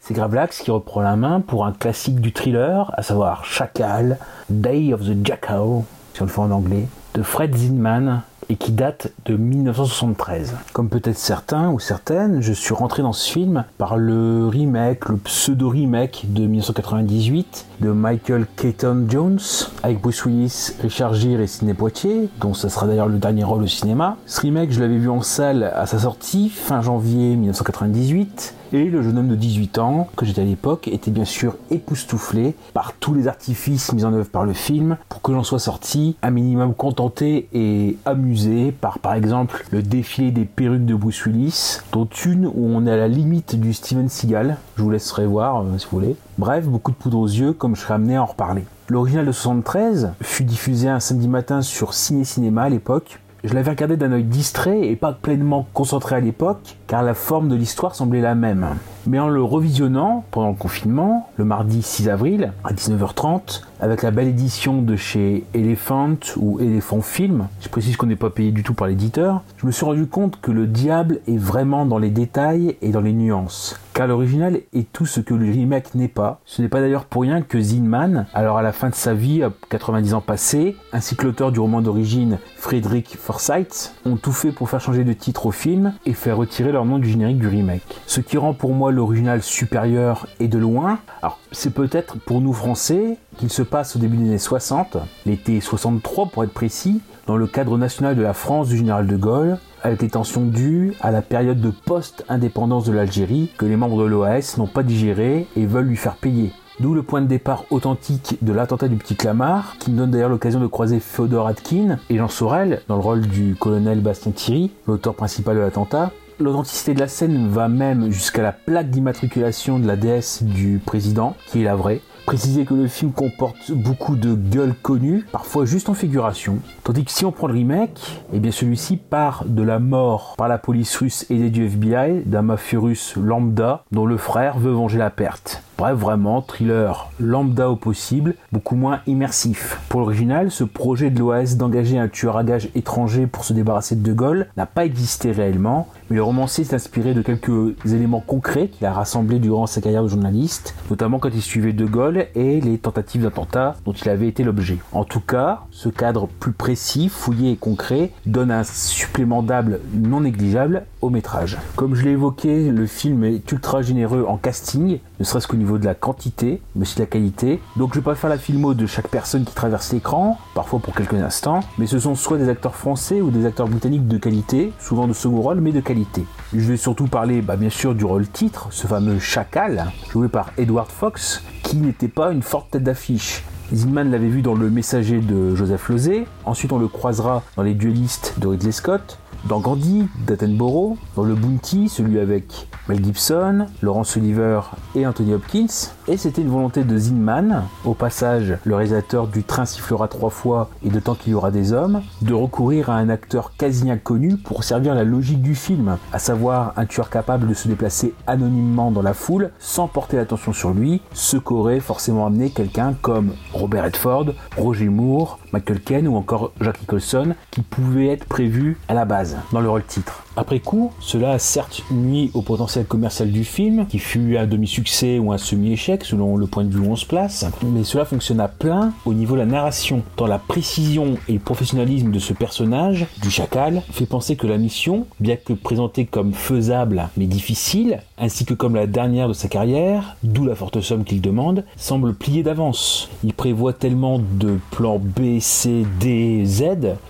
C'est 0.01 0.15
Gravelax 0.15 0.61
qui 0.61 0.71
reprend 0.71 1.03
la 1.03 1.17
main 1.17 1.41
pour 1.41 1.67
un 1.67 1.73
classique 1.73 2.21
du 2.21 2.33
thriller, 2.33 2.91
à 2.97 3.03
savoir 3.03 3.45
Chacal, 3.45 4.19
Day 4.49 4.95
of 4.95 5.03
the 5.03 5.15
Jackal, 5.23 5.83
si 6.15 6.23
on 6.23 6.25
le 6.25 6.31
fait 6.31 6.41
en 6.41 6.51
anglais, 6.51 6.89
de 7.13 7.23
Fred 7.23 7.55
Zinman 7.55 8.23
et 8.51 8.57
qui 8.57 8.73
date 8.73 9.13
de 9.25 9.37
1973. 9.37 10.55
Comme 10.73 10.89
peut-être 10.89 11.19
certains 11.19 11.71
ou 11.71 11.79
certaines, 11.79 12.41
je 12.41 12.53
suis 12.53 12.75
rentré 12.75 13.03
dans 13.03 13.13
ce 13.13 13.31
film 13.31 13.65
par 13.77 13.97
le 13.97 14.49
remake, 14.49 15.09
le 15.09 15.17
pseudo-remake 15.17 16.25
de 16.29 16.47
1998 16.47 17.67
de 17.81 17.91
Michael 17.91 18.47
Keaton 18.57 19.07
Jones 19.09 19.39
avec 19.83 20.01
Bruce 20.01 20.25
Willis, 20.25 20.73
Richard 20.81 21.15
Gere 21.15 21.41
et 21.41 21.47
Sidney 21.47 21.75
Poitier, 21.75 22.29
dont 22.41 22.55
ce 22.55 22.69
sera 22.69 22.87
d'ailleurs 22.87 23.09
le 23.09 23.19
dernier 23.19 23.45
rôle 23.45 23.63
au 23.63 23.67
cinéma. 23.67 24.17
Ce 24.27 24.41
remake, 24.41 24.73
je 24.73 24.81
l'avais 24.81 24.99
vu 24.99 25.09
en 25.09 25.23
salle 25.23 25.65
à 25.75 25.87
sa 25.87 25.99
sortie, 25.99 26.49
fin 26.49 26.83
janvier 26.83 27.37
1998, 27.37 28.55
et 28.73 28.85
le 28.85 29.03
jeune 29.03 29.19
homme 29.19 29.29
de 29.29 29.35
18 29.35 29.79
ans, 29.79 30.09
que 30.17 30.27
j'étais 30.27 30.43
à 30.43 30.45
l'époque, 30.45 30.89
était 30.89 31.11
bien 31.11 31.25
sûr 31.25 31.57
époustouflé 31.71 32.55
par 32.75 32.93
tous 32.95 33.15
les 33.15 33.29
artifices 33.29 33.93
mis 33.93 34.05
en 34.05 34.13
œuvre 34.13 34.29
par 34.29 34.45
le 34.45 34.53
film 34.53 34.97
pour 35.09 35.23
que 35.23 35.33
j'en 35.33 35.45
sois 35.45 35.59
sorti 35.59 36.17
un 36.23 36.31
minimum 36.31 36.75
contenté 36.75 37.49
et 37.53 37.97
amusé 38.05 38.73
par 38.73 38.99
par 38.99 39.15
exemple 39.15 39.65
le 39.71 39.83
défilé 39.83 40.31
des 40.31 40.45
perruques 40.45 40.87
de 40.87 40.95
Bruce 40.95 41.25
Willis, 41.27 41.79
dont 41.93 42.09
une 42.25 42.47
où 42.47 42.53
on 42.57 42.87
est 42.87 42.93
à 42.93 42.97
la 42.97 43.09
limite 43.09 43.59
du 43.59 43.73
Steven 43.73 44.09
Seagal. 44.09 44.57
Je 44.77 44.83
vous 44.83 44.91
laisserai 44.91 45.27
voir 45.27 45.63
euh, 45.63 45.79
si 45.79 45.87
vous 45.91 45.99
voulez. 45.99 46.17
Bref, 46.39 46.67
beaucoup 46.67 46.93
de 46.93 46.97
poudre 46.97 47.19
aux 47.19 47.27
yeux 47.27 47.53
comme 47.53 47.77
je 47.77 47.83
serai 47.83 47.95
amené 47.95 48.17
à 48.17 48.23
en 48.23 48.27
reparler. 48.27 48.65
L'original 48.89 49.27
de 49.27 49.33
73 49.33 50.13
fut 50.23 50.45
diffusé 50.45 50.89
un 50.89 51.01
samedi 51.01 51.29
matin 51.29 51.63
sur 51.63 51.95
Ciné 51.95 52.25
Cinéma 52.25 52.63
à 52.63 52.69
l'époque 52.69 53.21
je 53.45 53.55
l'avais 53.55 53.71
regardé 53.71 53.97
d'un 53.97 54.13
œil 54.13 54.25
distrait 54.25 54.89
et 54.89 54.97
pas 54.97 55.13
pleinement 55.13 55.67
concentré 55.73 56.17
à 56.17 56.21
l'époque, 56.21 56.77
car 56.87 57.03
la 57.03 57.15
forme 57.15 57.49
de 57.49 57.55
l'histoire 57.55 57.95
semblait 57.95 58.21
la 58.21 58.35
même. 58.35 58.67
Mais 59.09 59.19
en 59.19 59.29
le 59.29 59.43
revisionnant 59.43 60.27
pendant 60.31 60.51
le 60.51 60.55
confinement, 60.55 61.31
le 61.39 61.47
mardi 61.47 61.81
6 61.81 62.11
avril 62.11 62.53
à 62.63 62.75
19h30, 62.75 63.63
avec 63.81 64.03
la 64.03 64.11
belle 64.11 64.29
édition 64.29 64.83
de 64.83 64.97
chez 64.97 65.45
Elephant 65.55 66.17
ou 66.37 66.61
Elephant 66.61 67.01
Film, 67.01 67.49
je 67.63 67.71
précise 67.71 67.97
qu'on 67.97 68.07
n'est 68.07 68.17
pas 68.17 68.29
payé 68.29 68.51
du 68.51 68.63
tout 68.63 68.75
par 68.75 68.87
l'éditeur, 68.87 69.43
je 69.57 69.67
me 69.67 69.73
suis 69.73 69.87
rendu 69.87 70.07
compte 70.07 70.41
que 70.43 70.51
le 70.51 70.67
diable 70.67 71.21
est 71.27 71.39
vraiment 71.39 71.87
dans 71.87 71.99
les 71.99 72.11
détails 72.11 72.77
et 72.83 72.91
dans 72.91 73.01
les 73.01 73.15
nuances. 73.15 73.81
Car 73.95 74.07
l'original 74.07 74.61
est 74.75 74.93
tout 74.93 75.07
ce 75.07 75.21
que 75.21 75.35
le 75.35 75.51
remake 75.51 75.95
n'est 75.95 76.07
pas. 76.07 76.41
Ce 76.45 76.63
n'est 76.63 76.69
pas 76.69 76.81
d'ailleurs 76.81 77.05
pour 77.05 77.23
rien 77.23 77.43
que 77.43 77.61
Zinman, 77.61 78.27
alors 78.33 78.59
à 78.59 78.63
la 78.63 78.71
fin 78.71 78.91
de 78.91 78.95
sa 78.95 79.13
vie, 79.13 79.43
à 79.43 79.51
90 79.71 80.15
ans 80.15 80.21
passés, 80.21 80.77
ainsi 80.93 81.17
que 81.17 81.25
l'auteur 81.25 81.51
du 81.51 81.59
roman 81.59 81.81
d'origine 81.81 82.39
Frederick 82.57 83.17
Forsyth, 83.17 83.95
ont 84.05 84.17
tout 84.17 84.33
fait 84.33 84.53
pour 84.53 84.71
faire 84.71 84.81
changer 84.81 85.03
de 85.03 85.13
titre 85.13 85.47
au 85.47 85.51
film 85.51 85.95
et 86.07 86.13
faire 86.13 86.37
retirer 86.37 86.71
leur 86.71 86.85
nom 86.85 86.99
du 86.99 87.09
générique 87.09 87.39
du 87.39 87.49
remake. 87.49 87.83
Ce 88.07 88.21
qui 88.21 88.39
rend 88.39 88.55
pour 88.55 88.73
moi 88.73 88.93
l'original 88.99 89.43
supérieur 89.43 90.27
et 90.41 90.49
de 90.49 90.59
loin. 90.59 90.99
Alors, 91.23 91.39
c'est 91.53 91.73
peut-être 91.73 92.19
pour 92.19 92.41
nous 92.41 92.53
français 92.53 93.17
qu'il 93.37 93.49
se 93.49 93.63
passe 93.63 93.95
au 93.95 94.01
début 94.01 94.17
des 94.17 94.25
années 94.25 94.39
60, 94.39 94.99
l'été 95.25 95.61
63 95.61 96.27
pour 96.27 96.43
être 96.43 96.53
précis, 96.53 97.01
dans 97.27 97.37
le 97.37 97.47
cadre 97.47 97.79
national 97.79 98.17
de 98.17 98.23
la 98.23 98.35
France 98.35 98.69
du 98.69 98.77
général 98.77 99.07
de 99.07 99.17
Gaulle, 99.17 99.59
avec 99.83 100.03
les 100.03 100.09
tensions 100.09 100.45
dues 100.45 100.95
à 101.01 101.13
la 101.13 101.23
période 101.23 101.61
de 101.61 101.71
post-indépendance 101.71 102.85
de 102.87 102.93
l'Algérie 102.93 103.53
que 103.57 103.67
les 103.67 103.77
membres 103.77 104.03
de 104.03 104.09
l'OAS 104.09 104.57
n'ont 104.59 104.67
pas 104.67 104.83
digéré 104.83 105.47
et 105.55 105.65
veulent 105.65 105.87
lui 105.87 105.97
faire 105.97 106.17
payer. 106.17 106.51
D'où 106.81 106.93
le 106.93 107.05
point 107.05 107.21
de 107.21 107.27
départ 107.27 107.65
authentique 107.71 108.39
de 108.43 108.53
l'attentat 108.53 108.89
du 108.89 108.97
petit 108.97 109.15
Clamart, 109.15 109.77
qui 109.79 109.93
me 109.93 109.99
donne 109.99 110.11
d'ailleurs 110.11 110.29
l'occasion 110.29 110.61
de 110.61 110.67
croiser 110.67 110.99
Féodor 110.99 111.47
Atkin 111.47 111.99
et 112.11 112.17
Jean 112.17 112.29
Sorel 112.29 112.83
dans 112.89 112.97
le 112.97 113.03
rôle 113.03 113.21
du 113.21 113.55
colonel 113.55 114.01
Bastien 114.01 114.33
Thierry, 114.33 114.73
l'auteur 114.87 115.15
principal 115.15 115.55
de 115.55 115.61
l'attentat. 115.61 116.11
L'authenticité 116.41 116.95
de 116.95 117.01
la 117.01 117.09
scène 117.09 117.49
va 117.49 117.67
même 117.67 118.13
jusqu'à 118.13 118.43
la 118.43 118.53
plaque 118.53 118.91
d'immatriculation 118.91 119.81
de 119.81 119.89
la 119.89 119.97
déesse 119.97 120.45
du 120.45 120.81
président, 120.85 121.35
qui 121.49 121.63
est 121.63 121.65
la 121.65 121.75
vraie. 121.75 122.01
Préciser 122.27 122.65
que 122.65 122.75
le 122.75 122.87
film 122.87 123.11
comporte 123.11 123.73
beaucoup 123.73 124.15
de 124.15 124.35
gueules 124.35 124.75
connues, 124.81 125.25
parfois 125.33 125.65
juste 125.65 125.89
en 125.89 125.95
figuration. 125.95 126.59
Tandis 126.85 127.05
que 127.05 127.11
si 127.11 127.25
on 127.25 127.33
prend 127.33 127.49
le 127.49 127.55
remake, 127.55 127.99
eh 128.33 128.51
celui-ci 128.53 128.99
part 128.99 129.47
de 129.47 129.63
la 129.63 129.81
mort 129.81 130.35
par 130.39 130.47
la 130.47 130.59
police 130.59 130.95
russe 130.97 131.27
aidée 131.29 131.51
du 131.51 131.65
FBI 131.67 132.23
d'un 132.25 132.43
mafieux 132.43 132.79
russe 132.79 133.17
lambda 133.17 133.83
dont 133.91 134.07
le 134.07 134.17
frère 134.17 134.61
veut 134.61 134.71
venger 134.71 134.99
la 134.99 135.11
perte. 135.11 135.65
Bref, 135.79 135.97
vraiment, 135.97 136.43
thriller 136.43 137.09
lambda 137.21 137.71
au 137.71 137.77
possible, 137.77 138.35
beaucoup 138.51 138.75
moins 138.75 138.99
immersif. 139.07 139.81
Pour 139.89 140.01
l'original, 140.01 140.51
ce 140.51 140.65
projet 140.65 141.09
de 141.09 141.21
l'OAS 141.21 141.55
d'engager 141.57 141.97
un 142.01 142.09
tueur 142.09 142.37
à 142.37 142.43
gages 142.43 142.69
étranger 142.75 143.29
pour 143.29 143.45
se 143.45 143.53
débarrasser 143.53 143.95
de 143.95 144.03
De 144.03 144.13
Gaulle 144.13 144.49
n'a 144.57 144.67
pas 144.67 144.85
existé 144.85 145.31
réellement, 145.31 145.87
mais 146.11 146.17
le 146.17 146.25
romancier 146.25 146.65
s'est 146.65 146.75
inspiré 146.75 147.15
de 147.15 147.23
quelques 147.23 147.77
éléments 147.85 148.25
concrets 148.27 148.67
qu'il 148.67 148.87
a 148.87 148.93
rassemblés 148.93 149.39
durant 149.39 149.69
sa 149.69 149.81
carrière 149.81 150.03
de 150.03 150.09
journaliste, 150.09 150.75
notamment 150.91 151.21
quand 151.21 151.29
il 151.33 151.43
suivait 151.43 151.73
De 151.73 151.87
Gaulle 151.87 152.27
et 152.35 152.61
les 152.61 152.79
tentatives 152.79 153.23
d'attentat 153.23 153.77
dont 153.85 153.93
il 153.93 154.09
avait 154.09 154.27
été 154.27 154.43
l'objet. 154.43 154.79
En 154.91 155.05
tout 155.05 155.21
cas, 155.21 155.61
ce 155.71 155.89
cadre 155.89 156.27
plus 156.27 156.53
précis, 156.53 157.09
fouillé 157.09 157.53
et 157.53 157.57
concret 157.57 158.11
donne 158.27 158.51
un 158.51 158.65
supplément 158.65 159.45
d'âme 159.45 159.79
non 159.95 160.23
négligeable 160.23 160.87
au 161.03 161.11
métrage. 161.11 161.57
Comme 161.77 161.95
je 161.95 162.03
l'ai 162.03 162.13
évoqué, 162.13 162.73
le 162.73 162.87
film 162.87 163.23
est 163.23 163.53
ultra 163.53 163.83
généreux 163.83 164.25
en 164.27 164.39
casting, 164.39 164.99
ne 165.19 165.25
serait-ce 165.25 165.49
qu'au 165.49 165.57
niveau 165.57 165.79
de 165.79 165.85
la 165.85 165.95
quantité, 165.95 166.61
mais 166.75 166.83
aussi 166.83 166.97
de 166.97 167.01
la 167.01 167.07
qualité. 167.07 167.61
Donc 167.77 167.95
je 167.95 168.01
vais 168.01 168.05
pas 168.05 168.15
faire 168.15 168.31
la 168.31 168.39
filmo 168.39 168.75
de 168.75 168.87
chaque 168.87 169.09
personne 169.09 169.45
qui 169.45 169.55
traverse 169.55 169.93
l'écran, 169.93 170.39
parfois 170.55 170.79
pour 170.79 170.95
quelques 170.95 171.15
instants, 171.15 171.61
mais 171.79 171.87
ce 171.87 171.99
sont 171.99 172.15
soit 172.15 172.39
des 172.39 172.49
acteurs 172.49 172.75
français 172.75 173.21
ou 173.21 173.31
des 173.31 173.47
acteurs 173.47 173.69
britanniques 173.69 174.09
de 174.09 174.19
qualité, 174.19 174.73
souvent 174.79 175.07
de 175.07 175.13
second 175.13 175.41
rôle, 175.41 175.61
mais 175.61 175.73
de 175.73 175.81
qualité. 175.81 176.25
Je 176.53 176.61
vais 176.61 176.77
surtout 176.77 177.07
parler, 177.07 177.43
bah, 177.43 177.57
bien 177.57 177.71
sûr, 177.71 177.95
du 177.95 178.05
rôle 178.05 178.27
titre, 178.29 178.69
ce 178.71 178.87
fameux 178.87 179.19
chacal, 179.19 179.93
joué 180.11 180.29
par 180.29 180.51
Edward 180.57 180.91
Fox, 180.91 181.43
qui 181.63 181.77
n'était 181.77 182.09
pas 182.09 182.33
une 182.33 182.43
forte 182.43 182.71
tête 182.71 182.85
d'affiche. 182.85 183.45
Zinman 183.75 184.11
l'avait 184.11 184.29
vu 184.29 184.41
dans 184.41 184.55
Le 184.55 184.71
Messager 184.71 185.21
de 185.21 185.55
Joseph 185.55 185.91
Losey, 185.91 186.27
ensuite 186.47 186.73
on 186.73 186.79
le 186.79 186.89
croisera 186.89 187.43
dans 187.57 187.63
Les 187.63 187.75
Duellistes 187.75 188.35
de 188.39 188.47
Ridley 188.47 188.73
Scott, 188.73 189.19
dans 189.45 189.61
Gandhi 189.61 190.07
d'Attenborough, 190.27 190.97
dans 191.17 191.25
Le 191.25 191.35
Bounty, 191.35 191.89
celui 191.89 192.19
avec 192.19 192.69
Mel 192.89 193.05
Gibson, 193.05 193.67
Laurence 193.83 194.17
Oliver 194.17 194.61
et 194.95 195.07
Anthony 195.07 195.35
Hopkins, 195.35 195.67
et 196.07 196.17
c'était 196.17 196.43
une 196.43 196.49
volonté 196.49 196.85
de 196.85 196.97
Zinman, 196.97 197.65
au 197.85 197.95
passage 197.95 198.57
le 198.65 198.75
réalisateur 198.75 199.27
du 199.27 199.43
Train 199.43 199.67
sifflera 199.67 200.09
trois 200.09 200.31
fois 200.31 200.71
et 200.85 200.91
de 200.91 201.01
Tant 201.01 201.15
qu'il 201.15 201.33
y 201.33 201.35
aura 201.35 201.51
des 201.51 201.73
hommes, 201.73 202.03
de 202.23 202.35
recourir 202.35 202.91
à 202.91 202.97
un 202.97 203.09
acteur 203.09 203.53
quasi 203.57 203.91
inconnu 203.91 204.37
pour 204.37 204.65
servir 204.65 204.95
la 204.95 205.05
logique 205.05 205.43
du 205.43 205.55
film, 205.55 205.97
à 206.13 206.19
savoir 206.19 206.73
un 206.77 206.87
tueur 206.87 207.11
capable 207.11 207.47
de 207.47 207.55
se 207.55 207.69
déplacer 207.69 208.15
anonymement 208.27 208.91
dans 208.91 209.03
la 209.03 209.15
foule 209.15 209.51
sans 209.59 209.87
porter 209.87 210.17
l'attention 210.17 210.53
sur 210.53 210.71
lui, 210.71 211.01
ce 211.13 211.37
qu'aurait 211.37 211.81
forcément 211.81 212.27
amené 212.27 212.51
quelqu'un 212.51 212.95
comme 213.01 213.33
Robert 213.53 213.85
Redford, 213.85 214.27
Roger 214.57 214.89
Moore, 214.89 215.39
Michael 215.53 215.81
Caine 215.81 216.09
ou 216.09 216.17
encore 216.17 216.53
Jack 216.61 216.81
Nicholson 216.81 217.35
qui 217.51 217.63
pouvait 217.63 218.09
être 218.09 218.27
prévu 218.27 218.79
à 218.89 218.95
la 218.95 219.05
base 219.05 219.28
dans 219.53 219.61
le 219.61 219.69
rôle 219.69 219.85
titre. 219.85 220.23
Après 220.39 220.61
coup, 220.61 220.93
cela 221.01 221.33
a 221.33 221.39
certes 221.41 221.83
nuit 221.91 222.31
au 222.33 222.43
potentiel 222.43 222.85
commercial 222.85 223.33
du 223.33 223.43
film, 223.43 223.87
qui 223.89 223.99
fut 223.99 224.37
un 224.37 224.47
demi-succès 224.47 225.19
ou 225.19 225.33
un 225.33 225.37
semi-échec 225.37 226.05
selon 226.05 226.37
le 226.37 226.47
point 226.47 226.63
de 226.63 226.73
vue 226.73 226.79
où 226.79 226.93
on 226.93 226.95
se 226.95 227.07
place, 227.07 227.45
mais 227.65 227.83
cela 227.83 228.05
fonctionne 228.05 228.39
à 228.39 228.47
plein 228.47 228.93
au 229.05 229.15
niveau 229.15 229.35
de 229.35 229.41
la 229.41 229.47
narration, 229.47 230.03
tant 230.15 230.29
la 230.29 230.39
précision 230.39 231.17
et 231.29 231.33
le 231.33 231.39
professionnalisme 231.41 232.13
de 232.13 232.21
ce 232.21 232.35
personnage, 232.35 233.07
du 233.21 233.31
chacal, 233.31 233.83
fait 233.91 234.07
penser 234.07 234.37
que 234.37 234.47
la 234.47 234.59
mission, 234.59 235.07
bien 235.19 235.35
que 235.35 235.55
présentée 235.55 236.05
comme 236.05 236.33
faisable 236.33 237.09
mais 237.17 237.27
difficile, 237.27 237.99
ainsi 238.17 238.45
que 238.45 238.55
comme 238.55 238.77
la 238.77 238.87
dernière 238.87 239.27
de 239.27 239.33
sa 239.33 239.49
carrière, 239.49 240.17
d'où 240.23 240.45
la 240.45 240.55
forte 240.55 240.81
somme 240.81 241.03
qu'il 241.03 241.21
demande, 241.21 241.65
semble 241.77 242.15
pliée 242.15 242.45
d'avance. 242.45 243.09
Il 243.25 243.35
prévoit 243.35 243.73
tellement 243.73 244.21
de 244.21 244.59
plans 244.71 245.01
B, 245.01 245.41
C, 245.41 245.85
D, 245.99 246.45
Z 246.45 246.63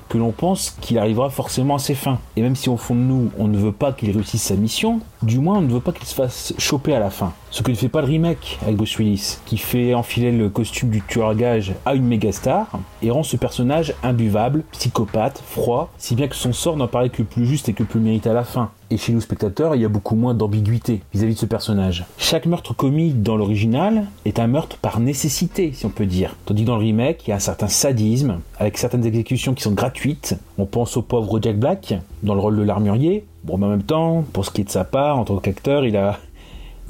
que 0.09 0.17
l'on 0.17 0.33
pense 0.33 0.71
qu'il 0.81 0.99
arrivera 0.99 1.29
forcément 1.29 1.75
à 1.75 1.79
ses 1.79 1.95
fins. 1.95 2.19
Et 2.37 2.43
même 2.43 2.57
si 2.57 2.71
au 2.71 2.77
fond 2.77 2.95
de 2.95 3.01
nous, 3.01 3.18
on 3.39 3.49
ne 3.49 3.59
veut 3.59 3.73
pas 3.73 3.93
qu'il 3.93 4.11
réussisse 4.11 4.43
sa 4.43 4.55
mission, 4.55 5.01
du 5.23 5.39
moins 5.39 5.59
on 5.59 5.63
ne 5.63 5.73
veut 5.73 5.81
pas 5.81 5.93
qu'il 5.93 6.07
se 6.07 6.15
fasse 6.15 6.55
choper 6.59 6.95
à 6.95 7.01
la 7.01 7.11
fin. 7.11 7.33
Ce 7.51 7.63
que 7.63 7.71
ne 7.71 7.77
fait 7.77 7.89
pas 7.89 8.01
le 8.01 8.07
remake 8.07 8.59
avec 8.63 8.77
Bruce 8.77 8.99
Willis, 8.99 9.39
qui 9.47 9.59
fait 9.59 9.95
enfiler 9.95 10.33
le 10.33 10.49
costume 10.49 10.91
du 10.91 11.03
tueur 11.03 11.31
à 11.31 11.35
gage 11.35 11.73
à 11.87 11.95
une 11.95 12.07
méga 12.07 12.33
star 12.33 12.69
et 13.03 13.11
rend 13.11 13.23
ce 13.23 13.37
personnage 13.37 13.95
imbuvable, 14.03 14.65
psychopathe, 14.73 15.43
froid, 15.47 15.91
si 15.99 16.15
bien 16.15 16.29
que 16.29 16.37
son 16.37 16.53
sort 16.53 16.77
n'en 16.77 16.89
paraît 16.89 17.11
que 17.11 17.23
plus 17.23 17.47
juste 17.47 17.69
et 17.69 17.73
que 17.73 17.83
plus 17.83 18.01
mérité 18.01 18.31
à 18.31 18.35
la 18.35 18.45
fin. 18.45 18.71
Et 18.91 18.97
chez 18.97 19.13
nous 19.13 19.21
spectateurs, 19.21 19.75
il 19.75 19.83
y 19.83 19.85
a 19.85 19.89
beaucoup 19.89 20.15
moins 20.15 20.33
d'ambiguïté 20.33 21.03
vis-à-vis 21.13 21.35
de 21.35 21.39
ce 21.39 21.47
personnage. 21.47 22.07
Chaque 22.17 22.47
meurtre 22.47 22.75
commis 22.75 23.13
dans 23.13 23.37
l'original 23.37 24.07
est 24.25 24.39
un 24.39 24.47
meurtre 24.47 24.79
par 24.79 24.99
nécessité, 24.99 25.73
si 25.75 25.85
on 25.85 25.91
peut 25.91 26.07
dire. 26.07 26.37
Tandis 26.47 26.63
que 26.63 26.69
dans 26.69 26.77
le 26.77 26.85
remake, 26.85 27.27
il 27.27 27.31
y 27.31 27.33
a 27.35 27.37
un 27.37 27.41
certain 27.41 27.69
sadisme, 27.69 28.41
avec 28.59 28.79
certaines 28.79 29.05
exécutions 29.05 29.53
qui 29.53 29.63
sont 29.63 29.73
gratuites. 29.73 30.37
On 30.57 30.65
pense 30.65 30.97
au 30.97 31.03
pauvre 31.03 31.39
Jack 31.43 31.59
Black, 31.59 31.95
dans 32.23 32.35
le 32.35 32.41
rôle 32.41 32.57
de 32.57 32.63
l'armurier. 32.63 33.27
Bon, 33.45 33.59
mais 33.59 33.67
en 33.67 33.71
même 33.71 33.83
temps, 33.83 34.25
pour 34.33 34.47
ce 34.47 34.51
qui 34.51 34.63
est 34.63 34.65
de 34.65 34.71
sa 34.71 34.85
part, 34.85 35.19
en 35.19 35.25
tant 35.25 35.37
qu'acteur, 35.37 35.85
il 35.85 35.97
a 35.97 36.19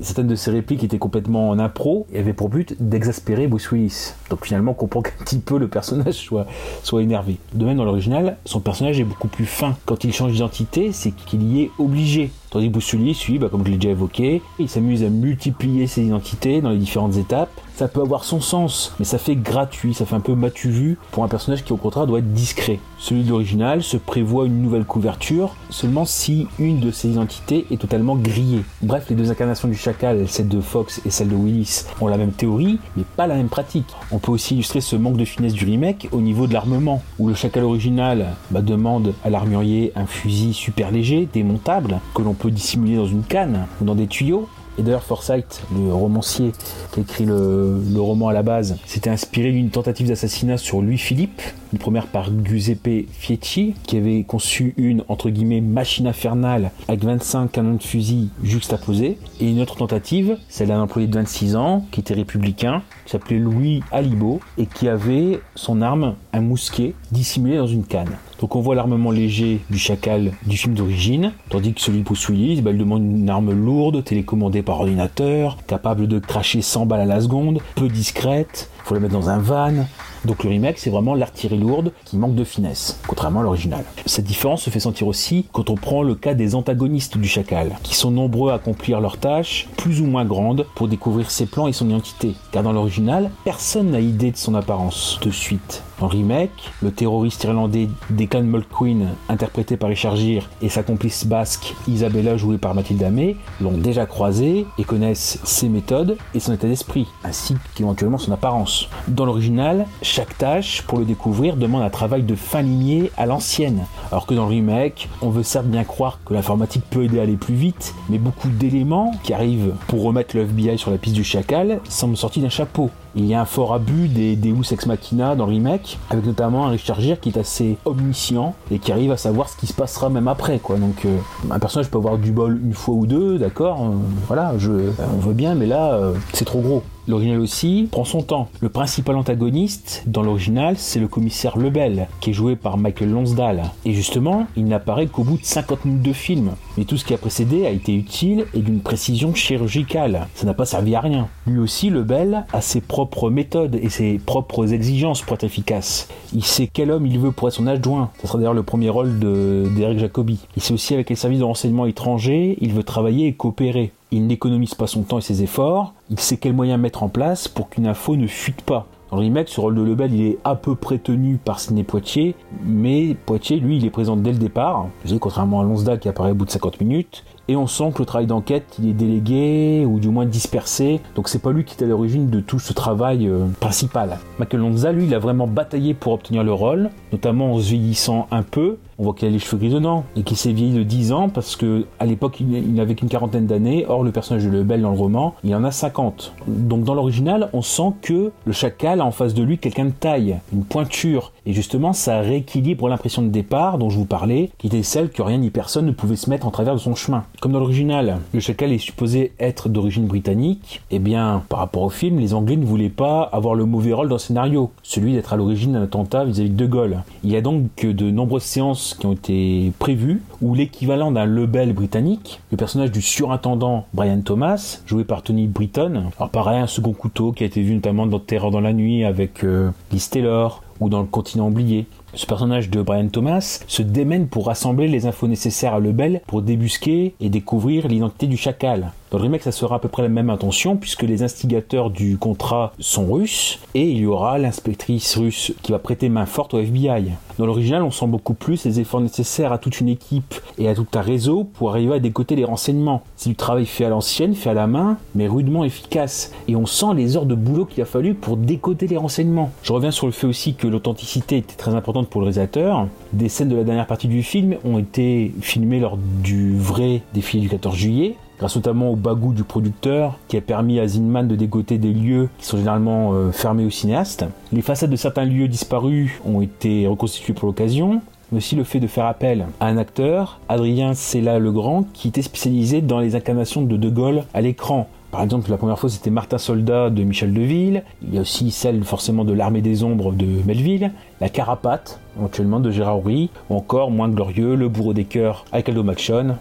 certaines 0.01 0.27
de 0.27 0.35
ses 0.35 0.51
répliques 0.51 0.85
étaient 0.85 0.99
complètement 0.99 1.49
en 1.51 1.59
impro 1.59 2.07
et 2.13 2.19
avaient 2.19 2.33
pour 2.33 2.49
but 2.49 2.75
d'exaspérer 2.81 3.47
Bruce 3.47 3.71
Willis. 3.71 4.13
Donc 4.31 4.45
finalement, 4.45 4.73
on 4.73 4.75
comprend 4.75 5.03
qu'un 5.03 5.25
petit 5.25 5.39
peu 5.39 5.59
le 5.59 5.69
personnage 5.69 6.15
soit, 6.15 6.47
soit 6.83 7.03
énervé. 7.03 7.39
De 7.55 7.65
même, 7.65 7.77
dans 7.77 7.85
l'original, 7.85 8.37
son 8.45 8.61
personnage 8.61 9.01
est 9.01 9.05
beaucoup 9.05 9.29
plus 9.29 9.47
fin. 9.47 9.77
Quand 9.87 10.05
il 10.05 10.13
change 10.13 10.33
d'identité, 10.33 10.93
c'est 10.93 11.11
qu'il 11.13 11.43
y 11.43 11.63
est 11.63 11.71
obligé. 11.79 12.31
Tandis 12.51 12.71
que 12.71 12.97
Willis, 12.97 13.25
lui, 13.29 13.39
bah, 13.39 13.49
comme 13.51 13.65
je 13.65 13.71
l'ai 13.71 13.77
déjà 13.77 13.91
évoqué, 13.91 14.43
il 14.59 14.69
s'amuse 14.69 15.05
à 15.05 15.11
multiplier 15.11 15.87
ses 15.87 16.03
identités 16.03 16.63
dans 16.63 16.71
les 16.71 16.79
différentes 16.79 17.17
étapes. 17.17 17.51
Ça 17.75 17.87
peut 17.87 18.01
avoir 18.01 18.25
son 18.25 18.41
sens, 18.41 18.95
mais 18.99 19.05
ça 19.05 19.19
fait 19.19 19.37
gratuit, 19.37 19.95
ça 19.95 20.05
fait 20.05 20.17
un 20.17 20.21
peu 20.21 20.35
matu 20.35 20.69
vu 20.69 20.99
pour 21.13 21.23
un 21.23 21.29
personnage 21.29 21.63
qui 21.63 21.73
au 21.73 21.77
contraire 21.77 22.09
doit 22.09 22.19
être 22.19 22.33
discret. 22.33 22.81
Celui 22.99 23.23
de 23.23 23.29
l'original 23.29 23.85
se 23.85 23.97
prévoit 23.97 24.47
une 24.47 24.61
nouvelle 24.61 24.85
couverture 24.85 25.55
seulement 25.71 26.05
si 26.05 26.49
une 26.59 26.81
de 26.81 26.91
ses 26.91 27.11
identités 27.11 27.67
est 27.71 27.81
totalement 27.81 28.17
grillée. 28.17 28.63
Bref, 28.83 29.07
les 29.09 29.15
deux 29.15 29.31
incarnations 29.31 29.69
du 29.69 29.77
chacal, 29.77 30.27
celle 30.27 30.49
de 30.49 30.61
Fox 30.61 31.01
et 31.07 31.11
celle 31.11 31.29
de 31.29 31.37
Willis, 31.37 31.85
ont 32.01 32.09
la 32.09 32.17
même 32.17 32.33
théorie, 32.33 32.81
mais 32.97 33.05
pas 33.17 33.29
la 33.29 33.37
même 33.37 33.49
pratique. 33.49 33.87
On 34.11 34.19
peut 34.19 34.33
aussi 34.33 34.55
illustrer 34.55 34.81
ce 34.81 34.97
manque 34.97 35.17
de 35.17 35.25
finesse 35.25 35.53
du 35.53 35.65
remake 35.65 36.09
au 36.11 36.21
niveau 36.21 36.49
de 36.49 36.55
l'armement, 36.55 37.03
où 37.21 37.29
le 37.29 37.35
chacal 37.35 37.63
original 37.63 38.35
bah, 38.51 38.63
demande 38.63 39.15
à 39.25 39.31
l'armurier 39.31 39.93
un 39.95 40.07
fusil 40.07 40.53
super 40.53 40.91
léger, 40.91 41.29
démontable, 41.33 42.01
que 42.15 42.23
l'on 42.23 42.35
peut 42.39 42.51
dissimuler 42.51 42.97
dans 42.97 43.07
une 43.07 43.23
canne 43.23 43.67
ou 43.81 43.85
dans 43.85 43.95
des 43.95 44.07
tuyaux, 44.07 44.49
et 44.79 44.83
d'ailleurs, 44.83 45.03
Forsyth, 45.03 45.63
le 45.75 45.93
romancier 45.93 46.53
qui 46.93 47.01
a 47.01 47.03
écrit 47.03 47.25
le, 47.25 47.83
le 47.93 48.01
roman 48.01 48.29
à 48.29 48.33
la 48.33 48.45
base, 48.45 48.77
s'était 48.87 49.11
inspiré 49.11 49.51
d'une 49.51 49.71
tentative 49.71 50.07
d'assassinat 50.07 50.57
sur 50.57 50.81
Louis-Philippe, 50.81 51.43
une 51.73 51.79
première 51.79 52.07
par 52.07 52.31
Giuseppe 52.45 53.07
Fieschi, 53.11 53.75
qui 53.85 53.97
avait 53.97 54.25
conçu 54.25 54.75
une, 54.77 55.05
entre 55.09 55.31
guillemets, 55.31 55.61
machine 55.61 56.07
infernale 56.07 56.71
avec 56.89 57.05
25 57.05 57.53
canons 57.53 57.75
de 57.75 57.83
fusil 57.83 58.31
juxtaposés, 58.43 59.19
et 59.41 59.51
une 59.51 59.61
autre 59.61 59.77
tentative, 59.77 60.39
celle 60.49 60.69
d'un 60.69 60.81
employé 60.81 61.09
de 61.09 61.15
26 61.15 61.57
ans, 61.57 61.85
qui 61.91 62.01
était 62.01 62.15
républicain, 62.15 62.83
qui 63.05 63.13
s'appelait 63.13 63.39
Louis 63.39 63.83
Alibo, 63.91 64.41
et 64.57 64.67
qui 64.67 64.89
avait 64.89 65.41
son 65.55 65.83
arme, 65.83 66.15
un 66.33 66.41
mousquet, 66.41 66.95
dissimulé 67.13 67.57
dans 67.57 67.67
une 67.67 67.85
canne. 67.85 68.17
Donc 68.41 68.55
on 68.55 68.61
voit 68.61 68.77
l'armement 68.77 69.11
léger 69.11 69.61
du 69.69 69.79
chacal 69.79 70.33
du 70.47 70.57
film 70.57 70.75
d'origine, 70.75 71.33
tandis 71.51 71.75
que 71.75 71.81
celui 71.81 72.01
de 72.01 72.05
Bruce 72.05 72.31
bah, 72.63 72.71
il 72.71 72.79
demande 72.79 73.03
une 73.03 73.29
arme 73.29 73.53
lourde, 73.53 74.05
télécommandée 74.05 74.63
par 74.63 74.81
ordinateur, 74.81 75.59
capable 75.67 76.07
de 76.07 76.19
cracher 76.19 76.63
100 76.63 76.87
balles 76.87 77.01
à 77.01 77.07
la 77.07 77.21
seconde, 77.21 77.61
peu 77.75 77.89
discrète, 77.89 78.71
faut 78.85 78.95
la 78.95 79.01
mettre 79.01 79.15
dans 79.15 79.29
un 79.29 79.39
van. 79.39 79.87
Donc 80.25 80.45
le 80.45 80.51
remake, 80.51 80.79
c'est 80.79 80.91
vraiment 80.91 81.15
l'artillerie 81.15 81.59
lourde 81.59 81.93
qui 82.05 82.17
manque 82.17 82.35
de 82.35 82.45
finesse, 82.45 82.99
contrairement 83.07 83.41
à 83.41 83.43
l'original. 83.45 83.85
Cette 84.07 84.25
différence 84.25 84.63
se 84.63 84.71
fait 84.71 84.81
sentir 84.81 85.07
aussi 85.07 85.47
quand 85.53 85.71
on 85.71 85.75
prend 85.75 86.03
le 86.03 86.15
cas 86.15 86.35
des 86.35 86.55
antagonistes 86.55 87.19
du 87.19 87.29
chacal, 87.29 87.77
qui 87.83 87.95
sont 87.95 88.11
nombreux 88.11 88.51
à 88.51 88.55
accomplir 88.55 89.01
leurs 89.01 89.19
tâches, 89.19 89.69
plus 89.77 90.01
ou 90.01 90.07
moins 90.07 90.25
grandes, 90.25 90.67
pour 90.75 90.89
découvrir 90.89 91.31
ses 91.31 91.47
plans 91.47 91.69
et 91.69 91.73
son 91.73 91.89
identité. 91.89 92.35
Car 92.53 92.63
dans 92.63 92.73
l'original, 92.73 93.31
personne 93.45 93.91
n'a 93.91 94.01
idée 94.01 94.31
de 94.31 94.37
son 94.37 94.55
apparence 94.55 95.19
de 95.23 95.31
suite. 95.31 95.83
Le 96.01 96.07
remake, 96.07 96.71
le 96.81 96.93
terroriste 96.93 97.43
irlandais 97.43 97.89
Declan 98.11 98.45
Mulqueen, 98.45 99.09
interprété 99.29 99.77
par 99.77 99.89
Richard 99.89 100.15
Gere, 100.15 100.49
et 100.63 100.69
sa 100.69 100.85
complice 100.85 101.27
basque 101.27 101.75
Isabella, 101.89 102.37
jouée 102.37 102.57
par 102.57 102.75
Mathilde 102.75 103.03
Amé, 103.03 103.37
l'ont 103.61 103.77
déjà 103.77 104.07
croisé 104.07 104.67
et 104.79 104.85
connaissent 104.85 105.41
ses 105.43 105.69
méthodes 105.69 106.17
et 106.35 106.41
son 106.41 106.53
état 106.53 106.69
d'esprit, 106.69 107.09
ainsi 107.25 107.57
qu'éventuellement 107.75 108.19
son 108.19 108.31
apparence. 108.31 108.89
Dans 109.09 109.25
l'original, 109.25 109.87
chaque 110.03 110.39
tâche, 110.39 110.83
pour 110.83 111.01
le 111.01 111.05
découvrir, 111.05 111.57
demande 111.57 111.83
un 111.83 111.91
travail 111.91 112.23
de 112.23 112.37
fin 112.37 112.63
limier 112.63 113.11
à 113.17 113.27
l'ancienne, 113.27 113.85
alors 114.13 114.27
que 114.27 114.35
dans 114.35 114.45
le 114.45 114.51
remake, 114.51 115.09
on 115.21 115.31
veut 115.31 115.43
certes 115.43 115.67
bien 115.67 115.83
croire 115.83 116.21
que 116.25 116.33
l'informatique 116.33 116.85
peut 116.91 117.05
aider 117.05 117.19
à 117.19 117.23
aller 117.23 117.37
plus 117.37 117.55
vite, 117.55 117.95
mais 118.09 118.19
beaucoup 118.19 118.49
d'éléments 118.49 119.13
qui 119.25 119.35
arrivent 119.35 119.75
pour 119.89 120.05
remettre 120.05 120.37
le 120.37 120.43
FBI 120.43 120.79
sur 120.79 120.93
la 120.93 120.99
piste 120.99 121.17
du 121.17 121.25
chacal 121.25 121.81
semblent 121.89 122.17
sortis 122.17 122.41
d'un 122.41 122.49
chapeau. 122.49 122.91
Il 123.19 123.27
y 123.27 123.35
a 123.35 123.41
un 123.41 123.45
fort 123.45 123.75
abus 123.75 124.07
des 124.07 124.37
Deus 124.37 124.73
Ex 124.73 124.87
Machina 124.87 125.35
dans 125.35 125.47
le 125.47 125.55
remake, 125.55 125.99
avec 126.09 126.25
notamment 126.25 126.67
un 126.67 126.71
Richard 126.71 127.01
Gere 127.01 127.19
qui 127.19 127.31
est 127.31 127.39
assez 127.39 127.77
omniscient 127.85 128.55
et 128.71 128.79
qui 128.79 128.93
arrive 128.93 129.11
à 129.11 129.17
savoir 129.17 129.49
ce 129.49 129.57
qui 129.57 129.67
se 129.67 129.73
passera 129.73 130.09
même 130.09 130.29
après. 130.29 130.61
Quoi. 130.61 130.77
Donc 130.77 131.05
euh, 131.05 131.19
un 131.51 131.59
personnage 131.59 131.91
peut 131.91 131.99
avoir 131.99 132.17
du 132.17 132.31
bol 132.31 132.61
une 132.65 132.75
fois 132.75 132.95
ou 132.95 133.07
deux, 133.07 133.37
d'accord, 133.37 133.83
euh, 133.83 133.91
voilà, 134.29 134.55
je, 134.59 134.71
on 135.01 135.19
veut 135.19 135.35
bien, 135.35 135.57
mais 135.57 135.67
là, 135.67 135.95
euh, 135.95 136.15
c'est 136.33 136.45
trop 136.45 136.61
gros. 136.61 136.85
L'original 137.09 137.41
aussi 137.41 137.89
prend 137.91 138.05
son 138.05 138.21
temps. 138.21 138.49
Le 138.61 138.69
principal 138.69 139.17
antagoniste 139.17 140.03
dans 140.07 140.23
l'original, 140.23 140.77
c'est 140.77 141.01
le 141.01 141.09
commissaire 141.09 141.57
Lebel, 141.57 142.07
qui 142.21 142.31
est 142.31 142.35
joué 142.35 142.55
par 142.55 142.77
Michael 142.77 143.11
Lonsdale. 143.11 143.63
Et 143.87 143.95
justement, 143.95 144.47
il 144.57 144.67
n'apparaît 144.67 145.07
qu'au 145.07 145.25
bout 145.25 145.39
de 145.39 145.45
50 145.45 145.87
minutes 145.87 146.03
de 146.03 146.13
film. 146.13 146.51
Mais 146.77 146.85
tout 146.85 146.99
ce 146.99 147.07
qui 147.07 147.15
a 147.15 147.19
précédé 147.19 147.65
a 147.65 147.71
été 147.71 147.95
utile 147.95 148.45
et 148.53 148.61
d'une 148.61 148.81
précision 148.81 149.35
chirurgicale. 149.35 150.29
Ça 150.35 150.45
n'a 150.45 150.53
pas 150.53 150.67
servi 150.67 150.95
à 150.95 151.01
rien. 151.01 151.29
Lui 151.47 151.61
aussi, 151.61 151.89
Lebel 151.89 152.45
a 152.53 152.61
ses 152.61 152.83
propres 152.83 153.31
méthodes 153.31 153.77
et 153.77 153.89
ses 153.89 154.19
propres 154.19 154.75
exigences 154.75 155.23
pour 155.23 155.33
être 155.33 155.45
efficace. 155.45 156.09
Il 156.35 156.45
sait 156.45 156.69
quel 156.71 156.91
homme 156.91 157.07
il 157.07 157.19
veut 157.19 157.33
pour 157.33 157.49
être 157.49 157.55
son 157.55 157.67
adjoint. 157.67 158.11
Ce 158.21 158.27
sera 158.27 158.37
d'ailleurs 158.37 158.53
le 158.53 158.63
premier 158.63 158.91
rôle 158.91 159.19
d'Eric 159.19 159.99
Jacobi. 159.99 160.41
Il 160.57 160.63
sait 160.63 160.75
aussi 160.75 160.93
avec 160.93 161.09
les 161.09 161.17
services 161.17 161.39
de 161.39 161.45
renseignement 161.45 161.87
étrangers, 161.87 162.59
il 162.61 162.75
veut 162.75 162.83
travailler 162.83 163.29
et 163.29 163.33
coopérer. 163.33 163.93
Il 164.11 164.27
n'économise 164.27 164.75
pas 164.75 164.87
son 164.87 165.03
temps 165.03 165.19
et 165.19 165.23
ses 165.23 165.43
efforts, 165.43 165.93
il 166.09 166.19
sait 166.19 166.39
quels 166.39 166.55
moyens 166.55 166.81
mettre 166.81 167.03
en 167.03 167.11
place 167.11 167.47
pour 167.47 167.69
qu'une 167.69 167.87
info 167.87 168.17
ne 168.17 168.27
fuite 168.27 168.63
pas. 168.63 168.87
Dans 169.11 169.17
le 169.17 169.23
remake, 169.23 169.49
ce 169.49 169.61
rôle 169.61 169.75
de 169.75 169.83
Lebel, 169.83 170.15
il 170.15 170.23
est 170.23 170.39
à 170.45 170.55
peu 170.55 170.75
près 170.75 170.99
tenu 170.99 171.37
par 171.37 171.61
Sidney 171.61 171.83
Poitier, 171.83 172.35
mais 172.65 173.15
Poitier, 173.27 173.59
lui, 173.59 173.77
il 173.77 173.85
est 173.85 173.91
présent 173.91 174.17
dès 174.17 174.33
le 174.33 174.39
départ, 174.39 174.87
contrairement 175.21 175.61
à 175.61 175.65
Lonsdale 175.65 175.99
qui 175.99 176.09
apparaît 176.09 176.31
au 176.31 176.35
bout 176.35 176.45
de 176.45 176.51
50 176.51 176.81
minutes, 176.81 177.25
et 177.49 177.57
on 177.57 177.67
sent 177.67 177.91
que 177.95 178.01
le 178.01 178.07
travail 178.07 178.27
d'enquête 178.27 178.77
il 178.79 178.91
est 178.91 178.93
délégué 178.93 179.85
ou 179.87 179.99
du 179.99 180.09
moins 180.09 180.27
dispersé. 180.27 181.01
Donc 181.15 181.29
c'est 181.29 181.41
pas 181.41 181.51
lui 181.51 181.65
qui 181.65 181.75
est 181.77 181.85
à 181.85 181.87
l'origine 181.87 182.29
de 182.29 182.41
tout 182.41 182.59
ce 182.59 182.73
travail 182.73 183.27
euh, 183.27 183.47
principal. 183.59 184.19
Michael 184.39 184.61
Lonza 184.61 184.93
lui 184.93 185.07
il 185.07 185.15
a 185.15 185.19
vraiment 185.19 185.47
bataillé 185.47 185.95
pour 185.95 186.13
obtenir 186.13 186.45
le 186.45 186.53
rôle 186.53 186.91
notamment 187.13 187.55
en 187.55 187.59
se 187.59 187.71
vieillissant 187.71 188.27
un 188.31 188.43
peu. 188.43 188.77
On 188.99 189.05
voit 189.05 189.15
qu'il 189.15 189.29
a 189.29 189.31
les 189.31 189.39
cheveux 189.39 189.59
grisonnants 189.59 190.05
et 190.17 190.23
qu'il 190.23 190.37
s'est 190.37 190.53
vieilli 190.53 190.75
de 190.75 190.83
10 190.83 191.13
ans 191.13 191.29
parce 191.29 191.57
que 191.57 191.87
à 192.01 192.07
l'époque 192.07 192.41
il 192.41 192.75
n'avait 192.75 192.95
qu'une 192.95 193.09
quarantaine 193.09 193.47
d'années. 193.47 193.87
Or 193.89 194.03
le 194.05 194.13
personnage 194.13 194.45
de 194.45 194.51
Lebel 194.51 194.83
dans 194.83 194.91
le 194.91 194.99
roman 194.99 195.35
il 195.45 195.55
en 195.55 195.65
a 195.65 195.71
50 195.71 196.35
donc 196.47 196.85
dans 196.85 196.95
l'original 196.95 197.49
on 197.53 197.63
sent 197.63 197.93
que 198.03 198.31
le 198.45 198.53
chacal 198.53 199.01
a 199.01 199.05
en 199.05 199.11
face 199.11 199.35
de 199.35 199.43
lui 199.43 199.59
quelqu'un 199.59 199.87
de 199.87 199.91
taille 199.91 200.39
une 200.53 200.65
pointure 200.65 201.33
et 201.49 201.53
justement 201.53 201.93
ça 201.93 202.21
rééquilibre 202.21 202.89
l'impression 202.89 203.23
de 203.23 203.29
départ 203.29 203.79
dont 203.79 203.91
je 203.91 203.99
vous 203.99 204.05
parlais 204.05 204.51
qui 204.59 204.69
était 204.69 204.85
celle 204.85 205.11
que 205.11 205.23
rien 205.23 205.39
ni 205.39 205.51
personne 205.51 205.87
ne 205.87 205.93
pouvait 205.93 206.15
se 206.15 206.31
mettre 206.31 206.47
en 206.47 206.53
travers 206.53 206.75
de 206.75 206.81
son 206.81 206.95
chemin 206.95 207.25
comme 207.41 207.53
dans 207.53 207.61
l'original, 207.61 208.19
le 208.33 208.41
chacal 208.41 208.73
est 208.73 208.79
supposé 208.79 209.33
être 209.39 209.69
d'origine 209.69 210.07
britannique, 210.07 210.83
eh 210.91 210.99
bien, 210.99 211.43
par 211.49 211.61
rapport 211.61 211.83
au 211.83 211.91
film, 211.91 212.19
les 212.19 212.35
Anglais 212.35 212.57
ne 212.57 212.65
voulaient 212.65 212.89
pas 212.89 213.23
avoir 213.23 213.55
le 213.55 213.65
mauvais 213.65 213.93
rôle 213.93 214.09
dans 214.09 214.17
le 214.17 214.21
scénario, 214.21 214.71
celui 214.83 215.13
d'être 215.13 215.33
à 215.33 215.37
l'origine 215.37 215.73
d'un 215.73 215.83
attentat 215.83 216.25
vis-à-vis 216.25 216.51
de 216.51 216.57
De 216.57 216.67
Gaulle. 216.67 216.99
Il 217.25 217.31
y 217.31 217.37
a 217.37 217.41
donc 217.41 217.69
de 217.77 218.11
nombreuses 218.11 218.43
séances 218.43 218.97
qui 218.99 219.07
ont 219.07 219.13
été 219.13 219.73
prévues 219.79 220.21
où 220.43 220.55
l'équivalent 220.55 221.13
d'un 221.13 221.27
Lebel 221.27 221.73
britannique, 221.73 222.41
le 222.51 222.57
personnage 222.57 222.91
du 222.91 223.03
surintendant 223.03 223.87
Brian 223.95 224.21
Thomas, 224.21 224.81
joué 224.87 225.05
par 225.05 225.23
Tony 225.23 225.47
Britton, 225.47 226.05
alors 226.19 226.31
pareil, 226.31 226.59
un 226.59 226.67
second 226.67 226.93
couteau 226.93 227.33
qui 227.33 227.45
a 227.45 227.47
été 227.47 227.63
vu 227.63 227.75
notamment 227.75 228.07
dans 228.07 228.19
Terreur 228.19 228.51
dans 228.51 228.61
la 228.61 228.73
nuit 228.73 229.05
avec 229.05 229.45
euh, 229.45 229.71
Liz 229.93 230.11
Taylor, 230.11 230.63
ou 230.81 230.89
dans 230.89 231.01
le 231.01 231.07
continent 231.07 231.49
oublié. 231.49 231.87
Ce 232.15 232.27
personnage 232.27 232.71
de 232.71 232.83
Brian 232.83 233.09
Thomas 233.09 233.63
se 233.67 233.83
démène 233.83 234.29
pour 234.29 234.47
rassembler 234.47 234.89
les 234.89 235.07
infos 235.07 235.29
nécessaires 235.29 235.75
à 235.75 235.81
Lebel 235.81 236.23
pour 236.27 236.43
débusquer 236.43 237.15
et 237.21 237.29
découvrir 237.29 237.89
l'identité 237.89 238.27
du 238.27 238.37
chacal. 238.37 238.93
Dans 239.11 239.17
le 239.17 239.23
remake, 239.23 239.43
ça 239.43 239.53
sera 239.53 239.77
à 239.77 239.79
peu 239.79 239.89
près 239.89 240.03
la 240.03 240.11
même 240.11 240.29
intention 240.29 240.77
puisque 240.77 241.03
les 241.03 241.23
instigateurs 241.23 241.89
du 241.89 242.19
contrat 242.19 242.73
sont 242.79 243.11
russes 243.11 243.59
et 243.75 243.89
il 243.89 243.99
y 243.99 244.07
aura 244.07 244.37
l'inspectrice 244.37 245.17
russe 245.17 245.55
qui 245.63 245.73
va 245.73 245.79
prêter 245.79 246.11
main 246.11 246.27
forte 246.27 246.53
au 246.53 246.59
FBI. 246.59 247.13
Dans 247.39 247.47
l'original, 247.47 247.83
on 247.83 247.91
sent 247.91 248.07
beaucoup 248.07 248.35
plus 248.35 248.65
les 248.67 248.81
efforts 248.81 249.01
nécessaires 249.01 249.53
à 249.53 249.59
toute 249.59 249.81
une 249.81 249.89
équipe 249.89 250.35
et 250.59 250.69
à 250.69 250.75
tout 250.75 250.87
un 250.95 251.01
réseau 251.01 251.45
pour 251.45 251.71
arriver 251.71 251.95
à 251.95 252.01
décoter 252.01 252.37
les 252.37 252.45
renseignements. 252.45 253.03
C'est 253.17 253.31
du 253.31 253.37
travail 253.37 253.65
fait 253.65 253.87
à 253.87 253.89
l'ancienne, 253.89 254.35
fait 254.35 254.51
à 254.51 254.55
la 254.55 254.67
main, 254.67 254.99
mais 255.15 255.27
rudement 255.27 255.65
efficace. 255.65 256.33
Et 256.47 256.57
on 256.57 256.67
sent 256.67 256.95
les 256.95 257.17
heures 257.17 257.27
de 257.27 257.35
boulot 257.35 257.65
qu'il 257.65 257.83
a 257.83 257.87
fallu 257.87 258.13
pour 258.13 258.37
décoter 258.37 258.89
les 258.89 258.97
renseignements. 258.99 259.51
Je 259.63 259.73
reviens 259.73 259.93
sur 259.93 260.07
le 260.07 260.13
fait 260.13 260.27
aussi 260.27 260.55
que 260.55 260.67
l'authenticité 260.67 261.39
était 261.39 261.57
très 261.57 261.75
importante 261.75 262.09
pour 262.09 262.21
le 262.21 262.27
réalisateur. 262.27 262.89
Des 263.15 263.31
scènes 263.31 263.49
de 263.49 263.57
la 263.57 263.65
dernière 263.65 263.87
partie 263.87 264.09
du 264.09 264.23
film 264.23 264.57
ont 264.65 264.79
été 264.79 265.33
filmées 265.41 265.81
lors 265.81 265.97
du 265.97 266.59
vrai 266.59 267.01
défilé 267.15 267.43
du 267.45 267.49
14 267.49 267.75
juillet 267.75 268.17
grâce 268.39 268.57
notamment 268.57 268.91
au 268.91 268.97
bagou 268.97 269.33
du 269.33 269.45
producteur 269.45 270.19
qui 270.29 270.37
a 270.37 270.41
permis 270.41 270.81
à 270.81 270.87
Zinman 270.87 271.27
de 271.27 271.37
dégoter 271.37 271.79
des 271.79 271.93
lieux 271.93 272.29
qui 272.39 272.47
sont 272.47 272.57
généralement 272.57 273.13
euh, 273.13 273.33
fermés 273.33 273.65
aux 273.65 273.71
cinéastes. 273.71 274.25
Les 274.53 274.63
façades 274.63 274.91
de 274.91 274.97
certains 274.97 275.25
lieux 275.25 275.49
disparus 275.49 276.13
ont 276.25 276.41
été 276.41 276.87
reconstituées 276.87 277.35
pour 277.35 277.47
l'occasion 277.47 278.01
mais 278.31 278.39
aussi 278.39 278.57
le 278.57 278.65
fait 278.65 278.81
de 278.81 278.87
faire 278.87 279.07
appel 279.07 279.47
à 279.61 279.67
un 279.67 279.79
acteur, 279.79 280.39
Adrien 280.49 280.95
Sella 280.95 281.39
Legrand, 281.39 281.85
qui 281.95 282.09
était 282.09 282.23
spécialisé 282.23 282.83
dans 282.83 283.01
les 283.01 283.15
incarnations 283.15 283.63
de 283.63 283.77
De 283.77 283.89
Gaulle 283.89 284.25
à 284.35 284.41
l'écran. 284.41 284.89
Par 285.11 285.23
exemple, 285.23 285.51
la 285.51 285.57
première 285.57 285.79
fois 285.79 285.89
c'était 285.89 286.11
Martin 286.11 286.37
Soldat 286.37 286.91
de 286.91 287.03
Michel 287.03 287.33
Deville, 287.33 287.83
il 288.03 288.15
y 288.15 288.19
a 288.19 288.21
aussi 288.21 288.51
celle 288.51 288.85
forcément 288.85 289.25
de 289.25 289.33
l'Armée 289.33 289.63
des 289.63 289.83
Ombres 289.83 290.13
de 290.13 290.27
Melville, 290.47 290.93
La 291.21 291.31
Carapate, 291.31 291.99
éventuellement 292.19 292.61
de 292.61 292.71
Gérard 292.71 292.99
Houry, 292.99 293.31
ou 293.49 293.57
encore 293.57 293.91
Moins 293.91 294.11
Glorieux, 294.11 294.55
Le 294.55 294.69
Bourreau 294.69 294.93
des 294.93 295.05
Cœurs 295.05 295.47
avec 295.51 295.69
Aldo. 295.69 295.83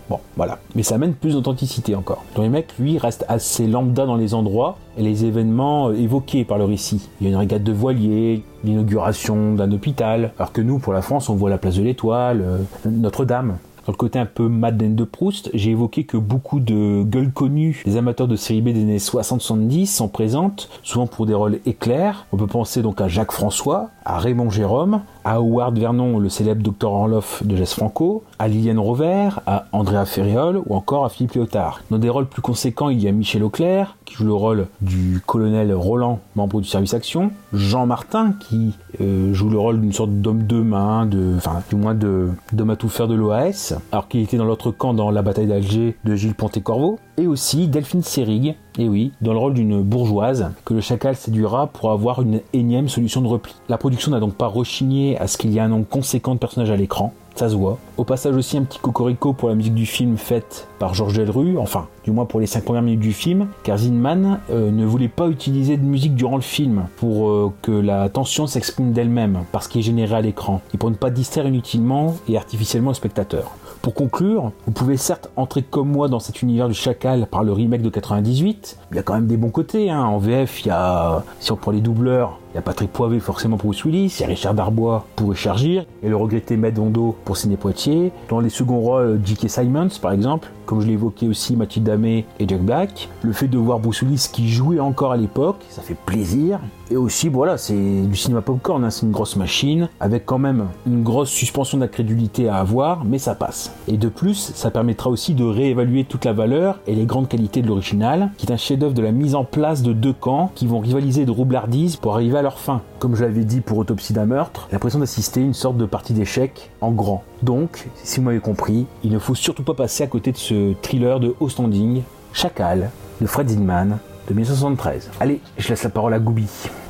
Bon, 0.10 0.20
voilà. 0.36 0.60
Mais 0.76 0.84
ça 0.84 0.96
amène 0.96 1.14
plus 1.14 1.34
d'authenticité 1.34 1.96
encore. 1.96 2.24
Le 2.36 2.42
remake, 2.42 2.74
lui, 2.78 2.98
reste 2.98 3.26
assez 3.30 3.68
lambda 3.68 4.06
dans 4.06 4.16
les 4.16 4.34
endroits 4.34 4.78
et 4.98 5.04
les 5.04 5.24
événements 5.26 5.90
euh, 5.90 5.94
évoqués 5.94 6.44
par 6.44 6.58
le 6.58 6.66
récit. 6.66 7.10
Il 7.22 7.26
y 7.26 7.30
a 7.30 7.32
une 7.32 7.38
régate 7.38 7.64
de 7.64 7.72
voiliers, 7.72 8.44
l'inauguration 8.64 9.54
d'un 9.54 9.72
hôpital, 9.72 10.32
alors 10.38 10.52
que 10.52 10.62
nous, 10.62 10.80
pour 10.80 10.92
la 10.92 11.02
France, 11.02 11.30
on 11.30 11.36
voit 11.36 11.50
la 11.50 11.58
place 11.58 11.76
de 11.76 11.84
l'Étoile, 11.84 12.42
euh, 12.42 12.58
Notre-Dame. 12.90 13.58
Dans 13.88 13.94
le 13.94 13.98
côté 13.98 14.20
un 14.20 14.26
peu 14.26 14.50
Madeleine 14.50 14.98
de 14.98 15.06
Proust, 15.06 15.50
j'ai 15.54 15.72
évoqué 15.72 16.04
que 16.04 16.18
beaucoup 16.18 16.60
de 16.60 17.04
gueules 17.04 17.32
connues 17.32 17.84
des 17.86 17.96
amateurs 17.96 18.28
de 18.28 18.36
série 18.36 18.60
B 18.60 18.72
des 18.74 18.82
années 18.82 18.98
60-70 18.98 19.86
sont 19.86 20.10
présentes, 20.10 20.70
souvent 20.84 21.08
pour 21.08 21.26
des 21.26 21.34
rôles 21.34 21.62
éclairs. 21.66 22.26
On 22.34 22.38
peut 22.38 22.48
penser 22.48 22.82
donc 22.82 23.00
à 23.00 23.08
Jacques 23.08 23.32
François, 23.32 23.92
à 24.04 24.20
Raymond 24.20 24.50
Jérôme, 24.50 25.04
à 25.28 25.40
Howard 25.40 25.78
Vernon, 25.78 26.20
le 26.20 26.30
célèbre 26.30 26.64
docteur 26.64 26.94
Orloff 26.94 27.46
de 27.46 27.58
Jess 27.58 27.74
Franco, 27.74 28.24
à 28.40 28.48
Liliane 28.48 28.80
Rovert, 28.80 29.42
à 29.46 29.66
Andrea 29.74 30.06
Ferriol 30.06 30.62
ou 30.66 30.74
encore 30.74 31.04
à 31.04 31.10
Philippe 31.10 31.34
Léotard. 31.34 31.82
Dans 31.92 31.98
des 31.98 32.08
rôles 32.08 32.28
plus 32.28 32.42
conséquents, 32.42 32.88
il 32.88 33.04
y 33.04 33.10
a 33.10 33.12
Michel 33.12 33.44
Auclair, 33.44 33.98
qui 34.06 34.14
joue 34.14 34.24
le 34.24 34.34
rôle 34.34 34.68
du 34.80 35.22
colonel 35.26 35.74
Roland, 35.74 36.22
membre 36.38 36.62
du 36.62 36.68
service 36.70 36.94
action, 36.94 37.32
Jean 37.52 37.86
Martin, 37.86 38.36
qui 38.40 38.74
euh, 39.02 39.34
joue 39.34 39.50
le 39.50 39.60
rôle 39.60 39.82
d'une 39.82 39.92
sorte 39.92 40.12
d'homme 40.12 40.48
de 40.48 40.62
main, 40.62 41.10
enfin, 41.36 41.62
du 41.70 41.76
moins 41.76 41.94
d'homme 41.94 42.70
à 42.70 42.78
tout 42.78 42.88
faire 42.88 43.10
de 43.10 43.16
l'OAS, 43.16 43.74
alors 43.92 44.08
qu'il 44.08 44.22
était 44.22 44.38
dans 44.38 44.46
l'autre 44.46 44.72
camp 44.72 44.94
dans 44.94 45.12
la 45.12 45.24
bataille 45.24 45.48
d'Alger 45.48 45.98
de 46.06 46.16
Gilles 46.16 46.36
Ponté-Corvaux, 46.36 47.00
et 47.18 47.28
aussi 47.28 47.68
Delphine 47.68 48.02
Seyrig, 48.02 48.56
et 48.78 48.88
oui, 48.90 49.12
dans 49.22 49.34
le 49.34 49.40
rôle 49.40 49.54
d'une 49.54 49.82
bourgeoise 49.82 50.52
que 50.66 50.74
le 50.74 50.82
chacal 50.82 51.16
séduira 51.16 51.68
pour 51.68 51.92
avoir 51.92 52.22
une 52.22 52.42
énième 52.54 52.90
solution 52.90 53.22
de 53.22 53.28
repli. 53.28 53.56
La 53.70 53.78
production 53.78 54.12
n'a 54.12 54.20
donc 54.20 54.36
pas 54.36 54.48
rechigné 54.48 55.18
à 55.18 55.28
ce 55.28 55.38
qu'il 55.38 55.52
y 55.52 55.58
ait 55.58 55.62
un 55.62 55.70
nombre 55.70 55.88
conséquent 55.88 56.36
de 56.36 56.40
personnages 56.40 56.72
à 56.72 56.76
l'écran, 56.76 57.14
ça 57.38 57.50
se 57.50 57.56
voit. 57.56 57.78
Au 57.98 58.04
passage 58.04 58.36
aussi 58.36 58.58
un 58.58 58.64
petit 58.64 58.80
cocorico 58.80 59.34
pour 59.34 59.50
la 59.50 59.56
musique 59.56 59.76
du 59.76 59.86
film 59.86 60.18
faite 60.18 60.68
par 60.80 60.94
Georges 60.94 61.18
Delru, 61.18 61.58
enfin 61.58 61.88
du 62.04 62.12
moins 62.12 62.26
pour 62.26 62.40
les 62.40 62.48
5 62.48 62.64
premières 62.64 62.82
minutes 62.82 63.00
du 63.00 63.14
film, 63.14 63.48
car 63.64 63.78
Zinman 63.78 64.40
euh, 64.50 64.72
ne 64.72 64.86
voulait 64.86 65.08
pas 65.08 65.28
utiliser 65.28 65.78
de 65.78 65.84
musique 65.84 66.16
durant 66.16 66.36
le 66.36 66.42
film 66.42 66.86
pour 66.98 67.30
euh, 67.30 67.54
que 67.62 67.72
la 67.72 68.10
tension 68.10 68.48
s'exprime 68.48 68.92
d'elle-même, 68.92 69.44
parce 69.52 69.68
qu'il 69.68 69.80
est 69.80 69.84
généré 69.84 70.16
à 70.16 70.22
l'écran, 70.22 70.62
et 70.74 70.78
pour 70.78 70.90
ne 70.90 70.96
pas 70.96 71.10
distraire 71.10 71.46
inutilement 71.46 72.16
et 72.28 72.38
artificiellement 72.38 72.92
le 72.92 72.96
spectateur. 72.96 73.52
Pour 73.88 73.94
conclure, 73.94 74.52
vous 74.66 74.74
pouvez 74.74 74.98
certes 74.98 75.30
entrer 75.38 75.64
comme 75.64 75.90
moi 75.90 76.10
dans 76.10 76.20
cet 76.20 76.42
univers 76.42 76.68
du 76.68 76.74
chacal 76.74 77.26
par 77.26 77.46
le 77.46 77.54
remake 77.54 77.82
de 77.82 77.90
98. 77.90 78.80
Il 78.92 78.98
y 78.98 79.00
a 79.00 79.02
quand 79.02 79.14
même 79.14 79.28
des 79.28 79.38
bons 79.38 79.50
côtés. 79.50 79.90
Hein. 79.90 80.04
En 80.04 80.18
VF, 80.18 80.66
il 80.66 80.68
y 80.68 80.72
a, 80.72 81.24
si 81.40 81.54
on 81.54 81.56
prend 81.56 81.72
les 81.72 81.80
doubleurs, 81.80 82.38
y 82.58 82.60
a 82.60 82.64
Patrick 82.64 82.92
Poivet 82.92 83.20
forcément 83.20 83.58
pour 83.58 83.68
Bruce 83.68 83.86
Willis, 83.86 84.18
il 84.20 84.26
Richard 84.26 84.56
Darbois 84.56 85.06
pour 85.16 85.30
Richard 85.30 85.62
et 85.64 85.86
le 86.04 86.16
regretté 86.16 86.58
Matt 86.58 86.74
Dondo 86.74 87.16
pour 87.24 87.38
Ciné 87.38 87.56
Poitiers. 87.56 88.12
Dans 88.30 88.40
les 88.40 88.50
seconds 88.50 88.80
rôles, 88.80 89.22
J.K. 89.24 89.48
Simons 89.48 89.90
par 90.02 90.12
exemple, 90.12 90.50
comme 90.66 90.82
je 90.82 90.88
l'ai 90.88 90.94
évoqué 90.94 91.28
aussi 91.28 91.56
Mathilde 91.56 91.86
Damé 91.86 92.26
et 92.40 92.48
Jack 92.48 92.62
Black. 92.62 93.10
Le 93.22 93.32
fait 93.32 93.48
de 93.48 93.58
voir 93.58 93.80
Bruce 93.80 94.02
Willis 94.02 94.28
qui 94.32 94.50
jouait 94.50 94.80
encore 94.80 95.12
à 95.12 95.18
l'époque, 95.18 95.64
ça 95.70 95.82
fait 95.82 95.96
plaisir. 96.06 96.60
Et 96.90 96.96
aussi, 96.96 97.28
voilà, 97.28 97.58
c'est 97.58 97.74
du 97.74 98.16
cinéma 98.16 98.42
popcorn, 98.42 98.84
hein, 98.84 98.90
c'est 98.90 99.06
une 99.06 99.12
grosse 99.12 99.36
machine, 99.36 99.90
avec 100.00 100.26
quand 100.26 100.38
même 100.38 100.68
une 100.86 101.04
grosse 101.04 101.30
suspension 101.30 101.78
d'incrédulité 101.78 102.48
à 102.48 102.58
avoir, 102.58 103.04
mais 103.04 103.20
ça 103.20 103.36
passe. 103.36 103.74
Et 103.90 103.98
de 103.98 104.08
plus, 104.08 104.54
ça 104.56 104.72
permettra 104.72 105.10
aussi 105.10 105.34
de 105.34 105.44
réévaluer 105.44 106.06
toute 106.06 106.24
la 106.24 106.32
valeur 106.32 106.80
et 106.88 106.96
les 106.96 107.06
grandes 107.06 107.28
qualités 107.28 107.62
de 107.62 107.68
l'original, 107.68 108.32
qui 108.38 108.46
est 108.46 108.52
un 108.52 108.58
chef-d'œuvre 108.58 108.94
de 108.94 109.02
la 109.02 109.12
mise 109.12 109.36
en 109.36 109.44
place 109.44 109.82
de 109.84 109.92
deux 109.92 110.14
camps 110.14 110.52
qui 110.56 110.66
vont 110.66 110.80
rivaliser 110.80 111.26
de 111.26 111.32
roublardise 111.32 111.98
pour 111.98 112.14
arriver 112.14 112.38
à 112.38 112.42
fin. 112.56 112.82
Comme 113.00 113.16
je 113.16 113.24
l'avais 113.24 113.44
dit 113.44 113.62
pour 113.62 113.78
Autopsie 113.78 114.14
d'un 114.14 114.26
meurtre, 114.26 114.68
l'impression 114.72 115.00
d'assister 115.00 115.42
à 115.42 115.44
une 115.44 115.54
sorte 115.54 115.78
de 115.78 115.86
partie 115.86 116.14
d'échecs 116.14 116.72
en 116.82 116.92
grand. 116.92 117.24
Donc, 117.44 117.88
si 118.04 118.20
vous 118.20 118.26
m'avez 118.26 118.40
compris, 118.40 118.86
il 119.04 119.12
ne 119.12 119.20
faut 119.20 119.36
surtout 119.36 119.64
pas 119.64 119.74
passer 119.74 120.04
à 120.04 120.08
côté 120.08 120.32
de 120.32 120.38
ce 120.38 120.74
thriller 120.82 121.20
de 121.20 121.36
haut 121.40 121.50
standing, 121.50 122.04
Chacal, 122.34 122.90
de 123.20 123.26
Fred 123.28 123.50
Zinman, 123.50 123.98
de 124.28 124.34
1973. 124.34 125.12
Allez, 125.20 125.42
je 125.58 125.70
laisse 125.70 125.84
la 125.84 125.90
parole 125.90 126.14
à 126.14 126.20
Goubi. 126.20 126.48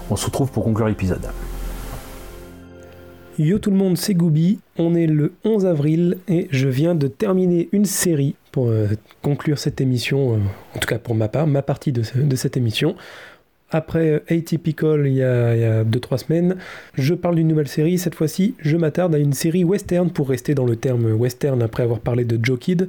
On 0.10 0.16
se 0.16 0.26
retrouve 0.26 0.52
pour 0.52 0.64
conclure 0.64 0.88
l'épisode. 0.88 1.28
Yo 3.40 3.60
tout 3.60 3.70
le 3.70 3.78
monde, 3.78 3.98
c'est 3.98 4.16
Goubi. 4.16 4.60
On 4.80 4.96
est 4.96 5.06
le 5.06 5.34
11 5.44 5.66
avril 5.66 6.18
et 6.28 6.48
je 6.52 6.68
viens 6.68 6.96
de 6.96 7.08
terminer 7.08 7.70
une 7.72 7.86
série 7.86 8.36
pour 8.52 8.70
euh, 8.70 8.88
conclure 9.22 9.60
cette 9.60 9.80
émission, 9.80 10.34
euh, 10.34 10.38
en 10.76 10.80
tout 10.80 10.88
cas 10.88 10.98
pour 10.98 11.14
ma 11.14 11.28
part, 11.28 11.46
ma 11.46 11.62
partie 11.62 11.92
de 11.92 12.36
cette 12.36 12.58
émission. 12.58 12.96
Après 13.70 14.10
euh, 14.10 14.20
Atypical 14.30 15.08
il 15.08 15.14
y 15.14 15.24
a 15.24 15.84
2-3 15.84 16.18
semaines, 16.18 16.56
je 16.94 17.14
parle 17.14 17.36
d'une 17.36 17.48
nouvelle 17.48 17.68
série. 17.68 17.98
Cette 17.98 18.16
fois-ci, 18.16 18.56
je 18.60 18.78
m'attarde 18.78 19.14
à 19.14 19.18
une 19.18 19.34
série 19.34 19.64
western 19.64 20.10
pour 20.10 20.30
rester 20.30 20.56
dans 20.56 20.66
le 20.66 20.76
terme 20.76 21.12
western 21.12 21.62
après 21.62 21.84
avoir 21.84 22.00
parlé 22.00 22.24
de 22.24 22.40
Joe 22.44 22.60
Kidd. 22.60 22.88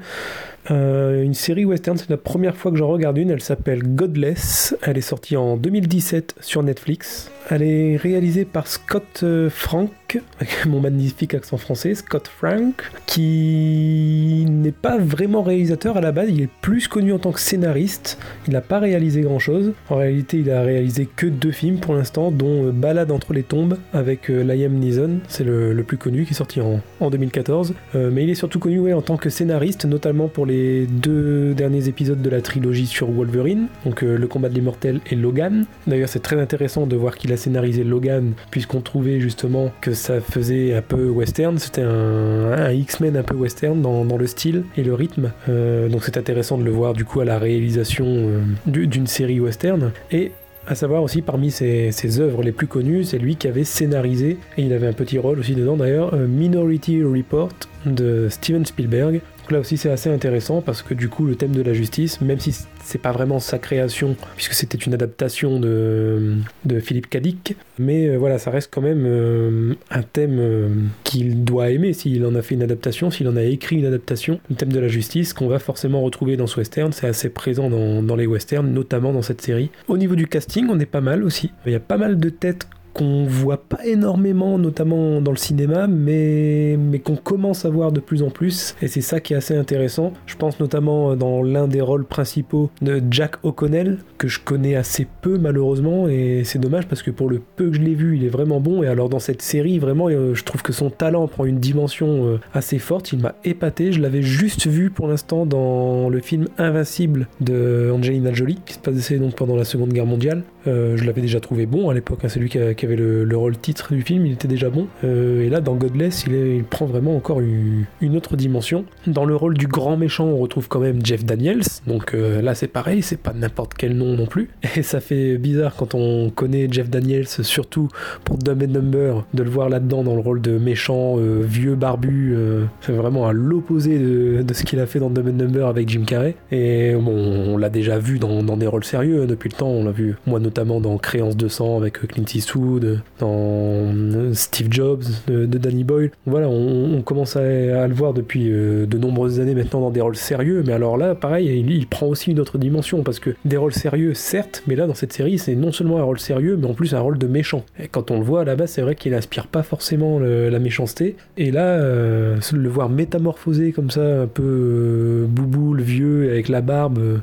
Euh, 0.71 1.23
une 1.23 1.35
série 1.35 1.65
western, 1.65 1.97
c'est 1.97 2.11
la 2.11 2.17
première 2.17 2.57
fois 2.57 2.71
que 2.71 2.77
j'en 2.77 2.89
regarde 2.89 3.19
une. 3.19 3.31
Elle 3.31 3.43
s'appelle 3.43 3.83
Godless. 3.83 4.77
Elle 4.83 4.99
est 4.99 5.03
sortie 5.03 5.37
en 5.37 5.57
2017 5.57 6.37
sur 6.41 6.63
Netflix. 6.63 7.31
Elle 7.51 7.63
est 7.63 7.97
réalisée 7.97 8.45
par 8.45 8.67
Scott 8.67 9.21
euh, 9.23 9.49
Frank, 9.49 10.21
avec 10.39 10.51
mon 10.67 10.81
magnifique 10.81 11.35
accent 11.35 11.57
français, 11.57 11.95
Scott 11.95 12.29
Frank, 12.29 12.75
qui 13.07 14.45
n'est 14.49 14.73
pas 14.73 14.99
vraiment 14.99 15.43
réalisateur 15.43 15.97
à 15.97 16.03
la 16.03 16.13
base. 16.13 16.29
Il 16.31 16.43
est 16.43 16.51
plus 16.61 16.89
connu 16.89 17.13
en 17.13 17.19
tant 17.19 17.33
que 17.33 17.41
scénariste. 17.41 18.19
Il 18.47 18.53
n'a 18.53 18.61
pas 18.61 18.79
réalisé 18.79 19.23
grand 19.23 19.39
chose. 19.39 19.73
En 19.89 19.97
réalité, 19.97 20.39
il 20.39 20.51
a 20.51 20.61
réalisé 20.61 21.09
que 21.17 21.27
deux 21.27 21.53
films 21.53 21.79
pour 21.79 21.95
l'instant, 21.95 22.31
dont 22.31 22.67
euh, 22.67 22.73
Balade 22.73 23.11
entre 23.11 23.33
les 23.33 23.43
tombes 23.43 23.79
avec 23.95 24.29
Liam 24.29 24.75
Neeson. 24.75 25.21
C'est 25.29 25.45
le, 25.45 25.83
plus 25.89 25.97
connu 25.97 26.25
qui 26.27 26.33
est 26.33 26.37
sorti 26.37 26.61
en, 26.61 26.81
en 27.01 27.09
2014. 27.09 27.75
Euh, 27.95 28.11
mais 28.13 28.25
il 28.25 28.31
est 28.31 28.35
surtout 28.35 28.59
connu 28.59 28.93
en 28.93 29.01
tant 29.01 29.17
que 29.17 29.31
scénariste, 29.31 29.87
notamment 29.87 30.29
pour 30.29 30.45
les 30.45 30.58
deux 30.89 31.55
derniers 31.55 31.89
épisodes 31.89 32.21
de 32.21 32.31
la 32.31 32.41
trilogie 32.41 32.87
sur 32.87 33.11
Wolverine, 33.11 33.67
donc 33.85 34.03
euh, 34.03 34.17
Le 34.17 34.27
combat 34.27 34.49
de 34.49 34.55
l'immortel 34.55 35.01
et 35.11 35.17
Logan. 35.17 35.67
D'ailleurs, 35.87 36.09
c'est 36.09 36.23
très 36.23 36.41
intéressant 36.41 36.87
de 36.87 36.97
voir 36.97 37.17
qu'il 37.17 37.33
a 37.33 37.37
scénarisé 37.37 37.85
Logan, 37.85 38.33
puisqu'on 38.51 38.81
trouvait 38.81 39.21
justement 39.21 39.73
que 39.81 39.93
ça 39.95 40.21
faisait 40.21 40.75
un 40.75 40.83
peu 40.83 41.09
western. 41.09 41.59
C'était 41.59 41.83
un, 41.83 42.71
X-Men 42.73 43.17
un 43.17 43.23
peu 43.23 43.35
western 43.35 43.81
dans, 43.81 44.17
le 44.17 44.27
style 44.27 44.65
et 44.77 44.83
le 44.83 44.95
rythme. 44.95 45.33
Euh, 45.49 45.89
donc 45.89 46.05
c'est 46.05 46.17
intéressant 46.17 46.59
de 46.59 46.65
le 46.65 46.71
voir 46.71 46.93
du 46.93 47.05
coup 47.05 47.21
à 47.21 47.25
la 47.25 47.39
réalisation 47.39 48.07
euh, 48.09 48.41
du- 48.67 48.87
d'une 48.87 49.07
série 49.07 49.41
western. 49.41 49.93
Et 50.11 50.33
à 50.67 50.75
savoir 50.75 51.03
aussi 51.03 51.23
parmi 51.23 51.51
ses, 51.51 51.93
ses 51.93 52.21
œuvres 52.21 52.43
les 52.43 52.53
plus 52.53 52.67
connues, 52.67 53.05
c'est 53.05 53.19
lui 53.19 53.37
qui 53.37 53.49
avait 53.49 53.65
scénarisé, 53.65 54.37
et 54.59 54.63
il 54.63 54.73
avait 54.73 54.87
un 54.89 54.93
petit 54.93 55.19
rôle 55.19 55.39
aussi 55.39 55.55
dedans 55.55 55.77
d'ailleurs, 55.77 56.15
Minority 56.15 57.03
Report 57.03 57.49
de 57.87 58.29
Steven 58.29 58.67
Spielberg. 58.67 59.21
Donc 59.49 59.55
là 59.55 59.61
aussi 59.61 59.79
c'est 59.79 59.89
assez 59.89 60.11
intéressant 60.11 60.61
parce 60.61 60.83
que 60.83 60.93
du 60.93 61.09
coup 61.09 61.25
le 61.25 61.35
thème 61.35 61.53
de 61.53 61.63
la 61.63 61.73
justice, 61.73 62.21
même 62.21 62.39
si 62.39 62.55
c'est 62.85 63.01
pas 63.01 63.13
vraiment 63.13 63.39
sa 63.39 63.59
création, 63.59 64.15
puisque 64.37 64.53
c'était 64.53 64.77
une 64.77 64.93
adaptation 64.93 65.59
de, 65.59 66.35
de 66.67 66.81
Philippe 66.81 67.09
Cadic, 67.09 67.57
mais 67.79 68.09
euh, 68.09 68.19
voilà 68.19 68.37
ça 68.37 68.51
reste 68.51 68.71
quand 68.71 68.83
même 68.83 69.05
euh, 69.07 69.73
un 69.91 70.03
thème 70.03 70.37
euh, 70.39 70.69
qu'il 71.03 71.45
doit 71.45 71.71
aimer 71.71 71.95
s'il 71.95 72.27
en 72.27 72.35
a 72.35 72.43
fait 72.43 72.57
une 72.57 72.63
adaptation, 72.63 73.11
s'il 73.11 73.27
en 73.27 73.37
a 73.37 73.43
écrit 73.43 73.77
une 73.77 73.87
adaptation, 73.87 74.39
le 74.51 74.57
thème 74.57 74.71
de 74.71 74.81
la 74.81 74.89
justice 74.89 75.33
qu'on 75.33 75.49
va 75.49 75.59
forcément 75.59 76.03
retrouver 76.03 76.37
dans 76.37 76.47
ce 76.47 76.59
western, 76.59 76.93
c'est 76.93 77.07
assez 77.07 77.31
présent 77.31 77.71
dans, 77.71 78.03
dans 78.03 78.17
les 78.17 78.27
westerns, 78.27 78.71
notamment 78.71 79.15
dans 79.15 79.23
cette 79.23 79.41
série. 79.41 79.71
Au 79.89 79.97
niveau 79.97 80.15
du 80.15 80.27
casting, 80.27 80.67
on 80.69 80.79
est 80.79 80.85
pas 80.85 81.01
mal 81.01 81.25
aussi. 81.25 81.53
Il 81.65 81.73
y 81.73 81.75
a 81.75 81.81
pas 81.81 81.97
mal 81.97 82.21
de 82.21 82.29
têtes 82.29 82.67
qu'on 82.99 83.25
voit 83.27 83.63
pas 83.63 83.87
énormément, 83.87 84.59
notamment 84.59 85.21
dans 85.21 85.31
le 85.31 85.37
cinéma, 85.37 85.87
mais, 85.87 86.77
mais 86.77 86.99
qu'on 86.99 87.15
commence 87.15 87.65
à 87.65 87.71
voir 87.71 87.93
de 87.93 88.01
plus 88.01 88.25
en 88.25 88.31
plus. 88.31 88.75
Et 88.83 88.89
c'est 88.89 89.03
ça 89.03 89.21
qui 89.21 89.35
est 89.35 89.37
assez 89.37 89.55
intéressant. 89.55 90.13
Je 90.27 90.35
pense 90.35 90.59
notamment 90.59 91.15
dans 91.15 91.43
l'un 91.43 91.69
des 91.69 91.81
rôles 91.81 92.05
principaux 92.05 92.71
de 92.83 93.01
Jack 93.09 93.37
O'Connell, 93.45 93.99
que 94.19 94.27
je 94.27 94.41
connais 94.41 94.75
assez 94.75 95.07
peu 95.23 95.39
malheureusement. 95.39 96.09
Et 96.09 96.43
c'est 96.45 96.59
dommage 96.59 96.89
parce 96.89 97.03
que 97.03 97.13
pour 97.13 97.31
le 97.31 97.41
peu 97.57 97.71
que 97.71 97.77
je 97.77 97.81
l'ai 97.81 97.95
vu, 97.95 98.17
il 98.17 98.25
est 98.25 98.29
vraiment 98.29 98.59
bon. 98.59 98.83
Et 98.83 98.89
alors 98.89 99.09
dans 99.09 99.21
cette 99.21 99.43
série, 99.43 99.79
vraiment, 99.79 100.09
euh, 100.09 100.35
je 100.35 100.43
trouve 100.43 100.63
que 100.63 100.73
son 100.73 100.91
talent 100.91 101.29
prend 101.29 101.45
une 101.45 101.61
dimension 101.61 102.27
euh, 102.27 102.41
assez 102.53 102.81
forte. 102.81 103.13
Il 103.13 103.21
m'a 103.21 103.37
épaté. 103.45 103.93
Je 103.93 104.01
l'avais 104.01 104.23
juste 104.23 104.67
vu 104.67 104.91
pour 104.91 105.07
l'instant 105.07 105.47
dans 105.47 106.09
le 106.09 106.19
film 106.19 106.49
Invincible 106.59 107.29
de 107.41 107.93
Angelina 107.95 108.33
Jolie, 108.33 108.59
qui 108.67 108.75
se 108.75 108.81
passait 108.81 109.19
donc 109.19 109.37
pendant 109.37 109.55
la 109.55 109.65
Seconde 109.65 109.93
Guerre 109.93 110.07
mondiale. 110.07 110.43
Euh, 110.69 110.97
je 110.97 111.05
l'avais 111.05 111.21
déjà 111.21 111.41
trouvé 111.41 111.67
bon 111.67 111.89
à 111.91 111.95
l'époque, 111.95 112.21
hein, 112.25 112.29
c'est 112.29 112.41
lui 112.41 112.49
qui, 112.49 112.59
avait 112.59 112.97
le, 112.97 113.25
le 113.25 113.37
rôle 113.37 113.57
titre 113.57 113.95
du 113.95 114.03
film, 114.03 114.27
il 114.27 114.33
était 114.33 114.49
déjà 114.49 114.71
bon. 114.71 114.87
Euh, 115.05 115.43
et 115.43 115.49
là, 115.49 115.61
dans 115.61 115.75
Godless, 115.75 116.25
il, 116.27 116.65
prend 116.65 116.87
vraiment 116.87 117.17
encore 117.17 117.41
une, 117.41 117.87
autre 118.17 118.37
dimension. 118.37 118.85
Dans 119.07 119.25
le 119.25 119.37
rôle 119.37 119.57
du 119.57 119.67
grand 119.67 119.97
méchant, 119.97 120.27
on 120.27 120.39
retrouve 120.39 120.69
quand 120.69 120.81
même 120.81 121.05
Jeff 121.05 121.25
Daniels, 121.25 121.63
donc 121.87 122.15
euh, 122.15 122.43
là 122.43 122.55
c'est 122.55 122.69
pareil, 122.69 123.03
c'est 123.03 123.21
pas 123.21 123.33
n'importe 123.33 123.75
quel 123.75 123.97
nom 123.97 124.17
non 124.17 124.27
plus. 124.27 124.51
Et 124.77 124.83
ça 124.83 125.01
fait 125.01 125.39
bizarre 125.39 125.75
quand 125.77 125.95
on 125.95 126.31
connaît 126.31 126.69
Jeff 126.71 126.91
Daniels, 126.91 127.29
surtout 127.29 127.89
pour 128.25 128.37
Dumb 128.39 128.63
and 128.63 128.73
Number, 128.73 129.25
de 129.35 129.43
le 129.43 129.51
voir 129.51 129.69
là-dedans 129.69 130.03
dans 130.03 130.15
le 130.15 130.21
rôle 130.21 130.41
de 130.41 130.59
méchant, 130.59 131.17
vieux 131.17 131.75
barbu, 131.75 132.37
c'est 132.81 132.93
vraiment 132.93 133.27
à 133.27 133.33
l'opposé 133.33 133.99
de, 133.99 134.43
de 134.43 134.55
ce 134.55 134.65
qu'il 134.65 134.81
a 134.81 134.87
fait 134.87 134.99
dans 134.99 135.11
Dumb 135.11 135.29
and 135.29 135.45
Number 135.45 135.67
avec 135.67 135.89
Jim 135.89 136.05
Carrey. 136.07 136.35
Et 136.51 136.95
bon, 136.95 137.15
on 137.15 137.57
l'a 137.57 137.71
déjà 137.71 137.99
vu 137.99 138.19
dans, 138.19 138.43
dans 138.43 138.57
des 138.57 138.67
rôles 138.67 138.85
sérieux 138.85 139.23
hein, 139.23 139.27
depuis 139.27 139.49
le 139.49 139.57
temps, 139.57 139.69
on 139.69 139.85
l'a 139.85 139.93
vu 139.93 140.17
moi 140.27 140.41
notamment 140.41 140.58
dans 140.65 140.99
Créance 140.99 141.37
de 141.37 141.47
sang 141.47 141.77
avec 141.77 141.95
Clint 141.95 142.25
Eastwood, 142.35 143.01
dans 143.21 143.31
euh, 143.33 144.33
Steve 144.35 144.69
Jobs 144.71 145.05
de, 145.29 145.47
Danny 145.47 145.85
Boyle. 145.85 146.11
Voilà, 146.27 146.49
on, 146.49 147.01
commence 147.03 147.37
à, 147.37 147.41
le 147.87 147.95
voir 147.95 148.13
depuis 148.13 148.51
euh, 148.51 148.87
de 148.87 148.99
nombreuses 148.99 149.41
années 149.41 149.55
maintenant 149.55 149.81
dans 149.81 149.91
des 149.91 150.01
rôles 150.01 150.17
sérieux, 150.17 150.65
mais 150.67 150.73
alors 150.73 150.97
là, 150.97 151.15
pareil, 151.15 151.65
il, 151.67 151.87
prend 151.87 152.07
aussi 152.07 152.33
une 152.33 152.41
autre 152.41 152.59
dimension 152.59 153.03
parce 153.03 153.21
que 153.21 153.31
des 153.45 153.57
rôles 153.57 153.73
sérieux, 153.73 154.15
certes, 154.15 154.63
mais 154.67 154.75
là 154.75 154.87
dans 154.87 154.95
cette 154.95 155.13
série, 155.13 155.39
c'est 155.39 155.55
non 155.55 155.73
seulement 155.73 155.99
un 155.99 156.03
rôle 156.03 156.19
sérieux, 156.19 156.59
mais 156.61 156.67
en 156.67 156.75
plus 156.75 156.95
un 156.95 157.01
rôle 157.01 157.19
de 157.19 157.27
méchant. 157.27 157.65
Et 157.79 157.89
quand 157.89 158.11
on 158.11 158.19
le 158.19 158.25
voit 158.25 158.41
à 158.43 158.45
la 158.45 158.57
base, 158.57 158.73
c'est 158.73 158.83
vrai 158.83 158.95
qu'il 158.95 159.15
inspire 159.15 159.47
pas 159.47 159.63
forcément 159.63 160.19
le- 160.19 160.49
la 160.49 160.59
méchanceté, 160.59 161.17
et 161.37 161.51
là, 161.51 161.67
euh, 161.67 162.39
le 162.53 162.69
voir 162.69 162.89
métamorphosé 162.89 163.73
comme 163.73 163.91
ça, 163.91 164.23
un 164.23 164.27
peu 164.27 164.43
euh, 164.43 165.27
bouboule, 165.29 165.81
vieux, 165.81 166.31
avec 166.31 166.49
la 166.49 166.61
barbe, 166.61 167.21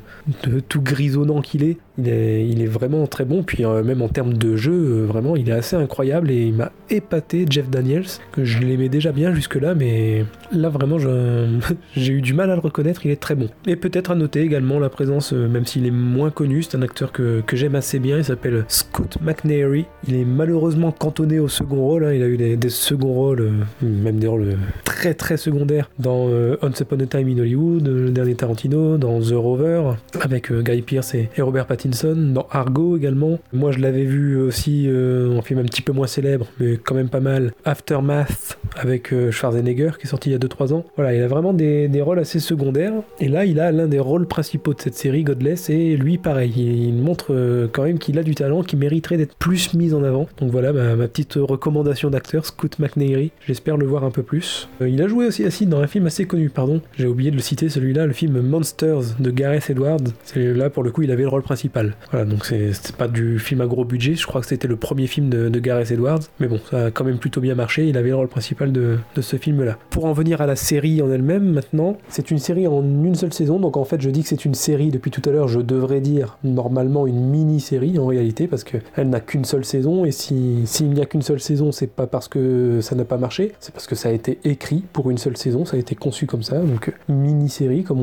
tout 0.68 0.80
grisonnant 0.80 1.42
qu'il 1.42 1.62
est, 1.64 1.76
il 1.98 2.08
est, 2.08 2.46
il 2.48 2.62
est 2.62 2.66
vraiment 2.66 3.06
très 3.16 3.24
bon. 3.24 3.42
Puis 3.42 3.64
euh, 3.64 3.82
même 3.82 4.02
en 4.02 4.08
termes 4.08 4.34
de 4.34 4.56
jeu, 4.56 4.72
euh, 4.74 5.06
vraiment, 5.06 5.36
il 5.36 5.48
est 5.48 5.52
assez 5.52 5.74
incroyable 5.74 6.30
et 6.30 6.48
il 6.48 6.52
m'a 6.52 6.70
épaté, 6.90 7.46
Jeff 7.48 7.70
Daniels, 7.70 8.04
que 8.32 8.44
je 8.44 8.58
l'aimais 8.58 8.90
déjà 8.90 9.10
bien 9.10 9.34
jusque-là, 9.34 9.74
mais 9.74 10.26
là 10.52 10.68
vraiment, 10.68 10.98
j'ai 11.96 12.12
eu 12.12 12.20
du 12.20 12.34
mal 12.34 12.50
à 12.50 12.56
le 12.56 12.60
reconnaître. 12.60 13.06
Il 13.06 13.10
est 13.10 13.20
très 13.20 13.34
bon. 13.34 13.48
Et 13.66 13.74
peut-être 13.76 14.10
à 14.10 14.14
noter 14.14 14.42
également 14.42 14.78
la 14.78 14.90
présence, 14.90 15.32
euh, 15.32 15.48
même 15.48 15.64
s'il 15.64 15.86
est 15.86 15.90
moins 15.90 16.28
connu, 16.28 16.62
c'est 16.62 16.76
un 16.76 16.82
acteur 16.82 17.10
que, 17.10 17.40
que 17.40 17.56
j'aime 17.56 17.74
assez 17.74 17.98
bien. 17.98 18.18
Il 18.18 18.24
s'appelle 18.24 18.66
Scott 18.68 19.16
McNairy. 19.22 19.86
Il 20.06 20.14
est 20.14 20.26
malheureusement 20.26 20.92
cantonné 20.92 21.38
au 21.38 21.48
second 21.48 21.76
rôle. 21.76 22.04
hein. 22.04 22.12
Il 22.12 22.22
a 22.22 22.28
eu 22.28 22.36
des, 22.36 22.58
des 22.58 22.68
seconds 22.68 23.14
rôles, 23.14 23.50
même 23.80 24.18
des 24.18 24.26
rôles 24.26 24.58
très 24.84 25.14
très 25.14 25.38
secondaires 25.38 25.88
dans 25.98 26.28
Once 26.60 26.80
Upon 26.80 27.00
a 27.00 27.06
Time 27.06 27.28
in 27.28 27.38
Hollywood, 27.38 27.86
le 27.88 28.10
dernier 28.10 28.34
Tarantino, 28.34 28.98
dans 28.98 29.18
The 29.20 29.32
Rover, 29.32 29.92
avec 30.20 30.52
Guy 30.52 30.82
Pearce 30.82 31.14
et, 31.14 31.30
et 31.34 31.40
Robert 31.40 31.66
Pattinson, 31.66 32.14
dans 32.34 32.46
Argo 32.50 32.98
également. 32.98 33.05
Moi 33.52 33.72
je 33.72 33.78
l'avais 33.78 34.04
vu 34.04 34.36
aussi 34.36 34.86
euh, 34.88 35.36
en 35.36 35.42
film 35.42 35.60
un 35.60 35.64
petit 35.64 35.82
peu 35.82 35.92
moins 35.92 36.06
célèbre, 36.06 36.46
mais 36.60 36.76
quand 36.76 36.94
même 36.94 37.08
pas 37.08 37.20
mal, 37.20 37.52
Aftermath 37.64 38.58
avec 38.76 39.12
euh, 39.12 39.30
Schwarzenegger 39.30 39.92
qui 39.98 40.06
est 40.06 40.10
sorti 40.10 40.30
il 40.30 40.32
y 40.32 40.36
a 40.36 40.38
2-3 40.38 40.72
ans. 40.72 40.84
Voilà, 40.96 41.14
il 41.14 41.22
a 41.22 41.28
vraiment 41.28 41.52
des, 41.52 41.88
des 41.88 42.02
rôles 42.02 42.18
assez 42.18 42.40
secondaires. 42.40 42.92
Et 43.20 43.28
là, 43.28 43.44
il 43.44 43.60
a 43.60 43.72
l'un 43.72 43.86
des 43.86 43.98
rôles 43.98 44.26
principaux 44.26 44.74
de 44.74 44.80
cette 44.80 44.94
série, 44.94 45.24
Godless, 45.24 45.70
et 45.70 45.96
lui 45.96 46.18
pareil, 46.18 46.52
il, 46.56 46.94
montre 46.94 47.26
euh, 47.30 47.68
quand 47.70 47.84
même 47.84 47.98
qu'il 47.98 48.18
a 48.18 48.22
du 48.22 48.34
talent, 48.34 48.62
qui 48.62 48.76
mériterait 48.76 49.16
d'être 49.16 49.36
plus 49.36 49.74
mis 49.74 49.94
en 49.94 50.02
avant. 50.02 50.28
Donc 50.38 50.50
voilà 50.50 50.72
ma, 50.72 51.08
petite 51.08 51.34
recommandation 51.34 52.10
d'acteur, 52.10 52.44
Scoot 52.44 52.78
McNairy. 52.78 53.30
J'espère 53.46 53.76
le 53.76 53.86
voir 53.86 54.04
un 54.04 54.10
peu 54.10 54.22
plus. 54.22 54.68
Euh, 54.80 54.88
il 54.88 55.00
a 55.02 55.08
joué 55.08 55.26
aussi 55.26 55.44
assis 55.44 55.66
dans 55.66 55.80
un 55.80 55.86
film 55.86 56.06
assez 56.06 56.26
connu, 56.26 56.50
pardon. 56.50 56.80
J'ai 56.98 57.06
oublié 57.06 57.30
de 57.30 57.36
le 57.36 57.42
citer, 57.42 57.68
celui-là, 57.68 58.06
le 58.06 58.12
film 58.12 58.40
Monsters 58.40 59.16
de 59.18 59.30
Gareth 59.30 59.70
Edwards. 59.70 59.98
C'est 60.24 60.52
là 60.54 60.70
pour 60.70 60.82
le 60.82 60.90
coup, 60.90 61.02
il 61.02 61.10
avait 61.10 61.22
le 61.22 61.28
rôle 61.28 61.42
principal. 61.42 61.94
Voilà, 62.10 62.26
donc 62.26 62.44
c'est 62.44 62.72
pas 62.96 63.08
du 63.08 63.38
film 63.38 63.60
à 63.60 63.66
gros 63.66 63.84
budget. 63.84 64.14
Je 64.14 64.26
crois 64.26 64.40
que 64.40 64.46
c'était 64.46 64.68
le 64.68 64.76
premier 64.76 65.06
film 65.06 65.28
de, 65.28 65.56
Gareth 65.58 65.90
Edwards, 65.90 66.20
mais 66.38 66.48
bon, 66.48 66.60
ça 66.70 66.86
a 66.86 66.90
quand 66.90 67.04
même 67.04 67.18
plutôt 67.18 67.40
bien 67.40 67.54
marché. 67.54 67.88
Il 67.88 67.96
avait 67.96 68.10
le 68.10 68.16
rôle 68.16 68.28
principal 68.28 68.72
de, 68.72 68.98
ce 69.20 69.36
film-là. 69.36 69.78
Pour 69.90 70.04
en 70.04 70.12
venir 70.12 70.40
à 70.40 70.46
la 70.46 70.56
série 70.56 71.00
en 71.02 71.10
elle-même, 71.10 71.52
maintenant, 71.52 71.96
c'est 72.08 72.30
une 72.30 72.38
série 72.38 72.66
en 72.66 72.82
une 72.82 73.14
seule 73.14 73.32
saison. 73.32 73.58
Donc 73.58 73.76
en 73.76 73.84
fait, 73.84 74.00
je 74.00 74.10
dis 74.10 74.22
que 74.22 74.28
c'est 74.28 74.44
une 74.44 74.54
série 74.54 74.90
depuis 74.90 75.10
tout 75.10 75.22
à 75.28 75.32
l'heure. 75.32 75.48
Je 75.48 75.60
devrais 75.60 76.00
dire 76.00 76.38
normalement 76.44 77.06
une 77.06 77.28
mini-série 77.28 77.98
en 77.98 78.06
réalité, 78.06 78.46
parce 78.46 78.64
qu'elle 78.64 79.08
n'a 79.08 79.20
qu'une 79.20 79.44
seule 79.44 79.64
saison. 79.64 80.04
Et 80.04 80.12
si 80.12 80.62
s'il 80.66 80.90
n'y 80.90 81.00
a 81.00 81.06
qu'une 81.06 81.22
seule 81.22 81.40
saison, 81.40 81.72
c'est 81.72 81.90
pas 81.90 82.06
parce 82.06 82.28
que 82.28 82.80
ça 82.80 82.94
n'a 82.94 83.04
pas 83.04 83.16
marché, 83.16 83.52
c'est 83.60 83.72
parce 83.72 83.86
que 83.86 83.94
ça 83.94 84.08
a 84.08 84.12
été 84.12 84.38
écrit 84.44 84.84
pour 84.92 85.10
une 85.10 85.18
seule 85.18 85.36
saison. 85.36 85.64
Ça 85.64 85.76
a 85.76 85.80
été 85.80 85.94
conçu 85.94 86.26
comme 86.26 86.42
ça. 86.42 86.58
Donc 86.58 86.92
mini-série, 87.08 87.82
comme 87.82 88.00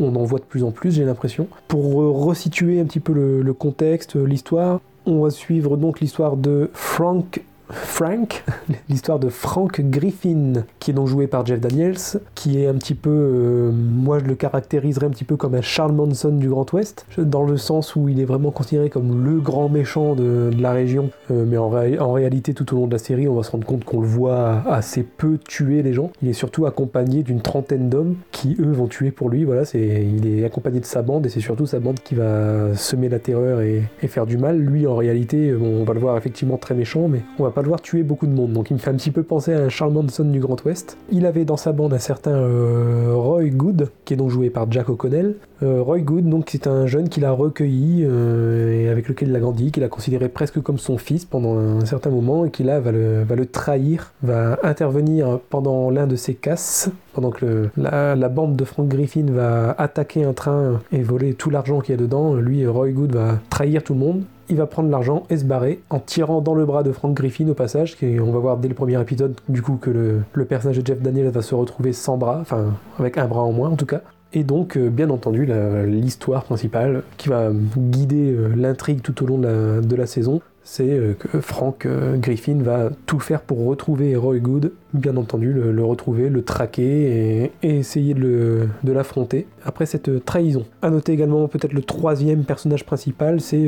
on, 0.00 0.14
en 0.16 0.24
voit 0.24 0.38
de 0.38 0.44
plus 0.44 0.64
en 0.64 0.70
plus, 0.70 0.92
j'ai 0.92 1.04
l'impression. 1.04 1.46
Pour 1.68 1.94
resituer 2.24 2.80
un 2.80 2.84
petit 2.84 3.00
peu 3.00 3.12
le, 3.12 3.42
le 3.42 3.52
contexte, 3.52 4.16
l'histoire, 4.26 4.80
on 5.06 5.22
va 5.22 5.30
suivre 5.30 5.76
donc 5.76 6.00
l'histoire 6.00 6.36
de 6.36 6.70
Frank 6.74 7.42
Frank, 7.70 8.44
l'histoire 8.88 9.18
de 9.18 9.28
Frank 9.28 9.80
Griffin, 9.80 10.64
qui 10.78 10.90
est 10.90 10.94
donc 10.94 11.08
joué 11.08 11.26
par 11.26 11.44
Jeff 11.44 11.60
Daniels, 11.60 11.96
qui 12.34 12.62
est 12.62 12.66
un 12.66 12.74
petit 12.74 12.94
peu, 12.94 13.10
euh, 13.10 13.70
moi 13.72 14.18
je 14.18 14.24
le 14.24 14.34
caractériserais 14.34 15.06
un 15.06 15.10
petit 15.10 15.24
peu 15.24 15.36
comme 15.36 15.54
un 15.54 15.62
Charles 15.62 15.92
Manson 15.92 16.30
du 16.30 16.48
Grand 16.48 16.70
Ouest, 16.72 17.06
dans 17.18 17.42
le 17.44 17.56
sens 17.56 17.96
où 17.96 18.08
il 18.08 18.20
est 18.20 18.24
vraiment 18.24 18.50
considéré 18.50 18.88
comme 18.88 19.24
le 19.24 19.40
grand 19.40 19.68
méchant 19.68 20.14
de, 20.14 20.50
la 20.58 20.72
région, 20.72 21.10
Euh, 21.30 21.44
mais 21.46 21.56
en, 21.56 21.68
ré- 21.68 21.98
en 21.98 22.12
réalité 22.12 22.54
tout 22.54 22.72
au 22.72 22.76
long 22.76 22.86
de 22.86 22.92
la 22.92 22.98
série, 22.98 23.26
on 23.26 23.34
va 23.34 23.42
se 23.42 23.50
rendre 23.50 23.66
compte 23.66 23.84
qu'on 23.84 24.00
le 24.00 24.06
voit 24.06 24.62
assez 24.68 25.02
peu 25.02 25.38
tuer 25.38 25.82
les 25.82 25.92
gens. 25.92 26.10
Il 26.22 26.28
est 26.28 26.32
surtout 26.34 26.66
accompagné 26.66 27.22
d'une 27.24 27.40
trentaine 27.40 27.88
d'hommes 27.88 28.14
qui 28.30 28.56
eux 28.60 28.70
vont 28.70 28.86
tuer 28.86 29.10
pour 29.10 29.28
lui. 29.28 29.44
Voilà, 29.44 29.64
c'est, 29.64 29.80
il 29.80 30.26
est 30.26 30.44
accompagné 30.44 30.78
de 30.78 30.84
sa 30.84 31.02
bande 31.02 31.26
et 31.26 31.28
c'est 31.28 31.40
surtout 31.40 31.66
sa 31.66 31.80
bande 31.80 31.98
qui 32.00 32.14
va 32.14 32.74
semer 32.76 33.08
la 33.08 33.18
terreur 33.18 33.60
et, 33.60 33.82
faire 34.06 34.26
du 34.26 34.38
mal. 34.38 34.58
Lui 34.58 34.86
en 34.86 34.94
réalité, 34.94 35.52
bon, 35.52 35.80
on 35.80 35.84
va 35.84 35.92
le 35.94 36.00
voir 36.00 36.16
effectivement 36.16 36.58
très 36.58 36.74
méchant, 36.74 37.08
mais 37.08 37.22
on 37.40 37.42
va 37.42 37.50
pas 37.56 37.62
le 37.62 37.68
voir 37.68 37.80
tuer 37.80 38.02
beaucoup 38.02 38.26
de 38.26 38.32
monde. 38.32 38.52
Donc 38.52 38.68
il 38.68 38.74
me 38.74 38.78
fait 38.78 38.90
un 38.90 38.96
petit 38.96 39.10
peu 39.10 39.22
penser 39.22 39.54
à 39.54 39.60
un 39.60 39.68
Charles 39.70 39.94
Manson 39.94 40.24
du 40.24 40.40
Grand 40.40 40.62
Ouest. 40.66 40.98
Il 41.10 41.24
avait 41.24 41.46
dans 41.46 41.56
sa 41.56 41.72
bande 41.72 41.94
un 41.94 41.98
certain 41.98 42.32
euh, 42.32 43.14
Roy 43.14 43.46
Good, 43.46 43.88
qui 44.04 44.12
est 44.12 44.16
donc 44.18 44.28
joué 44.28 44.50
par 44.50 44.70
Jack 44.70 44.90
O'Connell. 44.90 45.36
Euh, 45.62 45.80
Roy 45.80 46.00
Good, 46.00 46.28
donc 46.28 46.48
c'est 46.50 46.66
un 46.66 46.86
jeune 46.86 47.08
qu'il 47.08 47.24
a 47.24 47.30
recueilli 47.30 48.04
euh, 48.04 48.78
et 48.78 48.90
avec 48.90 49.08
lequel 49.08 49.30
il 49.30 49.36
a 49.36 49.40
grandi, 49.40 49.72
qu'il 49.72 49.84
a 49.84 49.88
considéré 49.88 50.28
presque 50.28 50.60
comme 50.60 50.76
son 50.76 50.98
fils 50.98 51.24
pendant 51.24 51.56
un 51.56 51.86
certain 51.86 52.10
moment 52.10 52.44
et 52.44 52.50
qui 52.50 52.62
là 52.62 52.78
va 52.78 52.92
le, 52.92 53.22
va 53.22 53.34
le 53.36 53.46
trahir, 53.46 54.12
va 54.22 54.58
intervenir 54.62 55.40
pendant 55.48 55.88
l'un 55.88 56.06
de 56.06 56.16
ses 56.16 56.34
casses, 56.34 56.90
pendant 57.14 57.30
que 57.30 57.70
la, 57.78 58.16
la 58.16 58.28
bande 58.28 58.56
de 58.56 58.64
Frank 58.66 58.86
Griffin 58.86 59.24
va 59.30 59.74
attaquer 59.78 60.24
un 60.24 60.34
train 60.34 60.82
et 60.92 61.02
voler 61.02 61.32
tout 61.32 61.48
l'argent 61.48 61.80
qu'il 61.80 61.94
y 61.94 61.98
a 61.98 62.00
dedans. 62.02 62.34
Lui, 62.34 62.66
Roy 62.66 62.90
Good, 62.90 63.14
va 63.14 63.38
trahir 63.48 63.82
tout 63.82 63.94
le 63.94 64.00
monde. 64.00 64.24
Il 64.48 64.56
va 64.56 64.66
prendre 64.66 64.90
l'argent 64.90 65.24
et 65.28 65.36
se 65.36 65.44
barrer 65.44 65.80
en 65.90 65.98
tirant 65.98 66.40
dans 66.40 66.54
le 66.54 66.64
bras 66.64 66.82
de 66.82 66.92
Frank 66.92 67.14
Griffin 67.14 67.48
au 67.48 67.54
passage. 67.54 67.96
Qui, 67.96 68.18
on 68.20 68.30
va 68.30 68.38
voir 68.38 68.56
dès 68.58 68.68
le 68.68 68.74
premier 68.74 69.00
épisode 69.00 69.34
du 69.48 69.62
coup 69.62 69.76
que 69.76 69.90
le, 69.90 70.44
personnage 70.44 70.78
de 70.78 70.86
Jeff 70.86 71.00
Daniels 71.00 71.30
va 71.30 71.42
se 71.42 71.54
retrouver 71.54 71.92
sans 71.92 72.16
bras, 72.16 72.38
enfin 72.40 72.66
avec 72.98 73.18
un 73.18 73.26
bras 73.26 73.42
en 73.42 73.52
moins 73.52 73.70
en 73.70 73.76
tout 73.76 73.86
cas. 73.86 74.02
Et 74.32 74.44
donc, 74.44 74.76
euh, 74.76 74.90
bien 74.90 75.08
entendu, 75.10 75.48
l'histoire 75.86 76.44
principale 76.44 77.02
qui 77.16 77.28
va 77.28 77.50
guider 77.76 78.32
euh, 78.32 78.54
l'intrigue 78.54 79.00
tout 79.00 79.22
au 79.22 79.26
long 79.26 79.38
de 79.38 79.96
la 79.96 80.06
saison, 80.06 80.40
c'est 80.66 80.90
euh, 80.90 81.14
que 81.14 81.40
Frank 81.40 81.86
euh, 81.86 82.16
Griffin 82.16 82.58
va 82.60 82.90
tout 83.06 83.20
faire 83.20 83.40
pour 83.40 83.64
retrouver 83.64 84.16
Roy 84.16 84.40
Good, 84.40 84.72
bien 84.94 85.16
entendu, 85.16 85.52
le, 85.52 85.84
retrouver, 85.84 86.28
le 86.28 86.42
traquer 86.42 87.52
et, 87.62 87.78
essayer 87.78 88.14
de 88.14 88.68
l'affronter 88.84 89.46
après 89.64 89.86
cette 89.86 90.08
euh, 90.08 90.18
trahison. 90.18 90.66
À 90.82 90.90
noter 90.90 91.12
également 91.12 91.46
peut-être 91.46 91.72
le 91.72 91.82
troisième 91.82 92.42
personnage 92.42 92.84
principal, 92.84 93.40
c'est 93.40 93.64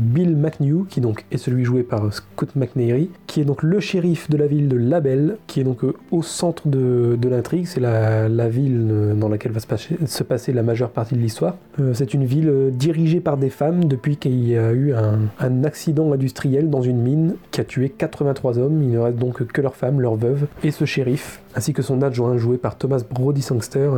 Bill 0.00 0.36
McNew, 0.36 0.84
qui 0.88 1.00
donc 1.00 1.24
est 1.30 1.36
celui 1.36 1.64
joué 1.64 1.84
par 1.84 2.12
Scott 2.12 2.56
McNairy, 2.56 3.10
qui 3.28 3.40
est 3.40 3.44
donc 3.44 3.62
le 3.62 3.78
shérif 3.78 4.28
de 4.28 4.36
la 4.36 4.48
ville 4.48 4.68
de 4.68 4.76
Label, 4.76 5.36
qui 5.46 5.60
est 5.60 5.64
donc 5.64 5.82
au 6.10 6.22
centre 6.22 6.66
de, 6.66 7.16
de 7.20 7.28
l'intrigue, 7.28 7.66
c'est 7.66 7.80
la, 7.80 8.28
la 8.28 8.48
ville 8.48 9.14
dans 9.16 9.28
laquelle 9.28 9.52
va 9.52 9.60
se 9.60 9.66
passer, 9.66 9.96
se 10.06 10.24
passer 10.24 10.52
la 10.52 10.64
majeure 10.64 10.90
partie 10.90 11.14
de 11.14 11.20
l'histoire. 11.20 11.56
C'est 11.92 12.14
une 12.14 12.24
ville 12.24 12.70
dirigée 12.72 13.20
par 13.20 13.36
des 13.36 13.50
femmes 13.50 13.84
depuis 13.84 14.16
qu'il 14.16 14.48
y 14.48 14.56
a 14.56 14.72
eu 14.72 14.92
un, 14.92 15.20
un 15.38 15.64
accident 15.64 16.12
industriel 16.12 16.31
dans 16.62 16.82
une 16.82 16.98
mine 16.98 17.36
qui 17.50 17.60
a 17.60 17.64
tué 17.64 17.88
83 17.90 18.58
hommes. 18.58 18.82
Il 18.82 18.90
ne 18.90 18.98
reste 18.98 19.18
donc 19.18 19.44
que 19.46 19.60
leurs 19.60 19.76
femmes, 19.76 20.00
leurs 20.00 20.16
veuves 20.16 20.46
et 20.64 20.70
ce 20.70 20.84
shérif 20.84 21.40
ainsi 21.54 21.72
que 21.72 21.82
son 21.82 22.02
adjoint 22.02 22.36
joué 22.36 22.56
par 22.56 22.76
Thomas 22.76 23.02
Brody 23.08 23.42
Sangster, 23.42 23.90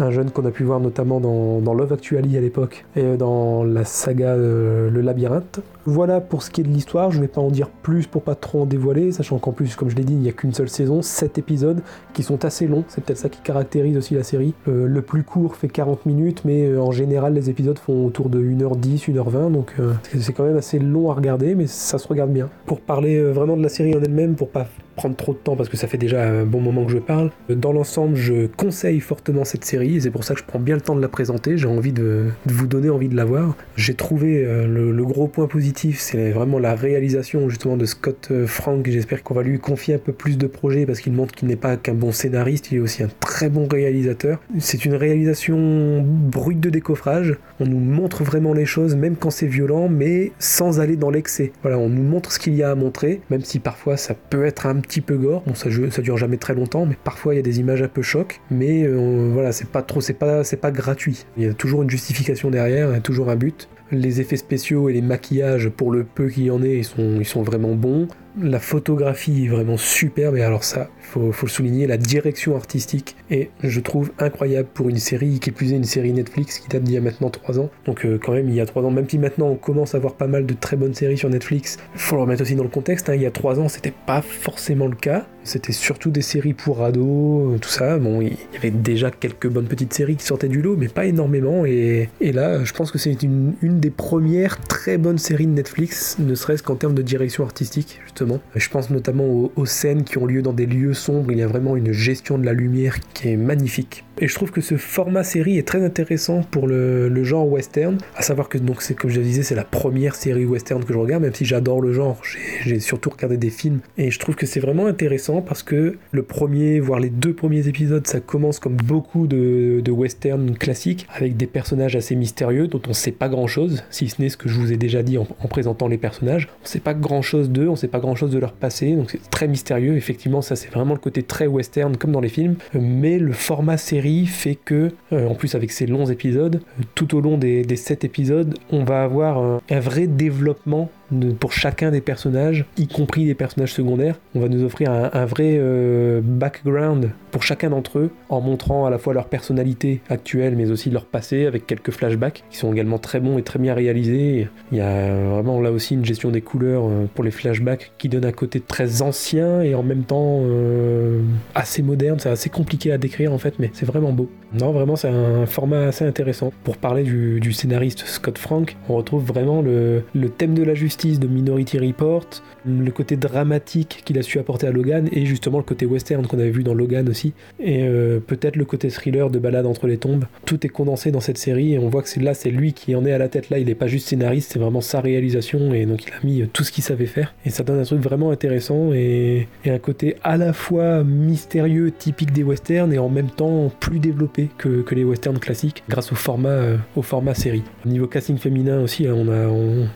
un, 0.00 0.04
un 0.04 0.10
jeune 0.10 0.30
qu'on 0.30 0.44
a 0.44 0.50
pu 0.50 0.64
voir 0.64 0.80
notamment 0.80 1.20
dans, 1.20 1.74
Love 1.74 1.92
Actually 1.92 2.36
à 2.38 2.40
l'époque 2.40 2.86
et 2.96 3.16
dans 3.16 3.62
la 3.62 3.84
saga 3.84 4.28
euh, 4.30 4.90
Le 4.90 5.00
Labyrinthe. 5.02 5.60
Voilà 5.84 6.20
pour 6.20 6.42
ce 6.42 6.50
qui 6.50 6.62
est 6.62 6.64
de 6.64 6.68
l'histoire, 6.68 7.10
je 7.10 7.20
vais 7.20 7.28
pas 7.28 7.40
en 7.40 7.50
dire 7.50 7.68
plus 7.68 8.06
pour 8.06 8.22
pas 8.22 8.34
trop 8.34 8.62
en 8.62 8.66
dévoiler, 8.66 9.12
sachant 9.12 9.38
qu'en 9.38 9.52
plus, 9.52 9.76
comme 9.76 9.90
je 9.90 9.96
l'ai 9.96 10.04
dit, 10.04 10.14
il 10.14 10.20
n'y 10.20 10.28
a 10.28 10.32
qu'une 10.32 10.54
seule 10.54 10.68
saison, 10.68 11.02
7 11.02 11.38
épisodes 11.38 11.82
qui 12.14 12.22
sont 12.22 12.44
assez 12.44 12.66
longs, 12.66 12.84
c'est 12.88 13.04
peut-être 13.04 13.18
ça 13.18 13.28
qui 13.28 13.40
caractérise 13.40 13.96
aussi 13.96 14.14
la 14.14 14.22
série. 14.22 14.54
Euh, 14.68 14.86
le 14.86 15.02
plus 15.02 15.22
court 15.22 15.56
fait 15.56 15.68
40 15.68 16.06
minutes, 16.06 16.42
mais 16.44 16.66
euh, 16.66 16.80
en 16.80 16.92
général 16.92 17.34
les 17.34 17.50
épisodes 17.50 17.78
font 17.78 18.06
autour 18.06 18.30
de 18.30 18.40
1h10, 18.40 19.12
1h20, 19.12 19.52
donc 19.52 19.74
c'est 20.18 20.32
quand 20.32 20.44
même 20.44 20.56
assez 20.56 20.78
long 20.78 21.10
à 21.10 21.14
regarder, 21.14 21.54
mais 21.54 21.66
ça 21.66 21.98
se 21.98 22.08
regarde 22.08 22.30
bien. 22.30 22.48
Pour 22.64 22.80
parler 22.80 23.22
vraiment 23.22 23.56
de 23.56 23.62
la 23.62 23.68
série 23.68 23.94
en 23.94 24.02
elle-même, 24.02 24.34
pour 24.34 24.48
pas 24.48 24.66
prendre 24.96 25.16
trop 25.16 25.32
de 25.32 25.38
temps 25.38 25.56
parce 25.56 25.68
que 25.68 25.76
ça 25.76 25.86
fait 25.86 25.98
déjà 25.98 26.26
un 26.26 26.44
bon 26.44 26.60
moment 26.60 26.84
que 26.84 26.92
je 26.92 26.98
parle. 26.98 27.30
Dans 27.48 27.72
l'ensemble, 27.72 28.16
je 28.16 28.46
conseille 28.46 29.00
fortement 29.00 29.44
cette 29.44 29.64
série 29.64 29.76
c'est 30.00 30.10
pour 30.10 30.24
ça 30.24 30.34
que 30.34 30.40
je 30.40 30.44
prends 30.44 30.58
bien 30.58 30.74
le 30.74 30.80
temps 30.80 30.96
de 30.96 31.00
la 31.00 31.08
présenter. 31.08 31.56
J'ai 31.58 31.66
envie 31.66 31.92
de, 31.92 32.26
de 32.46 32.52
vous 32.52 32.66
donner 32.66 32.90
envie 32.90 33.08
de 33.08 33.16
la 33.16 33.24
voir. 33.24 33.54
J'ai 33.76 33.94
trouvé 33.94 34.44
euh, 34.44 34.66
le, 34.66 34.90
le 34.90 35.04
gros 35.04 35.28
point 35.28 35.46
positif, 35.46 36.00
c'est 36.00 36.30
vraiment 36.30 36.58
la 36.58 36.74
réalisation 36.74 37.48
justement 37.48 37.76
de 37.76 37.84
Scott 37.84 38.28
euh, 38.30 38.46
Frank. 38.46 38.86
J'espère 38.88 39.22
qu'on 39.22 39.34
va 39.34 39.42
lui 39.42 39.58
confier 39.58 39.94
un 39.94 39.98
peu 39.98 40.12
plus 40.12 40.38
de 40.38 40.46
projets 40.46 40.86
parce 40.86 41.00
qu'il 41.00 41.12
montre 41.12 41.34
qu'il 41.34 41.48
n'est 41.48 41.56
pas 41.56 41.76
qu'un 41.76 41.94
bon 41.94 42.12
scénariste, 42.12 42.72
il 42.72 42.78
est 42.78 42.80
aussi 42.80 43.02
un 43.02 43.10
très 43.20 43.48
bon 43.48 43.68
réalisateur. 43.68 44.40
C'est 44.58 44.84
une 44.84 44.94
réalisation 44.94 46.02
brute 46.06 46.60
de 46.60 46.70
décoffrage. 46.70 47.36
On 47.60 47.66
nous 47.66 47.78
montre 47.78 48.24
vraiment 48.24 48.52
les 48.52 48.66
choses, 48.66 48.96
même 48.96 49.16
quand 49.16 49.30
c'est 49.30 49.46
violent, 49.46 49.88
mais 49.88 50.32
sans 50.38 50.80
aller 50.80 50.96
dans 50.96 51.10
l'excès. 51.10 51.52
Voilà, 51.62 51.78
on 51.78 51.88
nous 51.88 52.02
montre 52.02 52.32
ce 52.32 52.38
qu'il 52.38 52.54
y 52.54 52.62
a 52.62 52.70
à 52.70 52.74
montrer, 52.74 53.20
même 53.30 53.42
si 53.42 53.58
parfois 53.58 53.96
ça 53.96 54.14
peut 54.14 54.44
être 54.44 54.66
un 54.66 54.76
petit 54.86 55.00
peu 55.00 55.16
gore. 55.16 55.42
Bon, 55.46 55.54
ça, 55.54 55.68
dure 55.68 56.16
jamais 56.16 56.36
très 56.36 56.54
longtemps, 56.54 56.86
mais 56.86 56.96
parfois 57.02 57.34
il 57.34 57.36
y 57.36 57.40
a 57.40 57.42
des 57.42 57.60
images 57.60 57.82
un 57.82 57.88
peu 57.88 58.02
choc. 58.02 58.40
Mais 58.50 58.84
euh, 58.84 59.30
voilà, 59.32 59.52
c'est 59.52 59.68
pas 59.68 59.82
trop, 59.82 60.00
c'est 60.00 60.14
pas, 60.14 60.70
gratuit. 60.70 61.26
Il 61.36 61.44
y 61.44 61.46
a 61.46 61.54
toujours 61.54 61.82
une 61.82 61.90
justification 61.90 62.50
derrière, 62.50 62.90
il 62.90 62.94
y 62.94 62.96
a 62.96 63.00
toujours 63.00 63.30
un 63.30 63.36
but. 63.36 63.68
Les 63.92 64.20
effets 64.20 64.36
spéciaux 64.36 64.88
et 64.88 64.92
les 64.92 65.02
maquillages, 65.02 65.68
pour 65.68 65.92
le 65.92 66.04
peu 66.04 66.28
qu'il 66.28 66.44
y 66.44 66.50
en 66.50 66.62
ait, 66.62 66.82
ils 66.98 67.24
sont 67.24 67.42
vraiment 67.42 67.74
bons. 67.74 68.08
La 68.38 68.60
photographie 68.60 69.46
est 69.46 69.48
vraiment 69.48 69.78
superbe, 69.78 70.36
et 70.36 70.42
alors 70.42 70.62
ça, 70.62 70.90
faut, 71.00 71.32
faut 71.32 71.46
le 71.46 71.50
souligner, 71.50 71.86
la 71.86 71.96
direction 71.96 72.54
artistique 72.54 73.16
est, 73.30 73.48
je 73.62 73.80
trouve, 73.80 74.12
incroyable 74.18 74.68
pour 74.74 74.90
une 74.90 74.98
série 74.98 75.40
qui 75.40 75.52
plus 75.52 75.72
est 75.72 75.76
une 75.76 75.84
série 75.84 76.12
Netflix 76.12 76.58
qui 76.58 76.68
date 76.68 76.82
d'il 76.82 76.94
y 76.94 76.98
a 76.98 77.00
maintenant 77.00 77.30
3 77.30 77.58
ans. 77.60 77.70
Donc 77.86 78.04
euh, 78.04 78.18
quand 78.22 78.32
même, 78.32 78.50
il 78.50 78.54
y 78.54 78.60
a 78.60 78.66
3 78.66 78.82
ans, 78.82 78.90
même 78.90 79.08
si 79.08 79.18
maintenant 79.18 79.46
on 79.46 79.54
commence 79.54 79.94
à 79.94 79.98
voir 79.98 80.16
pas 80.16 80.26
mal 80.26 80.44
de 80.44 80.52
très 80.52 80.76
bonnes 80.76 80.92
séries 80.92 81.16
sur 81.16 81.30
Netflix, 81.30 81.78
faut 81.94 82.16
le 82.16 82.22
remettre 82.22 82.42
aussi 82.42 82.56
dans 82.56 82.62
le 82.62 82.68
contexte, 82.68 83.08
hein, 83.08 83.14
il 83.14 83.22
y 83.22 83.26
a 83.26 83.30
3 83.30 83.58
ans, 83.58 83.68
c'était 83.68 83.94
pas 84.04 84.20
forcément 84.20 84.86
le 84.86 84.96
cas. 84.96 85.26
C'était 85.42 85.72
surtout 85.72 86.10
des 86.10 86.22
séries 86.22 86.54
pour 86.54 86.82
ados, 86.82 87.54
euh, 87.54 87.58
tout 87.58 87.68
ça. 87.68 87.98
Bon, 87.98 88.20
il 88.20 88.32
y 88.32 88.56
avait 88.58 88.72
déjà 88.72 89.12
quelques 89.12 89.48
bonnes 89.48 89.68
petites 89.68 89.94
séries 89.94 90.16
qui 90.16 90.26
sortaient 90.26 90.48
du 90.48 90.60
lot, 90.60 90.76
mais 90.76 90.88
pas 90.88 91.06
énormément. 91.06 91.64
Et, 91.64 92.08
et 92.20 92.32
là, 92.32 92.64
je 92.64 92.72
pense 92.72 92.90
que 92.90 92.98
c'est 92.98 93.22
une, 93.22 93.54
une 93.62 93.78
des 93.78 93.90
premières 93.90 94.60
très 94.60 94.98
bonnes 94.98 95.18
séries 95.18 95.46
de 95.46 95.52
Netflix, 95.52 96.16
ne 96.18 96.34
serait-ce 96.34 96.64
qu'en 96.64 96.74
termes 96.74 96.94
de 96.94 97.02
direction 97.02 97.44
artistique, 97.44 98.00
justement. 98.04 98.25
Je 98.54 98.68
pense 98.68 98.90
notamment 98.90 99.50
aux, 99.56 99.66
scènes 99.66 100.04
qui 100.04 100.18
ont 100.18 100.26
lieu 100.26 100.42
dans 100.42 100.52
des 100.52 100.66
lieux 100.66 100.94
sombres. 100.94 101.32
Il 101.32 101.38
y 101.38 101.42
a 101.42 101.46
vraiment 101.46 101.76
une 101.76 101.92
gestion 101.92 102.38
de 102.38 102.44
la 102.44 102.52
lumière 102.52 102.98
qui 103.14 103.28
est 103.30 103.36
magnifique. 103.36 104.04
Et 104.18 104.28
je 104.28 104.34
trouve 104.34 104.50
que 104.50 104.62
ce 104.62 104.78
format 104.78 105.24
série 105.24 105.58
est 105.58 105.68
très 105.68 105.84
intéressant 105.84 106.40
pour 106.50 106.66
le, 106.66 107.24
genre 107.24 107.50
western, 107.50 107.98
à 108.14 108.22
savoir 108.22 108.48
que 108.48 108.56
donc 108.56 108.82
comme 108.94 109.10
je 109.10 109.20
disais, 109.20 109.42
c'est 109.42 109.54
la 109.54 109.64
première 109.64 110.14
série 110.14 110.46
western 110.46 110.82
que 110.84 110.92
je 110.92 110.98
regarde, 110.98 111.22
même 111.22 111.34
si 111.34 111.44
j'adore 111.44 111.82
le 111.82 111.92
genre, 111.92 112.20
j'ai- 112.64 112.80
surtout 112.80 113.10
regardé 113.10 113.36
des 113.36 113.50
films 113.50 113.80
et 113.98 114.10
je 114.10 114.18
trouve 114.18 114.34
que 114.36 114.46
c'est 114.46 114.60
vraiment 114.60 114.86
intéressant 114.86 115.42
parce 115.42 115.62
que 115.62 115.96
le 116.12 116.22
premier, 116.22 116.78
voire 116.78 117.00
les 117.00 117.10
deux 117.10 117.34
premiers 117.34 117.68
épisodes, 117.68 118.06
ça 118.06 118.20
commence 118.20 118.58
comme 118.58 118.76
beaucoup 118.76 119.26
de, 119.26 119.80
de 119.84 119.90
western 119.90 120.56
classiques 120.56 121.06
avec 121.14 121.36
des 121.36 121.46
personnages 121.46 121.96
assez 121.96 122.14
mystérieux 122.14 122.68
dont 122.68 122.82
on 122.88 122.92
sait 122.92 123.12
pas 123.12 123.28
grand 123.28 123.46
chose, 123.46 123.82
si 123.90 124.08
ce 124.08 124.22
n'est 124.22 124.28
ce 124.28 124.36
que 124.36 124.48
je 124.48 124.58
vous 124.58 124.72
ai 124.72 124.76
déjà 124.76 125.02
dit 125.02 125.18
en, 125.18 125.26
en 125.40 125.48
présentant 125.48 125.88
les 125.88 125.98
personnages. 125.98 126.48
On 126.62 126.66
sait 126.66 126.80
pas 126.80 126.94
grand 126.94 127.22
chose 127.22 127.50
d'eux, 127.50 127.68
on 127.68 127.76
sait 127.76 127.88
pas 127.88 128.00
grand 128.00 128.14
de 128.24 128.38
leur 128.38 128.52
passé, 128.52 128.94
donc 128.94 129.10
c'est 129.10 129.30
très 129.30 129.48
mystérieux. 129.48 129.96
Effectivement, 129.96 130.42
ça 130.42 130.56
c'est 130.56 130.70
vraiment 130.70 130.94
le 130.94 131.00
côté 131.00 131.22
très 131.22 131.46
western 131.46 131.96
comme 131.96 132.12
dans 132.12 132.20
les 132.20 132.28
films, 132.28 132.56
mais 132.74 133.18
le 133.18 133.32
format 133.32 133.76
série 133.76 134.26
fait 134.26 134.56
que, 134.56 134.92
euh, 135.12 135.28
en 135.28 135.34
plus 135.34 135.54
avec 135.54 135.70
ces 135.70 135.86
longs 135.86 136.06
épisodes, 136.06 136.56
euh, 136.56 136.82
tout 136.94 137.14
au 137.14 137.20
long 137.20 137.38
des, 137.38 137.62
des 137.62 137.76
sept 137.76 138.04
épisodes, 138.04 138.54
on 138.70 138.84
va 138.84 139.02
avoir 139.02 139.60
un 139.70 139.80
vrai 139.80 140.06
développement 140.06 140.90
pour 141.38 141.52
chacun 141.52 141.90
des 141.90 142.00
personnages, 142.00 142.64
y 142.76 142.88
compris 142.88 143.24
les 143.24 143.34
personnages 143.34 143.72
secondaires. 143.72 144.18
On 144.34 144.40
va 144.40 144.48
nous 144.48 144.64
offrir 144.64 144.90
un, 144.90 145.24
vrai 145.24 145.56
euh, 145.58 146.20
background 146.22 147.10
pour 147.30 147.42
chacun 147.42 147.70
d'entre 147.70 147.98
eux, 147.98 148.10
en 148.28 148.40
montrant 148.40 148.86
à 148.86 148.90
la 148.90 148.98
fois 148.98 149.14
leur 149.14 149.26
personnalité 149.26 150.00
actuelle, 150.08 150.56
mais 150.56 150.70
aussi 150.70 150.90
leur 150.90 151.04
passé, 151.04 151.46
avec 151.46 151.66
quelques 151.66 151.90
flashbacks 151.90 152.44
qui 152.50 152.58
sont 152.58 152.72
également 152.72 152.98
très 152.98 153.20
bons 153.20 153.38
et 153.38 153.42
très 153.42 153.58
bien 153.58 153.74
réalisés. 153.74 154.48
Il 154.72 154.78
y 154.78 154.80
a 154.80 155.14
vraiment 155.28 155.60
là 155.60 155.70
aussi 155.70 155.94
une 155.94 156.04
gestion 156.04 156.30
des 156.30 156.40
couleurs 156.40 156.84
euh, 156.86 157.06
pour 157.14 157.24
les 157.24 157.30
flashbacks 157.30 157.92
qui 157.98 158.08
donne 158.08 158.24
un 158.24 158.32
côté 158.32 158.60
très 158.60 159.02
ancien 159.02 159.62
et 159.62 159.74
en 159.74 159.82
même 159.82 160.04
temps 160.04 160.40
euh, 160.42 161.20
assez 161.54 161.82
moderne. 161.82 162.18
C'est 162.18 162.30
assez 162.30 162.50
compliqué 162.50 162.92
à 162.92 162.98
décrire 162.98 163.32
en 163.32 163.38
fait, 163.38 163.58
mais 163.58 163.70
c'est 163.74 163.86
vraiment 163.86 164.12
beau. 164.12 164.30
Non, 164.52 164.72
vraiment, 164.72 164.96
c'est 164.96 165.08
un 165.08 165.46
format 165.46 165.88
assez 165.88 166.04
intéressant. 166.04 166.52
Pour 166.64 166.76
parler 166.76 167.02
du, 167.02 167.52
scénariste 167.52 168.04
Scott 168.06 168.38
Frank, 168.38 168.76
on 168.88 168.96
retrouve 168.96 169.24
vraiment 169.24 169.62
le 169.62 170.02
thème 170.36 170.54
de 170.54 170.62
la 170.62 170.74
justice 170.74 170.95
de 171.04 171.26
Minority 171.26 171.78
Report, 171.78 172.42
le 172.66 172.90
côté 172.90 173.16
dramatique 173.16 174.02
qu'il 174.04 174.18
a 174.18 174.22
su 174.22 174.38
apporter 174.38 174.66
à 174.66 174.70
Logan 174.70 175.08
et 175.12 175.26
justement 175.26 175.58
le 175.58 175.64
côté 175.64 175.86
western 175.86 176.26
qu'on 176.26 176.38
avait 176.38 176.50
vu 176.50 176.62
dans 176.62 176.74
Logan 176.74 177.08
aussi, 177.08 177.32
et 177.60 177.84
euh, 177.84 178.20
peut-être 178.20 178.56
le 178.56 178.64
côté 178.64 178.88
thriller 178.88 179.30
de 179.30 179.38
Balade 179.38 179.66
entre 179.66 179.86
les 179.86 179.98
tombes. 179.98 180.24
Tout 180.44 180.64
est 180.66 180.70
condensé 180.70 181.10
dans 181.10 181.20
cette 181.20 181.38
série 181.38 181.74
et 181.74 181.78
on 181.78 181.88
voit 181.88 182.02
que 182.02 182.20
là, 182.20 182.34
c'est 182.34 182.50
lui 182.50 182.72
qui 182.72 182.94
en 182.94 183.04
est 183.04 183.12
à 183.12 183.18
la 183.18 183.28
tête. 183.28 183.50
Là, 183.50 183.58
il 183.58 183.66
n'est 183.66 183.74
pas 183.74 183.86
juste 183.86 184.08
scénariste, 184.08 184.52
c'est 184.52 184.58
vraiment 184.58 184.80
sa 184.80 185.00
réalisation 185.00 185.74
et 185.74 185.86
donc 185.86 186.04
il 186.06 186.12
a 186.12 186.24
mis 186.24 186.42
euh, 186.42 186.46
tout 186.52 186.64
ce 186.64 186.72
qu'il 186.72 186.84
savait 186.84 187.06
faire 187.06 187.34
et 187.44 187.50
ça 187.50 187.62
donne 187.62 187.78
un 187.78 187.84
truc 187.84 188.00
vraiment 188.00 188.30
intéressant 188.30 188.92
et, 188.92 189.48
un 189.66 189.78
côté 189.78 190.16
à 190.22 190.36
la 190.36 190.52
fois 190.52 191.02
mystérieux, 191.02 191.90
typique 191.90 192.32
des 192.32 192.44
westerns 192.44 192.92
et 192.92 192.98
en 192.98 193.08
même 193.08 193.30
temps 193.30 193.70
plus 193.80 193.98
développé 193.98 194.48
que, 194.56 194.84
les 194.92 195.04
westerns 195.04 195.38
classiques 195.38 195.82
grâce 195.90 196.12
au 196.12 196.14
format, 196.14 196.48
euh, 196.48 196.76
au 196.94 197.02
format 197.02 197.34
série. 197.34 197.62
Au 197.84 197.88
niveau 197.88 198.06
casting 198.06 198.38
féminin 198.38 198.80
aussi, 198.80 199.06
hein, 199.06 199.14
on 199.14 199.28
a, 199.28 199.46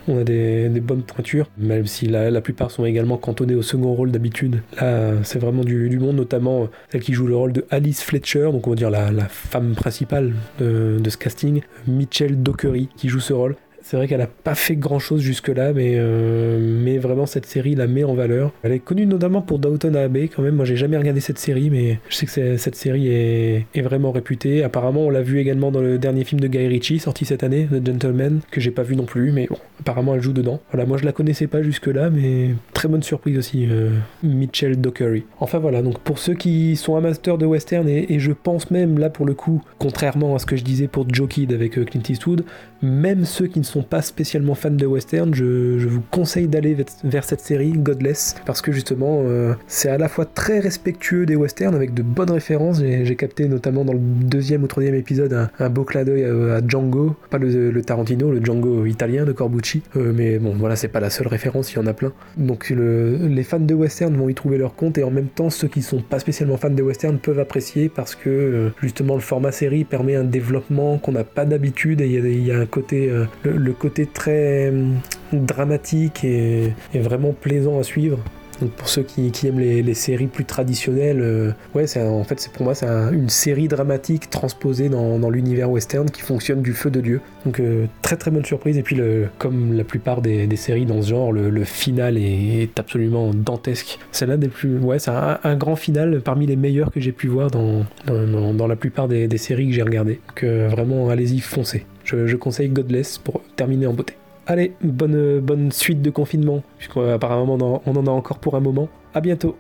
on, 0.08 0.18
a 0.18 0.24
des, 0.24 0.68
bonnes 0.80 1.02
pointures, 1.02 1.48
même 1.56 1.86
si 1.86 2.06
la 2.06 2.40
plupart 2.40 2.59
sont 2.68 2.84
également 2.84 3.16
cantonnés 3.16 3.54
au 3.54 3.62
second 3.62 3.94
rôle 3.94 4.10
d'habitude. 4.10 4.62
Là, 4.80 5.12
c'est 5.22 5.38
vraiment 5.38 5.64
du, 5.64 5.98
monde, 5.98 6.16
notamment 6.16 6.62
euh, 6.62 6.66
celle 6.90 7.00
qui 7.00 7.12
joue 7.12 7.26
le 7.26 7.36
rôle 7.36 7.52
de 7.52 7.64
Alice 7.70 8.02
Fletcher, 8.02 8.50
donc 8.52 8.66
on 8.66 8.70
va 8.70 8.76
dire 8.76 8.90
la, 8.90 9.10
la 9.12 9.28
femme 9.28 9.74
principale 9.74 10.34
de, 10.58 10.98
de 11.00 11.10
ce 11.10 11.16
casting, 11.16 11.62
Mitchell 11.86 12.42
Dockery, 12.42 12.88
qui 12.96 13.08
joue 13.08 13.20
ce 13.20 13.32
rôle. 13.32 13.56
C'est 13.90 13.96
vrai 13.96 14.06
qu'elle 14.06 14.20
a 14.20 14.28
pas 14.28 14.54
fait 14.54 14.76
grand 14.76 15.00
chose 15.00 15.20
jusque-là, 15.20 15.72
mais, 15.72 15.94
euh, 15.96 16.60
mais 16.60 16.98
vraiment 16.98 17.26
cette 17.26 17.44
série 17.44 17.74
la 17.74 17.88
met 17.88 18.04
en 18.04 18.14
valeur. 18.14 18.52
Elle 18.62 18.70
est 18.70 18.78
connue 18.78 19.04
notamment 19.04 19.42
pour 19.42 19.58
Downton 19.58 19.96
Abbey 19.96 20.28
quand 20.28 20.42
même. 20.42 20.54
Moi 20.54 20.64
j'ai 20.64 20.76
jamais 20.76 20.96
regardé 20.96 21.18
cette 21.18 21.40
série, 21.40 21.70
mais 21.70 21.98
je 22.08 22.14
sais 22.14 22.26
que 22.26 22.56
cette 22.56 22.76
série 22.76 23.08
est, 23.08 23.66
est 23.74 23.82
vraiment 23.82 24.12
réputée. 24.12 24.62
Apparemment, 24.62 25.06
on 25.06 25.10
l'a 25.10 25.22
vu 25.22 25.40
également 25.40 25.72
dans 25.72 25.80
le 25.80 25.98
dernier 25.98 26.22
film 26.22 26.40
de 26.40 26.46
Guy 26.46 26.68
Ritchie 26.68 27.00
sorti 27.00 27.24
cette 27.24 27.42
année, 27.42 27.66
The 27.66 27.84
Gentleman, 27.84 28.42
que 28.52 28.60
j'ai 28.60 28.70
pas 28.70 28.84
vu 28.84 28.94
non 28.94 29.06
plus, 29.06 29.32
mais 29.32 29.48
bon, 29.50 29.58
apparemment 29.80 30.14
elle 30.14 30.22
joue 30.22 30.34
dedans. 30.34 30.60
Voilà, 30.70 30.86
moi 30.86 30.96
je 30.96 31.04
la 31.04 31.10
connaissais 31.10 31.48
pas 31.48 31.60
jusque-là, 31.60 32.10
mais 32.10 32.50
très 32.80 32.88
bonne 32.88 33.02
surprise 33.02 33.36
aussi, 33.36 33.66
euh, 33.70 33.90
Mitchell 34.22 34.80
Dockery. 34.80 35.26
Enfin 35.38 35.58
voilà, 35.58 35.82
donc 35.82 35.98
pour 35.98 36.18
ceux 36.18 36.32
qui 36.32 36.76
sont 36.76 36.96
amateurs 36.96 37.36
de 37.36 37.44
western, 37.44 37.86
et, 37.86 38.18
je 38.18 38.32
pense 38.32 38.70
même 38.70 38.98
là 38.98 39.10
pour 39.10 39.26
le 39.26 39.34
coup, 39.34 39.60
contrairement 39.78 40.34
à 40.34 40.38
ce 40.38 40.46
que 40.46 40.56
je 40.56 40.64
disais 40.64 40.88
pour 40.88 41.04
Joe 41.12 41.28
Kid 41.28 41.52
avec 41.52 41.76
euh, 41.76 41.84
Clint 41.84 42.00
Eastwood, 42.08 42.42
même 42.80 43.26
ceux 43.26 43.48
qui 43.48 43.58
ne 43.58 43.64
sont 43.64 43.82
pas 43.82 44.00
spécialement 44.00 44.54
fans 44.54 44.70
de 44.70 44.86
western, 44.86 45.34
je, 45.34 45.86
vous 45.86 46.02
conseille 46.10 46.48
d'aller 46.48 46.74
vers- 47.04 47.24
cette 47.24 47.40
série 47.40 47.72
Godless 47.72 48.36
parce 48.46 48.62
que 48.62 48.72
justement 48.72 49.24
euh, 49.26 49.52
c'est 49.66 49.90
à 49.90 49.98
la 49.98 50.08
fois 50.08 50.24
très 50.24 50.60
respectueux 50.60 51.26
des 51.26 51.36
westerns 51.36 51.74
avec 51.74 51.92
de 51.92 52.02
bonnes 52.02 52.30
références. 52.30 52.80
J'ai 52.80 53.16
capté 53.16 53.46
notamment 53.46 53.84
dans 53.84 53.92
le 53.92 53.98
deuxième 53.98 54.62
ou 54.62 54.66
troisième 54.68 54.94
épisode 54.94 55.50
un, 55.58 55.68
beau 55.68 55.84
clin 55.84 56.04
d'œil 56.04 56.24
à, 56.24 56.66
Django, 56.66 57.14
pas 57.28 57.36
le, 57.36 57.70
le 57.70 57.82
Tarantino, 57.82 58.30
le 58.30 58.42
Django 58.42 58.86
italien 58.86 59.26
de 59.26 59.32
Corbucci, 59.32 59.82
mais 59.94 60.38
bon 60.38 60.54
voilà 60.56 60.76
c'est 60.76 60.88
pas 60.88 61.00
la 61.00 61.10
seule 61.10 61.28
référence, 61.28 61.72
il 61.74 61.76
y 61.76 61.78
en 61.78 61.86
a 61.86 61.92
plein. 61.92 62.12
Donc 62.38 62.69
le- 62.74 63.16
les 63.28 63.42
fans 63.42 63.58
de 63.60 63.74
western 63.74 64.14
vont 64.16 64.28
y 64.28 64.34
trouver 64.34 64.58
leur 64.58 64.74
compte 64.74 64.98
et 64.98 65.02
en 65.04 65.10
même 65.10 65.26
temps 65.28 65.50
ceux 65.50 65.68
qui 65.68 65.82
sont 65.82 66.00
pas 66.02 66.18
spécialement 66.18 66.56
fans 66.56 66.70
de 66.70 66.82
western 66.82 67.18
peuvent 67.18 67.38
apprécier 67.38 67.88
parce 67.88 68.14
que 68.14 68.28
euh, 68.30 68.68
justement 68.82 69.14
le 69.14 69.20
format 69.20 69.52
série 69.52 69.84
permet 69.84 70.14
un 70.16 70.24
développement 70.24 70.98
qu'on 70.98 71.12
n'a 71.12 71.24
pas 71.24 71.44
d'habitude 71.44 72.00
et 72.00 72.06
il 72.08 72.46
y 72.46 72.52
a- 72.52 72.58
un 72.58 72.66
côté 72.66 73.08
euh, 73.10 73.24
le, 73.44 73.72
côté 73.72 74.06
très 74.06 74.68
hum, 74.70 74.96
dramatique 75.32 76.24
et 76.24 76.72
vraiment 76.94 77.32
plaisant 77.32 77.78
à 77.78 77.82
suivre. 77.82 78.18
Donc 78.60 78.70
pour 78.72 78.88
ceux 78.88 79.02
qui, 79.02 79.32
aiment 79.46 79.58
les, 79.58 79.94
séries 79.94 80.26
plus 80.26 80.44
traditionnelles, 80.44 81.20
euh, 81.20 81.52
ouais, 81.74 81.84
en 81.98 82.24
fait 82.24 82.50
pour 82.52 82.64
moi 82.64 82.74
c'est 82.74 82.86
un- 82.86 83.12
une 83.12 83.28
série 83.28 83.68
dramatique 83.68 84.30
transposée 84.30 84.88
dans, 84.88 85.30
l'univers 85.30 85.70
western 85.70 86.10
qui 86.10 86.22
fonctionne 86.22 86.62
du 86.62 86.72
feu 86.72 86.90
de 86.90 87.00
dieu. 87.00 87.20
Donc 87.44 87.60
euh, 87.60 87.86
très 88.02 88.16
très 88.16 88.30
bonne 88.30 88.44
surprise 88.44 88.76
et 88.78 88.82
puis 88.82 89.00
comme 89.38 89.74
la 89.74 89.84
plupart 89.84 90.20
des, 90.20 90.48
séries 90.56 90.84
dans 90.84 91.00
ce 91.02 91.10
genre, 91.10 91.32
le, 91.32 91.64
final 91.64 92.16
est, 92.18 92.78
absolument 92.78 93.32
dantesque. 93.32 93.98
C'est 94.12 94.26
l'un 94.26 94.36
des 94.36 94.48
plus, 94.48 94.78
ouais, 94.78 94.98
c'est 94.98 95.10
un, 95.10 95.56
grand 95.56 95.76
final 95.76 96.20
parmi 96.22 96.46
les 96.46 96.56
meilleurs 96.56 96.90
que 96.90 97.00
j'ai 97.00 97.12
pu 97.12 97.28
voir 97.28 97.50
dans, 97.50 97.84
la 98.06 98.76
plupart 98.76 99.08
des, 99.08 99.38
séries 99.38 99.68
que 99.68 99.74
j'ai 99.74 99.82
regardées. 99.82 100.20
Donc 100.28 100.44
euh, 100.44 100.68
vraiment 100.68 101.08
allez-y 101.08 101.40
foncez. 101.40 101.86
Je 102.04 102.34
conseille 102.36 102.68
Godless 102.68 103.18
pour 103.18 103.40
terminer 103.56 103.86
en 103.86 103.94
beauté. 103.94 104.19
Allez, 104.50 104.72
bonne, 104.82 105.38
bonne 105.38 105.70
suite 105.70 106.02
de 106.02 106.10
confinement, 106.10 106.64
puisqu'apparemment 106.76 107.54
on 107.54 107.60
en- 107.76 107.82
on 107.86 107.94
en 107.94 108.06
a 108.08 108.10
encore 108.10 108.38
pour 108.40 108.56
un 108.56 108.60
moment. 108.60 108.88
À 109.14 109.20
bientôt 109.20 109.56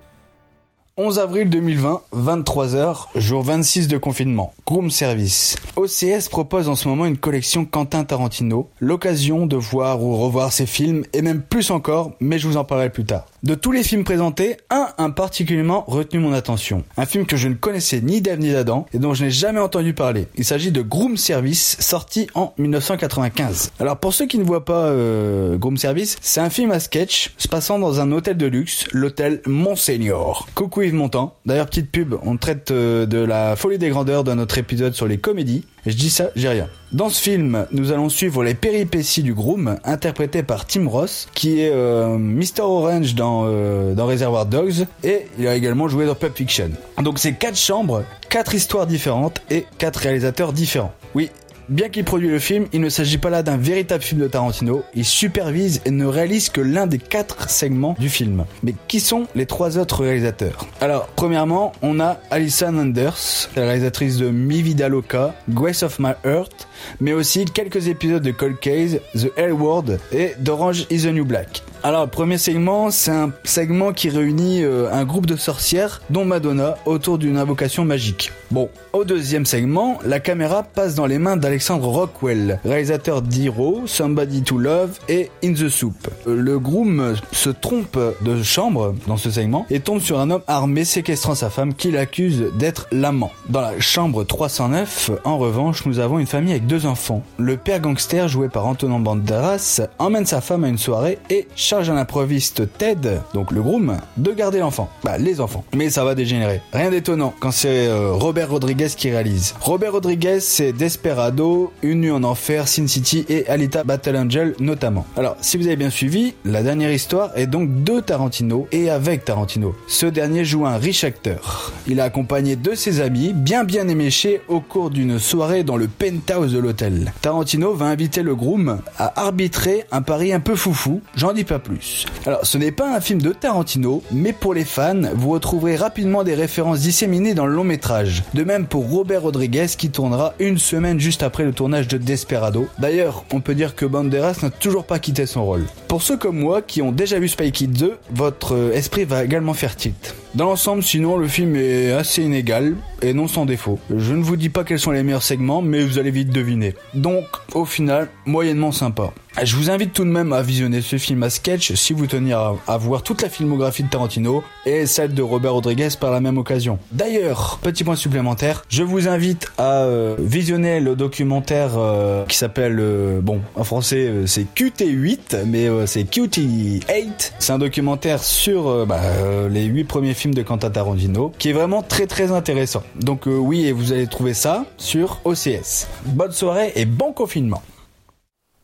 11 0.96 1.20
avril 1.20 1.48
2020, 1.48 2.00
23h, 2.12 3.06
jour 3.14 3.44
26 3.44 3.86
de 3.86 3.98
confinement. 3.98 4.52
Groom 4.70 4.88
Service. 4.88 5.56
OCS 5.74 6.28
propose 6.28 6.68
en 6.68 6.76
ce 6.76 6.86
moment 6.86 7.04
une 7.04 7.18
collection 7.18 7.64
Quentin 7.64 8.04
Tarantino, 8.04 8.70
l'occasion 8.78 9.46
de 9.46 9.56
voir 9.56 10.00
ou 10.00 10.16
revoir 10.16 10.52
ses 10.52 10.64
films, 10.64 11.02
et 11.12 11.22
même 11.22 11.42
plus 11.42 11.72
encore, 11.72 12.12
mais 12.20 12.38
je 12.38 12.46
vous 12.46 12.56
en 12.56 12.62
parlerai 12.62 12.90
plus 12.90 13.04
tard. 13.04 13.26
De 13.42 13.56
tous 13.56 13.72
les 13.72 13.82
films 13.82 14.04
présentés, 14.04 14.58
un 14.70 14.90
a 14.96 15.08
particulièrement 15.08 15.82
retenu 15.88 16.20
mon 16.20 16.32
attention. 16.32 16.84
Un 16.96 17.04
film 17.04 17.26
que 17.26 17.36
je 17.36 17.48
ne 17.48 17.54
connaissais 17.54 18.00
ni 18.00 18.20
d'Ève 18.20 18.38
ni 18.38 18.52
d'Adam, 18.52 18.86
et 18.94 18.98
dont 18.98 19.12
je 19.12 19.24
n'ai 19.24 19.32
jamais 19.32 19.58
entendu 19.58 19.92
parler. 19.92 20.28
Il 20.36 20.44
s'agit 20.44 20.70
de 20.70 20.82
Groom 20.82 21.16
Service, 21.16 21.76
sorti 21.80 22.28
en 22.34 22.52
1995. 22.58 23.72
Alors 23.80 23.96
pour 23.96 24.14
ceux 24.14 24.26
qui 24.26 24.38
ne 24.38 24.44
voient 24.44 24.64
pas 24.64 24.84
euh, 24.84 25.56
Groom 25.56 25.78
Service, 25.78 26.16
c'est 26.20 26.40
un 26.40 26.50
film 26.50 26.70
à 26.70 26.78
sketch 26.78 27.32
se 27.38 27.48
passant 27.48 27.80
dans 27.80 27.98
un 27.98 28.12
hôtel 28.12 28.36
de 28.36 28.46
luxe, 28.46 28.84
l'hôtel 28.92 29.40
Monseigneur. 29.46 30.46
Coucou 30.54 30.82
Yves 30.82 30.94
Montand. 30.94 31.34
D'ailleurs 31.44 31.66
petite 31.66 31.90
pub, 31.90 32.14
on 32.22 32.36
traite 32.36 32.70
euh, 32.70 33.04
de 33.06 33.18
la 33.18 33.56
folie 33.56 33.78
des 33.78 33.88
grandeurs 33.88 34.22
dans 34.22 34.36
notre 34.36 34.59
épisode 34.60 34.94
sur 34.94 35.06
les 35.08 35.18
comédies. 35.18 35.64
Je 35.86 35.94
dis 35.94 36.10
ça, 36.10 36.30
j'ai 36.36 36.48
rien. 36.48 36.68
Dans 36.92 37.10
ce 37.10 37.20
film, 37.20 37.66
nous 37.72 37.90
allons 37.92 38.08
suivre 38.08 38.44
les 38.44 38.54
péripéties 38.54 39.22
du 39.22 39.34
groom, 39.34 39.76
interprété 39.84 40.42
par 40.42 40.66
Tim 40.66 40.88
Ross, 40.88 41.28
qui 41.34 41.60
est 41.60 41.70
euh, 41.72 42.18
Mr. 42.18 42.60
Orange 42.60 43.14
dans, 43.14 43.44
euh, 43.46 43.94
dans 43.94 44.06
Reservoir 44.06 44.46
Dogs, 44.46 44.86
et 45.02 45.26
il 45.38 45.48
a 45.48 45.54
également 45.54 45.88
joué 45.88 46.06
dans 46.06 46.14
Pulp 46.14 46.36
Fiction. 46.36 46.70
Donc 47.02 47.18
c'est 47.18 47.32
quatre 47.32 47.56
chambres, 47.56 48.04
quatre 48.28 48.54
histoires 48.54 48.86
différentes 48.86 49.40
et 49.50 49.64
quatre 49.78 49.96
réalisateurs 49.96 50.52
différents. 50.52 50.92
Oui, 51.14 51.30
Bien 51.70 51.88
qu'il 51.88 52.02
produit 52.02 52.28
le 52.28 52.40
film, 52.40 52.66
il 52.72 52.80
ne 52.80 52.88
s'agit 52.88 53.16
pas 53.16 53.30
là 53.30 53.44
d'un 53.44 53.56
véritable 53.56 54.02
film 54.02 54.20
de 54.20 54.26
Tarantino. 54.26 54.82
Il 54.92 55.04
supervise 55.04 55.80
et 55.84 55.92
ne 55.92 56.04
réalise 56.04 56.48
que 56.48 56.60
l'un 56.60 56.88
des 56.88 56.98
quatre 56.98 57.48
segments 57.48 57.94
du 57.96 58.08
film. 58.08 58.44
Mais 58.64 58.74
qui 58.88 58.98
sont 58.98 59.28
les 59.36 59.46
trois 59.46 59.78
autres 59.78 60.02
réalisateurs? 60.02 60.66
Alors, 60.80 61.06
premièrement, 61.14 61.70
on 61.80 62.00
a 62.00 62.18
Alison 62.32 62.76
Anders, 62.76 63.48
la 63.54 63.66
réalisatrice 63.66 64.16
de 64.16 64.30
Mi 64.30 64.62
Vida 64.62 64.88
Loca, 64.88 65.32
Grace 65.48 65.84
of 65.84 66.00
My 66.00 66.14
Heart, 66.24 66.66
mais 67.00 67.12
aussi 67.12 67.44
quelques 67.44 67.88
épisodes 67.88 68.22
de 68.22 68.30
Cold 68.30 68.58
Case, 68.60 69.00
The 69.14 69.32
L 69.36 69.52
Word 69.52 69.84
et 70.12 70.34
d'Orange 70.38 70.86
is 70.90 71.02
the 71.02 71.12
New 71.12 71.24
Black. 71.24 71.62
Alors, 71.82 72.04
le 72.04 72.10
premier 72.10 72.36
segment, 72.36 72.90
c'est 72.90 73.10
un 73.10 73.32
segment 73.42 73.92
qui 73.94 74.10
réunit 74.10 74.62
euh, 74.62 74.92
un 74.92 75.06
groupe 75.06 75.24
de 75.24 75.36
sorcières, 75.36 76.02
dont 76.10 76.26
Madonna, 76.26 76.76
autour 76.84 77.16
d'une 77.16 77.38
invocation 77.38 77.86
magique. 77.86 78.32
Bon, 78.50 78.68
au 78.92 79.04
deuxième 79.04 79.46
segment, 79.46 79.98
la 80.04 80.20
caméra 80.20 80.62
passe 80.62 80.94
dans 80.94 81.06
les 81.06 81.18
mains 81.18 81.38
d'Alexandre 81.38 81.88
Rockwell, 81.88 82.60
réalisateur 82.66 83.22
d'Hero, 83.22 83.84
Somebody 83.86 84.42
to 84.42 84.58
Love 84.58 84.98
et 85.08 85.30
In 85.42 85.54
the 85.54 85.70
Soup. 85.70 85.94
Euh, 86.26 86.36
Le 86.36 86.58
groom 86.58 87.14
se 87.32 87.48
trompe 87.48 87.98
de 88.20 88.42
chambre 88.42 88.94
dans 89.06 89.16
ce 89.16 89.30
segment 89.30 89.64
et 89.70 89.80
tombe 89.80 90.00
sur 90.00 90.20
un 90.20 90.30
homme 90.30 90.42
armé 90.48 90.84
séquestrant 90.84 91.34
sa 91.34 91.48
femme 91.48 91.72
qui 91.72 91.90
l'accuse 91.90 92.44
d'être 92.58 92.88
l'amant. 92.92 93.32
Dans 93.48 93.62
la 93.62 93.80
chambre 93.80 94.24
309, 94.24 95.12
en 95.24 95.38
revanche, 95.38 95.86
nous 95.86 95.98
avons 95.98 96.18
une 96.18 96.26
famille 96.26 96.52
avec 96.52 96.66
deux 96.70 96.86
enfants. 96.86 97.24
Le 97.36 97.56
père 97.56 97.80
gangster, 97.80 98.28
joué 98.28 98.48
par 98.48 98.64
Antonin 98.64 99.00
Banderas, 99.00 99.80
emmène 99.98 100.24
sa 100.24 100.40
femme 100.40 100.62
à 100.62 100.68
une 100.68 100.78
soirée 100.78 101.18
et 101.28 101.48
charge 101.56 101.90
un 101.90 101.96
improviste 101.96 102.62
Ted, 102.78 103.18
donc 103.34 103.50
le 103.50 103.60
groom, 103.60 103.96
de 104.16 104.30
garder 104.30 104.60
l'enfant. 104.60 104.88
Bah, 105.02 105.18
les 105.18 105.40
enfants. 105.40 105.64
Mais 105.74 105.90
ça 105.90 106.04
va 106.04 106.14
dégénérer. 106.14 106.62
Rien 106.72 106.90
d'étonnant 106.90 107.34
quand 107.40 107.50
c'est 107.50 107.88
euh, 107.88 108.12
Robert 108.12 108.50
Rodriguez 108.50 108.86
qui 108.96 109.10
réalise. 109.10 109.56
Robert 109.60 109.90
Rodriguez, 109.90 110.38
c'est 110.38 110.72
Desperado, 110.72 111.72
Une 111.82 112.02
nuit 112.02 112.12
en 112.12 112.22
enfer, 112.22 112.68
Sin 112.68 112.86
City 112.86 113.26
et 113.28 113.48
Alita 113.48 113.82
Battle 113.82 114.16
Angel 114.16 114.54
notamment. 114.60 115.04
Alors, 115.16 115.36
si 115.40 115.56
vous 115.56 115.66
avez 115.66 115.74
bien 115.74 115.90
suivi, 115.90 116.34
la 116.44 116.62
dernière 116.62 116.92
histoire 116.92 117.36
est 117.36 117.48
donc 117.48 117.82
de 117.82 117.98
Tarantino 117.98 118.68
et 118.70 118.90
avec 118.90 119.24
Tarantino. 119.24 119.74
Ce 119.88 120.06
dernier 120.06 120.44
joue 120.44 120.66
un 120.66 120.76
riche 120.76 121.02
acteur. 121.02 121.72
Il 121.88 121.98
a 121.98 122.04
accompagné 122.04 122.54
de 122.54 122.76
ses 122.76 123.00
amis, 123.00 123.32
bien 123.32 123.64
bien 123.64 123.88
éméchés, 123.88 124.40
au 124.46 124.60
cours 124.60 124.90
d'une 124.90 125.18
soirée 125.18 125.64
dans 125.64 125.76
le 125.76 125.88
penthouse 125.88 126.52
de 126.52 126.59
l'hôtel. 126.60 127.12
Tarantino 127.20 127.74
va 127.74 127.86
inviter 127.86 128.22
le 128.22 128.34
groom 128.34 128.80
à 128.98 129.20
arbitrer 129.22 129.84
un 129.90 130.02
pari 130.02 130.32
un 130.32 130.40
peu 130.40 130.56
foufou, 130.56 131.00
j'en 131.16 131.32
dis 131.32 131.44
pas 131.44 131.58
plus. 131.58 132.06
Alors, 132.26 132.44
ce 132.44 132.58
n'est 132.58 132.72
pas 132.72 132.94
un 132.94 133.00
film 133.00 133.20
de 133.20 133.32
Tarantino, 133.32 134.02
mais 134.12 134.32
pour 134.32 134.54
les 134.54 134.64
fans, 134.64 135.02
vous 135.14 135.30
retrouverez 135.30 135.76
rapidement 135.76 136.24
des 136.24 136.34
références 136.34 136.80
disséminées 136.80 137.34
dans 137.34 137.46
le 137.46 137.54
long 137.54 137.64
métrage. 137.64 138.22
De 138.34 138.44
même 138.44 138.66
pour 138.66 138.88
Robert 138.88 139.22
Rodriguez 139.22 139.66
qui 139.76 139.90
tournera 139.90 140.34
une 140.38 140.58
semaine 140.58 141.00
juste 141.00 141.22
après 141.22 141.44
le 141.44 141.52
tournage 141.52 141.88
de 141.88 141.98
Desperado. 141.98 142.68
D'ailleurs, 142.78 143.24
on 143.32 143.40
peut 143.40 143.54
dire 143.54 143.74
que 143.74 143.86
Banderas 143.86 144.38
n'a 144.42 144.50
toujours 144.50 144.84
pas 144.84 144.98
quitté 144.98 145.26
son 145.26 145.44
rôle. 145.44 145.64
Pour 145.88 146.02
ceux 146.02 146.16
comme 146.16 146.38
moi 146.38 146.62
qui 146.62 146.82
ont 146.82 146.92
déjà 146.92 147.18
vu 147.18 147.28
Spy 147.28 147.52
Kids 147.52 147.68
2, 147.68 147.98
votre 148.12 148.54
euh, 148.54 148.72
esprit 148.72 149.04
va 149.04 149.24
également 149.24 149.54
faire 149.54 149.76
tilt. 149.76 150.14
Dans 150.34 150.44
l'ensemble, 150.44 150.82
sinon, 150.82 151.16
le 151.16 151.26
film 151.26 151.56
est 151.56 151.90
assez 151.90 152.22
inégal 152.22 152.76
et 153.02 153.12
non 153.12 153.26
sans 153.26 153.46
défaut. 153.46 153.80
Je 153.94 154.14
ne 154.14 154.22
vous 154.22 154.36
dis 154.36 154.48
pas 154.48 154.62
quels 154.62 154.78
sont 154.78 154.92
les 154.92 155.02
meilleurs 155.02 155.24
segments, 155.24 155.60
mais 155.60 155.82
vous 155.82 155.98
allez 155.98 156.12
vite 156.12 156.30
deviner. 156.30 156.74
Donc, 156.94 157.24
au 157.52 157.64
final, 157.64 158.08
moyennement 158.26 158.70
sympa. 158.70 159.12
Je 159.42 159.56
vous 159.56 159.70
invite 159.70 159.92
tout 159.92 160.04
de 160.04 160.10
même 160.10 160.32
à 160.32 160.42
visionner 160.42 160.80
ce 160.80 160.98
film 160.98 161.22
à 161.22 161.30
sketch 161.30 161.72
si 161.74 161.92
vous 161.92 162.06
teniez 162.06 162.34
à, 162.34 162.76
voir 162.76 163.02
toute 163.02 163.22
la 163.22 163.28
filmographie 163.28 163.84
de 163.84 163.88
Tarantino 163.88 164.42
et 164.66 164.86
celle 164.86 165.14
de 165.14 165.22
Robert 165.22 165.54
Rodriguez 165.54 165.88
par 165.98 166.10
la 166.10 166.20
même 166.20 166.36
occasion. 166.36 166.78
D'ailleurs, 166.90 167.58
petit 167.62 167.84
point 167.84 167.94
supplémentaire, 167.94 168.64
je 168.68 168.82
vous 168.82 169.08
invite 169.08 169.50
à 169.56 169.84
euh, 169.84 170.16
visionner 170.18 170.80
le 170.80 170.96
documentaire 170.96 171.70
euh, 171.76 172.26
qui 172.26 172.36
s'appelle, 172.36 172.78
euh, 172.80 173.20
bon, 173.20 173.40
en 173.54 173.62
français 173.64 174.12
c'est 174.26 174.46
QT8, 174.54 175.44
mais 175.46 175.68
c'est 175.86 176.02
QT8. 176.02 177.32
C'est 177.38 177.52
un 177.52 177.58
documentaire 177.58 178.22
sur 178.22 178.84
bah, 178.84 179.00
les 179.48 179.64
8 179.64 179.84
premiers 179.84 180.14
films 180.20 180.34
de 180.34 180.42
Quentin 180.42 180.70
Tarantino 180.70 181.32
qui 181.38 181.48
est 181.48 181.52
vraiment 181.52 181.82
très 181.82 182.06
très 182.06 182.30
intéressant. 182.30 182.82
Donc 182.94 183.26
euh, 183.26 183.36
oui, 183.36 183.66
et 183.66 183.72
vous 183.72 183.92
allez 183.92 184.06
trouver 184.06 184.34
ça 184.34 184.66
sur 184.76 185.18
OCS. 185.24 185.88
Bonne 186.04 186.32
soirée 186.32 186.72
et 186.76 186.84
bon 186.84 187.12
confinement. 187.12 187.62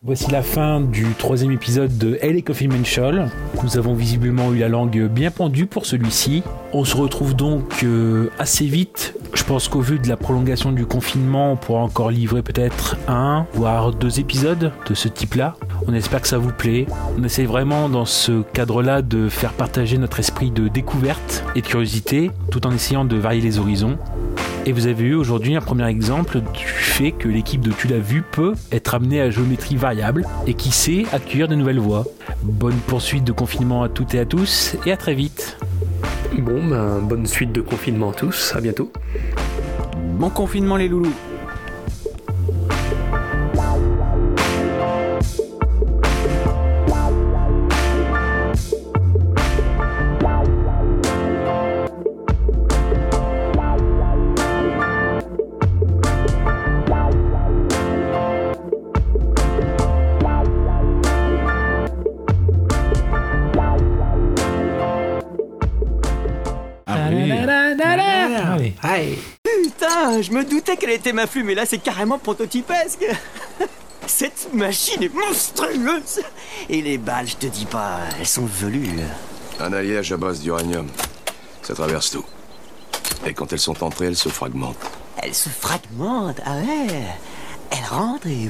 Voici 0.06 0.30
la 0.30 0.42
fin 0.42 0.80
du 0.80 1.04
troisième 1.18 1.50
épisode 1.50 1.98
de 1.98 2.16
LA 2.22 2.40
Coffee 2.40 2.68
Show. 2.84 3.10
Nous 3.64 3.76
avons 3.76 3.94
visiblement 3.94 4.52
eu 4.52 4.58
la 4.58 4.68
langue 4.68 5.08
bien 5.08 5.32
pendue 5.32 5.66
pour 5.66 5.84
celui-ci. 5.84 6.44
On 6.72 6.84
se 6.84 6.96
retrouve 6.96 7.34
donc 7.34 7.82
euh, 7.82 8.30
assez 8.38 8.66
vite. 8.66 9.14
Je 9.34 9.42
pense 9.42 9.66
qu'au 9.66 9.80
vu 9.80 9.98
de 9.98 10.08
la 10.08 10.16
prolongation 10.16 10.70
du 10.70 10.86
confinement, 10.86 11.50
on 11.50 11.56
pourra 11.56 11.80
encore 11.80 12.12
livrer 12.12 12.42
peut-être 12.42 12.96
un, 13.08 13.46
voire 13.54 13.90
deux 13.90 14.20
épisodes 14.20 14.70
de 14.88 14.94
ce 14.94 15.08
type-là. 15.08 15.56
On 15.88 15.92
espère 15.92 16.22
que 16.22 16.28
ça 16.28 16.38
vous 16.38 16.52
plaît. 16.52 16.86
On 17.18 17.24
essaie 17.24 17.44
vraiment 17.44 17.88
dans 17.88 18.04
ce 18.04 18.42
cadre-là 18.52 19.02
de 19.02 19.28
faire 19.28 19.54
partager 19.54 19.98
notre 19.98 20.20
esprit 20.20 20.52
de 20.52 20.68
découverte 20.68 21.42
et 21.56 21.62
de 21.62 21.66
curiosité, 21.66 22.30
tout 22.52 22.64
en 22.64 22.70
essayant 22.70 23.04
de 23.04 23.16
varier 23.16 23.40
les 23.40 23.58
horizons. 23.58 23.98
Et 24.68 24.72
vous 24.72 24.88
avez 24.88 25.04
eu 25.04 25.14
aujourd'hui 25.14 25.54
un 25.54 25.60
premier 25.60 25.86
exemple 25.86 26.40
du 26.40 26.64
fait 26.64 27.12
que 27.12 27.28
l'équipe 27.28 27.60
de 27.60 27.70
Tu 27.70 27.86
l'as 27.86 28.00
vu 28.00 28.22
peut 28.22 28.54
être 28.72 28.96
amenée 28.96 29.20
à 29.20 29.30
géométrie 29.30 29.76
variable 29.76 30.26
et 30.48 30.54
qui 30.54 30.72
sait 30.72 31.04
accueillir 31.12 31.46
de 31.46 31.54
nouvelles 31.54 31.78
voix. 31.78 32.04
Bonne 32.42 32.74
poursuite 32.88 33.22
de 33.22 33.30
confinement 33.30 33.84
à 33.84 33.88
toutes 33.88 34.14
et 34.14 34.18
à 34.18 34.26
tous 34.26 34.74
et 34.84 34.90
à 34.90 34.96
très 34.96 35.14
vite. 35.14 35.56
Bon, 36.36 36.66
ben, 36.66 36.98
bonne 36.98 37.26
suite 37.26 37.52
de 37.52 37.60
confinement 37.60 38.10
à 38.10 38.14
tous, 38.14 38.56
à 38.56 38.60
bientôt. 38.60 38.90
Bon 40.18 40.30
confinement 40.30 40.76
les 40.76 40.88
loulous. 40.88 41.14
Putain, 70.16 70.32
je 70.32 70.32
me 70.32 70.44
doutais 70.44 70.76
qu'elle 70.76 70.90
était 70.90 71.12
ma 71.12 71.26
mais 71.44 71.54
là 71.54 71.66
c'est 71.66 71.78
carrément 71.78 72.18
prototypesque. 72.18 73.04
Cette 74.06 74.52
machine 74.54 75.02
est 75.02 75.12
monstrueuse. 75.12 76.22
Et 76.70 76.80
les 76.80 76.96
balles, 76.96 77.26
je 77.26 77.36
te 77.36 77.46
dis 77.46 77.66
pas, 77.66 78.00
elles 78.18 78.26
sont 78.26 78.46
velues. 78.46 79.00
Un 79.60 79.72
alliage 79.74 80.12
à 80.12 80.16
base 80.16 80.40
d'uranium. 80.40 80.86
Ça 81.62 81.74
traverse 81.74 82.10
tout. 82.12 82.24
Et 83.26 83.34
quand 83.34 83.52
elles 83.52 83.58
sont 83.58 83.82
entrées, 83.82 84.06
elles 84.06 84.16
se 84.16 84.28
fragmentent. 84.30 84.76
Elle 85.22 85.34
se 85.34 85.50
fragmente, 85.50 86.40
ah 86.46 86.56
ouais. 86.56 87.04
Elle 87.70 87.84
rentre 87.90 88.26
et... 88.28 88.48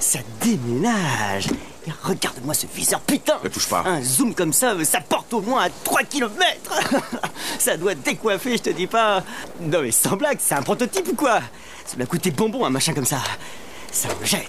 Ça 0.00 0.18
déménage. 0.40 1.48
Regarde-moi 2.02 2.54
ce 2.54 2.66
viseur, 2.66 3.00
putain 3.00 3.38
Ne 3.42 3.48
touche 3.48 3.68
pas. 3.68 3.82
Un 3.86 4.02
zoom 4.02 4.34
comme 4.34 4.52
ça, 4.52 4.74
ça 4.84 5.00
porte 5.00 5.32
au 5.34 5.40
moins 5.40 5.64
à 5.64 5.70
3 5.70 6.02
km 6.04 6.70
Ça 7.58 7.76
doit 7.76 7.94
décoiffer, 7.94 8.56
je 8.56 8.62
te 8.62 8.70
dis 8.70 8.86
pas. 8.86 9.22
Non 9.60 9.82
mais 9.82 9.90
sans 9.90 10.16
blague, 10.16 10.38
c'est 10.40 10.54
un 10.54 10.62
prototype 10.62 11.08
ou 11.08 11.14
quoi? 11.14 11.40
Ça 11.86 11.96
m'a 11.96 12.06
coûté 12.06 12.30
bonbon 12.30 12.64
un 12.64 12.70
machin 12.70 12.94
comme 12.94 13.04
ça. 13.04 13.18
Ça 13.92 14.08
me 14.20 14.24
jette. 14.24 14.48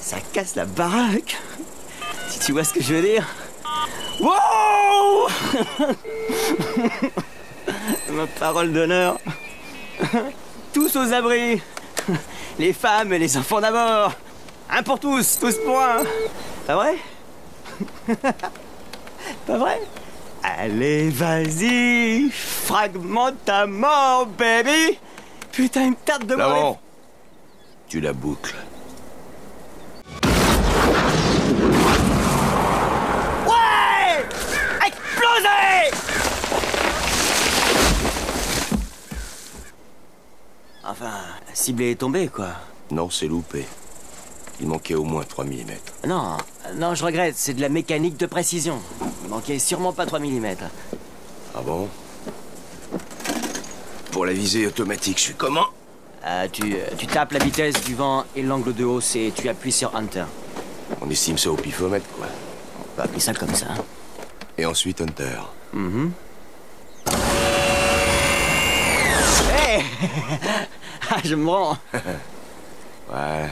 Ça 0.00 0.16
casse 0.32 0.54
la 0.56 0.64
baraque. 0.64 1.36
Si 2.28 2.38
tu 2.40 2.52
vois 2.52 2.64
ce 2.64 2.72
que 2.72 2.82
je 2.82 2.94
veux 2.94 3.02
dire. 3.02 3.26
Wow 4.20 5.28
Ma 8.10 8.26
parole 8.40 8.72
d'honneur. 8.72 9.18
Tous 10.72 10.96
aux 10.96 11.12
abris. 11.12 11.60
Les 12.58 12.72
femmes 12.72 13.12
et 13.12 13.18
les 13.18 13.36
enfants 13.36 13.60
d'abord. 13.60 14.12
Un 14.70 14.82
pour 14.82 15.00
tous, 15.00 15.38
tous 15.38 15.56
pour 15.64 15.80
un. 15.80 16.04
Pas 16.66 16.74
vrai? 16.74 16.96
Pas 19.46 19.58
vrai? 19.58 19.80
Allez, 20.42 21.10
vas-y, 21.10 22.30
fragmente 22.30 23.44
ta 23.44 23.66
mort, 23.66 24.26
baby 24.26 24.98
Putain, 25.52 25.86
une 25.86 25.96
tarte 25.96 26.26
de 26.26 26.34
L'avant 26.34 26.78
Tu 27.88 28.00
la 28.00 28.12
boucles. 28.12 28.56
Ouais 33.46 34.24
Explosé 34.86 35.96
Enfin, 40.84 41.10
la 41.48 41.54
cible 41.54 41.82
est 41.82 41.96
tombée, 41.96 42.28
quoi. 42.28 42.48
Non, 42.90 43.10
c'est 43.10 43.26
loupé. 43.26 43.66
Il 44.60 44.66
manquait 44.66 44.94
au 44.94 45.04
moins 45.04 45.22
3 45.24 45.44
mm. 45.44 45.56
Non, 46.06 46.36
non, 46.76 46.94
je 46.94 47.04
regrette, 47.04 47.34
c'est 47.36 47.54
de 47.54 47.60
la 47.60 47.68
mécanique 47.68 48.16
de 48.16 48.26
précision. 48.26 48.78
Il 49.24 49.30
manquait 49.30 49.58
sûrement 49.58 49.92
pas 49.92 50.04
3 50.06 50.18
mm. 50.18 50.56
Ah 51.54 51.60
bon 51.64 51.88
Pour 54.10 54.26
la 54.26 54.32
visée 54.32 54.66
automatique, 54.66 55.18
je 55.18 55.22
suis 55.22 55.34
comment 55.34 55.66
Euh, 56.26 56.48
tu, 56.50 56.76
tu 56.96 57.06
tapes 57.06 57.32
la 57.32 57.38
vitesse 57.38 57.82
du 57.84 57.94
vent 57.94 58.24
et 58.34 58.42
l'angle 58.42 58.74
de 58.74 58.84
hausse 58.84 59.14
et 59.16 59.32
tu 59.34 59.48
appuies 59.48 59.72
sur 59.72 59.94
Hunter. 59.94 60.24
On 61.00 61.08
estime 61.10 61.38
ça 61.38 61.50
au 61.50 61.56
pifomètre, 61.56 62.06
quoi. 62.16 62.26
On 62.80 62.96
peut 62.96 63.02
appeler 63.02 63.20
ça 63.20 63.32
comme 63.34 63.54
ça. 63.54 63.66
Et 64.56 64.66
ensuite 64.66 65.00
Hunter. 65.00 65.38
Mhm. 65.72 66.10
Hey 69.52 69.82
Ah, 71.10 71.16
je 71.24 71.34
me 71.36 71.48
rends. 71.48 71.76
Ouais. 73.10 73.48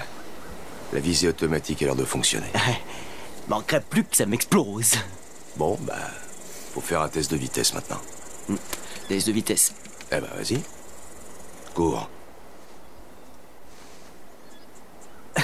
La 0.93 1.01
visée 1.01 1.29
automatique 1.29 1.83
a 1.83 1.87
l'air 1.87 1.97
de 1.97 2.05
fonctionner. 2.05 2.51
Manquerait 3.49 3.81
plus 3.81 4.05
que 4.05 4.17
ça 4.17 4.27
m'explose. 4.27 4.95
Bon, 5.57 5.79
bah. 5.83 5.95
Faut 6.75 6.81
faire 6.81 7.01
un 7.03 7.09
test 7.09 7.31
de 7.31 7.37
vitesse 7.37 7.75
maintenant. 7.75 8.01
Test 9.09 9.27
de 9.27 9.33
vitesse. 9.33 9.73
Eh 10.13 10.21
bah, 10.21 10.29
vas-y. 10.37 10.61
Cours. 11.75 12.09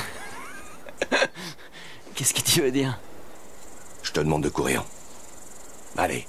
Qu'est-ce 2.15 2.35
que 2.35 2.43
tu 2.43 2.61
veux 2.61 2.71
dire? 2.71 2.99
Je 4.03 4.13
te 4.13 4.21
demande 4.21 4.43
de 4.43 4.49
courir. 4.49 4.85
Allez. 5.97 6.27